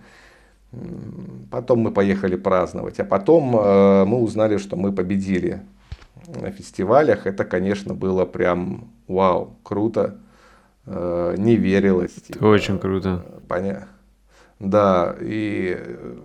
Потом 1.51 1.80
мы 1.80 1.91
поехали 1.91 2.36
праздновать, 2.36 2.99
а 2.99 3.05
потом 3.05 3.55
э, 3.55 4.05
мы 4.05 4.20
узнали, 4.20 4.58
что 4.58 4.76
мы 4.76 4.91
победили 4.91 5.62
на 6.28 6.51
фестивалях. 6.51 7.25
Это, 7.25 7.45
конечно, 7.45 7.93
было 7.93 8.25
прям 8.25 8.91
вау, 9.07 9.57
круто, 9.63 10.17
э, 10.86 11.36
не 11.38 11.55
верилось. 11.55 12.13
Типа, 12.13 12.45
очень 12.45 12.80
круто. 12.80 13.25
Понятно. 13.47 13.88
Да, 14.59 15.15
и 15.21 15.78
э, 15.80 16.15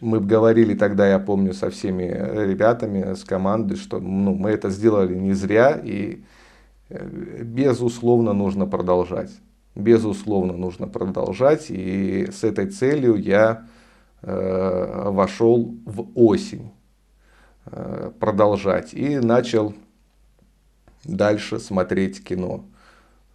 мы 0.00 0.20
говорили 0.20 0.74
тогда, 0.74 1.06
я 1.06 1.18
помню, 1.18 1.52
со 1.54 1.70
всеми 1.70 2.04
ребятами, 2.04 3.14
с 3.14 3.24
командой, 3.24 3.76
что 3.76 4.00
ну, 4.00 4.34
мы 4.34 4.50
это 4.50 4.70
сделали 4.70 5.14
не 5.14 5.34
зря, 5.34 5.80
и 5.82 6.22
э, 6.88 7.42
безусловно 7.42 8.32
нужно 8.32 8.66
продолжать. 8.66 9.30
Безусловно 9.74 10.52
нужно 10.52 10.86
продолжать, 10.86 11.66
и 11.70 12.28
с 12.30 12.44
этой 12.44 12.66
целью 12.66 13.16
я 13.16 13.66
э, 14.22 15.08
вошел 15.10 15.74
в 15.86 16.08
осень 16.14 16.72
продолжать 18.18 18.94
и 18.94 19.18
начал 19.18 19.74
дальше 21.04 21.58
смотреть 21.58 22.22
кино. 22.24 22.64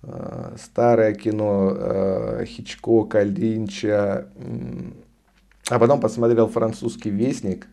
Э, 0.03 0.55
старое 0.57 1.13
кино 1.13 1.73
э, 1.75 2.45
Хичкока, 2.45 3.23
Линча. 3.23 4.27
А 5.69 5.79
потом 5.79 5.99
посмотрел 5.99 6.47
французский 6.47 7.09
вестник. 7.09 7.67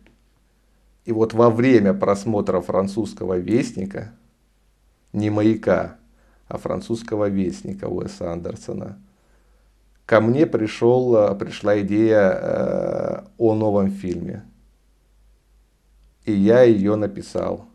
И 1.05 1.11
вот 1.11 1.33
во 1.33 1.49
время 1.49 1.93
просмотра 1.93 2.61
французского 2.61 3.37
вестника, 3.37 4.11
не 5.13 5.29
маяка, 5.29 5.97
а 6.47 6.57
французского 6.57 7.29
вестника 7.29 7.85
Уэса 7.85 8.31
Андерсона, 8.31 8.97
ко 10.05 10.19
мне 10.19 10.45
пришел, 10.45 11.15
э, 11.15 11.35
пришла 11.35 11.79
идея 11.81 13.23
о 13.37 13.53
новом 13.53 13.91
фильме. 13.91 14.43
И 16.25 16.31
я 16.31 16.63
ее 16.63 16.95
написал. 16.95 17.65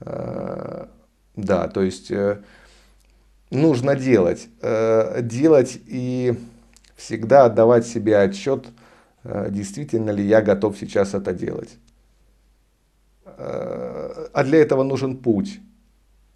Да, 0.00 1.68
то 1.68 1.82
есть 1.82 2.12
нужно 3.50 3.96
делать. 3.96 4.48
Э, 4.60 5.20
делать 5.22 5.80
и 5.86 6.34
всегда 6.96 7.44
отдавать 7.46 7.86
себе 7.86 8.18
отчет 8.18 8.66
действительно 9.24 10.10
ли 10.10 10.24
я 10.26 10.42
готов 10.42 10.76
сейчас 10.76 11.14
это 11.14 11.32
делать. 11.32 11.78
А 13.24 14.42
для 14.44 14.58
этого 14.58 14.82
нужен 14.82 15.16
путь. 15.16 15.60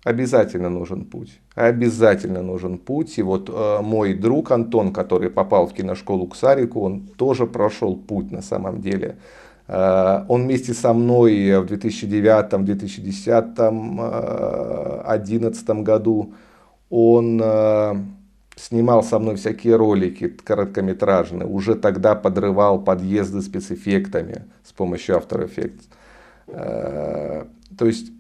Обязательно 0.07 0.71
нужен 0.71 1.05
путь. 1.05 1.41
Обязательно 1.57 2.41
нужен 2.41 2.79
путь. 2.79 3.19
И 3.19 3.23
вот 3.23 3.51
э, 3.53 3.81
мой 3.83 4.15
друг 4.15 4.53
Антон, 4.53 4.93
который 4.93 5.31
попал 5.31 5.67
в 5.67 5.75
киношколу 5.75 6.29
к 6.29 6.37
Сарику, 6.37 6.83
он 6.83 7.09
тоже 7.09 7.45
прошел 7.45 7.97
путь 7.97 8.31
на 8.31 8.41
самом 8.41 8.81
деле. 8.81 9.17
Э, 9.69 10.25
он 10.29 10.45
вместе 10.45 10.75
со 10.75 10.93
мной 10.93 11.61
в 11.61 11.67
2009, 11.67 12.65
2010, 12.65 13.55
2011 13.55 15.71
году 15.83 16.35
он 16.89 17.41
э, 17.43 17.95
снимал 18.57 19.03
со 19.03 19.19
мной 19.19 19.37
всякие 19.37 19.77
ролики 19.77 20.29
короткометражные. 20.29 21.47
Уже 21.47 21.75
тогда 21.75 22.15
подрывал 22.15 22.81
подъезды 22.81 23.43
спецэффектами 23.43 24.45
с 24.65 24.73
помощью 24.73 25.17
After 25.17 25.49
Effects. 25.49 25.83
Э, 26.49 27.45
то 27.77 27.87
есть 27.87 28.13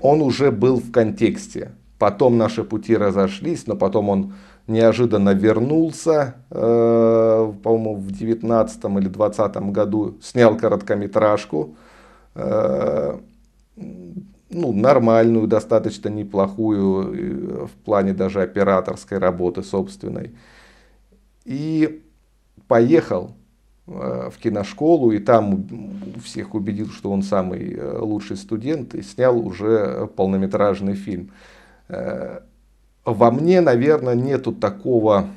он 0.00 0.22
уже 0.22 0.50
был 0.50 0.80
в 0.80 0.90
контексте. 0.90 1.72
Потом 1.98 2.38
наши 2.38 2.64
пути 2.64 2.96
разошлись, 2.96 3.66
но 3.66 3.76
потом 3.76 4.08
он 4.08 4.32
неожиданно 4.70 5.34
вернулся, 5.34 6.36
э, 6.50 7.52
по-моему, 7.62 7.96
в 7.96 8.10
19 8.12 8.84
или 8.98 9.08
20 9.08 9.56
году, 9.72 10.16
снял 10.22 10.56
короткометражку, 10.56 11.74
э, 12.34 13.18
ну, 13.76 14.72
нормальную, 14.72 15.46
достаточно 15.46 16.08
неплохую 16.08 17.14
э, 17.64 17.66
в 17.66 17.84
плане 17.84 18.14
даже 18.14 18.42
операторской 18.42 19.18
работы 19.18 19.62
собственной. 19.62 20.34
И 21.44 22.02
поехал 22.68 23.32
Э, 23.92 24.30
в 24.32 24.38
киношколу 24.38 25.10
и 25.10 25.18
там 25.18 25.66
всех 26.22 26.54
убедил, 26.54 26.90
что 26.90 27.10
он 27.10 27.22
самый 27.22 27.74
э, 27.74 27.98
лучший 27.98 28.36
студент 28.36 28.94
и 28.94 29.02
снял 29.02 29.36
уже 29.36 30.08
полнометражный 30.16 30.94
фильм. 30.94 31.30
Во 33.04 33.30
мне, 33.30 33.60
наверное, 33.60 34.14
нету 34.14 34.52
такого, 34.52 35.28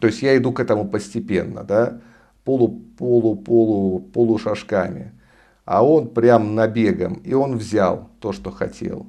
то 0.00 0.06
есть 0.06 0.22
я 0.22 0.36
иду 0.36 0.52
к 0.52 0.60
этому 0.60 0.88
постепенно, 0.88 1.62
да, 1.62 2.00
полу, 2.44 2.82
полу, 2.98 3.36
полу, 3.36 4.00
полушажками, 4.00 5.12
а 5.64 5.84
он 5.84 6.08
прям 6.08 6.54
набегом, 6.54 7.14
и 7.24 7.34
он 7.34 7.56
взял 7.56 8.08
то, 8.20 8.32
что 8.32 8.50
хотел. 8.50 9.06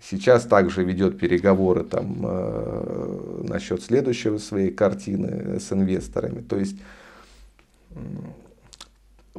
Сейчас 0.00 0.44
также 0.44 0.84
ведет 0.84 1.18
переговоры 1.18 1.82
там 1.82 2.18
э, 2.22 3.44
насчет 3.48 3.82
следующего 3.82 4.38
своей 4.38 4.70
картины 4.70 5.58
с 5.58 5.72
инвесторами. 5.72 6.42
То 6.42 6.58
есть 6.58 6.76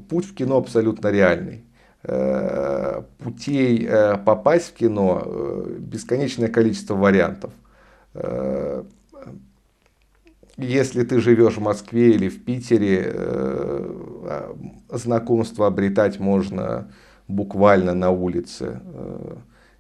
путь 0.09 0.25
в 0.25 0.33
кино 0.33 0.57
абсолютно 0.57 1.09
реальный. 1.09 1.63
Э, 2.03 3.01
путей 3.17 3.85
э, 3.85 4.17
попасть 4.17 4.69
в 4.69 4.73
кино 4.73 5.23
э, 5.25 5.75
бесконечное 5.79 6.47
количество 6.47 6.95
вариантов. 6.95 7.53
Если 10.57 11.03
ты 11.03 11.19
живешь 11.19 11.57
в 11.57 11.61
Москве 11.61 12.15
или 12.15 12.29
в 12.29 12.43
Питере, 12.43 13.13
знакомство 14.89 15.67
обретать 15.67 16.19
можно 16.19 16.91
буквально 17.27 17.93
на 17.93 18.09
улице. 18.09 18.81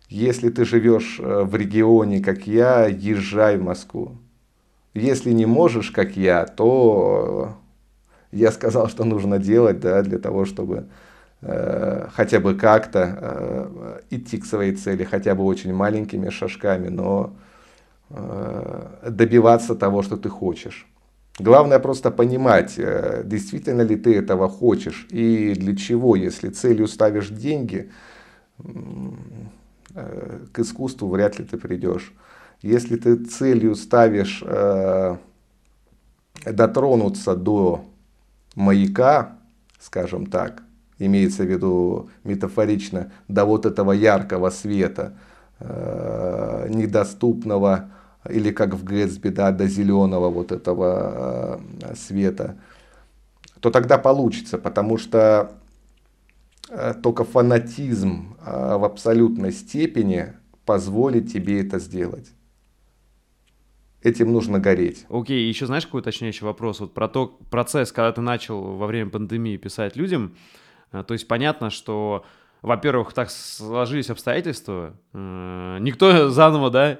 Если 0.07 0.49
ты 0.49 0.65
живешь 0.65 1.19
в 1.19 1.55
регионе, 1.55 2.21
как 2.21 2.45
я, 2.45 2.85
езжай 2.85 3.57
в 3.57 3.63
Москву. 3.63 4.17
Если 4.93 5.31
не 5.31 5.47
можешь, 5.47 5.89
как 5.89 6.15
я, 6.15 6.45
то 6.45 7.57
я 8.31 8.51
сказал, 8.51 8.87
что 8.87 9.03
нужно 9.03 9.39
делать 9.39 9.79
да, 9.79 10.03
для 10.03 10.19
того, 10.19 10.45
чтобы 10.45 10.85
хотя 11.41 12.39
бы 12.39 12.55
как-то 12.55 13.17
э, 13.21 13.99
идти 14.09 14.37
к 14.39 14.45
своей 14.45 14.75
цели, 14.75 15.03
хотя 15.03 15.35
бы 15.35 15.43
очень 15.43 15.73
маленькими 15.73 16.29
шажками, 16.29 16.89
но 16.89 17.35
э, 18.09 19.09
добиваться 19.09 19.75
того, 19.75 20.01
что 20.01 20.17
ты 20.17 20.29
хочешь. 20.29 20.87
Главное 21.39 21.77
просто 21.77 22.09
понимать, 22.09 22.79
э, 22.79 23.21
действительно 23.23 23.83
ли 23.83 23.95
ты 23.95 24.15
этого 24.15 24.49
хочешь 24.49 25.05
и 25.11 25.53
для 25.53 25.75
чего, 25.75 26.15
если 26.15 26.49
целью 26.49 26.87
ставишь 26.87 27.29
деньги, 27.29 27.91
э, 29.93 30.45
к 30.51 30.59
искусству 30.59 31.07
вряд 31.09 31.37
ли 31.37 31.45
ты 31.45 31.57
придешь. 31.57 32.11
Если 32.63 32.95
ты 32.95 33.23
целью 33.23 33.75
ставишь 33.75 34.41
э, 34.43 35.17
дотронуться 36.43 37.35
до 37.35 37.85
маяка, 38.55 39.37
скажем 39.79 40.25
так, 40.25 40.63
имеется 40.99 41.43
в 41.43 41.47
виду 41.47 42.09
метафорично, 42.23 43.11
до 43.27 43.45
вот 43.45 43.65
этого 43.65 43.91
яркого 43.91 44.49
света, 44.49 45.13
э, 45.59 46.67
недоступного, 46.69 47.89
или 48.29 48.51
как 48.51 48.73
в 48.73 48.83
Гэтсби, 48.83 49.29
да, 49.29 49.51
до 49.51 49.67
зеленого 49.67 50.29
вот 50.29 50.51
этого 50.51 51.61
э, 51.81 51.95
света, 51.95 52.57
то 53.59 53.69
тогда 53.71 53.97
получится, 53.97 54.57
потому 54.57 54.97
что 54.97 55.51
э, 56.69 56.93
только 57.01 57.23
фанатизм 57.23 58.35
в 58.45 58.85
абсолютной 58.85 59.51
степени 59.51 60.33
позволит 60.65 61.31
тебе 61.31 61.61
это 61.61 61.79
сделать 61.79 62.31
этим 64.07 64.31
нужно 64.31 64.59
гореть. 64.59 65.05
Окей, 65.09 65.45
okay, 65.45 65.49
еще 65.49 65.65
знаешь, 65.65 65.85
какой 65.85 66.01
уточняющий 66.01 66.45
вопрос? 66.45 66.79
Вот 66.79 66.93
про 66.93 67.07
то 67.07 67.37
процесс, 67.49 67.91
когда 67.91 68.11
ты 68.11 68.21
начал 68.21 68.61
во 68.61 68.87
время 68.87 69.09
пандемии 69.09 69.57
писать 69.57 69.95
людям, 69.95 70.35
то 70.91 71.13
есть 71.13 71.27
понятно, 71.27 71.69
что, 71.69 72.25
во-первых, 72.61 73.13
так 73.13 73.29
сложились 73.29 74.09
обстоятельства, 74.09 74.93
э, 75.13 75.77
никто 75.81 76.29
заново, 76.29 76.69
да, 76.69 76.99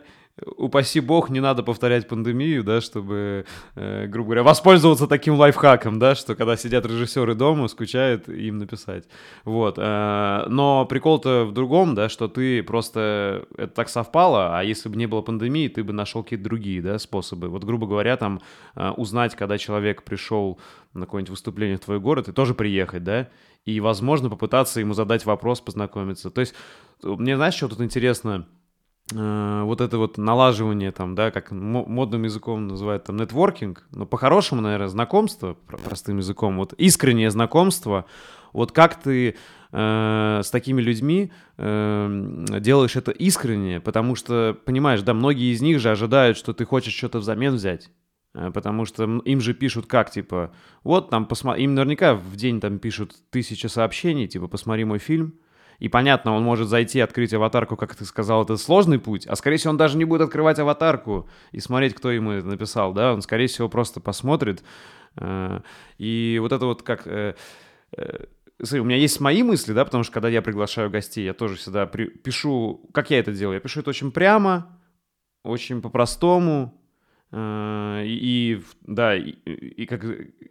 упаси 0.58 1.00
бог, 1.00 1.30
не 1.30 1.40
надо 1.40 1.64
повторять 1.64 2.08
пандемию, 2.08 2.64
да, 2.64 2.80
чтобы, 2.82 3.46
э, 3.76 4.06
грубо 4.08 4.28
говоря, 4.30 4.44
воспользоваться 4.44 5.08
таким 5.08 5.36
лайфхаком, 5.36 6.00
да, 6.00 6.16
что 6.16 6.36
когда 6.36 6.56
сидят 6.56 6.86
режиссеры 6.86 7.34
дома, 7.34 7.68
скучают 7.68 8.30
им 8.30 8.60
написать. 8.60 9.06
Вот. 9.46 9.76
Э, 9.78 10.46
но 10.48 10.86
прикол-то 10.86 11.46
в 11.46 11.54
другом, 11.54 11.96
да, 11.96 12.10
что 12.10 12.28
ты 12.28 12.62
просто 12.62 13.46
это 13.58 13.74
так 13.74 13.90
совпало, 13.90 14.58
а 14.58 14.64
если 14.64 14.90
бы 14.90 14.96
не 14.96 15.08
было 15.08 15.22
пандемии, 15.22 15.68
ты 15.70 15.84
бы 15.84 15.94
нашел 15.94 16.24
какие-то 16.24 16.46
другие, 16.46 16.82
да, 16.82 17.00
способы. 17.00 17.48
Вот, 17.50 17.64
грубо 17.64 17.88
говоря, 17.88 18.16
там 18.18 18.42
э, 18.76 18.92
узнать, 18.92 19.36
когда 19.36 19.58
человек 19.58 20.04
пришел 20.04 20.60
на 20.94 21.06
какое-нибудь 21.06 21.32
выступление 21.32 21.78
в 21.78 21.82
твой 21.82 22.00
город, 22.00 22.28
и 22.28 22.32
тоже 22.32 22.54
приехать, 22.54 23.04
да, 23.04 23.28
и, 23.68 23.82
возможно, 23.82 24.30
попытаться 24.30 24.80
ему 24.80 24.94
задать 24.94 25.26
вопрос, 25.26 25.60
познакомиться. 25.60 26.30
То 26.30 26.40
есть, 26.40 26.56
мне, 27.04 27.36
знаешь, 27.36 27.54
что 27.54 27.68
тут 27.68 27.82
интересно? 27.82 28.48
Э, 29.14 29.64
вот 29.66 29.82
это 29.82 29.98
вот 29.98 30.18
налаживание 30.18 30.94
там, 30.94 31.16
да, 31.16 31.32
как 31.32 31.52
модным 31.52 32.24
языком 32.24 32.70
называют 32.70 33.04
там 33.04 33.18
нетворкинг, 33.18 33.86
но 33.92 34.06
по-хорошему, 34.06 34.62
наверное, 34.62 34.88
знакомство, 34.88 35.58
простым 35.84 36.18
языком, 36.18 36.58
вот 36.58 36.72
искреннее 36.78 37.30
знакомство, 37.30 38.06
вот 38.54 38.72
как 38.72 38.96
ты 39.02 39.36
э, 39.74 40.42
с 40.44 40.50
такими 40.50 40.82
людьми 40.82 41.34
э, 41.58 42.60
делаешь 42.62 42.96
это 42.96 43.12
искренне, 43.12 43.82
потому 43.82 44.16
что, 44.16 44.58
понимаешь, 44.64 45.02
да, 45.02 45.14
многие 45.14 45.54
из 45.54 45.62
них 45.62 45.82
же 45.82 45.92
ожидают, 45.92 46.38
что 46.38 46.54
ты 46.54 46.64
хочешь 46.64 46.96
что-то 46.96 47.20
взамен 47.20 47.56
взять, 47.56 47.88
э, 47.88 48.07
потому 48.34 48.86
что 48.86 49.04
им 49.26 49.42
же 49.42 49.54
пишут 49.54 49.88
как, 49.88 50.12
типа, 50.12 50.54
вот 50.84 51.10
там, 51.10 51.26
посмотри, 51.26 51.64
им 51.64 51.76
наверняка 51.76 52.16
в 52.16 52.36
день 52.36 52.60
там 52.60 52.80
пишут 52.80 53.16
тысячи 53.30 53.68
сообщений, 53.68 54.28
типа, 54.28 54.48
посмотри 54.48 54.84
мой 54.86 55.00
фильм, 55.00 55.34
и 55.80 55.90
понятно, 55.90 56.34
он 56.34 56.44
может 56.44 56.68
зайти, 56.68 57.00
открыть 57.00 57.34
аватарку, 57.34 57.76
как 57.76 57.96
ты 57.96 58.04
сказал, 58.06 58.44
это 58.44 58.58
сложный 58.58 59.00
путь, 59.00 59.28
а 59.28 59.36
скорее 59.36 59.58
всего 59.58 59.72
он 59.72 59.78
даже 59.78 59.98
не 59.98 60.06
будет 60.06 60.22
открывать 60.22 60.58
аватарку 60.60 61.30
и 61.52 61.60
смотреть, 61.60 61.94
кто 61.94 62.12
ему 62.12 62.32
это 62.32 62.48
написал, 62.48 62.94
да, 62.94 63.14
он 63.14 63.22
скорее 63.22 63.48
всего 63.48 63.70
просто 63.70 64.00
посмотрит. 64.00 64.64
Э, 65.18 65.62
и 65.98 66.40
вот 66.42 66.52
это 66.52 66.66
вот 66.66 66.82
как... 66.82 67.06
Э, 67.06 67.36
э, 67.96 68.26
смотри, 68.60 68.80
у 68.80 68.86
меня 68.86 68.98
есть 68.98 69.20
мои 69.20 69.44
мысли, 69.44 69.74
да, 69.74 69.86
потому 69.86 70.04
что 70.04 70.14
когда 70.14 70.30
я 70.30 70.42
приглашаю 70.42 70.90
гостей, 70.90 71.24
я 71.24 71.34
тоже 71.34 71.56
всегда 71.56 71.86
при... 71.86 72.06
пишу, 72.06 72.90
как 72.92 73.12
я 73.12 73.20
это 73.20 73.32
делаю, 73.32 73.56
я 73.56 73.60
пишу 73.60 73.82
это 73.82 73.92
очень 73.92 74.12
прямо, 74.12 74.80
очень 75.44 75.84
по-простому, 75.84 76.82
и, 77.32 78.06
и 78.06 78.64
да, 78.84 79.16
и, 79.16 79.32
и 79.32 79.86
как 79.86 80.04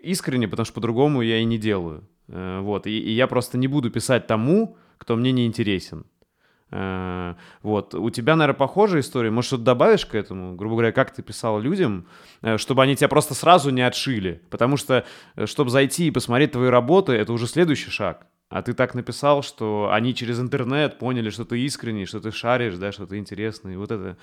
искренне, 0.03 0.49
потому 0.49 0.65
что 0.65 0.75
по-другому 0.75 1.23
я 1.23 1.39
и 1.39 1.45
не 1.45 1.59
делаю. 1.59 2.09
Вот, 2.29 2.87
и, 2.87 2.99
и 2.99 3.13
я 3.13 3.27
просто 3.29 3.57
не 3.57 3.69
буду 3.69 3.91
писать 3.91 4.27
тому, 4.27 4.77
кто 4.99 5.17
мне 5.17 5.33
не 5.33 5.47
интересен. 5.47 6.07
Э, 6.71 7.35
вот. 7.63 7.95
У 7.95 8.11
тебя, 8.11 8.37
наверное, 8.37 8.59
похожая 8.59 9.01
история. 9.01 9.31
Может, 9.31 9.49
что-то 9.49 9.65
добавишь 9.65 10.07
к 10.07 10.15
этому? 10.15 10.55
Грубо 10.57 10.77
говоря, 10.77 10.93
как 10.93 11.13
ты 11.13 11.23
писал 11.23 11.61
людям, 11.61 12.07
э, 12.43 12.59
чтобы 12.59 12.83
они 12.83 12.97
тебя 12.97 13.09
просто 13.09 13.35
сразу 13.35 13.71
не 13.71 13.83
отшили? 13.83 14.43
Потому 14.51 14.77
что, 14.77 15.05
э, 15.37 15.47
чтобы 15.47 15.71
зайти 15.71 16.09
и 16.09 16.11
посмотреть 16.11 16.53
твои 16.53 16.69
работы, 16.69 17.13
это 17.13 17.33
уже 17.33 17.47
следующий 17.47 17.91
шаг. 17.91 18.27
А 18.49 18.63
ты 18.63 18.75
так 18.75 18.95
написал, 18.95 19.43
что 19.43 19.91
они 19.93 20.15
через 20.15 20.39
интернет 20.39 20.99
поняли, 20.99 21.31
что 21.31 21.45
ты 21.45 21.59
искренний, 21.61 22.07
что 22.07 22.21
ты 22.21 22.31
шаришь, 22.31 22.77
да, 22.77 22.93
что 22.93 23.07
ты 23.07 23.19
интересный. 23.19 23.77
Вот 23.77 23.91
это 23.91 24.17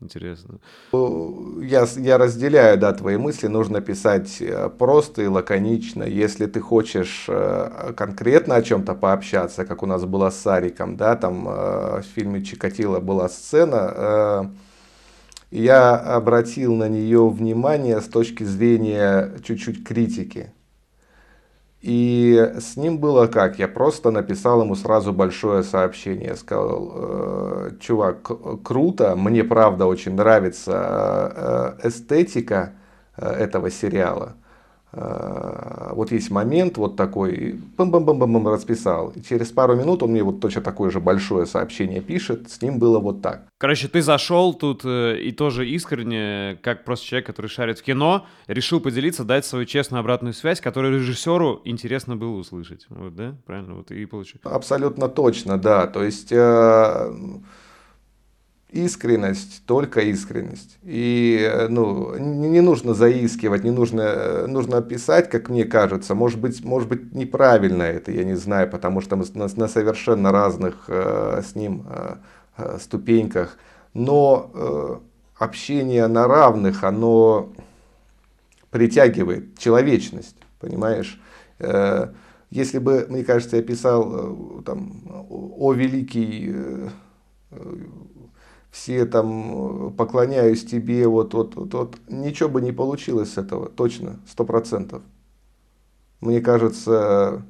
Интересно. 0.00 0.60
Я, 0.92 1.86
я 1.96 2.18
разделяю, 2.18 2.78
да, 2.78 2.92
твои 2.92 3.16
мысли. 3.16 3.48
Нужно 3.48 3.80
писать 3.80 4.40
э, 4.40 4.68
просто 4.68 5.22
и 5.22 5.26
лаконично. 5.26 6.04
Если 6.04 6.46
ты 6.46 6.60
хочешь 6.60 7.26
э, 7.28 7.92
конкретно 7.96 8.54
о 8.54 8.62
чем-то 8.62 8.94
пообщаться, 8.94 9.64
как 9.64 9.82
у 9.82 9.86
нас 9.86 10.04
было 10.04 10.30
с 10.30 10.38
Сариком, 10.38 10.96
да, 10.96 11.16
там 11.16 11.48
э, 11.48 12.00
в 12.02 12.04
фильме 12.14 12.44
Чикатило 12.44 13.00
была 13.00 13.28
сцена, 13.28 14.52
я 15.50 15.96
обратил 15.96 16.74
на 16.74 16.88
нее 16.88 17.28
внимание 17.28 18.00
с 18.00 18.04
точки 18.04 18.44
зрения 18.44 19.32
чуть-чуть 19.42 19.82
критики. 19.82 20.52
И 21.80 22.54
с 22.58 22.76
ним 22.76 22.98
было 22.98 23.28
как? 23.28 23.58
Я 23.58 23.68
просто 23.68 24.10
написал 24.10 24.62
ему 24.62 24.74
сразу 24.74 25.12
большое 25.12 25.62
сообщение. 25.62 26.34
Сказал, 26.34 26.92
э, 26.94 27.70
чувак, 27.80 28.22
круто, 28.64 29.14
мне 29.14 29.44
правда 29.44 29.86
очень 29.86 30.14
нравится 30.14 31.76
э, 31.82 31.88
эстетика 31.88 32.72
э, 33.16 33.26
этого 33.26 33.70
сериала. 33.70 34.34
Э, 35.00 35.92
вот 35.94 36.10
есть 36.12 36.30
момент 36.30 36.76
вот 36.76 36.96
такой, 36.96 37.60
бам-бам-бам-бам 37.76 38.48
расписал. 38.48 39.10
И 39.10 39.22
через 39.22 39.50
пару 39.50 39.76
минут 39.76 40.02
он 40.02 40.10
мне 40.10 40.22
вот 40.22 40.40
точно 40.40 40.60
такое 40.62 40.90
же 40.90 41.00
большое 41.00 41.46
сообщение 41.46 42.00
пишет, 42.00 42.50
с 42.50 42.60
ним 42.60 42.78
было 42.78 42.98
вот 42.98 43.22
так. 43.22 43.46
Короче, 43.58 43.88
ты 43.88 44.02
зашел 44.02 44.54
тут 44.54 44.82
э, 44.84 45.18
и 45.20 45.32
тоже 45.32 45.68
искренне, 45.68 46.58
как 46.62 46.84
просто 46.84 47.06
человек, 47.06 47.26
который 47.26 47.46
шарит 47.46 47.78
в 47.78 47.82
кино, 47.82 48.26
решил 48.48 48.80
поделиться, 48.80 49.24
дать 49.24 49.44
свою 49.44 49.64
честную 49.66 50.00
обратную 50.00 50.34
связь, 50.34 50.60
которую 50.60 50.94
режиссеру 50.94 51.62
интересно 51.64 52.16
было 52.16 52.36
услышать. 52.36 52.86
Вот, 52.88 53.14
да? 53.14 53.36
Правильно? 53.46 53.74
Вот 53.74 53.90
и 53.90 54.04
получилось. 54.06 54.42
Абсолютно 54.44 55.08
точно, 55.08 55.58
да. 55.58 55.86
То 55.86 56.02
есть... 56.02 56.32
Э, 56.32 57.12
искренность, 58.70 59.64
только 59.66 60.00
искренность. 60.00 60.78
И 60.82 61.66
ну, 61.68 62.16
не 62.18 62.60
нужно 62.60 62.94
заискивать, 62.94 63.64
не 63.64 63.70
нужно, 63.70 64.46
нужно 64.46 64.82
писать, 64.82 65.30
как 65.30 65.48
мне 65.48 65.64
кажется. 65.64 66.14
Может 66.14 66.40
быть, 66.40 66.64
может 66.64 66.88
быть 66.88 67.14
неправильно 67.14 67.82
это, 67.82 68.12
я 68.12 68.24
не 68.24 68.34
знаю, 68.34 68.70
потому 68.70 69.00
что 69.00 69.16
мы 69.16 69.24
на, 69.34 69.48
на 69.54 69.68
совершенно 69.68 70.32
разных 70.32 70.84
э, 70.88 71.42
с 71.42 71.54
ним 71.54 71.86
э, 71.88 72.16
э, 72.58 72.78
ступеньках. 72.80 73.56
Но 73.94 74.50
э, 74.54 74.96
общение 75.38 76.06
на 76.06 76.28
равных, 76.28 76.84
оно 76.84 77.50
притягивает 78.70 79.58
человечность, 79.58 80.36
понимаешь? 80.60 81.18
Э, 81.58 82.08
если 82.50 82.78
бы, 82.78 83.06
мне 83.08 83.24
кажется, 83.24 83.56
я 83.56 83.62
писал 83.62 84.58
э, 84.58 84.62
там, 84.64 85.02
о 85.28 85.72
великий 85.72 86.52
э, 86.54 86.88
все 88.70 89.06
там 89.06 89.92
поклоняюсь 89.96 90.64
тебе, 90.64 91.06
вот, 91.06 91.34
вот, 91.34 91.56
вот, 91.56 91.74
вот. 91.74 91.96
Ничего 92.08 92.48
бы 92.48 92.60
не 92.60 92.72
получилось 92.72 93.34
с 93.34 93.38
этого, 93.38 93.68
точно, 93.68 94.20
сто 94.26 94.44
процентов. 94.44 95.02
Мне 96.20 96.40
кажется, 96.40 97.44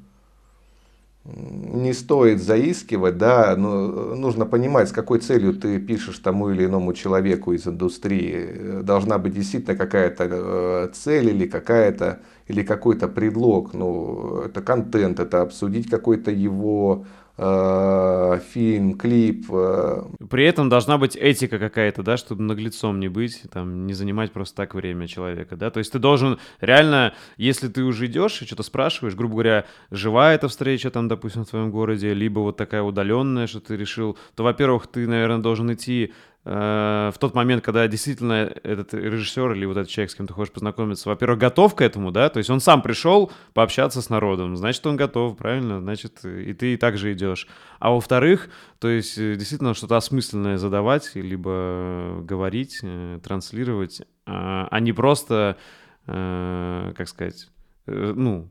не 1.25 1.93
стоит 1.93 2.41
заискивать, 2.41 3.17
да, 3.17 3.55
но 3.57 4.15
нужно 4.15 4.45
понимать, 4.45 4.89
с 4.89 4.91
какой 4.91 5.19
целью 5.19 5.53
ты 5.53 5.79
пишешь 5.79 6.19
тому 6.19 6.49
или 6.49 6.65
иному 6.65 6.93
человеку 6.93 7.53
из 7.53 7.67
индустрии. 7.67 8.81
Должна 8.83 9.17
быть 9.17 9.33
действительно 9.33 9.75
какая-то 9.75 10.27
э, 10.29 10.89
цель 10.93 11.29
или 11.29 11.47
какая-то 11.47 12.21
или 12.47 12.63
какой-то 12.63 13.07
предлог. 13.07 13.73
Ну, 13.73 14.41
это 14.45 14.61
контент, 14.61 15.19
это 15.19 15.41
обсудить 15.41 15.89
какой-то 15.89 16.31
его 16.31 17.05
Э, 17.05 17.28
фильм, 17.39 18.97
клип. 18.97 19.45
Э. 19.51 20.03
При 20.29 20.45
этом 20.45 20.69
должна 20.69 20.97
быть 20.97 21.15
этика 21.15 21.57
какая-то, 21.57 22.03
да, 22.03 22.17
чтобы 22.17 22.43
наглецом 22.43 22.99
не 22.99 23.07
быть, 23.07 23.43
там, 23.51 23.87
не 23.87 23.93
занимать 23.93 24.31
просто 24.31 24.55
так 24.57 24.75
время 24.75 25.07
человека, 25.07 25.55
да, 25.55 25.69
то 25.69 25.79
есть 25.79 25.91
ты 25.91 25.99
должен 25.99 26.39
реально, 26.59 27.13
если 27.37 27.67
ты 27.67 27.83
уже 27.83 28.07
идешь 28.07 28.41
и 28.41 28.45
что-то 28.45 28.63
спрашиваешь, 28.63 29.15
грубо 29.15 29.33
говоря, 29.33 29.65
живая 29.91 30.35
эта 30.35 30.47
встреча 30.47 30.89
там, 30.89 31.07
допустим, 31.07 31.45
в 31.45 31.49
твоем 31.49 31.71
городе, 31.71 32.13
либо 32.13 32.39
вот 32.39 32.57
такая 32.57 32.81
удаленная, 32.81 33.47
что 33.47 33.59
ты 33.59 33.77
решил, 33.77 34.17
то, 34.35 34.43
во-первых, 34.43 34.87
ты, 34.87 35.07
наверное, 35.07 35.39
должен 35.39 35.71
идти 35.73 36.11
Э, 36.38 36.38
в 36.45 37.15
тот 37.19 37.35
момент, 37.35 37.63
когда 37.63 37.85
действительно 37.87 38.51
этот 38.63 38.93
режиссер 38.93 39.51
или 39.51 39.65
вот 39.65 39.77
этот 39.77 39.89
человек, 39.89 40.09
с 40.09 40.15
кем 40.15 40.25
ты 40.25 40.33
хочешь 40.33 40.53
познакомиться, 40.53 41.09
во-первых, 41.09 41.37
готов 41.37 41.75
к 41.75 41.81
этому, 41.81 42.11
да, 42.11 42.29
то 42.29 42.37
есть 42.37 42.49
он 42.49 42.61
сам 42.61 42.81
пришел 42.81 43.31
пообщаться 43.53 44.01
с 44.01 44.09
народом, 44.09 44.55
значит, 44.55 44.85
он 44.87 44.95
готов, 44.95 45.37
правильно, 45.37 45.81
значит, 45.81 46.23
и 46.23 46.53
ты 46.53 46.73
и 46.73 46.77
так 46.77 46.97
же 46.97 47.11
идешь. 47.13 47.45
А 47.79 47.91
во-вторых, 47.91 48.49
то 48.79 48.87
есть 48.87 49.17
э, 49.17 49.35
действительно 49.35 49.73
что-то 49.73 49.97
осмысленное 49.97 50.57
задавать, 50.57 51.11
либо 51.15 52.21
говорить, 52.23 52.79
э, 52.83 53.19
транслировать, 53.21 54.01
а, 54.25 54.67
а 54.71 54.79
не 54.79 54.93
просто, 54.93 55.57
как 56.05 57.07
сказать, 57.07 57.49
ну, 57.85 58.49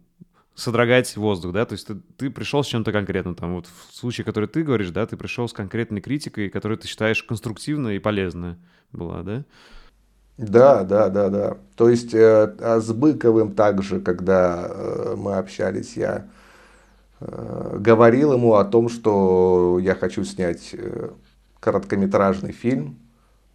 содрогать 0.58 1.16
воздух, 1.16 1.52
да, 1.52 1.64
то 1.64 1.74
есть 1.74 1.86
ты, 1.86 1.94
ты 2.16 2.30
пришел 2.30 2.64
с 2.64 2.66
чем-то 2.66 2.90
конкретным, 2.90 3.36
там 3.36 3.54
вот 3.54 3.66
в 3.66 3.94
случае, 3.94 4.24
который 4.24 4.48
ты 4.48 4.64
говоришь, 4.64 4.90
да, 4.90 5.06
ты 5.06 5.16
пришел 5.16 5.48
с 5.48 5.52
конкретной 5.52 6.00
критикой, 6.00 6.50
которую 6.50 6.78
ты 6.78 6.88
считаешь 6.88 7.22
конструктивной 7.22 7.96
и 7.96 8.00
полезной 8.00 8.56
была, 8.90 9.22
да? 9.22 9.44
Да, 10.36 10.82
да, 10.82 11.08
да, 11.10 11.28
да. 11.28 11.56
То 11.76 11.88
есть 11.88 12.12
э, 12.12 12.54
а 12.60 12.80
с 12.80 12.92
Быковым 12.92 13.54
также, 13.54 14.00
когда 14.00 14.66
э, 14.68 15.14
мы 15.16 15.36
общались, 15.36 15.96
я 15.96 16.26
э, 17.20 17.76
говорил 17.78 18.32
ему 18.32 18.54
о 18.54 18.64
том, 18.64 18.88
что 18.88 19.78
я 19.80 19.94
хочу 19.94 20.24
снять 20.24 20.70
э, 20.72 21.10
короткометражный 21.60 22.52
фильм. 22.52 22.98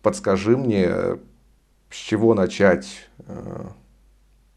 Подскажи 0.01 0.55
мне, 0.55 0.89
с 1.89 1.95
чего 1.95 2.33
начать, 2.33 3.09
э, 3.27 3.65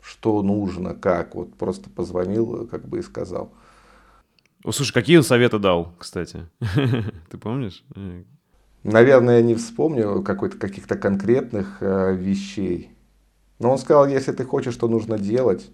что 0.07 0.43
нужно, 0.43 0.95
как. 0.95 1.35
Вот 1.35 1.55
просто 1.55 1.91
позвонил, 1.91 2.69
как 2.69 2.87
бы 2.87 3.01
и 3.01 3.03
сказал. 3.03 3.53
О, 4.65 4.71
слушай, 4.71 4.93
какие 4.93 5.17
он 5.17 5.25
советы 5.25 5.59
дал, 5.59 5.95
кстати? 5.99 6.49
Ты 7.31 7.39
помнишь? 7.39 7.85
Наверное, 8.85 9.39
я 9.39 9.43
не 9.43 9.57
вспомню 9.57 10.23
каких-то 10.23 10.97
конкретных 10.97 11.79
э, 11.81 12.15
вещей. 12.15 12.91
Но 13.59 13.73
он 13.73 13.79
сказал, 13.79 14.07
если 14.07 14.31
ты 14.31 14.45
хочешь, 14.45 14.75
что 14.75 14.87
нужно 14.87 15.19
делать, 15.19 15.69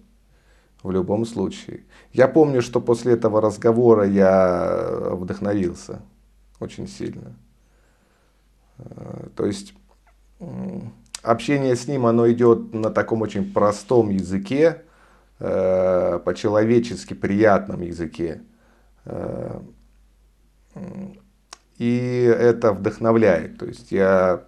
в 0.81 0.89
любом 0.89 1.25
случае. 1.25 1.85
Я 2.11 2.27
помню, 2.27 2.61
что 2.63 2.81
после 2.81 3.13
этого 3.13 3.39
разговора 3.39 4.07
я 4.07 5.11
вдохновился 5.11 6.01
очень 6.59 6.87
сильно. 6.87 7.35
Э, 8.79 9.27
то 9.35 9.45
есть 9.45 9.75
общение 11.23 11.75
с 11.75 11.87
ним, 11.87 12.05
оно 12.05 12.29
идет 12.31 12.73
на 12.73 12.89
таком 12.91 13.21
очень 13.21 13.51
простом 13.51 14.09
языке, 14.09 14.83
э, 15.39 16.19
по-человечески 16.23 17.13
приятном 17.13 17.81
языке. 17.81 18.41
Э, 19.05 19.59
и 21.77 22.35
это 22.37 22.73
вдохновляет. 22.73 23.57
То 23.57 23.65
есть 23.65 23.91
я, 23.91 24.43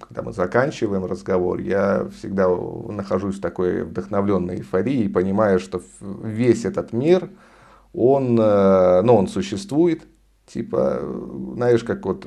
когда 0.00 0.22
мы 0.22 0.32
заканчиваем 0.32 1.04
разговор, 1.04 1.60
я 1.60 2.08
всегда 2.16 2.48
нахожусь 2.48 3.36
в 3.36 3.40
такой 3.40 3.84
вдохновленной 3.84 4.56
эйфории 4.56 5.08
понимаю, 5.08 5.60
что 5.60 5.82
весь 6.00 6.64
этот 6.64 6.92
мир, 6.92 7.28
он, 7.92 8.38
э, 8.40 9.02
ну, 9.02 9.16
он 9.16 9.28
существует. 9.28 10.02
Типа, 10.46 11.00
знаешь, 11.54 11.84
как 11.84 12.04
вот 12.04 12.26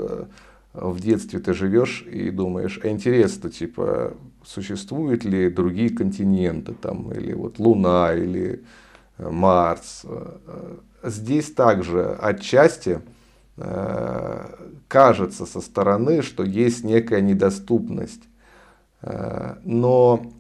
в 0.76 1.00
детстве 1.00 1.40
ты 1.40 1.54
живешь 1.54 2.06
и 2.12 2.30
думаешь, 2.30 2.80
а 2.84 2.90
интересно, 2.90 3.50
типа, 3.50 4.14
существуют 4.44 5.24
ли 5.24 5.50
другие 5.50 5.90
континенты, 5.90 6.74
там, 6.74 7.12
или 7.12 7.34
вот 7.34 7.60
Луна, 7.60 8.14
или 8.14 8.64
э, 9.18 9.30
Марс. 9.30 10.02
Э, 10.04 10.78
здесь 11.04 11.52
также 11.52 12.14
отчасти 12.22 13.02
э, 13.58 14.56
кажется 14.88 15.46
со 15.46 15.62
стороны, 15.62 16.22
что 16.22 16.44
есть 16.44 16.84
некая 16.84 17.22
недоступность. 17.22 18.24
Но 19.64 20.32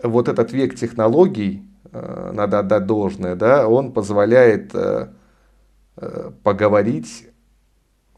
вот 0.00 0.28
этот 0.28 0.52
век 0.52 0.76
технологий, 0.76 1.64
надо 1.90 2.60
отдать 2.60 2.86
должное, 2.86 3.34
да, 3.34 3.66
он 3.66 3.92
позволяет 3.92 4.72
поговорить 6.44 7.27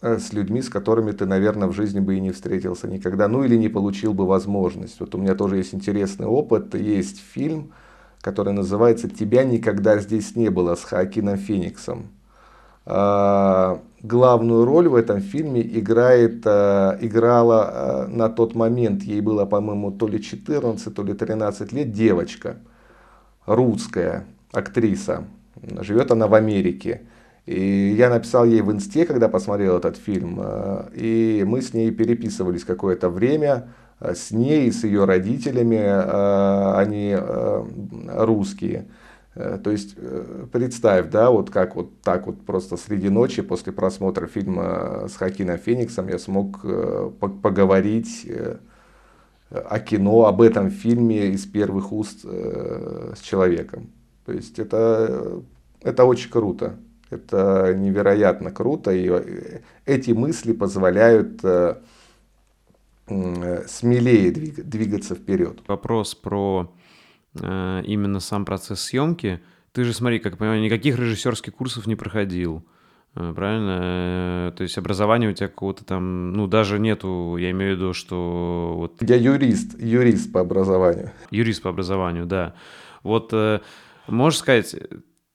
с 0.02 0.32
людьми, 0.32 0.62
с 0.62 0.68
которыми 0.68 1.12
ты, 1.12 1.27
наверное, 1.27 1.68
в 1.68 1.72
жизни 1.72 2.01
бы 2.01 2.16
и 2.16 2.20
не 2.20 2.31
встретился 2.31 2.89
никогда, 2.89 3.28
ну 3.28 3.44
или 3.44 3.56
не 3.56 3.68
получил 3.68 4.14
бы 4.14 4.27
возможность. 4.27 5.01
Вот 5.01 5.14
у 5.14 5.18
меня 5.18 5.35
тоже 5.35 5.59
есть 5.59 5.74
интересный 5.74 6.27
опыт, 6.27 6.74
есть 6.74 7.20
фильм, 7.20 7.72
который 8.20 8.52
называется 8.52 9.09
«Тебя 9.09 9.44
никогда 9.44 9.98
здесь 9.98 10.36
не 10.36 10.48
было» 10.48 10.74
с 10.74 10.85
Хакином 10.85 11.36
Фениксом. 11.36 12.09
А, 12.86 13.82
главную 14.02 14.64
роль 14.64 14.89
в 14.89 14.94
этом 14.94 15.20
фильме 15.20 15.60
играет, 15.62 16.43
а, 16.47 16.98
играла 17.01 17.70
а, 17.70 18.06
на 18.09 18.28
тот 18.28 18.55
момент, 18.55 19.02
ей 19.02 19.20
было, 19.20 19.44
по-моему, 19.44 19.90
то 19.90 20.09
ли 20.09 20.20
14, 20.20 20.94
то 20.94 21.02
ли 21.02 21.14
13 21.14 21.72
лет, 21.72 21.93
девочка, 21.93 22.56
русская 23.47 24.27
актриса. 24.52 25.24
Живет 25.81 26.10
она 26.10 26.27
в 26.27 26.35
Америке. 26.35 27.02
И 27.51 27.94
я 27.98 28.10
написал 28.10 28.44
ей 28.44 28.60
в 28.60 28.70
инсте, 28.70 29.05
когда 29.05 29.28
посмотрел 29.28 29.77
этот 29.77 29.97
фильм, 29.97 30.39
э, 30.40 30.85
и 30.94 31.44
мы 31.44 31.62
с 31.62 31.74
ней 31.74 31.90
переписывались 31.90 32.62
какое-то 32.62 33.10
время, 33.10 33.70
э, 33.98 34.14
с 34.14 34.31
ней 34.31 34.68
и 34.68 34.70
с 34.70 34.85
ее 34.85 35.05
родителями, 35.05 35.74
э, 35.74 36.74
они 36.77 37.16
русские. 38.06 38.86
То 39.35 39.70
есть 39.70 39.97
представь, 40.52 41.10
да, 41.10 41.31
вот 41.31 41.51
как 41.51 41.74
вот 41.74 42.01
так 42.02 42.27
вот 42.27 42.44
просто 42.44 42.77
среди 42.77 43.09
ночи 43.09 43.43
после 43.43 43.72
просмотра 43.72 44.27
фильма 44.27 45.06
с 45.09 45.16
Хакином 45.16 45.59
Фениксом 45.59 46.09
я 46.09 46.18
смог 46.18 46.60
поговорить 47.18 48.28
о 49.51 49.78
кино, 49.78 50.27
об 50.27 50.43
этом 50.43 50.70
фильме 50.70 51.28
из 51.28 51.47
первых 51.47 51.93
уст 51.93 52.24
с 52.24 53.20
человеком. 53.22 53.90
То 54.27 54.32
есть 54.32 54.59
это, 54.59 55.43
это 55.81 56.05
очень 56.05 56.31
круто. 56.31 56.74
Это 57.11 57.74
невероятно 57.77 58.53
круто, 58.53 58.93
и 58.93 59.09
э, 59.11 59.61
эти 59.85 60.12
мысли 60.12 60.53
позволяют 60.53 61.41
э, 61.43 61.74
смелее 63.09 64.31
двигаться 64.31 65.16
вперед. 65.16 65.59
Вопрос 65.66 66.15
про 66.15 66.73
э, 67.35 67.82
именно 67.85 68.20
сам 68.20 68.45
процесс 68.45 68.81
съемки. 68.81 69.41
Ты 69.73 69.82
же, 69.82 69.93
смотри, 69.93 70.20
как 70.20 70.35
я 70.35 70.39
понимаю, 70.39 70.62
никаких 70.62 70.97
режиссерских 70.99 71.53
курсов 71.55 71.87
не 71.87 71.97
проходил. 71.97 72.65
Правильно? 73.12 74.55
То 74.57 74.62
есть 74.62 74.78
образования 74.78 75.28
у 75.28 75.32
тебя 75.32 75.49
какого-то 75.49 75.85
там, 75.85 76.32
ну, 76.32 76.47
даже 76.47 76.78
нету, 76.78 77.37
я 77.39 77.51
имею 77.51 77.74
в 77.74 77.77
виду, 77.77 77.93
что 77.93 78.74
вот... 78.77 79.03
Я 79.03 79.16
юрист, 79.16 79.77
юрист 79.81 80.32
по 80.32 80.41
образованию. 80.41 81.11
Юрист 81.32 81.62
по 81.62 81.70
образованию, 81.70 82.27
да. 82.27 82.55
Вот 83.03 83.35
можешь 84.07 84.39
сказать, 84.39 84.77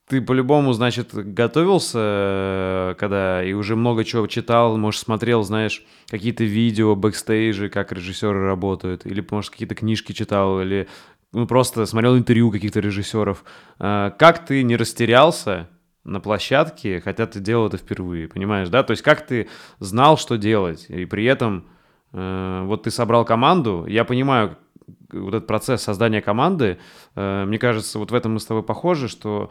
ты 0.07 0.21
по-любому, 0.21 0.73
значит, 0.73 1.13
готовился, 1.13 1.99
э, 1.99 2.95
когда 2.99 3.43
и 3.43 3.53
уже 3.53 3.75
много 3.75 4.03
чего 4.03 4.27
читал, 4.27 4.77
может, 4.77 5.01
смотрел, 5.01 5.43
знаешь, 5.43 5.83
какие-то 6.09 6.43
видео, 6.43 6.95
бэкстейджи, 6.95 7.69
как 7.69 7.91
режиссеры 7.91 8.45
работают, 8.45 9.05
или, 9.05 9.25
может, 9.31 9.51
какие-то 9.51 9.73
книжки 9.73 10.11
читал, 10.11 10.61
или 10.61 10.87
ну, 11.31 11.47
просто 11.47 11.85
смотрел 11.87 12.17
интервью 12.17 12.51
каких-то 12.51 12.79
режиссеров. 12.81 13.43
Э, 13.79 14.11
как 14.17 14.45
ты 14.45 14.61
не 14.61 14.75
растерялся 14.75 15.69
на 16.03 16.19
площадке, 16.19 17.01
хотя 17.01 17.25
ты 17.25 17.39
делал 17.39 17.67
это 17.67 17.77
впервые, 17.77 18.27
понимаешь, 18.27 18.69
да? 18.69 18.83
То 18.83 18.91
есть 18.91 19.01
как 19.01 19.25
ты 19.25 19.49
знал, 19.79 20.19
что 20.19 20.37
делать, 20.37 20.85
и 20.87 21.05
при 21.05 21.25
этом 21.25 21.65
э, 22.13 22.61
вот 22.65 22.83
ты 22.83 22.91
собрал 22.91 23.25
команду, 23.25 23.87
я 23.87 24.05
понимаю, 24.05 24.55
вот 25.11 25.33
этот 25.33 25.47
процесс 25.47 25.81
создания 25.81 26.21
команды, 26.21 26.77
мне 27.15 27.57
кажется, 27.57 27.97
вот 27.97 28.11
в 28.11 28.15
этом 28.15 28.33
мы 28.33 28.39
с 28.39 28.45
тобой 28.45 28.63
похожи, 28.63 29.07
что 29.07 29.49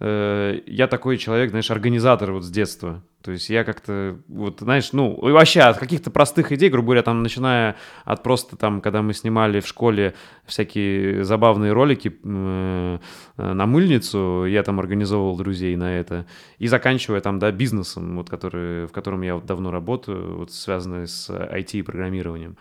Э, 0.00 0.60
я 0.66 0.86
такой 0.88 1.18
человек, 1.18 1.50
знаешь, 1.50 1.70
организатор 1.70 2.32
вот 2.32 2.42
с 2.42 2.50
детства. 2.50 3.02
То 3.22 3.30
есть 3.32 3.48
я 3.48 3.64
как-то, 3.64 4.18
вот, 4.28 4.60
знаешь, 4.60 4.92
ну, 4.92 5.18
вообще 5.18 5.60
от 5.60 5.78
каких-то 5.78 6.10
простых 6.10 6.52
идей, 6.52 6.68
грубо 6.68 6.86
говоря, 6.86 7.02
там, 7.02 7.22
начиная 7.22 7.76
от 8.04 8.22
просто 8.22 8.56
там, 8.56 8.82
когда 8.82 9.00
мы 9.00 9.14
снимали 9.14 9.60
в 9.60 9.66
школе 9.66 10.14
всякие 10.44 11.24
забавные 11.24 11.72
ролики 11.72 12.14
э, 12.22 12.98
на 13.36 13.66
мыльницу, 13.66 14.44
я 14.46 14.62
там 14.62 14.78
организовывал 14.78 15.38
друзей 15.38 15.74
на 15.76 15.96
это, 15.98 16.26
и 16.58 16.66
заканчивая 16.66 17.20
там, 17.20 17.38
да, 17.38 17.50
бизнесом, 17.50 18.16
вот, 18.16 18.28
который, 18.28 18.86
в 18.86 18.92
котором 18.92 19.22
я 19.22 19.36
вот 19.36 19.46
давно 19.46 19.70
работаю, 19.70 20.36
вот, 20.36 20.52
связанный 20.52 21.06
с 21.06 21.30
IT 21.30 21.78
и 21.78 21.82
программированием. 21.82 22.58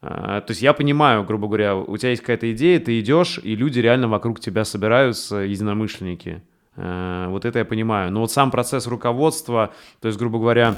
А, 0.00 0.40
то 0.40 0.52
есть 0.52 0.62
я 0.62 0.72
понимаю, 0.72 1.24
грубо 1.24 1.48
говоря, 1.48 1.76
у 1.76 1.96
тебя 1.98 2.10
есть 2.10 2.22
какая-то 2.22 2.50
идея, 2.52 2.80
ты 2.80 2.98
идешь, 2.98 3.38
и 3.42 3.54
люди 3.54 3.78
реально 3.78 4.08
вокруг 4.08 4.40
тебя 4.40 4.64
собираются, 4.64 5.36
единомышленники. 5.36 6.42
Э, 6.76 7.26
вот 7.28 7.44
это 7.44 7.60
я 7.60 7.64
понимаю. 7.64 8.10
Но 8.12 8.20
вот 8.20 8.32
сам 8.32 8.50
процесс 8.50 8.86
руководства, 8.86 9.74
то 10.00 10.08
есть, 10.08 10.18
грубо 10.18 10.38
говоря, 10.38 10.76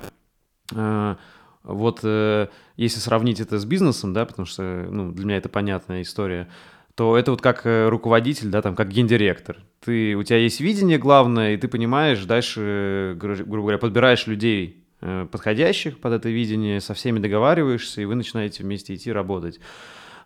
э, 0.73 1.15
вот 1.63 2.01
э, 2.03 2.49
если 2.77 3.01
сравнить 3.01 3.41
это 3.41 3.59
с 3.59 3.65
бизнесом, 3.65 4.13
да, 4.13 4.25
потому 4.25 4.47
что 4.47 4.87
ну, 4.91 5.13
для 5.13 5.25
меня 5.25 5.37
это 5.37 5.49
понятная 5.49 6.03
история, 6.03 6.49
то 6.95 7.17
это 7.17 7.33
вот 7.33 7.41
как 7.41 7.63
руководитель, 7.65 8.51
да, 8.51 8.63
там, 8.63 8.77
как 8.77 8.89
гендиректор. 8.89 9.59
Ты, 9.81 10.15
у 10.15 10.23
тебя 10.23 10.39
есть 10.39 10.61
видение 10.61 10.99
главное, 10.99 11.55
и 11.55 11.57
ты 11.57 11.67
понимаешь, 11.67 12.25
дальше, 12.25 13.17
грубо 13.19 13.63
говоря, 13.63 13.79
подбираешь 13.79 14.29
людей 14.29 14.85
подходящих 15.01 15.99
под 15.99 16.13
это 16.13 16.31
видение, 16.31 16.81
со 16.81 16.95
всеми 16.95 17.19
договариваешься, 17.19 18.01
и 18.01 18.05
вы 18.05 18.15
начинаете 18.15 18.63
вместе 18.63 18.95
идти 18.95 19.11
работать. 19.11 19.59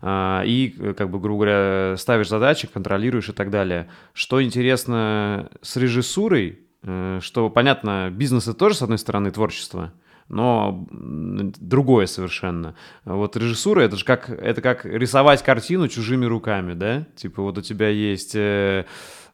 А, 0.01 0.43
и, 0.45 0.73
э, 0.79 0.93
как 0.93 1.09
бы, 1.09 1.19
грубо 1.19 1.43
говоря, 1.43 1.97
ставишь 1.97 2.29
задачи, 2.29 2.67
контролируешь 2.67 3.29
и 3.29 3.33
так 3.33 3.49
далее. 3.49 3.89
Что 4.13 4.41
интересно 4.41 5.49
с 5.61 5.75
режиссурой, 5.75 6.59
э, 6.83 7.19
что, 7.21 7.49
понятно, 7.49 8.09
бизнес 8.11 8.47
это 8.47 8.57
тоже, 8.57 8.75
с 8.75 8.81
одной 8.81 8.97
стороны, 8.97 9.31
творчество, 9.31 9.91
но 10.29 10.87
другое 10.91 12.05
совершенно. 12.05 12.75
Вот 13.03 13.35
режиссура 13.35 13.81
это 13.81 13.97
же 13.97 14.05
как 14.05 14.29
это 14.29 14.61
как 14.61 14.85
рисовать 14.85 15.43
картину 15.43 15.87
чужими 15.87 16.25
руками, 16.25 16.73
да? 16.73 17.05
Типа 17.15 17.41
вот 17.41 17.57
у 17.57 17.61
тебя 17.61 17.89
есть 17.89 18.35
э, 18.35 18.85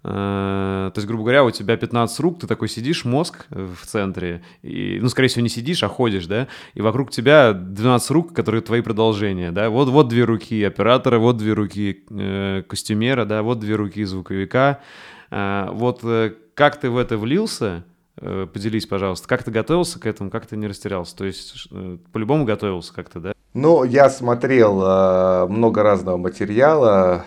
то 0.05 0.93
есть, 0.95 1.07
грубо 1.07 1.23
говоря, 1.23 1.43
у 1.43 1.49
тебя 1.49 1.77
15 1.77 2.19
рук, 2.19 2.39
ты 2.39 2.47
такой 2.47 2.69
сидишь, 2.69 3.05
мозг 3.05 3.47
в 3.49 3.85
центре, 3.87 4.43
и, 4.61 4.99
ну, 5.01 5.09
скорее 5.09 5.29
всего, 5.29 5.41
не 5.41 5.49
сидишь, 5.49 5.83
а 5.83 5.87
ходишь, 5.87 6.27
да, 6.27 6.47
и 6.75 6.81
вокруг 6.81 7.09
тебя 7.09 7.53
12 7.53 8.11
рук, 8.11 8.33
которые 8.33 8.61
твои 8.61 8.81
продолжения, 8.81 9.51
да, 9.51 9.71
вот, 9.71 9.89
вот 9.89 10.07
две 10.07 10.23
руки 10.23 10.63
оператора, 10.63 11.17
вот 11.17 11.37
две 11.37 11.53
руки 11.53 12.03
э, 12.11 12.63
костюмера, 12.67 13.25
да, 13.25 13.41
вот 13.41 13.59
две 13.59 13.75
руки 13.75 14.03
звуковика, 14.03 14.79
э, 15.31 15.69
вот 15.71 16.01
э, 16.03 16.33
как 16.53 16.79
ты 16.79 16.91
в 16.91 16.97
это 16.97 17.17
влился, 17.17 17.83
э, 18.17 18.47
поделись, 18.51 18.85
пожалуйста, 18.85 19.27
как 19.27 19.43
ты 19.43 19.49
готовился 19.49 19.99
к 19.99 20.05
этому, 20.05 20.29
как 20.29 20.45
ты 20.45 20.55
не 20.55 20.67
растерялся, 20.67 21.15
то 21.15 21.25
есть 21.25 21.67
э, 21.71 21.97
по-любому 22.11 22.45
готовился 22.45 22.93
как-то, 22.93 23.19
да? 23.19 23.33
Ну, 23.53 23.83
я 23.83 24.09
смотрел 24.09 24.81
э, 24.83 25.47
много 25.47 25.81
разного 25.81 26.17
материала, 26.17 27.25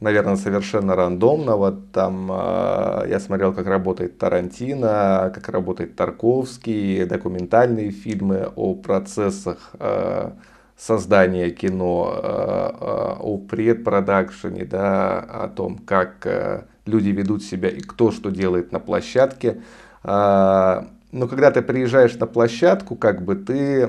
наверное, 0.00 0.36
совершенно 0.36 0.94
рандомного. 0.94 1.72
Там 1.92 2.30
э, 2.30 3.06
я 3.08 3.20
смотрел, 3.20 3.52
как 3.52 3.66
работает 3.66 4.18
Тарантино, 4.18 5.32
как 5.34 5.48
работает 5.48 5.96
Тарковский, 5.96 7.04
документальные 7.04 7.90
фильмы 7.90 8.50
о 8.56 8.74
процессах 8.74 9.70
э, 9.78 10.30
создания 10.76 11.50
кино, 11.50 12.14
э, 12.14 12.26
э, 12.26 13.16
о 13.20 13.38
предпродакшене, 13.38 14.64
да, 14.64 15.18
о 15.18 15.48
том, 15.48 15.78
как 15.78 16.26
э, 16.26 16.64
люди 16.84 17.08
ведут 17.08 17.42
себя 17.42 17.68
и 17.68 17.80
кто 17.80 18.10
что 18.10 18.30
делает 18.30 18.72
на 18.72 18.80
площадке. 18.80 19.62
Э, 20.04 20.82
но 21.12 21.28
когда 21.28 21.50
ты 21.50 21.62
приезжаешь 21.62 22.16
на 22.16 22.26
площадку, 22.26 22.96
как 22.96 23.22
бы 23.22 23.36
ты... 23.36 23.88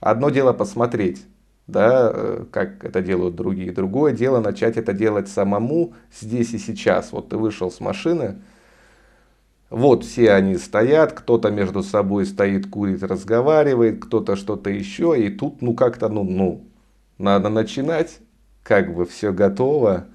Одно 0.00 0.30
дело 0.30 0.54
посмотреть, 0.54 1.26
да, 1.70 2.10
э, 2.12 2.44
как 2.50 2.84
это 2.84 3.00
делают 3.00 3.36
другие. 3.36 3.72
Другое 3.72 4.12
дело 4.12 4.40
начать 4.40 4.76
это 4.76 4.92
делать 4.92 5.28
самому 5.28 5.94
здесь 6.12 6.52
и 6.52 6.58
сейчас. 6.58 7.12
Вот 7.12 7.28
ты 7.30 7.36
вышел 7.36 7.70
с 7.70 7.80
машины, 7.80 8.36
вот 9.70 10.04
все 10.04 10.32
они 10.32 10.56
стоят, 10.56 11.12
кто-то 11.12 11.50
между 11.50 11.82
собой 11.82 12.26
стоит, 12.26 12.68
курит, 12.68 13.04
разговаривает, 13.04 14.04
кто-то 14.04 14.34
что-то 14.34 14.68
еще, 14.68 15.14
и 15.16 15.30
тут 15.30 15.62
ну 15.62 15.74
как-то, 15.74 16.08
ну, 16.08 16.24
ну, 16.24 16.64
надо 17.18 17.50
начинать, 17.50 18.18
как 18.64 18.92
бы 18.94 19.06
все 19.06 19.32
готово. 19.32 20.06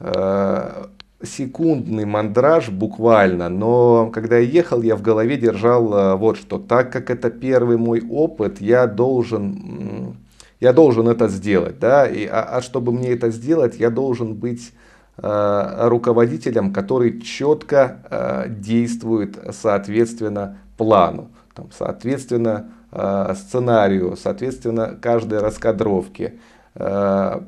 Э, 0.00 0.86
секундный 1.22 2.04
мандраж 2.04 2.70
буквально, 2.70 3.48
но 3.48 4.10
когда 4.12 4.38
я 4.38 4.48
ехал, 4.48 4.82
я 4.82 4.96
в 4.96 5.02
голове 5.02 5.36
держал 5.36 5.94
э, 5.94 6.16
вот 6.16 6.36
что, 6.36 6.58
так 6.58 6.92
как 6.92 7.10
это 7.10 7.30
первый 7.30 7.76
мой 7.76 8.02
опыт, 8.08 8.60
я 8.60 8.88
должен 8.88 10.16
я 10.62 10.72
должен 10.72 11.08
это 11.08 11.26
сделать, 11.26 11.80
да, 11.80 12.06
и, 12.06 12.24
а, 12.24 12.44
а 12.44 12.62
чтобы 12.62 12.92
мне 12.92 13.08
это 13.10 13.30
сделать, 13.30 13.80
я 13.80 13.90
должен 13.90 14.34
быть 14.34 14.72
э, 15.16 15.88
руководителем, 15.88 16.72
который 16.72 17.20
четко 17.20 17.98
э, 18.08 18.44
действует 18.48 19.36
соответственно 19.50 20.58
плану, 20.76 21.32
там, 21.54 21.68
соответственно 21.76 22.70
э, 22.92 23.34
сценарию, 23.34 24.16
соответственно 24.16 24.96
каждой 25.02 25.40
раскадровке. 25.40 26.34
Э, 26.76 27.40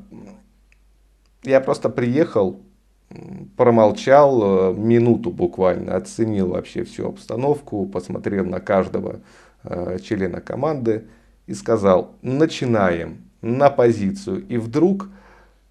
я 1.43 1.61
просто 1.61 1.87
приехал, 1.87 2.59
промолчал 3.55 4.41
э, 4.43 4.73
минуту 4.73 5.31
буквально, 5.31 5.95
оценил 5.95 6.49
вообще 6.49 6.83
всю 6.83 7.07
обстановку, 7.07 7.85
посмотрел 7.85 8.43
на 8.43 8.59
каждого 8.59 9.21
э, 9.63 9.99
члена 10.03 10.41
команды 10.41 11.05
и 11.47 11.53
сказал, 11.53 12.15
начинаем 12.21 13.25
на 13.41 13.69
позицию. 13.69 14.45
И 14.47 14.57
вдруг 14.57 15.09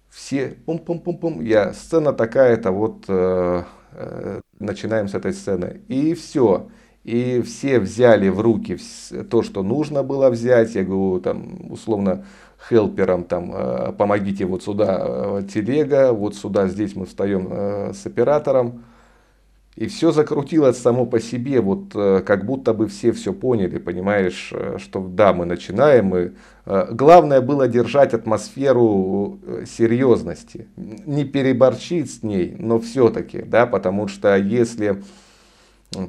все 0.09 0.55
пум-пум-пум-пум, 0.65 1.41
я, 1.41 1.73
сцена 1.73 2.13
такая-то, 2.13 2.71
вот 2.71 3.05
э, 3.07 3.63
э, 3.91 4.41
начинаем 4.59 5.07
с 5.07 5.13
этой 5.13 5.33
сцены. 5.33 5.81
И 5.87 6.13
все. 6.13 6.67
И 7.03 7.41
все 7.41 7.79
взяли 7.79 8.29
в 8.29 8.39
руки 8.39 8.77
то, 9.29 9.43
что 9.43 9.61
нужно 9.61 10.01
было 10.01 10.29
взять. 10.29 10.73
Я 10.73 10.83
говорю, 10.83 11.19
там, 11.21 11.71
условно, 11.71 12.25
хелперам, 12.67 13.23
там, 13.25 13.51
э, 13.53 13.91
помогите 13.93 14.45
вот 14.45 14.63
сюда 14.63 15.03
э, 15.05 15.41
телега, 15.51 16.13
вот 16.13 16.35
сюда, 16.35 16.67
здесь 16.67 16.95
мы 16.95 17.05
встаем 17.05 17.47
э, 17.51 17.93
с 17.93 18.05
оператором. 18.05 18.83
И 19.75 19.87
все 19.87 20.11
закрутилось 20.11 20.77
само 20.77 21.05
по 21.05 21.19
себе, 21.19 21.59
вот 21.59 21.93
э, 21.95 22.21
как 22.25 22.45
будто 22.45 22.73
бы 22.73 22.87
все 22.87 23.11
все 23.11 23.33
поняли, 23.33 23.77
понимаешь, 23.77 24.51
э, 24.53 24.77
что 24.79 25.05
да, 25.05 25.33
мы 25.33 25.43
начинаем. 25.43 26.15
И, 26.15 26.31
э, 26.65 26.87
главное 26.91 27.41
было 27.41 27.67
держать 27.67 28.13
атмосферу 28.13 29.37
серьезности, 29.65 30.69
не 30.77 31.25
переборчить 31.25 32.09
с 32.09 32.23
ней, 32.23 32.55
но 32.57 32.79
все-таки, 32.79 33.41
да, 33.41 33.65
потому 33.65 34.07
что 34.07 34.37
если 34.37 35.03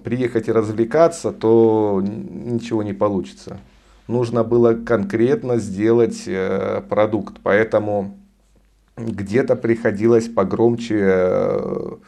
приехать 0.05 0.47
и 0.47 0.53
развлекаться, 0.53 1.33
то 1.33 2.01
ничего 2.05 2.85
не 2.85 2.93
получится. 2.93 3.59
Нужно 4.07 4.45
было 4.45 4.75
конкретно 4.75 5.59
сделать 5.59 6.29
продукт, 6.89 7.39
поэтому 7.43 8.17
где-то 8.97 9.57
приходилось 9.57 10.29
погромче 10.29 11.99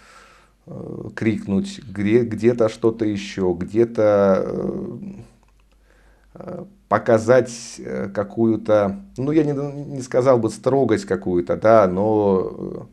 крикнуть, 1.14 1.80
где-то 1.86 2.68
что-то 2.68 3.04
еще, 3.04 3.54
где-то 3.58 4.44
э, 4.46 4.98
э, 6.34 6.64
показать 6.88 7.80
какую-то, 8.14 9.00
ну 9.16 9.30
я 9.32 9.44
не, 9.44 9.52
не 9.52 10.00
сказал 10.00 10.38
бы 10.38 10.50
строгость 10.50 11.04
какую-то, 11.04 11.56
да, 11.56 11.86
но 11.86 12.88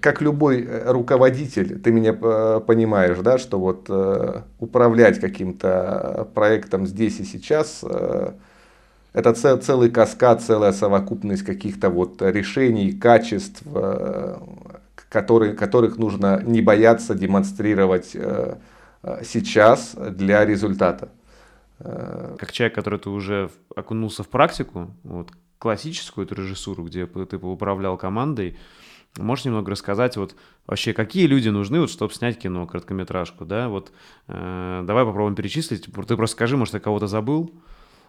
как 0.00 0.20
любой 0.20 0.68
руководитель, 0.84 1.80
ты 1.80 1.90
меня 1.90 2.12
понимаешь, 2.12 3.18
да, 3.18 3.38
что 3.38 3.58
вот 3.58 3.90
управлять 4.60 5.18
каким-то 5.18 6.28
проектом 6.34 6.86
здесь 6.86 7.18
и 7.20 7.24
сейчас, 7.24 7.82
это 9.14 9.58
целый 9.58 9.90
каскад, 9.90 10.42
целая 10.42 10.72
совокупность 10.72 11.42
каких-то 11.42 11.88
вот 11.90 12.20
решений, 12.20 12.92
качеств, 12.92 13.62
которые, 15.08 15.54
которых 15.54 15.96
нужно 15.96 16.42
не 16.42 16.60
бояться 16.60 17.14
демонстрировать 17.14 18.10
э, 18.14 18.56
э, 19.02 19.24
сейчас 19.24 19.94
для 19.94 20.44
результата. 20.44 21.10
Э, 21.80 22.36
как 22.38 22.52
человек, 22.52 22.74
который 22.74 22.98
ты 22.98 23.10
уже 23.10 23.50
окунулся 23.74 24.22
в 24.22 24.28
практику, 24.28 24.94
вот, 25.04 25.30
классическую 25.58 26.26
эту 26.26 26.34
режиссуру, 26.34 26.84
где 26.84 27.06
ты 27.06 27.36
управлял 27.36 27.96
командой, 27.96 28.58
Можешь 29.16 29.46
немного 29.46 29.70
рассказать, 29.70 30.16
вот 30.18 30.36
вообще, 30.66 30.92
какие 30.92 31.26
люди 31.26 31.48
нужны, 31.48 31.80
вот, 31.80 31.90
чтобы 31.90 32.12
снять 32.12 32.38
кино, 32.38 32.66
короткометражку, 32.66 33.46
да? 33.46 33.68
Вот 33.68 33.90
э, 34.28 34.82
давай 34.86 35.04
попробуем 35.04 35.34
перечислить. 35.34 35.86
Ты 35.86 35.90
просто 35.90 36.36
скажи, 36.36 36.56
может, 36.56 36.74
я 36.74 36.80
кого-то 36.80 37.06
забыл. 37.06 37.50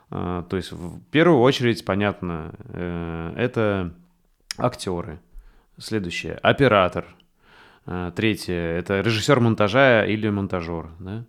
То 0.09 0.47
есть, 0.51 0.71
в 0.71 0.99
первую 1.11 1.39
очередь, 1.39 1.85
понятно, 1.85 2.51
это 3.37 3.93
актеры. 4.57 5.19
Следующее. 5.79 6.33
Оператор. 6.41 7.05
А, 7.85 8.11
третье. 8.11 8.53
Это 8.53 9.01
режиссер 9.01 9.39
монтажа 9.39 10.05
или 10.05 10.29
монтажер. 10.29 10.89
Да? 10.99 11.25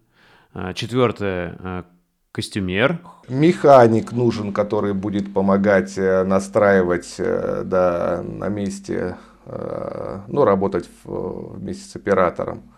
А, 0.52 0.74
четвертое. 0.74 1.56
А, 1.60 1.84
костюмер. 2.32 3.00
Механик 3.28 4.12
нужен, 4.12 4.52
который 4.52 4.94
будет 4.94 5.32
помогать 5.32 5.96
э, 5.98 6.24
настраивать 6.24 7.14
э, 7.18 7.62
да, 7.64 8.22
на 8.22 8.48
месте, 8.48 9.16
э, 9.46 10.20
ну, 10.28 10.44
работать 10.44 10.88
вместе 11.04 11.84
с 11.84 11.96
оператором. 11.96 12.69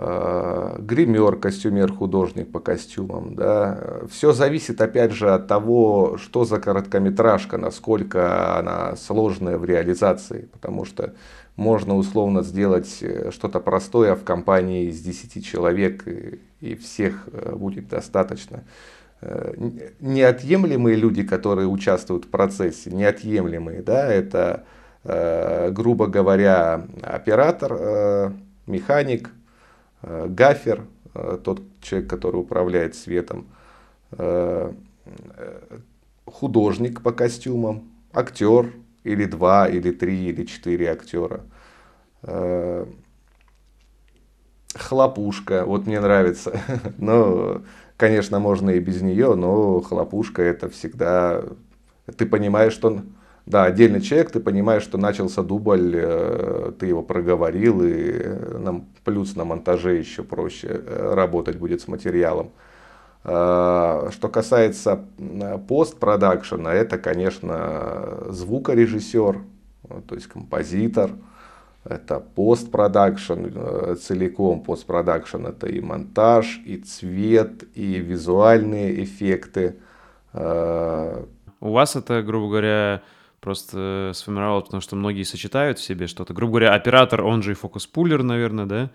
Э, 0.00 0.76
гример, 0.78 1.36
костюмер, 1.36 1.92
художник 1.92 2.52
по 2.52 2.60
костюмам. 2.60 3.34
Да. 3.34 4.02
Все 4.08 4.32
зависит 4.32 4.80
опять 4.80 5.10
же 5.10 5.30
от 5.30 5.48
того, 5.48 6.18
что 6.18 6.44
за 6.44 6.60
короткометражка, 6.60 7.58
насколько 7.58 8.56
она 8.56 8.94
сложная 8.94 9.58
в 9.58 9.64
реализации. 9.64 10.48
Потому 10.52 10.84
что 10.84 11.14
можно 11.56 11.96
условно 11.96 12.42
сделать 12.42 12.98
э, 13.00 13.32
что-то 13.32 13.58
простое 13.58 14.14
в 14.14 14.22
компании 14.22 14.84
из 14.84 15.00
10 15.00 15.44
человек 15.44 16.06
и, 16.06 16.40
и 16.60 16.76
всех 16.76 17.28
э, 17.32 17.54
будет 17.56 17.88
достаточно. 17.88 18.62
Неотъемлемые 19.98 20.94
люди, 20.94 21.24
которые 21.24 21.66
участвуют 21.66 22.26
в 22.26 22.28
процессе, 22.28 22.92
неотъемлемые, 22.92 23.82
да, 23.82 24.06
это, 24.06 24.62
грубо 25.72 26.06
говоря, 26.06 26.86
оператор, 27.02 28.32
механик, 28.68 29.30
Э, 29.30 29.37
гафер, 30.02 30.84
э, 31.14 31.38
тот 31.42 31.62
человек, 31.80 32.10
который 32.10 32.36
управляет 32.36 32.94
светом, 32.94 33.48
э, 34.12 34.72
художник 36.24 37.02
по 37.02 37.12
костюмам, 37.12 37.90
актер, 38.12 38.72
или 39.04 39.24
два, 39.24 39.68
или 39.68 39.90
три, 39.90 40.26
или 40.26 40.44
четыре 40.44 40.90
актера. 40.90 41.44
Хлопушка, 44.74 45.64
вот 45.64 45.86
мне 45.86 46.00
нравится. 46.00 46.60
Но, 46.98 47.62
конечно, 47.96 48.38
можно 48.38 48.70
и 48.70 48.80
без 48.80 49.00
нее, 49.00 49.34
но 49.34 49.80
хлопушка 49.80 50.42
это 50.42 50.68
всегда... 50.68 51.42
Ты 52.16 52.26
понимаешь, 52.26 52.74
что 52.74 53.02
да, 53.48 53.64
отдельный 53.64 54.02
человек, 54.02 54.30
ты 54.30 54.40
понимаешь, 54.40 54.82
что 54.82 54.98
начался 54.98 55.42
дубль, 55.42 55.92
э, 55.94 56.72
ты 56.78 56.86
его 56.86 57.02
проговорил, 57.02 57.82
и 57.82 57.92
э, 57.94 58.58
нам 58.58 58.88
плюс 59.04 59.36
на 59.36 59.44
монтаже 59.44 59.94
еще 59.94 60.22
проще 60.22 60.68
э, 60.68 61.14
работать 61.14 61.56
будет 61.56 61.80
с 61.80 61.88
материалом. 61.88 62.50
Что 63.24 64.30
касается 64.32 65.04
постпродакшена, 65.66 66.72
это, 66.72 66.98
конечно, 66.98 68.26
звукорежиссер, 68.28 69.40
то 70.06 70.14
есть 70.14 70.28
композитор, 70.28 71.10
это 71.84 72.20
постпродакшн 72.20 73.96
целиком, 74.00 74.62
постпродакшн 74.62 75.46
это 75.46 75.66
и 75.66 75.80
монтаж, 75.80 76.60
и 76.64 76.76
цвет, 76.76 77.64
и 77.74 77.94
визуальные 77.96 79.02
эффекты. 79.02 79.76
У 80.32 80.38
вас 81.60 81.96
это, 81.96 82.22
грубо 82.22 82.48
говоря, 82.50 83.02
просто 83.40 84.12
сформировал, 84.14 84.62
потому 84.62 84.80
что 84.80 84.96
многие 84.96 85.22
сочетают 85.22 85.78
в 85.78 85.84
себе 85.84 86.06
что-то. 86.06 86.34
Грубо 86.34 86.52
говоря, 86.52 86.74
оператор, 86.74 87.22
он 87.22 87.42
же 87.42 87.52
и 87.52 87.54
фокус-пулер, 87.54 88.22
наверное, 88.22 88.66
да? 88.66 88.90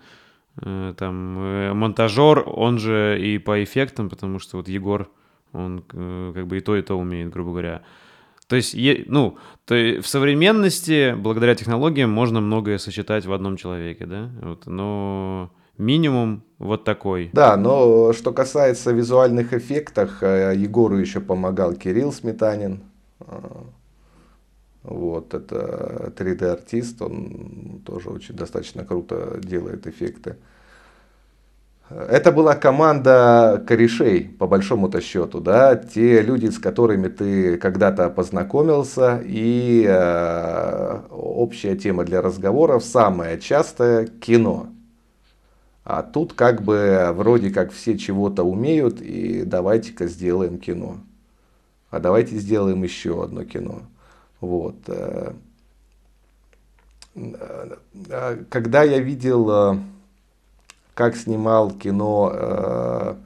Э, 0.62 0.94
там 0.96 1.38
э, 1.38 1.72
монтажер, 1.72 2.44
он 2.46 2.78
же 2.78 3.18
и 3.20 3.38
по 3.38 3.62
эффектам, 3.62 4.08
потому 4.08 4.38
что 4.38 4.58
вот 4.58 4.68
Егор, 4.68 5.08
он 5.52 5.84
э, 5.92 6.32
как 6.34 6.46
бы 6.46 6.58
и 6.58 6.60
то, 6.60 6.76
и 6.76 6.82
то 6.82 6.98
умеет, 6.98 7.30
грубо 7.30 7.50
говоря. 7.50 7.82
То 8.46 8.56
есть, 8.56 8.76
ну, 9.06 9.38
то 9.64 9.74
в 9.74 10.06
современности, 10.06 11.14
благодаря 11.16 11.54
технологиям, 11.54 12.10
можно 12.10 12.40
многое 12.40 12.76
сочетать 12.78 13.24
в 13.24 13.32
одном 13.32 13.56
человеке, 13.56 14.04
да? 14.04 14.30
Вот, 14.42 14.66
но 14.66 15.50
минимум 15.78 16.42
вот 16.58 16.84
такой. 16.84 17.30
Да, 17.32 17.56
но 17.56 18.12
что 18.12 18.32
касается 18.32 18.92
визуальных 18.92 19.54
эффектов, 19.54 20.22
Егору 20.22 20.98
еще 20.98 21.20
помогал 21.20 21.72
Кирилл 21.72 22.12
Сметанин. 22.12 22.82
Вот, 24.84 25.32
это 25.32 26.12
3D-артист, 26.14 27.00
он 27.00 27.80
тоже 27.86 28.10
очень 28.10 28.34
достаточно 28.36 28.84
круто 28.84 29.38
делает 29.42 29.86
эффекты. 29.86 30.36
Это 31.88 32.32
была 32.32 32.54
команда 32.54 33.62
корешей, 33.66 34.24
по 34.38 34.46
большому-то 34.46 35.00
счету, 35.00 35.40
да, 35.40 35.74
те 35.74 36.20
люди, 36.20 36.48
с 36.48 36.58
которыми 36.58 37.08
ты 37.08 37.56
когда-то 37.56 38.10
познакомился, 38.10 39.22
и 39.24 39.86
э, 39.86 41.00
общая 41.10 41.76
тема 41.76 42.04
для 42.04 42.20
разговоров, 42.20 42.84
самая 42.84 43.38
частая– 43.38 44.06
кино. 44.20 44.68
А 45.84 46.02
тут 46.02 46.32
как 46.34 46.62
бы 46.62 47.10
вроде 47.14 47.50
как 47.50 47.72
все 47.72 47.96
чего-то 47.96 48.42
умеют, 48.42 49.00
и 49.00 49.44
давайте-ка 49.44 50.06
сделаем 50.08 50.58
кино. 50.58 50.98
А 51.90 52.00
давайте 52.00 52.36
сделаем 52.36 52.82
еще 52.82 53.22
одно 53.22 53.44
кино. 53.44 53.82
Вот. 54.40 54.76
Э, 54.88 55.32
э, 57.14 58.44
когда 58.48 58.82
я 58.82 58.98
видел, 58.98 59.50
э, 59.50 59.78
как 60.94 61.16
снимал 61.16 61.70
кино 61.70 63.16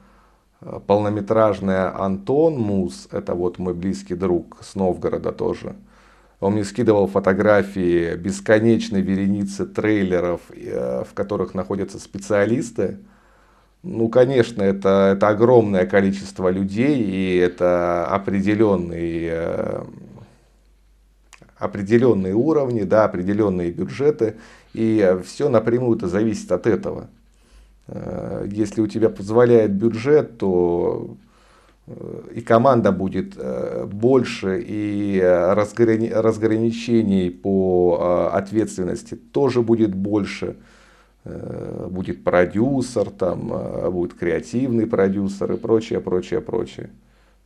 полнометражное 0.87 1.95
Антон 1.97 2.57
Мус, 2.57 3.07
это 3.11 3.33
вот 3.33 3.59
мой 3.59 3.73
близкий 3.73 4.15
друг 4.15 4.57
с 4.61 4.75
Новгорода 4.75 5.31
тоже, 5.31 5.75
он 6.41 6.53
мне 6.53 6.63
скидывал 6.65 7.07
фотографии 7.07 8.15
бесконечной 8.15 9.01
вереницы 9.01 9.65
трейлеров, 9.65 10.41
в 10.49 11.07
которых 11.13 11.53
находятся 11.53 11.99
специалисты. 11.99 12.97
Ну, 13.83 14.09
конечно, 14.09 14.63
это, 14.63 15.13
это 15.15 15.29
огромное 15.29 15.85
количество 15.85 16.49
людей, 16.49 17.03
и 17.03 17.37
это 17.37 18.07
определенный 18.07 19.31
определенные 21.59 22.33
уровни, 22.33 22.83
да, 22.83 23.03
определенные 23.03 23.71
бюджеты, 23.71 24.35
и 24.73 25.17
все 25.23 25.49
напрямую 25.49 25.97
это 25.97 26.07
зависит 26.07 26.51
от 26.51 26.65
этого. 26.65 27.09
Э, 27.89 28.47
если 28.49 28.81
у 28.81 28.87
тебя 28.87 29.09
позволяет 29.09 29.71
бюджет, 29.71 30.37
то 30.37 31.17
э, 31.87 32.21
и 32.35 32.41
команда 32.41 32.91
будет 32.91 33.33
э, 33.35 33.85
больше, 33.91 34.63
и 34.65 35.19
разграни 35.21 36.09
разграничений 36.09 37.31
по 37.31 38.29
ответственности 38.33 39.15
тоже 39.15 39.61
будет 39.61 39.93
больше. 39.93 40.55
будет 41.25 42.23
продюсер, 42.23 43.09
там 43.09 43.51
будет 43.91 44.13
креативный 44.13 44.87
продюсер 44.87 45.51
и 45.51 45.57
прочее, 45.57 45.99
прочее, 45.99 46.39
прочее. 46.39 46.89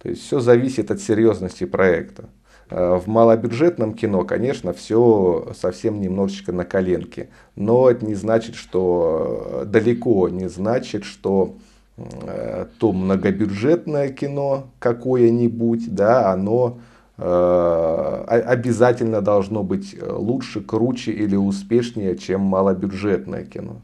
То 0.02 0.10
есть 0.10 0.22
все 0.22 0.40
зависит 0.40 0.92
от 0.92 1.02
серьезности 1.02 1.66
проекта. 1.66 2.30
В 2.74 3.04
малобюджетном 3.08 3.94
кино, 3.94 4.24
конечно, 4.24 4.74
все 4.74 5.50
совсем 5.56 6.02
немножечко 6.02 6.52
на 6.52 6.66
коленке. 6.66 7.30
Но 7.56 7.90
это 7.90 8.06
не 8.06 8.16
значит, 8.16 8.56
что 8.56 9.64
далеко 9.66 10.30
не 10.30 10.50
значит, 10.50 11.04
что 11.04 11.56
Э, 11.96 12.66
то 12.80 12.92
многобюджетное 12.92 14.10
кино 14.10 14.68
какое-нибудь, 14.80 15.94
да, 15.94 16.32
оно 16.32 16.80
э, 17.20 18.24
обязательно 18.28 19.22
должно 19.22 19.62
быть 19.62 19.96
лучше, 20.02 20.62
круче 20.62 21.12
или 21.12 21.36
успешнее, 21.36 22.18
чем 22.18 22.42
малобюджетное 22.42 23.46
кино. 23.46 23.76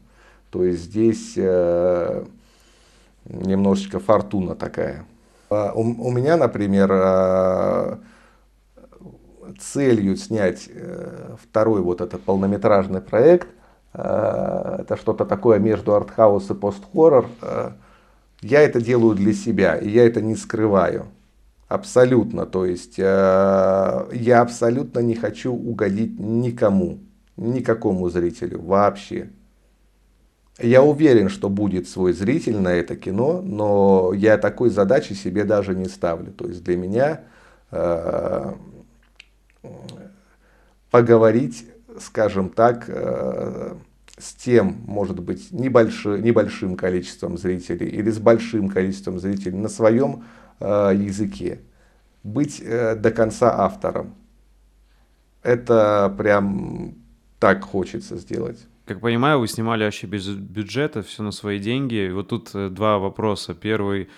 То 0.50 0.64
есть 0.64 0.82
здесь 0.84 1.34
э, 1.36 2.24
немножечко 3.26 4.00
фортуна 4.00 4.56
такая. 4.56 5.04
А 5.48 5.72
у, 5.72 5.82
у 5.82 6.10
меня, 6.10 6.36
например, 6.36 6.90
э, 6.92 7.96
целью 9.58 10.16
снять 10.16 10.68
э, 10.68 11.36
второй 11.42 11.80
вот 11.80 12.00
этот 12.00 12.22
полнометражный 12.22 13.00
проект, 13.00 13.48
э, 13.94 14.76
это 14.80 14.96
что-то 14.96 15.24
такое 15.24 15.58
между 15.58 15.94
артхаус 15.94 16.50
и 16.50 16.54
пост-хоррор, 16.54 17.26
э, 17.42 17.70
я 18.42 18.60
это 18.62 18.80
делаю 18.80 19.14
для 19.14 19.32
себя, 19.32 19.76
и 19.76 19.88
я 19.88 20.06
это 20.06 20.20
не 20.20 20.36
скрываю. 20.36 21.06
Абсолютно. 21.68 22.46
То 22.46 22.64
есть 22.66 22.98
я 22.98 24.06
абсолютно 24.40 24.98
не 25.00 25.14
хочу 25.14 25.52
угодить 25.52 26.18
никому, 26.18 26.98
никакому 27.36 28.08
зрителю 28.08 28.60
вообще. 28.62 29.30
Я 30.58 30.82
уверен, 30.82 31.28
что 31.28 31.48
будет 31.48 31.88
свой 31.88 32.12
зритель 32.12 32.58
на 32.58 32.72
это 32.72 32.96
кино, 32.96 33.40
но 33.42 34.12
я 34.14 34.36
такой 34.36 34.70
задачи 34.70 35.12
себе 35.12 35.44
даже 35.44 35.74
не 35.74 35.86
ставлю. 35.86 36.32
То 36.32 36.48
есть 36.48 36.64
для 36.64 36.76
меня 36.76 37.20
поговорить, 40.90 41.66
скажем 41.98 42.50
так, 42.50 42.84
э, 42.88 43.74
с 44.18 44.34
тем, 44.34 44.76
может 44.86 45.20
быть, 45.20 45.50
небольшим, 45.52 46.22
небольшим 46.22 46.76
количеством 46.76 47.38
зрителей 47.38 47.88
или 47.88 48.10
с 48.10 48.18
большим 48.18 48.68
количеством 48.68 49.18
зрителей 49.18 49.56
на 49.56 49.68
своем 49.68 50.24
э, 50.58 50.92
языке. 50.94 51.60
Быть 52.22 52.60
э, 52.60 52.96
до 52.96 53.10
конца 53.10 53.54
автором. 53.64 54.14
Это 55.42 56.14
прям 56.18 56.94
так 57.38 57.64
хочется 57.64 58.16
сделать. 58.18 58.58
Как 58.84 59.00
понимаю, 59.00 59.38
вы 59.38 59.48
снимали 59.48 59.84
вообще 59.84 60.06
без 60.06 60.28
бюджета, 60.28 61.02
все 61.02 61.22
на 61.22 61.30
свои 61.30 61.58
деньги. 61.58 62.08
И 62.08 62.10
вот 62.10 62.28
тут 62.28 62.50
два 62.52 62.98
вопроса. 62.98 63.54
Первый, 63.54 64.10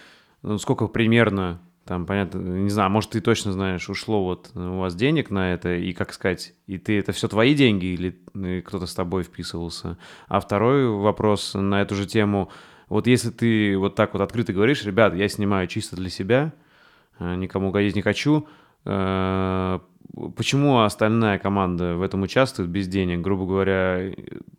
ну, 0.42 0.58
сколько 0.58 0.88
примерно 0.88 1.60
там, 1.84 2.06
понятно, 2.06 2.38
не 2.38 2.70
знаю, 2.70 2.90
может, 2.90 3.10
ты 3.10 3.20
точно 3.20 3.52
знаешь, 3.52 3.88
ушло 3.90 4.24
вот 4.24 4.52
у 4.54 4.78
вас 4.78 4.94
денег 4.94 5.30
на 5.30 5.52
это, 5.52 5.74
и, 5.74 5.92
как 5.92 6.12
сказать, 6.12 6.54
и 6.66 6.78
ты, 6.78 6.98
это 6.98 7.12
все 7.12 7.26
твои 7.26 7.54
деньги, 7.54 7.86
или 7.86 8.20
ну, 8.34 8.62
кто-то 8.62 8.86
с 8.86 8.94
тобой 8.94 9.24
вписывался? 9.24 9.98
А 10.28 10.38
второй 10.38 10.88
вопрос 10.88 11.54
на 11.54 11.82
эту 11.82 11.96
же 11.96 12.06
тему, 12.06 12.50
вот 12.88 13.08
если 13.08 13.30
ты 13.30 13.76
вот 13.76 13.96
так 13.96 14.12
вот 14.12 14.22
открыто 14.22 14.52
говоришь, 14.52 14.84
ребят, 14.84 15.14
я 15.16 15.28
снимаю 15.28 15.66
чисто 15.66 15.96
для 15.96 16.08
себя, 16.08 16.52
э, 17.18 17.34
никому 17.34 17.70
угодить 17.70 17.96
не 17.96 18.02
хочу, 18.02 18.46
э, 18.84 19.78
почему 20.36 20.80
остальная 20.82 21.40
команда 21.40 21.96
в 21.96 22.02
этом 22.02 22.22
участвует 22.22 22.70
без 22.70 22.86
денег, 22.86 23.22
грубо 23.22 23.44
говоря, 23.44 24.12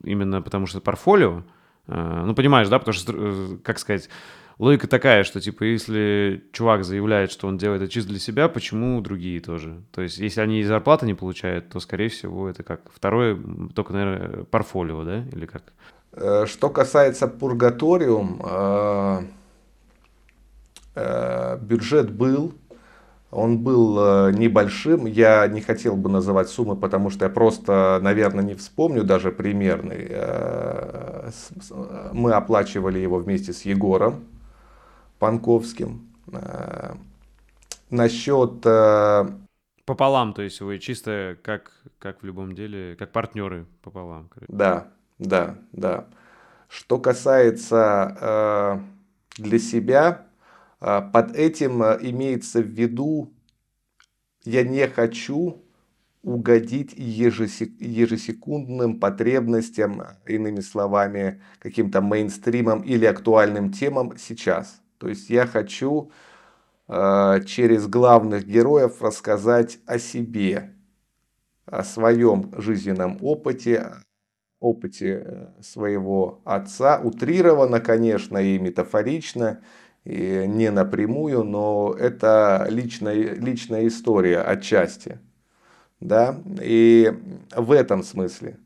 именно 0.03 0.41
потому 0.41 0.65
что 0.65 0.81
портфолио? 0.81 1.43
Э, 1.87 2.23
ну, 2.25 2.35
понимаешь, 2.35 2.67
да, 2.67 2.79
потому 2.79 2.93
что, 2.93 3.57
как 3.63 3.79
сказать, 3.79 4.09
логика 4.57 4.87
такая, 4.87 5.23
что, 5.23 5.39
типа, 5.39 5.63
если 5.63 6.43
чувак 6.51 6.83
заявляет, 6.83 7.31
что 7.31 7.47
он 7.47 7.57
делает 7.57 7.81
это 7.81 7.91
чисто 7.91 8.09
для 8.09 8.19
себя, 8.19 8.47
почему 8.47 9.01
другие 9.01 9.39
тоже? 9.39 9.81
То 9.91 10.01
есть, 10.01 10.17
если 10.17 10.41
они 10.41 10.59
и 10.59 10.63
зарплаты 10.63 11.05
не 11.05 11.13
получают, 11.13 11.69
то, 11.69 11.79
скорее 11.79 12.09
всего, 12.09 12.49
это 12.49 12.63
как 12.63 12.81
второе, 12.93 13.37
только, 13.75 13.93
наверное, 13.93 14.43
портфолио, 14.45 15.03
да, 15.03 15.23
или 15.31 15.45
как? 15.45 15.63
Э, 16.15 16.45
что 16.47 16.69
касается 16.69 17.27
Пургаториум, 17.27 18.41
э, 18.45 19.21
э, 20.95 21.57
бюджет 21.59 22.11
был, 22.11 22.53
он 23.31 23.63
был 23.63 24.29
небольшим, 24.29 25.07
я 25.07 25.47
не 25.47 25.59
хотел 25.59 25.95
бы 25.95 26.07
называть 26.07 26.49
суммы, 26.49 26.75
потому 26.75 27.09
что 27.09 27.25
я 27.25 27.31
просто, 27.31 27.99
наверное, 28.03 28.43
не 28.43 28.53
вспомню 28.53 29.03
даже 29.03 29.31
примерный. 29.31 30.11
Мы 32.13 32.31
оплачивали 32.31 32.99
его 32.99 33.17
вместе 33.17 33.51
с 33.51 33.63
Егором, 33.63 34.25
Панковским. 35.23 36.13
Э, 36.33 36.95
Насчет... 37.89 38.65
Э, 38.65 39.25
пополам, 39.85 40.33
то 40.33 40.41
есть 40.41 40.59
вы 40.59 40.79
чисто 40.79 41.37
как, 41.41 41.71
как 41.97 42.21
в 42.21 42.25
любом 42.25 42.53
деле, 42.53 42.97
как 42.99 43.13
партнеры 43.13 43.65
пополам. 43.81 44.29
Да, 44.49 44.91
да, 45.19 45.55
да. 45.71 46.07
Что 46.67 46.99
касается 46.99 48.83
э, 49.37 49.41
для 49.41 49.59
себя, 49.59 50.27
э, 50.81 51.01
под 51.13 51.37
этим 51.37 51.81
э, 51.81 51.99
имеется 52.01 52.61
в 52.61 52.67
виду, 52.67 53.31
я 54.43 54.63
не 54.63 54.85
хочу 54.89 55.63
угодить 56.21 56.95
ежесек, 56.97 57.71
ежесекундным 57.79 58.99
потребностям, 58.99 60.03
иными 60.25 60.59
словами, 60.59 61.41
каким-то 61.59 62.01
мейнстримам 62.01 62.81
или 62.81 63.05
актуальным 63.05 63.71
темам 63.71 64.17
сейчас. 64.17 64.82
То 65.03 65.09
есть 65.09 65.29
я 65.29 65.45
хочу 65.45 66.11
э, 66.87 67.41
через 67.45 67.87
главных 67.87 68.47
героев 68.47 69.01
рассказать 69.01 69.79
о 69.85 69.99
себе, 69.99 70.71
о 71.65 71.83
своем 71.83 72.53
жизненном 72.57 73.17
опыте, 73.19 73.95
опыте 74.61 75.23
э, 75.25 75.47
своего 75.61 76.41
отца, 76.45 77.01
утрированно, 77.03 77.81
конечно, 77.81 78.37
и 78.37 78.57
метафорично, 78.57 79.59
и 80.05 80.45
не 80.47 80.71
напрямую, 80.71 81.43
но 81.43 81.93
это 81.99 82.65
личная, 82.69 83.33
личная 83.33 83.87
история 83.87 84.39
отчасти. 84.39 85.19
Да? 85.99 86.39
И 86.61 87.11
в 87.53 87.73
этом 87.73 88.03
смысле. 88.03 88.57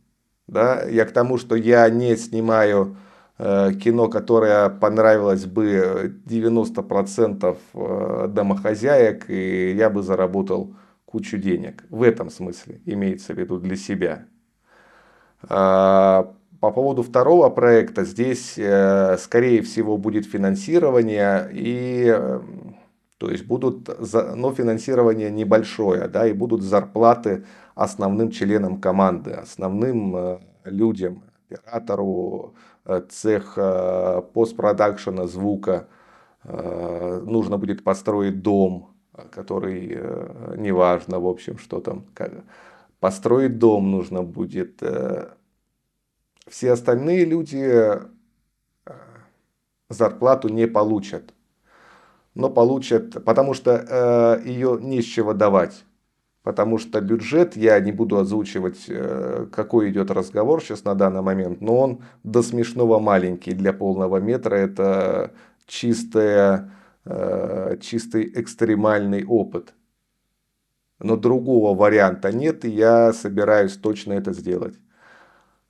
Да? 0.45 0.83
Я 0.83 1.05
к 1.05 1.11
тому, 1.11 1.39
что 1.39 1.55
я 1.55 1.89
не 1.89 2.15
снимаю 2.15 2.95
кино, 3.37 4.09
которое 4.09 4.69
понравилось 4.69 5.45
бы 5.45 6.19
90% 6.25 7.57
э, 7.73 8.27
домохозяек, 8.29 9.29
и 9.29 9.75
я 9.75 9.91
бы 9.91 10.01
заработал 10.01 10.73
кучу 11.05 11.37
денег. 11.37 11.83
В 11.89 12.01
этом 12.01 12.31
смысле 12.31 12.81
имеется 12.85 13.33
в 13.33 13.37
виду 13.37 13.59
для 13.59 13.75
себя. 13.75 14.25
По 16.59 16.71
поводу 16.71 17.03
второго 17.03 17.49
проекта, 17.51 18.03
здесь, 18.03 18.55
э, 18.57 19.17
скорее 19.19 19.61
всего, 19.61 19.97
будет 19.97 20.25
финансирование, 20.25 21.47
и, 21.53 22.19
то 23.19 23.29
есть 23.29 23.45
будут, 23.45 23.87
но 24.35 24.51
финансирование 24.51 25.29
небольшое, 25.29 26.07
да, 26.07 26.25
и 26.25 26.33
будут 26.33 26.63
зарплаты 26.63 27.45
основным 27.75 28.31
членам 28.31 28.81
команды, 28.81 29.33
основным 29.33 30.39
людям, 30.65 31.21
оператору, 31.47 32.55
Э, 32.55 32.66
цех 33.09 33.53
э, 33.57 34.21
постпродакшена 34.33 35.27
звука, 35.27 35.87
э, 36.43 37.21
нужно 37.25 37.57
будет 37.57 37.83
построить 37.83 38.41
дом, 38.41 38.95
который, 39.31 39.99
неважно, 40.57 41.19
в 41.19 41.25
общем, 41.25 41.57
что 41.57 41.79
там, 41.79 42.05
построить 42.99 43.57
дом 43.57 43.89
нужно 43.89 44.21
будет. 44.21 44.83
Все 46.47 46.71
остальные 46.71 47.25
люди 47.25 47.99
зарплату 49.89 50.49
не 50.49 50.67
получат, 50.67 51.33
но 52.35 52.51
получат, 52.51 53.23
потому 53.25 53.55
что 53.55 54.39
ее 54.45 54.77
не 54.79 55.01
с 55.01 55.05
чего 55.05 55.33
давать 55.33 55.83
потому 56.47 56.77
что 56.77 57.01
бюджет, 57.01 57.57
я 57.57 57.77
не 57.81 57.91
буду 57.91 58.17
озвучивать, 58.17 58.85
э, 58.87 59.47
какой 59.51 59.89
идет 59.89 60.09
разговор 60.11 60.63
сейчас 60.63 60.85
на 60.85 60.95
данный 60.95 61.21
момент, 61.21 61.59
но 61.59 61.77
он 61.77 62.03
до 62.23 62.41
смешного 62.41 62.99
маленький 62.99 63.51
для 63.51 63.73
полного 63.73 64.21
метра. 64.21 64.55
Это 64.55 65.33
чистая, 65.65 66.71
э, 67.03 67.75
чистый 67.81 68.31
экстремальный 68.33 69.25
опыт. 69.25 69.73
Но 70.99 71.17
другого 71.17 71.77
варианта 71.77 72.31
нет, 72.31 72.63
и 72.63 72.69
я 72.69 73.11
собираюсь 73.11 73.75
точно 73.75 74.13
это 74.13 74.31
сделать. 74.31 74.75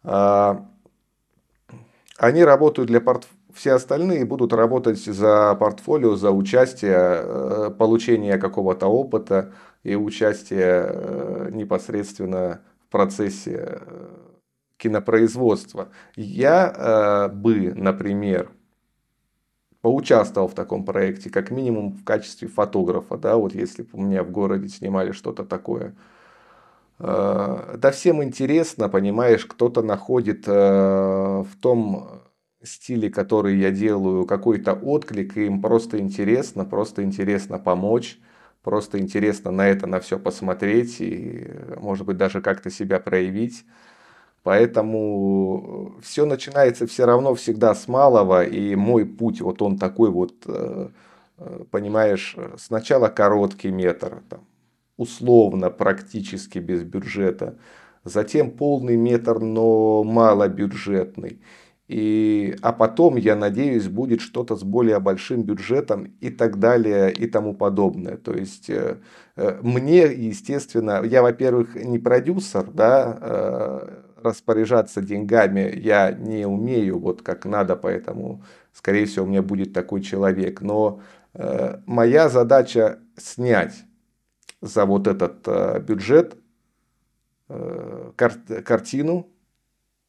А, 0.03 0.63
они 2.19 2.43
работают 2.43 2.87
для 2.87 3.01
портфолио 3.01 3.37
все 3.57 3.73
остальные 3.73 4.25
будут 4.25 4.53
работать 4.53 5.03
за 5.03 5.55
портфолио, 5.55 6.15
за 6.15 6.31
участие, 6.31 6.95
э, 6.95 7.71
получение 7.77 8.37
какого-то 8.37 8.87
опыта, 8.87 9.51
и 9.83 9.95
участие 9.95 10.85
э, 10.89 11.49
непосредственно 11.51 12.61
в 12.85 12.91
процессе 12.91 13.79
э, 13.81 14.07
кинопроизводства. 14.77 15.89
Я 16.15 17.27
э, 17.29 17.33
бы, 17.33 17.73
например, 17.75 18.51
поучаствовал 19.81 20.47
в 20.47 20.53
таком 20.53 20.83
проекте, 20.83 21.29
как 21.29 21.51
минимум 21.51 21.93
в 21.93 22.03
качестве 22.03 22.47
фотографа, 22.47 23.17
да, 23.17 23.37
вот 23.37 23.53
если 23.53 23.83
бы 23.83 23.89
у 23.93 24.01
меня 24.01 24.23
в 24.23 24.31
городе 24.31 24.67
снимали 24.67 25.11
что-то 25.11 25.45
такое. 25.45 25.95
Да 26.99 27.91
всем 27.93 28.23
интересно, 28.23 28.89
понимаешь, 28.89 29.45
кто-то 29.45 29.83
находит 29.83 30.47
в 30.47 31.47
том 31.61 32.23
стиле, 32.63 33.09
который 33.09 33.57
я 33.57 33.71
делаю, 33.71 34.25
какой-то 34.25 34.73
отклик, 34.73 35.37
и 35.37 35.45
им 35.45 35.61
просто 35.61 35.99
интересно, 35.99 36.65
просто 36.65 37.03
интересно 37.03 37.59
помочь, 37.59 38.19
просто 38.67 38.99
интересно 38.99 39.49
на 39.49 39.65
это, 39.69 39.87
на 39.87 40.01
все 40.01 40.19
посмотреть 40.19 40.99
и, 40.99 41.47
может 41.79 42.05
быть, 42.05 42.17
даже 42.17 42.41
как-то 42.41 42.69
себя 42.69 42.99
проявить. 42.99 43.63
Поэтому 44.43 45.95
все 46.01 46.25
начинается 46.25 46.85
все 46.85 47.05
равно 47.05 47.33
всегда 47.33 47.73
с 47.73 47.87
малого, 47.87 48.43
и 48.43 48.75
мой 48.75 49.05
путь, 49.05 49.39
вот 49.39 49.61
он 49.61 49.77
такой 49.77 50.09
вот, 50.11 50.33
э, 50.47 50.89
э, 51.37 51.63
понимаешь, 51.71 52.35
сначала 52.57 53.07
короткий 53.07 53.71
метр, 53.71 54.21
там, 54.29 54.41
условно, 54.97 55.69
практически 55.69 56.59
без 56.59 56.83
бюджета, 56.83 57.57
затем 58.03 58.51
полный 58.51 58.97
метр, 58.97 59.39
но 59.39 60.03
малобюджетный. 60.03 61.41
И, 61.87 62.57
а 62.61 62.73
потом, 62.73 63.15
я 63.15 63.35
надеюсь, 63.37 63.87
будет 63.87 64.19
что-то 64.19 64.57
с 64.57 64.63
более 64.63 64.99
большим 64.99 65.43
бюджетом 65.43 66.15
и 66.19 66.29
так 66.29 66.59
далее 66.59 67.13
и 67.13 67.27
тому 67.27 67.53
подобное. 67.53 68.17
То 68.17 68.33
есть 68.33 68.69
э, 68.69 68.97
э, 69.37 69.59
мне, 69.61 70.01
естественно, 70.01 71.01
я, 71.03 71.21
во-первых, 71.21 71.75
не 71.75 71.97
продюсер, 71.97 72.65
да, 72.71 73.17
э, 73.21 73.89
распоряжаться 74.21 75.01
деньгами 75.01 75.73
я 75.77 76.11
не 76.11 76.45
умею 76.45 76.99
вот 76.99 77.21
как 77.21 77.45
надо, 77.45 77.77
поэтому, 77.77 78.43
скорее 78.73 79.05
всего, 79.05 79.25
у 79.25 79.29
меня 79.29 79.41
будет 79.41 79.71
такой 79.71 80.01
человек. 80.01 80.61
Но 80.61 81.01
моя 81.85 82.27
задача 82.27 82.97
снять 83.15 83.75
за 84.59 84.85
вот 84.85 85.05
этот 85.05 85.47
бюджет 85.83 86.35
кар 87.47 88.33
картину, 88.65 89.27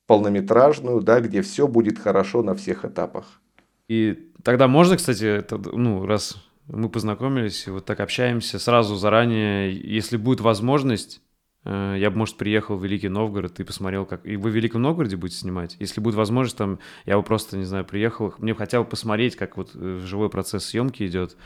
полнометражную, 0.09 1.03
да, 1.03 1.21
где 1.21 1.43
все 1.43 1.69
будет 1.69 1.99
хорошо 1.99 2.43
на 2.43 2.55
всех 2.55 2.85
этапах. 2.85 3.41
И 3.89 4.31
тогда 4.43 4.67
можно, 4.67 4.97
кстати, 4.97 5.25
это, 5.25 5.59
ну, 5.59 6.07
раз 6.07 6.43
мы 6.67 6.89
познакомились 6.89 7.67
и 7.67 7.71
вот 7.71 7.85
так 7.85 8.01
общаемся 8.01 8.59
сразу 8.59 8.97
заранее, 8.97 9.71
если 9.71 10.17
будет 10.17 10.41
возможность, 10.41 11.21
э, 11.65 11.97
я 11.99 12.11
бы, 12.11 12.17
может, 12.17 12.39
приехал 12.39 12.77
в 12.77 12.85
Великий 12.85 13.11
Новгород 13.11 13.61
и 13.61 13.65
посмотрел, 13.65 14.07
как... 14.07 14.25
И 14.25 14.37
вы 14.37 14.51
в 14.51 14.55
Великом 14.55 14.81
Новгороде 14.81 15.17
будете 15.17 15.41
снимать? 15.41 15.77
Если 15.79 16.01
будет 16.01 16.15
возможность, 16.15 16.57
там, 16.57 16.79
я 17.05 17.19
бы 17.19 17.23
просто, 17.23 17.59
не 17.59 17.65
знаю, 17.65 17.85
приехал, 17.85 18.33
мне 18.39 18.55
бы 18.55 18.59
хотел 18.59 18.87
посмотреть, 18.87 19.37
как 19.37 19.59
вот 19.59 19.73
э, 19.75 20.01
живой 20.05 20.31
процесс 20.31 20.65
съемки 20.65 21.07
идет, 21.07 21.37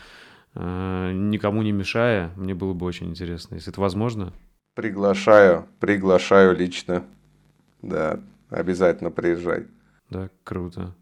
э, 0.55 1.13
никому 1.13 1.63
не 1.63 1.73
мешая, 1.73 2.31
мне 2.37 2.55
было 2.55 2.75
бы 2.75 2.87
очень 2.87 3.11
интересно, 3.11 3.57
если 3.57 3.73
это 3.73 3.81
возможно. 3.81 4.33
Приглашаю, 4.75 5.67
приглашаю 5.81 6.57
лично, 6.57 7.05
да, 7.83 8.21
Обязательно 8.53 9.11
приезжай. 9.11 9.67
Да, 10.11 10.29
круто. 10.45 10.95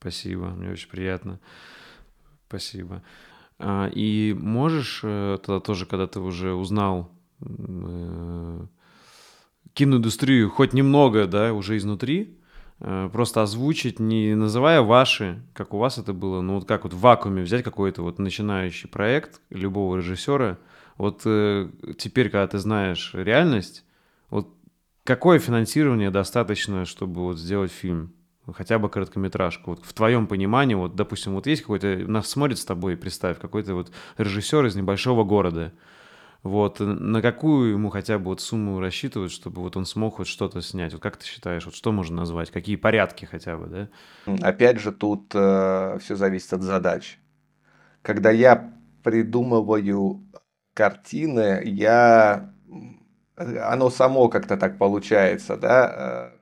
Спасибо, 0.00 0.46
мне 0.46 0.70
очень 0.70 0.88
приятно. 0.88 1.40
Спасибо. 2.48 3.02
А, 3.58 3.88
и 3.88 4.34
можешь 4.38 5.00
э, 5.02 5.38
тогда 5.44 5.60
тоже, 5.60 5.84
когда 5.84 6.06
ты 6.06 6.20
уже 6.20 6.54
узнал 6.54 7.10
э, 7.40 8.66
киноиндустрию 9.74 10.50
хоть 10.50 10.72
немного, 10.72 11.26
да, 11.26 11.52
уже 11.52 11.76
изнутри, 11.76 12.38
э, 12.80 13.10
просто 13.12 13.42
озвучить, 13.42 13.98
не 14.00 14.34
называя 14.34 14.80
ваши, 14.80 15.42
как 15.52 15.74
у 15.74 15.78
вас 15.78 15.98
это 15.98 16.14
было, 16.14 16.40
но 16.40 16.56
вот 16.56 16.66
как 16.66 16.84
вот 16.84 16.94
в 16.94 17.00
вакууме 17.00 17.42
взять 17.42 17.62
какой-то 17.62 18.02
вот 18.02 18.18
начинающий 18.18 18.88
проект 18.88 19.40
любого 19.50 19.96
режиссера, 19.96 20.58
вот 20.96 21.20
теперь, 21.20 22.30
когда 22.30 22.46
ты 22.46 22.58
знаешь 22.58 23.10
реальность, 23.12 23.84
вот 24.30 24.55
Какое 25.06 25.38
финансирование 25.38 26.10
достаточно, 26.10 26.84
чтобы 26.84 27.22
вот 27.22 27.38
сделать 27.38 27.70
фильм? 27.70 28.12
Хотя 28.52 28.80
бы 28.80 28.88
короткометражку. 28.88 29.70
Вот 29.70 29.84
в 29.84 29.92
твоем 29.92 30.26
понимании, 30.26 30.74
вот, 30.74 30.96
допустим, 30.96 31.34
вот 31.34 31.46
есть 31.46 31.62
какой-то, 31.62 31.96
нас 32.08 32.28
смотрит 32.28 32.58
с 32.58 32.64
тобой, 32.64 32.96
представь, 32.96 33.38
какой-то 33.38 33.74
вот 33.74 33.92
режиссер 34.18 34.66
из 34.66 34.74
небольшого 34.74 35.22
города. 35.22 35.72
Вот, 36.42 36.80
на 36.80 37.22
какую 37.22 37.72
ему 37.72 37.90
хотя 37.90 38.18
бы 38.18 38.26
вот 38.26 38.40
сумму 38.40 38.80
рассчитывать, 38.80 39.30
чтобы 39.30 39.62
вот 39.62 39.76
он 39.76 39.86
смог 39.86 40.18
вот 40.18 40.26
что-то 40.26 40.60
снять? 40.60 40.92
Вот 40.92 41.02
как 41.02 41.16
ты 41.16 41.24
считаешь, 41.24 41.64
вот 41.64 41.74
что 41.74 41.92
можно 41.92 42.16
назвать? 42.16 42.50
Какие 42.50 42.76
порядки 42.76 43.26
хотя 43.26 43.56
бы, 43.56 43.66
да? 44.26 44.36
Опять 44.42 44.80
же, 44.80 44.90
тут 44.90 45.30
э, 45.34 45.98
все 46.00 46.16
зависит 46.16 46.52
от 46.52 46.62
задач. 46.62 47.18
Когда 48.02 48.30
я 48.30 48.72
придумываю 49.04 50.24
картины, 50.74 51.62
я 51.64 52.52
оно 53.36 53.90
само 53.90 54.28
как-то 54.28 54.56
так 54.56 54.78
получается, 54.78 55.56
да, 55.56 56.32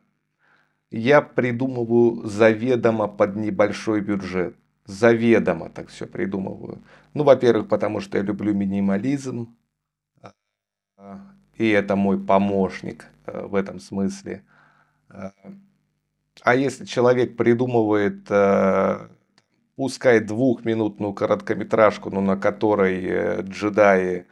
э, 0.90 0.96
я 0.96 1.20
придумываю 1.22 2.26
заведомо 2.26 3.08
под 3.08 3.36
небольшой 3.36 4.00
бюджет. 4.00 4.56
Заведомо 4.86 5.70
так 5.70 5.88
все 5.88 6.06
придумываю. 6.06 6.82
Ну, 7.14 7.24
во-первых, 7.24 7.68
потому 7.68 8.00
что 8.00 8.18
я 8.18 8.24
люблю 8.24 8.54
минимализм, 8.54 9.56
э, 10.22 11.16
и 11.56 11.68
это 11.70 11.96
мой 11.96 12.18
помощник 12.18 13.06
э, 13.26 13.46
в 13.46 13.54
этом 13.54 13.80
смысле. 13.80 14.44
А 16.42 16.56
если 16.56 16.84
человек 16.84 17.36
придумывает, 17.36 18.28
пускай 19.76 20.18
двухминутную 20.18 21.12
короткометражку, 21.12 22.10
но 22.10 22.20
на 22.20 22.36
которой 22.36 23.42
джедаи 23.42 24.26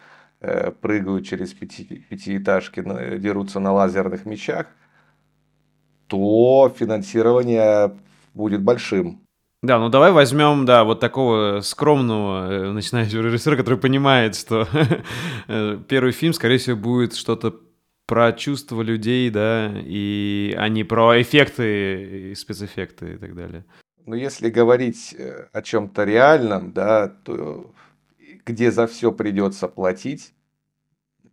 прыгают 0.81 1.27
через 1.27 1.53
пяти, 1.53 1.85
пятиэтажки, 2.09 2.83
дерутся 3.19 3.61
на 3.61 3.73
лазерных 3.73 4.27
мечах, 4.27 4.67
то 6.09 6.75
финансирование 6.77 7.93
будет 8.35 8.63
большим. 8.63 9.23
Да, 9.63 9.79
ну 9.79 9.89
давай 9.89 10.11
возьмем, 10.11 10.67
да, 10.67 10.83
вот 10.83 10.99
такого 10.99 11.61
скромного 11.61 12.51
э, 12.51 12.73
начинающего 12.73 13.23
режиссера, 13.23 13.57
который 13.57 13.79
понимает, 13.79 14.35
что 14.35 14.67
э, 15.49 15.79
первый 15.89 16.11
фильм, 16.11 16.33
скорее 16.33 16.59
всего, 16.59 16.77
будет 16.77 17.15
что-то 17.15 17.55
про 18.07 18.33
чувства 18.33 18.83
людей, 18.83 19.31
да, 19.31 19.73
и 19.77 20.53
а 20.59 20.69
не 20.69 20.83
про 20.83 21.23
эффекты 21.23 22.31
и 22.31 22.35
спецэффекты 22.35 23.15
и 23.15 23.17
так 23.17 23.37
далее. 23.37 23.65
Ну, 24.05 24.17
если 24.17 24.51
говорить 24.51 25.17
о 25.53 25.63
чем-то 25.63 26.03
реальном, 26.03 26.73
да, 26.73 27.07
то 27.07 27.73
где 28.45 28.71
за 28.71 28.87
все 28.87 29.13
придется 29.13 29.69
платить, 29.69 30.35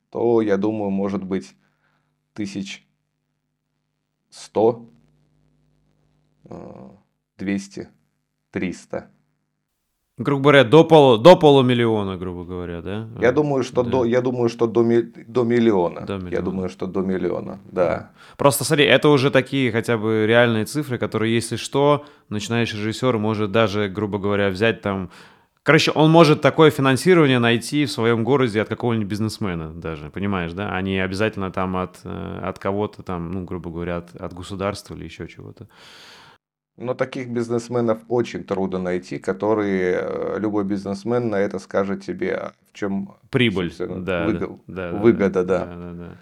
то, 0.10 0.42
я 0.42 0.58
думаю, 0.58 0.90
может 0.90 1.24
быть, 1.24 1.56
тысяч 2.34 2.88
сто, 4.30 4.90
э, 6.46 6.90
двести, 7.38 7.90
триста. 8.52 9.10
Грубо 10.18 10.44
говоря, 10.44 10.64
до, 10.66 10.84
полу, 10.84 11.18
до 11.18 11.38
полумиллиона, 11.38 12.18
грубо 12.18 12.44
говоря, 12.44 12.82
да? 12.82 13.08
Я 13.22 13.32
думаю, 13.32 13.64
что, 13.64 13.84
да. 13.84 13.90
до, 13.90 14.06
я 14.06 14.20
думаю, 14.20 14.50
что 14.50 14.68
до, 14.68 14.84
до, 14.84 15.44
миллиона. 15.44 16.02
до 16.02 16.18
миллиона. 16.18 16.34
Я 16.36 16.42
думаю, 16.42 16.68
что 16.68 16.88
до 16.88 17.00
миллиона, 17.00 17.60
да. 17.72 18.12
Просто 18.36 18.66
смотри, 18.66 18.84
это 18.84 19.08
уже 19.08 19.32
такие 19.32 19.72
хотя 19.72 19.98
бы 19.98 20.26
реальные 20.28 20.66
цифры, 20.66 20.98
которые, 20.98 21.34
если 21.34 21.56
что, 21.56 22.06
начинающий 22.28 22.78
режиссер 22.78 23.18
может 23.18 23.54
даже, 23.54 23.88
грубо 23.88 24.18
говоря, 24.18 24.50
взять 24.50 24.82
там 24.82 25.10
Короче, 25.70 25.92
он 25.92 26.10
может 26.10 26.42
такое 26.42 26.72
финансирование 26.72 27.38
найти 27.38 27.86
в 27.86 27.92
своем 27.92 28.24
городе 28.24 28.60
от 28.60 28.68
какого-нибудь 28.68 29.08
бизнесмена 29.08 29.72
даже, 29.72 30.10
понимаешь, 30.10 30.52
да? 30.54 30.76
А 30.76 30.82
не 30.82 30.98
обязательно 30.98 31.52
там 31.52 31.78
от, 31.78 32.00
э, 32.04 32.40
от 32.42 32.58
кого-то 32.58 33.04
там, 33.04 33.32
ну, 33.32 33.44
грубо 33.44 33.70
говоря, 33.70 33.98
от, 33.98 34.16
от 34.16 34.34
государства 34.34 34.96
или 34.96 35.04
еще 35.04 35.28
чего-то. 35.28 35.68
Но 36.76 36.96
таких 36.96 37.30
бизнесменов 37.30 38.00
очень 38.08 38.46
трудно 38.46 38.80
найти, 38.80 39.20
которые 39.20 40.00
э, 40.02 40.40
любой 40.40 40.64
бизнесмен 40.64 41.30
на 41.30 41.36
это 41.36 41.60
скажет 41.60 42.04
тебе, 42.04 42.34
а 42.34 42.54
в 42.68 42.74
чем 42.74 43.14
прибыль, 43.30 43.72
да, 43.78 44.26
выгод, 44.26 44.52
да, 44.66 44.92
выгода, 44.94 45.44
да, 45.44 45.66
да. 45.66 45.76
да, 45.76 45.92
да. 45.92 46.18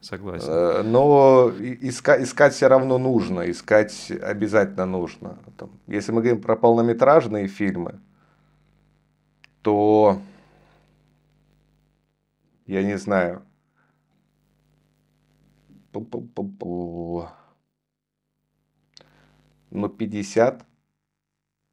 Согласен. 0.00 0.48
Э, 0.48 0.82
но 0.82 1.52
искать, 1.82 2.22
искать 2.22 2.54
все 2.54 2.68
равно 2.68 2.96
нужно, 2.96 3.50
искать 3.50 4.10
обязательно 4.22 4.86
нужно. 4.86 5.36
Если 5.86 6.12
мы 6.12 6.22
говорим 6.22 6.40
про 6.40 6.56
полнометражные 6.56 7.46
фильмы, 7.46 8.00
то 9.66 10.22
я 12.66 12.84
не 12.84 12.98
знаю. 12.98 13.42
Ну, 19.70 19.88
50, 19.88 20.64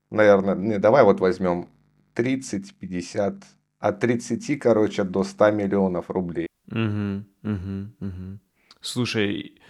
наверное, 0.10 0.56
не, 0.56 0.80
давай 0.80 1.04
вот 1.04 1.20
возьмем 1.20 1.68
30, 2.16 2.74
50, 2.80 3.46
от 3.78 4.00
30, 4.00 4.60
короче, 4.60 5.04
до 5.04 5.24
100 5.24 5.52
миллионов 5.52 6.10
рублей. 6.10 6.48
Угу, 6.72 7.26
угу, 7.44 7.92
угу. 8.00 8.40
Слушай, 8.82 9.62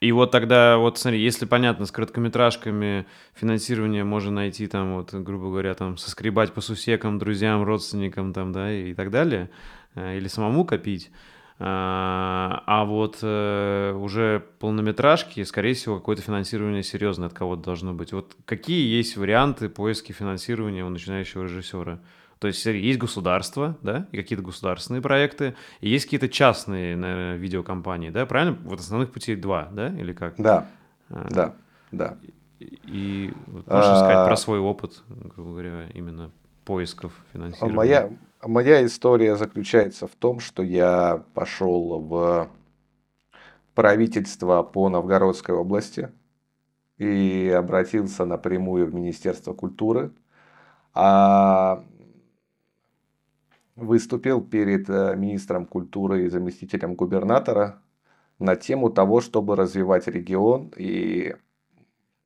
И 0.00 0.12
вот 0.12 0.30
тогда, 0.30 0.76
вот 0.76 0.98
смотри, 0.98 1.22
если 1.22 1.46
понятно, 1.46 1.86
с 1.86 1.90
короткометражками 1.90 3.06
финансирование 3.34 4.04
можно 4.04 4.30
найти 4.30 4.66
там, 4.66 4.96
вот, 4.96 5.14
грубо 5.14 5.46
говоря, 5.46 5.74
там, 5.74 5.96
соскребать 5.96 6.52
по 6.52 6.60
сусекам, 6.60 7.18
друзьям, 7.18 7.62
родственникам 7.64 8.32
там, 8.32 8.52
да, 8.52 8.70
и 8.70 8.92
так 8.92 9.10
далее, 9.10 9.50
э, 9.94 10.18
или 10.18 10.28
самому 10.28 10.66
копить, 10.66 11.10
а, 11.58 12.62
а 12.66 12.84
вот 12.84 13.20
э, 13.22 13.94
уже 13.98 14.44
полнометражки, 14.58 15.42
скорее 15.44 15.72
всего, 15.72 15.96
какое-то 15.96 16.20
финансирование 16.20 16.82
серьезное 16.82 17.28
от 17.28 17.34
кого-то 17.34 17.62
должно 17.62 17.94
быть. 17.94 18.12
Вот 18.12 18.36
какие 18.44 18.86
есть 18.86 19.16
варианты 19.16 19.70
поиска 19.70 20.12
финансирования 20.12 20.84
у 20.84 20.90
начинающего 20.90 21.44
режиссера? 21.44 22.00
То 22.38 22.48
есть 22.48 22.64
есть 22.66 22.98
государство, 22.98 23.78
да, 23.82 24.06
и 24.12 24.16
какие-то 24.16 24.44
государственные 24.44 25.00
проекты, 25.00 25.54
и 25.80 25.88
есть 25.88 26.04
какие-то 26.04 26.28
частные 26.28 26.94
наверное, 26.94 27.36
видеокомпании, 27.36 28.10
да, 28.10 28.26
правильно? 28.26 28.58
Вот 28.64 28.80
основных 28.80 29.12
путей 29.12 29.36
два, 29.36 29.68
да, 29.72 29.88
или 29.88 30.12
как? 30.12 30.34
Да, 30.36 30.66
а, 31.08 31.28
да, 31.30 31.54
да. 31.92 32.18
И, 32.58 32.78
и 32.84 33.34
вот 33.46 33.66
можешь 33.66 33.90
а... 33.90 33.98
сказать 33.98 34.26
про 34.26 34.36
свой 34.36 34.58
опыт, 34.58 35.02
грубо 35.08 35.50
говоря, 35.52 35.88
именно 35.94 36.30
поисков 36.64 37.12
финансирования? 37.32 37.74
Моя, 37.74 38.10
моя 38.42 38.84
история 38.84 39.36
заключается 39.36 40.06
в 40.06 40.14
том, 40.14 40.40
что 40.40 40.62
я 40.62 41.22
пошел 41.32 42.00
в 42.00 42.50
правительство 43.74 44.62
по 44.62 44.88
Новгородской 44.88 45.54
области 45.54 46.10
и 46.98 47.52
обратился 47.56 48.24
напрямую 48.24 48.86
в 48.86 48.94
Министерство 48.94 49.52
культуры. 49.52 50.12
А 50.94 51.84
выступил 53.76 54.40
перед 54.40 54.88
э, 54.88 55.14
министром 55.16 55.66
культуры 55.66 56.24
и 56.24 56.28
заместителем 56.28 56.94
губернатора 56.94 57.82
на 58.38 58.56
тему 58.56 58.90
того, 58.90 59.20
чтобы 59.20 59.54
развивать 59.54 60.08
регион. 60.08 60.72
И 60.76 61.36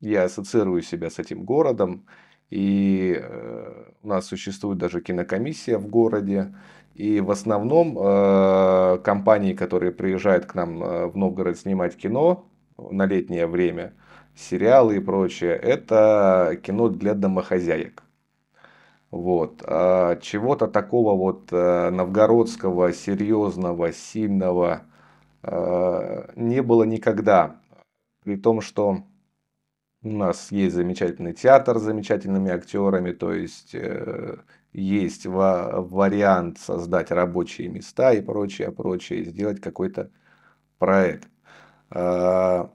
я 0.01 0.25
ассоциирую 0.25 0.83
себя 0.83 1.11
с 1.11 1.19
этим 1.19 1.45
городом. 1.45 2.07
И 2.51 3.21
э, 3.21 3.85
у 4.03 4.09
нас 4.09 4.27
существует 4.27 4.79
даже 4.79 5.01
кинокомиссия 5.01 5.79
в 5.79 5.89
городе. 5.89 6.55
И 6.95 7.21
в 7.21 7.31
основном 7.31 7.99
э, 7.99 8.99
компании, 9.05 9.55
которые 9.55 9.93
приезжают 9.93 10.47
к 10.47 10.55
нам 10.55 10.79
в 10.79 11.17
Новгород 11.17 11.59
снимать 11.59 11.97
кино 11.97 12.47
на 12.79 13.07
летнее 13.07 13.47
время, 13.47 13.95
сериалы 14.35 14.97
и 14.97 15.01
прочее, 15.01 15.53
это 15.53 16.59
кино 16.63 16.89
для 16.89 17.15
домохозяек. 17.15 18.03
Вот. 19.11 19.63
А 19.67 20.17
чего-то 20.17 20.69
такого 20.69 21.17
вот 21.17 21.49
э, 21.53 21.91
новгородского, 21.91 22.93
серьезного, 22.93 23.93
сильного 23.93 24.83
э, 25.43 26.33
не 26.37 26.63
было 26.63 26.85
никогда. 26.85 27.61
При 28.25 28.37
том, 28.37 28.61
что 28.61 29.03
у 30.03 30.09
нас 30.11 30.53
есть 30.53 30.75
замечательный 30.75 31.33
театр 31.35 31.79
с 31.79 31.83
замечательными 31.83 32.51
актерами, 32.51 33.13
то 33.13 33.33
есть 33.33 33.75
э, 33.75 34.39
есть 34.73 35.27
вариант 35.27 36.59
создать 36.59 37.11
рабочие 37.11 37.69
места 37.69 38.13
и 38.13 38.21
прочее, 38.21 38.71
прочее, 38.71 39.25
сделать 39.25 39.61
какой-то 39.61 40.11
проект. 40.79 41.29
А, 41.91 42.71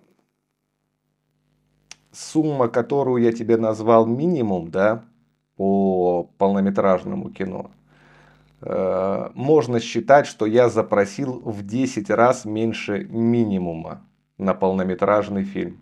сумма, 2.11 2.67
которую 2.67 3.23
я 3.23 3.31
тебе 3.31 3.57
назвал 3.57 4.05
минимум, 4.05 4.69
да, 4.69 5.05
по 5.55 6.29
полнометражному 6.37 7.29
кино, 7.29 7.71
э, 8.61 9.29
можно 9.33 9.79
считать, 9.79 10.27
что 10.27 10.45
я 10.45 10.69
запросил 10.69 11.39
в 11.39 11.65
10 11.65 12.09
раз 12.09 12.45
меньше 12.45 13.05
минимума 13.05 14.01
на 14.37 14.53
полнометражный 14.53 15.43
фильм. 15.43 15.79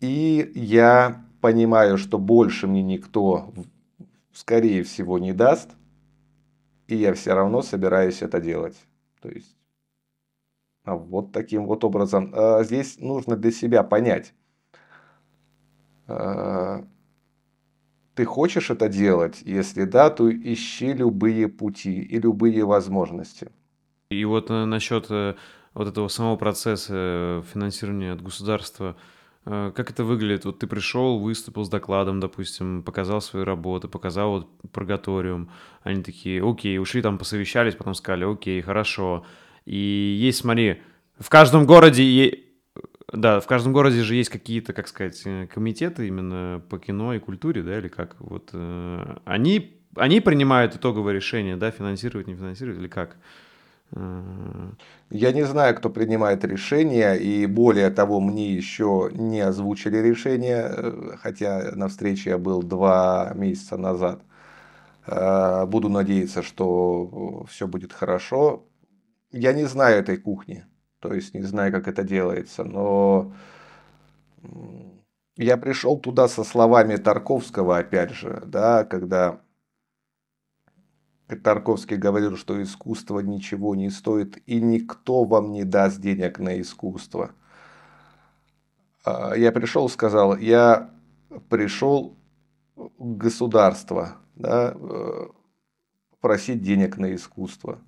И 0.00 0.52
я 0.54 1.24
понимаю, 1.40 1.98
что 1.98 2.18
больше 2.18 2.66
мне 2.66 2.82
никто, 2.82 3.52
скорее 4.32 4.82
всего, 4.84 5.18
не 5.18 5.32
даст. 5.32 5.70
И 6.86 6.96
я 6.96 7.12
все 7.14 7.34
равно 7.34 7.62
собираюсь 7.62 8.22
это 8.22 8.40
делать. 8.40 8.76
То 9.20 9.28
есть, 9.28 9.56
а 10.84 10.94
вот 10.94 11.32
таким 11.32 11.66
вот 11.66 11.84
образом. 11.84 12.32
А 12.34 12.62
здесь 12.62 12.98
нужно 12.98 13.36
для 13.36 13.50
себя 13.50 13.82
понять, 13.82 14.32
ты 18.14 18.24
хочешь 18.24 18.70
это 18.70 18.88
делать? 18.88 19.42
Если 19.44 19.84
да, 19.84 20.10
то 20.10 20.28
ищи 20.30 20.92
любые 20.92 21.48
пути 21.48 22.00
и 22.00 22.18
любые 22.18 22.64
возможности. 22.64 23.52
И 24.10 24.24
вот 24.24 24.50
э, 24.50 24.64
насчет 24.64 25.06
э, 25.10 25.34
вот 25.74 25.88
этого 25.88 26.08
самого 26.08 26.36
процесса 26.36 27.44
финансирования 27.52 28.12
от 28.12 28.22
государства, 28.22 28.96
как 29.44 29.90
это 29.90 30.04
выглядит? 30.04 30.44
Вот 30.44 30.58
ты 30.58 30.66
пришел, 30.66 31.18
выступил 31.20 31.64
с 31.64 31.70
докладом, 31.70 32.20
допустим, 32.20 32.82
показал 32.82 33.22
свою 33.22 33.46
работу, 33.46 33.88
показал 33.88 34.30
вот 34.32 34.48
прогаториум. 34.72 35.50
Они 35.82 36.02
такие, 36.02 36.42
окей, 36.44 36.78
ушли 36.78 37.00
там, 37.00 37.16
посовещались, 37.16 37.74
потом 37.74 37.94
сказали, 37.94 38.30
окей, 38.30 38.60
хорошо. 38.60 39.24
И 39.64 39.76
есть, 40.20 40.40
смотри, 40.40 40.82
в 41.18 41.30
каждом 41.30 41.64
городе 41.64 42.04
да, 43.12 43.40
в 43.40 43.46
каждом 43.46 43.72
городе 43.72 44.02
же 44.02 44.14
есть 44.14 44.28
какие-то, 44.28 44.74
как 44.74 44.86
сказать, 44.86 45.22
э, 45.24 45.46
комитеты 45.46 46.06
именно 46.08 46.62
по 46.68 46.78
кино 46.78 47.14
и 47.14 47.18
культуре, 47.18 47.62
да, 47.62 47.78
или 47.78 47.88
как? 47.88 48.16
Вот 48.20 48.50
э, 48.52 49.16
они, 49.24 49.80
они 49.96 50.20
принимают 50.20 50.76
итоговое 50.76 51.14
решение, 51.14 51.56
да, 51.56 51.70
финансировать, 51.70 52.26
не 52.26 52.34
финансировать, 52.34 52.78
или 52.78 52.88
как? 52.88 53.16
Э, 53.92 54.72
я 55.10 55.32
не 55.32 55.44
знаю, 55.44 55.74
кто 55.74 55.88
принимает 55.88 56.44
решение, 56.44 57.18
и 57.18 57.46
более 57.46 57.88
того, 57.88 58.20
мне 58.20 58.52
еще 58.52 59.10
не 59.14 59.40
озвучили 59.40 59.96
решение, 59.96 60.70
э, 60.70 61.16
хотя 61.18 61.72
на 61.74 61.88
встрече 61.88 62.30
я 62.30 62.38
был 62.38 62.62
два 62.62 63.32
месяца 63.34 63.76
назад. 63.76 64.22
Буду 65.06 65.88
надеяться, 65.88 66.42
что 66.42 67.46
все 67.48 67.66
будет 67.66 67.94
хорошо. 67.94 68.66
Я 69.32 69.54
не 69.54 69.64
знаю 69.64 70.00
этой 70.00 70.18
кухни. 70.18 70.66
То 71.00 71.14
есть 71.14 71.34
не 71.34 71.42
знаю, 71.42 71.72
как 71.72 71.88
это 71.88 72.02
делается, 72.02 72.64
но 72.64 73.32
я 75.36 75.56
пришел 75.56 75.98
туда 75.98 76.28
со 76.28 76.42
словами 76.42 76.96
Тарковского, 76.96 77.78
опять 77.78 78.10
же, 78.10 78.42
да, 78.46 78.84
когда 78.84 79.40
Тарковский 81.36 81.96
говорил, 81.96 82.36
что 82.36 82.60
искусство 82.62 83.20
ничего 83.20 83.74
не 83.74 83.90
стоит, 83.90 84.42
и 84.46 84.60
никто 84.60 85.24
вам 85.24 85.52
не 85.52 85.64
даст 85.64 86.00
денег 86.00 86.38
на 86.38 86.60
искусство. 86.60 87.30
А, 89.04 89.34
я 89.34 89.52
пришел, 89.52 89.88
сказал, 89.88 90.36
я 90.36 90.90
пришел 91.48 92.16
государство, 92.98 94.16
да, 94.34 94.74
э, 94.74 95.26
просить 96.20 96.62
денег 96.62 96.96
на 96.96 97.14
искусство. 97.14 97.78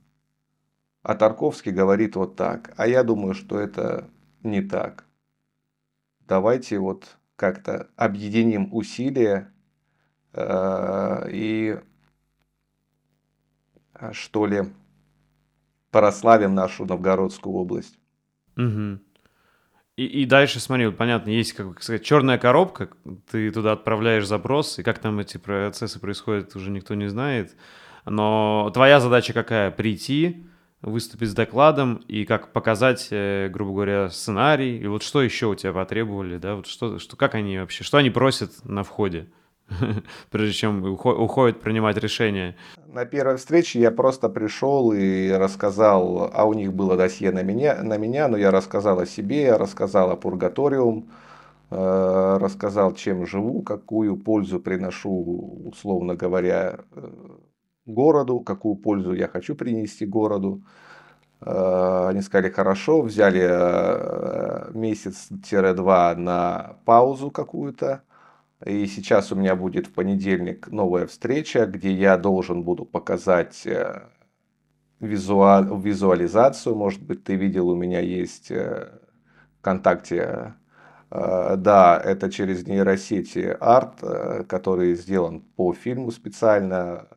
А 1.03 1.15
Тарковский 1.15 1.73
говорит 1.73 2.17
вот 2.17 2.37
так. 2.37 2.73
А 2.77 2.87
я 2.87 3.03
думаю, 3.03 3.35
что 3.35 3.59
это 3.59 4.09
не 4.43 4.61
так. 4.61 5.07
Давайте 6.21 6.79
вот 6.79 7.17
как-то 7.37 7.89
объединим 7.97 8.69
усилия 8.73 9.53
э, 10.33 11.31
и 11.31 11.81
э, 13.95 14.13
что 14.13 14.47
ли 14.47 14.65
прославим 15.91 16.55
нашу 16.55 16.85
Новгородскую 16.85 17.55
область. 17.55 17.99
Угу. 18.57 19.01
И, 19.97 20.05
и 20.05 20.25
дальше, 20.25 20.61
смотри, 20.61 20.91
понятно, 20.93 21.31
есть, 21.31 21.53
как 21.53 21.83
сказать, 21.83 22.05
черная 22.05 22.39
коробка, 22.39 22.91
ты 23.31 23.51
туда 23.51 23.73
отправляешь 23.73 24.27
запрос, 24.27 24.79
и 24.79 24.83
как 24.83 24.99
там 24.99 25.19
эти 25.19 25.37
процессы 25.37 25.99
происходят, 25.99 26.55
уже 26.57 26.71
никто 26.71 26.95
не 26.95 27.09
знает. 27.09 27.57
Но 28.07 28.71
твоя 28.73 29.01
задача 29.01 29.33
какая? 29.33 29.71
Прийти, 29.71 30.47
выступить 30.83 31.31
с 31.31 31.35
докладом 31.35 31.97
и 32.09 32.25
как 32.25 32.53
показать, 32.53 33.09
э, 33.11 33.49
грубо 33.51 33.73
говоря, 33.73 34.11
сценарий. 34.11 34.79
И 34.79 34.87
вот 34.87 35.03
что 35.03 35.23
еще 35.23 35.47
у 35.47 35.55
тебя 35.55 35.73
потребовали, 35.73 36.39
да? 36.39 36.57
Вот 36.57 36.67
что, 36.67 36.99
что, 36.99 37.17
как 37.17 37.35
они 37.35 37.59
вообще, 37.59 37.85
что 37.85 37.99
они 37.99 38.11
просят 38.11 38.65
на 38.65 38.83
входе? 38.83 39.29
прежде 40.31 40.53
чем 40.53 40.85
уходят 40.85 41.61
принимать 41.61 41.97
решение. 41.97 42.57
На 42.87 43.05
первой 43.05 43.37
встрече 43.37 43.81
я 43.81 43.91
просто 43.91 44.29
пришел 44.29 44.93
и 44.93 45.31
рассказал, 45.31 46.31
а 46.33 46.45
у 46.45 46.55
них 46.55 46.73
было 46.73 46.97
досье 46.97 47.31
на 47.31 47.43
меня, 47.43 47.83
на 47.83 47.97
меня 47.97 48.29
но 48.29 48.37
я 48.37 48.51
рассказал 48.51 48.99
о 48.99 49.07
себе, 49.07 49.57
рассказал 49.57 50.11
о 50.11 50.17
пургаториум, 50.17 51.11
э, 51.71 52.39
рассказал, 52.41 52.95
чем 52.95 53.27
живу, 53.27 53.63
какую 53.63 54.17
пользу 54.17 54.61
приношу, 54.61 55.63
условно 55.67 56.15
говоря, 56.17 56.81
э, 56.97 57.11
городу, 57.91 58.41
какую 58.41 58.77
пользу 58.77 59.13
я 59.13 59.29
хочу 59.29 59.55
принести 59.55 60.07
городу. 60.07 60.63
Э, 61.41 62.09
они 62.09 62.21
сказали, 62.23 62.51
хорошо, 62.51 63.03
взяли 63.03 63.41
э, 63.43 64.71
месяц-два 64.75 66.15
на 66.15 66.77
паузу 66.85 67.31
какую-то. 67.31 68.03
И 68.67 68.87
сейчас 68.87 69.33
у 69.33 69.37
меня 69.37 69.57
будет 69.57 69.87
в 69.87 69.95
понедельник 69.95 70.69
новая 70.71 71.07
встреча, 71.07 71.67
где 71.67 71.93
я 71.93 72.19
должен 72.19 72.63
буду 72.63 72.85
показать 72.85 73.67
э, 73.67 74.03
визуал, 75.01 75.79
визуализацию. 75.81 76.75
Может 76.77 77.03
быть, 77.03 77.25
ты 77.25 77.37
видел, 77.37 77.69
у 77.71 77.77
меня 77.77 78.01
есть 78.01 78.53
ВКонтакте 79.61 80.55
да, 81.11 82.01
это 82.05 82.31
через 82.31 82.69
нейросети 82.69 83.57
арт, 83.59 84.01
который 84.49 84.95
сделан 84.95 85.41
по 85.41 85.73
фильму 85.73 86.13
специально 86.13 87.09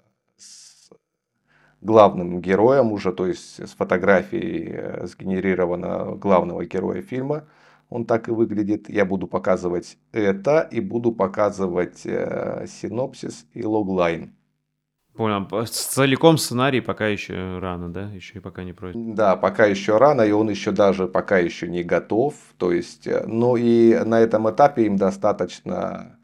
главным 1.84 2.42
героем 2.42 2.92
уже, 2.92 3.12
то 3.12 3.28
есть 3.28 3.60
с 3.60 3.74
фотографией 3.76 4.72
э, 4.74 5.08
сгенерировано 5.08 6.16
главного 6.16 6.66
героя 6.66 7.02
фильма. 7.02 7.46
Он 7.90 8.06
так 8.06 8.28
и 8.28 8.32
выглядит. 8.32 8.90
Я 8.90 9.06
буду 9.06 9.28
показывать 9.28 9.98
это 10.12 10.62
и 10.72 10.80
буду 10.80 11.12
показывать 11.12 12.00
синопсис 12.00 13.46
и 13.54 13.64
логлайн. 13.64 14.34
Понял. 15.16 15.48
Целиком 15.68 16.38
сценарий 16.38 16.82
пока 16.82 17.08
еще 17.08 17.60
рано, 17.60 17.94
да? 17.94 18.10
Еще 18.14 18.40
и 18.40 18.42
пока 18.42 18.64
не 18.64 18.74
пройден. 18.74 19.14
Да, 19.14 19.36
пока 19.36 19.66
еще 19.66 19.98
рано, 19.98 20.24
и 20.24 20.32
он 20.32 20.50
еще 20.50 20.72
даже 20.72 21.08
пока 21.08 21.38
еще 21.38 21.68
не 21.68 21.84
готов. 21.84 22.34
То 22.58 22.72
есть, 22.72 23.06
э, 23.06 23.24
ну 23.28 23.56
и 23.56 23.94
на 24.04 24.20
этом 24.20 24.50
этапе 24.50 24.88
им 24.88 24.98
достаточно 24.98 26.18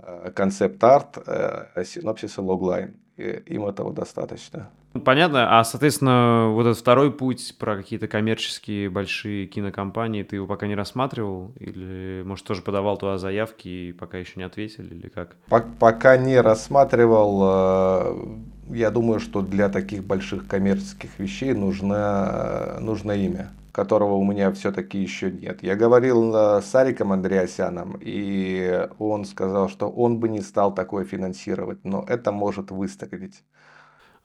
э, 0.00 0.32
концепт-арт, 0.34 1.18
э, 1.24 1.84
синопсис 1.84 2.36
и 2.36 2.40
логлайн. 2.40 2.96
Им 3.16 3.66
этого 3.66 3.92
достаточно. 3.92 4.70
Понятно. 5.04 5.58
А, 5.58 5.64
соответственно, 5.64 6.48
вот 6.50 6.66
этот 6.66 6.78
второй 6.78 7.12
путь 7.12 7.56
про 7.58 7.76
какие-то 7.76 8.08
коммерческие 8.08 8.90
большие 8.90 9.46
кинокомпании, 9.46 10.22
ты 10.22 10.36
его 10.36 10.46
пока 10.46 10.66
не 10.66 10.74
рассматривал? 10.74 11.52
Или, 11.58 12.22
может, 12.24 12.46
тоже 12.46 12.62
подавал 12.62 12.98
туда 12.98 13.18
заявки 13.18 13.68
и 13.68 13.92
пока 13.92 14.18
еще 14.18 14.32
не 14.36 14.42
ответили, 14.42 14.94
или 14.94 15.08
как? 15.08 15.36
Пока 15.78 16.16
не 16.16 16.38
рассматривал. 16.40 17.40
Э, 17.42 18.74
я 18.74 18.90
думаю, 18.90 19.20
что 19.20 19.40
для 19.40 19.68
таких 19.68 20.04
больших 20.04 20.46
коммерческих 20.46 21.18
вещей 21.18 21.54
нужно, 21.54 22.76
нужно 22.80 23.12
имя 23.12 23.50
которого 23.72 24.16
у 24.16 24.24
меня 24.24 24.52
все-таки 24.52 24.98
еще 24.98 25.30
нет. 25.30 25.62
Я 25.62 25.76
говорил 25.76 26.34
э, 26.36 26.60
с 26.60 26.74
Ариком 26.74 27.10
Андреасяном, 27.10 27.96
и 28.00 28.86
он 28.98 29.24
сказал, 29.24 29.70
что 29.70 29.88
он 29.88 30.18
бы 30.18 30.28
не 30.28 30.42
стал 30.42 30.74
такое 30.74 31.06
финансировать, 31.06 31.82
но 31.82 32.04
это 32.06 32.32
может 32.32 32.70
выстрелить. 32.70 33.42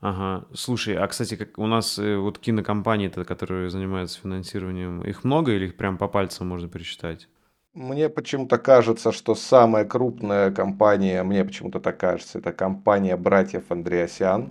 Ага. 0.00 0.46
Слушай, 0.54 0.96
а, 0.96 1.06
кстати, 1.08 1.34
как 1.34 1.58
у 1.58 1.66
нас 1.66 1.98
э, 1.98 2.16
вот 2.16 2.38
кинокомпании-то, 2.38 3.24
которые 3.24 3.68
занимаются 3.68 4.20
финансированием, 4.20 5.02
их 5.02 5.24
много 5.24 5.52
или 5.52 5.66
их 5.66 5.76
прям 5.76 5.98
по 5.98 6.06
пальцам 6.06 6.48
можно 6.48 6.68
пересчитать? 6.68 7.28
Мне 7.74 8.08
почему-то 8.08 8.58
кажется, 8.58 9.10
что 9.12 9.34
самая 9.34 9.84
крупная 9.84 10.50
компания, 10.52 11.22
мне 11.24 11.44
почему-то 11.44 11.80
так 11.80 11.98
кажется, 11.98 12.38
это 12.38 12.52
компания 12.52 13.16
братьев 13.16 13.70
Андреасян. 13.70 14.50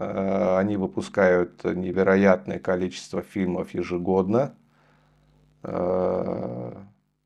Э, 0.00 0.58
они 0.58 0.76
выпускают 0.76 1.62
невероятное 1.62 2.58
количество 2.58 3.22
фильмов 3.22 3.74
ежегодно. 3.74 4.56
Э, 5.62 6.72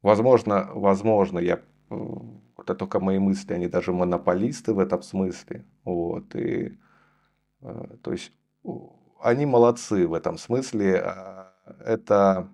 возможно, 0.02 0.68
возможно, 0.74 1.38
я 1.38 1.60
это 2.58 2.74
только 2.74 3.00
мои 3.00 3.18
мысли, 3.18 3.54
они 3.54 3.66
даже 3.66 3.92
монополисты 3.92 4.74
в 4.74 4.78
этом 4.78 5.02
смысле. 5.02 5.64
Вот, 5.84 6.34
и 6.36 6.78
то 8.02 8.12
есть 8.12 8.32
они 9.22 9.46
молодцы 9.46 10.06
в 10.06 10.14
этом 10.14 10.36
смысле. 10.36 11.00
А, 11.00 11.52
это 11.84 12.48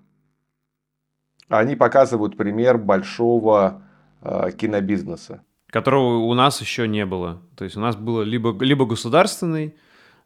они 1.49 1.77
показывают 1.77 2.37
пример 2.37 2.79
большого 2.79 3.83
а, 4.21 4.51
кинобизнеса. 4.53 5.43
Которого 5.71 6.19
у 6.19 6.35
нас 6.35 6.61
еще 6.61 6.87
не 6.87 7.05
было. 7.07 7.43
То 7.57 7.65
есть 7.65 7.77
у 7.77 7.81
нас 7.81 7.97
было 7.97 8.23
либо, 8.23 8.57
либо 8.63 8.87
государственный, 8.87 9.77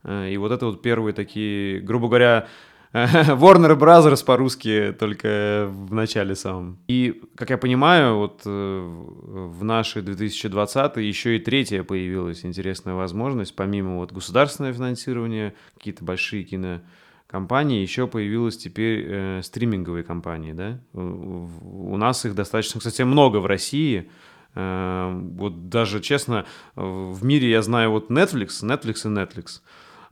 э, 0.05 0.31
и 0.31 0.37
вот 0.37 0.53
это 0.53 0.67
вот 0.67 0.83
первые 0.83 1.15
такие, 1.15 1.81
грубо 1.81 2.07
говоря, 2.07 2.47
Warner 2.95 3.75
Brothers 3.79 4.23
по-русски 4.23 4.95
только 4.99 5.67
в 5.67 5.95
начале 5.95 6.35
самом. 6.35 6.79
И, 6.89 7.23
как 7.37 7.49
я 7.49 7.57
понимаю, 7.57 8.17
вот 8.17 8.43
э, 8.45 8.81
в 8.85 9.65
наши 9.65 10.03
2020 10.03 10.99
еще 10.99 11.37
и 11.37 11.39
третья 11.39 11.85
появилась 11.85 12.45
интересная 12.45 12.93
возможность, 12.93 13.57
помимо 13.57 13.97
вот 13.97 14.13
государственного 14.13 14.75
финансирования, 14.75 15.55
какие-то 15.79 16.05
большие 16.05 16.45
кинокомпании, 16.45 17.81
еще 17.81 18.07
появилась 18.07 18.59
теперь 18.59 19.07
э, 19.09 19.41
стриминговые 19.43 20.05
компании, 20.05 20.53
да? 20.53 20.79
У 20.93 21.97
нас 21.97 22.27
их 22.27 22.35
достаточно, 22.35 22.79
кстати, 22.79 23.01
много 23.01 23.39
в 23.39 23.47
России, 23.47 24.11
э, 24.55 25.21
вот 25.39 25.71
даже, 25.71 26.03
честно, 26.03 26.45
в 26.77 27.25
мире 27.25 27.49
я 27.49 27.63
знаю 27.63 27.93
вот 27.93 28.11
Netflix, 28.11 28.63
Netflix 28.63 29.07
и 29.07 29.09
Netflix 29.09 29.63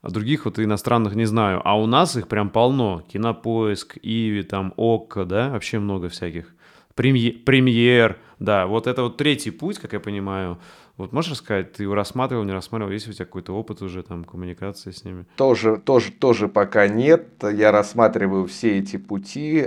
а 0.03 0.11
других 0.11 0.45
вот 0.45 0.59
иностранных 0.59 1.15
не 1.15 1.27
знаю. 1.27 1.61
А 1.65 1.79
у 1.79 1.87
нас 1.87 2.17
их 2.17 2.29
прям 2.29 2.51
полно. 2.51 3.03
Кинопоиск, 3.09 3.99
Иви, 4.03 4.43
там, 4.43 4.73
Окко, 4.77 5.25
да, 5.25 5.51
вообще 5.51 5.79
много 5.79 6.09
всяких. 6.09 6.55
Премьер, 6.95 7.35
премьер, 7.45 8.19
да, 8.39 8.67
вот 8.67 8.87
это 8.87 9.03
вот 9.03 9.17
третий 9.17 9.51
путь, 9.51 9.79
как 9.79 9.93
я 9.93 10.01
понимаю. 10.01 10.59
Вот 10.97 11.13
можешь 11.13 11.33
рассказать, 11.33 11.73
ты 11.73 11.85
его 11.85 11.95
рассматривал, 11.95 12.45
не 12.45 12.53
рассматривал, 12.53 12.93
есть 12.93 13.09
у 13.09 13.13
тебя 13.13 13.25
какой-то 13.25 13.55
опыт 13.55 13.81
уже 13.81 14.03
там 14.03 14.25
коммуникации 14.25 14.91
с 14.91 15.05
ними? 15.05 15.25
Тоже, 15.37 15.79
тоже, 15.79 16.13
тоже 16.13 16.49
пока 16.49 16.89
нет. 16.89 17.29
Я 17.43 17.73
рассматриваю 17.73 18.47
все 18.47 18.79
эти 18.79 18.99
пути 18.99 19.67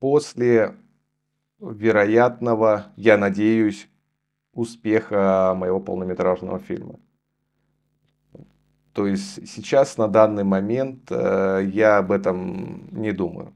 после 0.00 0.74
вероятного, 1.60 2.86
я 2.96 3.16
надеюсь, 3.16 3.88
успеха 4.52 5.54
моего 5.56 5.80
полнометражного 5.80 6.58
фильма. 6.58 6.98
То 8.98 9.06
есть 9.06 9.46
сейчас 9.46 9.96
на 9.96 10.08
данный 10.08 10.42
момент 10.42 11.02
э, 11.12 11.70
я 11.72 11.98
об 11.98 12.10
этом 12.10 12.88
не 12.90 13.12
думаю. 13.12 13.54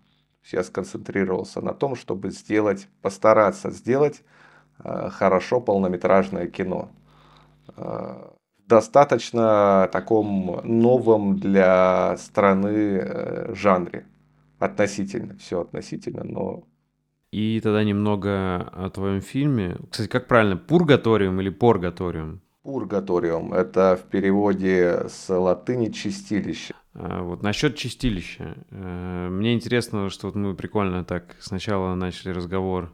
Я 0.52 0.62
сконцентрировался 0.62 1.60
на 1.60 1.74
том, 1.74 1.96
чтобы 1.96 2.30
сделать, 2.30 2.86
постараться 3.00 3.72
сделать 3.72 4.22
э, 4.84 5.08
хорошо 5.10 5.60
полнометражное 5.60 6.46
кино. 6.46 6.90
Э, 7.76 8.30
достаточно 8.68 9.88
таком 9.92 10.60
новом 10.62 11.36
для 11.40 12.16
страны 12.18 13.52
жанре. 13.56 14.06
Относительно, 14.60 15.36
все 15.38 15.62
относительно, 15.62 16.22
но 16.22 16.62
и 17.32 17.60
тогда 17.60 17.82
немного 17.82 18.58
о 18.58 18.90
твоем 18.90 19.20
фильме. 19.20 19.76
Кстати, 19.90 20.08
как 20.08 20.28
правильно, 20.28 20.56
пургаториум 20.56 21.40
или 21.40 21.48
поргаториум? 21.48 22.42
Пургаториум– 22.62 23.52
это 23.54 24.00
в 24.00 24.08
переводе 24.08 25.06
с 25.08 25.28
латыни 25.36 25.90
«чистилище». 25.90 26.74
А, 26.94 27.22
вот 27.22 27.42
насчет 27.42 27.76
чистилища. 27.76 28.56
Э, 28.70 29.28
мне 29.28 29.54
интересно, 29.54 30.08
что 30.10 30.28
вот 30.28 30.36
мы 30.36 30.54
прикольно 30.54 31.04
так 31.04 31.36
сначала 31.40 31.94
начали 31.94 32.30
разговор 32.30 32.92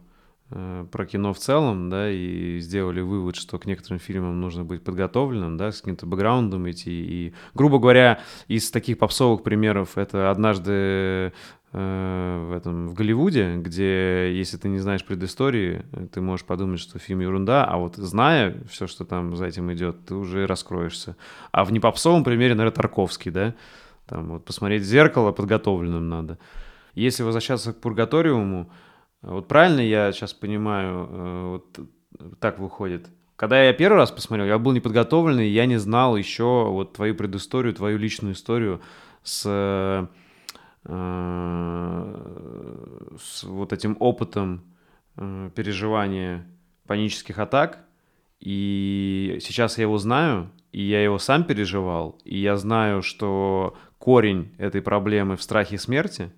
э, 0.51 0.85
про 0.89 1.05
кино 1.05 1.33
в 1.33 1.37
целом, 1.37 1.89
да, 1.89 2.09
и 2.09 2.59
сделали 2.59 3.01
вывод, 3.01 3.35
что 3.35 3.59
к 3.59 3.67
некоторым 3.67 3.99
фильмам 3.99 4.41
нужно 4.41 4.63
быть 4.63 4.83
подготовленным, 4.83 5.57
да, 5.57 5.71
с 5.71 5.81
каким-то 5.81 6.07
бэкграундом 6.07 6.69
идти. 6.71 6.91
И, 6.91 7.33
грубо 7.53 7.77
говоря, 7.77 8.21
из 8.47 8.71
таких 8.71 8.97
попсовых 8.97 9.43
примеров 9.43 9.97
это 9.97 10.31
однажды 10.31 11.33
в 11.71 12.51
этом 12.55 12.87
в 12.87 12.95
Голливуде, 12.95 13.55
где 13.57 14.35
если 14.35 14.57
ты 14.57 14.69
не 14.69 14.79
знаешь 14.79 15.05
предыстории, 15.05 15.85
ты 16.11 16.19
можешь 16.19 16.45
подумать, 16.45 16.79
что 16.79 16.97
фильм 16.97 17.19
ерунда, 17.19 17.63
а 17.63 17.77
вот 17.77 17.95
зная 17.95 18.57
все, 18.69 18.87
что 18.87 19.05
там 19.05 19.35
за 19.35 19.45
этим 19.45 19.71
идет, 19.71 20.05
ты 20.05 20.15
уже 20.15 20.47
раскроешься. 20.47 21.15
А 21.51 21.63
в 21.63 21.71
непопсовом 21.71 22.23
примере, 22.23 22.55
наверное, 22.55 22.75
Тарковский, 22.75 23.29
да? 23.31 23.53
Там 24.07 24.29
вот 24.29 24.45
посмотреть 24.45 24.81
в 24.81 24.85
зеркало 24.85 25.31
подготовленным 25.31 26.09
надо. 26.09 26.39
Если 26.95 27.21
возвращаться 27.21 27.71
к 27.71 27.79
пургаториуму, 27.79 28.71
вот 29.21 29.47
правильно 29.47 29.81
я 29.81 30.11
сейчас 30.11 30.33
понимаю, 30.33 31.07
э, 31.11 31.47
вот 31.51 31.79
так 32.39 32.57
выходит. 32.57 33.07
Когда 33.35 33.61
я 33.61 33.73
первый 33.73 33.97
раз 33.97 34.11
посмотрел, 34.11 34.47
я 34.47 34.57
был 34.57 34.71
неподготовленный, 34.71 35.47
я 35.47 35.67
не 35.67 35.77
знал 35.77 36.17
еще 36.17 36.65
вот 36.69 36.93
твою 36.93 37.13
предысторию, 37.13 37.75
твою 37.75 37.99
личную 37.99 38.33
историю 38.33 38.81
с 39.21 39.45
Э, 39.45 40.07
с 43.19 43.43
вот 43.43 43.73
этим 43.73 43.97
опытом 43.99 44.63
э, 45.17 45.49
переживания 45.55 46.47
панических 46.87 47.37
атак, 47.39 47.85
и 48.39 49.37
сейчас 49.41 49.77
я 49.77 49.83
его 49.83 49.97
знаю, 49.97 50.49
и 50.71 50.81
я 50.81 51.03
его 51.03 51.19
сам 51.19 51.43
переживал, 51.43 52.19
и 52.23 52.37
я 52.37 52.55
знаю, 52.57 53.01
что 53.01 53.77
корень 53.97 54.53
этой 54.57 54.81
проблемы 54.81 55.35
в 55.35 55.43
страхе 55.43 55.77
смерти. 55.77 56.31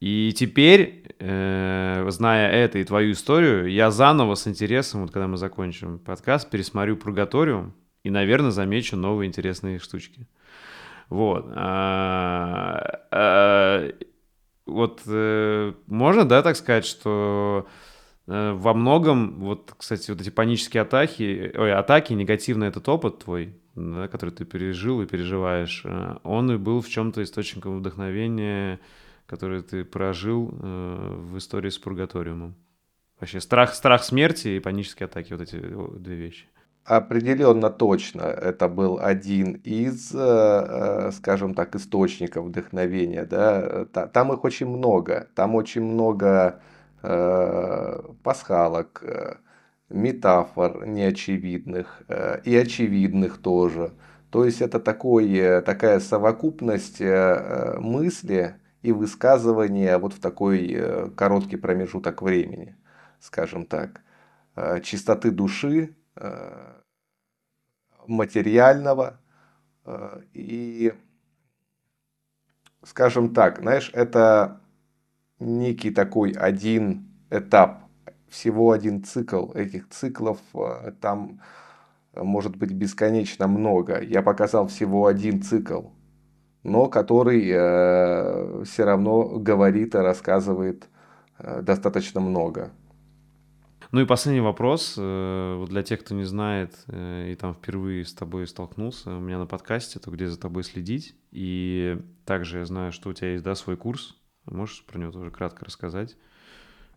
И 0.00 0.32
теперь, 0.36 1.14
э, 1.20 2.04
зная 2.08 2.50
это 2.50 2.80
и 2.80 2.84
твою 2.84 3.12
историю, 3.12 3.70
я 3.70 3.92
заново 3.92 4.34
с 4.34 4.48
интересом, 4.48 5.02
вот 5.02 5.12
когда 5.12 5.28
мы 5.28 5.36
закончим 5.36 6.00
подкаст, 6.00 6.50
пересмотрю 6.50 6.96
Пургаториум 6.96 7.72
и, 8.02 8.10
наверное, 8.10 8.50
замечу 8.50 8.96
новые 8.96 9.28
интересные 9.28 9.78
штучки. 9.78 10.26
Вот. 11.12 11.44
А, 11.54 13.00
а, 13.10 13.92
вот 14.64 15.02
э, 15.06 15.74
можно, 15.86 16.24
да, 16.24 16.42
так 16.42 16.56
сказать, 16.56 16.86
что 16.86 17.68
э, 18.26 18.52
во 18.52 18.72
многом, 18.72 19.38
вот, 19.38 19.74
кстати, 19.76 20.10
вот 20.10 20.22
эти 20.22 20.30
панические 20.30 20.80
атаки, 20.80 21.52
ой, 21.54 21.74
атаки, 21.74 22.14
негативный 22.14 22.68
этот 22.68 22.88
опыт 22.88 23.18
твой, 23.18 23.54
да, 23.74 24.08
который 24.08 24.30
ты 24.30 24.46
пережил 24.46 25.02
и 25.02 25.06
переживаешь, 25.06 25.82
э, 25.84 26.16
он 26.22 26.50
и 26.50 26.56
был 26.56 26.80
в 26.80 26.88
чем-то 26.88 27.22
источником 27.22 27.80
вдохновения, 27.80 28.80
который 29.26 29.62
ты 29.62 29.84
прожил 29.84 30.46
в 30.46 31.36
истории 31.36 31.68
с 31.68 31.76
пургаториумом. 31.76 32.54
Вообще 33.20 33.40
страх, 33.40 33.74
страх 33.74 34.02
смерти 34.02 34.48
и 34.48 34.60
панические 34.60 35.04
атаки, 35.04 35.34
вот 35.34 35.42
эти 35.42 35.56
две 35.56 36.16
вещи. 36.16 36.46
Определенно 36.84 37.70
точно 37.70 38.22
это 38.22 38.68
был 38.68 38.98
один 39.00 39.52
из, 39.64 40.12
э, 40.14 41.10
скажем 41.12 41.54
так, 41.54 41.76
источников 41.76 42.46
вдохновения. 42.46 43.24
Да? 43.24 43.84
Там 44.12 44.32
их 44.32 44.44
очень 44.44 44.66
много. 44.66 45.28
Там 45.34 45.54
очень 45.54 45.82
много 45.82 46.60
пасхалок, 48.22 49.02
метафор 49.92 50.86
неочевидных 50.86 52.02
э, 52.08 52.40
и 52.44 52.56
очевидных 52.56 53.38
тоже. 53.38 53.92
То 54.30 54.44
есть 54.44 54.62
это 54.62 54.80
такой, 54.80 55.30
э, 55.32 55.60
такая 55.62 56.00
совокупность 56.00 57.00
э, 57.00 57.76
мысли 57.78 58.56
и 58.82 58.92
высказывания 58.92 59.98
вот 59.98 60.14
в 60.14 60.20
такой 60.20 61.12
короткий 61.14 61.56
промежуток 61.56 62.22
времени, 62.22 62.74
скажем 63.20 63.64
так. 63.64 64.00
Чистоты 64.82 65.30
души, 65.30 65.94
материального 68.06 69.18
и, 70.34 70.92
скажем 72.84 73.32
так, 73.32 73.60
знаешь, 73.60 73.90
это 73.94 74.60
некий 75.38 75.90
такой 75.90 76.32
один 76.32 77.08
этап 77.30 77.82
всего 78.32 78.72
один 78.72 79.04
цикл. 79.04 79.52
Этих 79.52 79.88
циклов 79.90 80.38
э, 80.54 80.92
там 81.00 81.40
может 82.14 82.56
быть 82.56 82.72
бесконечно 82.72 83.46
много. 83.46 84.00
Я 84.00 84.22
показал 84.22 84.66
всего 84.66 85.06
один 85.06 85.42
цикл, 85.42 85.82
но 86.62 86.88
который 86.88 87.48
э, 87.52 88.64
все 88.64 88.84
равно 88.84 89.38
говорит 89.38 89.94
и 89.94 89.98
рассказывает 89.98 90.88
э, 91.38 91.60
достаточно 91.62 92.20
много. 92.20 92.70
Ну 93.92 94.00
и 94.00 94.06
последний 94.06 94.40
вопрос 94.40 94.94
э, 94.96 95.66
для 95.68 95.82
тех, 95.82 96.00
кто 96.00 96.14
не 96.14 96.24
знает 96.24 96.74
э, 96.88 97.32
и 97.32 97.34
там 97.34 97.52
впервые 97.52 98.06
с 98.06 98.14
тобой 98.14 98.46
столкнулся 98.46 99.10
у 99.10 99.20
меня 99.20 99.38
на 99.38 99.46
подкасте, 99.46 99.98
то 99.98 100.10
где 100.10 100.28
за 100.28 100.40
тобой 100.40 100.64
следить. 100.64 101.14
И 101.30 101.98
также 102.24 102.60
я 102.60 102.64
знаю, 102.64 102.92
что 102.92 103.10
у 103.10 103.12
тебя 103.12 103.32
есть 103.32 103.44
да, 103.44 103.54
свой 103.54 103.76
курс. 103.76 104.16
Можешь 104.46 104.86
про 104.86 104.98
него 104.98 105.12
тоже 105.12 105.30
кратко 105.30 105.66
рассказать? 105.66 106.16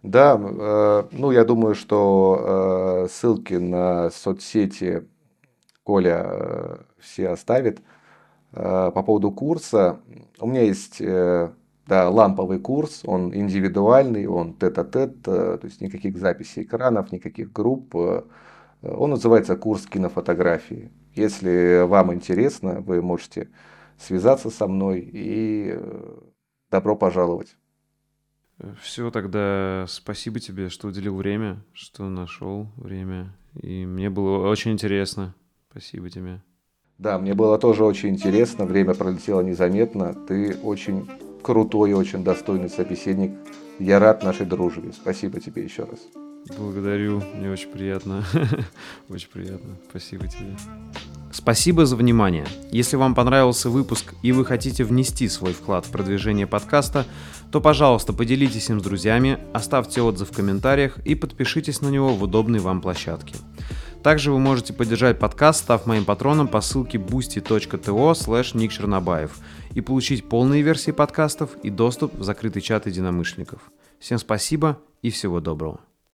Да, 0.03 0.39
э, 0.39 1.03
ну 1.11 1.31
я 1.31 1.43
думаю, 1.43 1.75
что 1.75 3.03
э, 3.03 3.07
ссылки 3.11 3.55
на 3.55 4.09
соцсети 4.09 5.05
Коля 5.83 6.23
э, 6.25 6.77
все 6.99 7.27
оставит. 7.27 7.81
По 8.51 9.03
поводу 9.05 9.31
курса, 9.31 9.99
у 10.39 10.47
меня 10.47 10.61
есть 10.61 11.01
да, 11.87 12.09
ламповый 12.09 12.59
курс, 12.59 13.01
он 13.05 13.33
индивидуальный, 13.35 14.25
он 14.27 14.53
тет-а-тет, 14.53 15.21
то 15.21 15.59
есть 15.63 15.81
никаких 15.81 16.17
записей 16.17 16.63
экранов, 16.63 17.11
никаких 17.11 17.51
групп. 17.51 17.95
Он 17.95 19.09
называется 19.09 19.55
курс 19.55 19.85
кинофотографии. 19.85 20.91
Если 21.15 21.85
вам 21.87 22.13
интересно, 22.13 22.81
вы 22.81 23.01
можете 23.01 23.49
связаться 23.97 24.49
со 24.49 24.67
мной 24.67 24.99
и 25.11 25.79
добро 26.69 26.95
пожаловать. 26.95 27.55
Все, 28.81 29.11
тогда 29.11 29.85
спасибо 29.87 30.39
тебе, 30.39 30.69
что 30.69 30.87
уделил 30.87 31.15
время, 31.15 31.63
что 31.73 32.09
нашел 32.09 32.67
время. 32.77 33.35
И 33.61 33.85
мне 33.85 34.09
было 34.09 34.49
очень 34.49 34.71
интересно. 34.71 35.33
Спасибо 35.71 36.09
тебе. 36.09 36.41
Да, 36.97 37.17
мне 37.19 37.33
было 37.33 37.57
тоже 37.57 37.83
очень 37.83 38.09
интересно. 38.09 38.65
Время 38.65 38.93
пролетело 38.93 39.41
незаметно. 39.41 40.13
Ты 40.13 40.57
очень 40.63 41.09
крутой 41.45 41.93
очень 41.93 42.23
достойный 42.23 42.71
собеседник. 42.71 43.31
Я 43.77 43.99
рад 43.99 44.23
нашей 44.23 44.47
дружбе. 44.47 44.91
Спасибо 44.93 45.39
тебе 45.39 45.63
еще 45.63 45.83
раз. 45.83 45.99
Благодарю, 46.57 47.21
мне 47.35 47.51
очень 47.51 47.69
приятно. 47.69 48.23
очень 49.09 49.29
приятно. 49.29 49.75
Спасибо 49.89 50.27
тебе. 50.27 50.57
Спасибо 51.31 51.85
за 51.85 51.97
внимание. 51.97 52.47
Если 52.71 52.95
вам 52.95 53.13
понравился 53.13 53.69
выпуск 53.69 54.15
и 54.23 54.31
вы 54.31 54.43
хотите 54.43 54.83
внести 54.83 55.29
свой 55.29 55.53
вклад 55.53 55.85
в 55.85 55.91
продвижение 55.91 56.47
подкаста, 56.47 57.05
то, 57.51 57.61
пожалуйста, 57.61 58.11
поделитесь 58.11 58.69
им 58.71 58.79
с 58.79 58.83
друзьями, 58.83 59.37
оставьте 59.53 60.01
отзыв 60.01 60.31
в 60.31 60.35
комментариях 60.35 60.97
и 61.05 61.13
подпишитесь 61.13 61.81
на 61.81 61.89
него 61.89 62.15
в 62.15 62.23
удобной 62.23 62.59
вам 62.59 62.81
площадке. 62.81 63.35
Также 64.05 64.31
вы 64.31 64.37
можете 64.37 64.71
поддержать 64.71 65.17
подкаст, 65.17 65.61
став 65.61 65.87
моим 65.87 66.05
патроном 66.05 66.47
по 66.47 66.61
ссылке 66.61 66.99
boosty.to 66.99 68.11
slash 68.11 68.55
и 69.73 69.81
получить 69.81 70.29
полные 70.29 70.61
версии 70.61 70.91
подкастов 70.91 71.57
и 71.63 71.71
доступ 71.71 72.13
в 72.13 72.23
закрытый 72.23 72.61
чат 72.61 72.85
единомышленников. 72.85 73.71
Всем 73.97 74.19
спасибо 74.19 74.79
и 75.01 75.09
всего 75.09 75.39
доброго. 75.39 75.79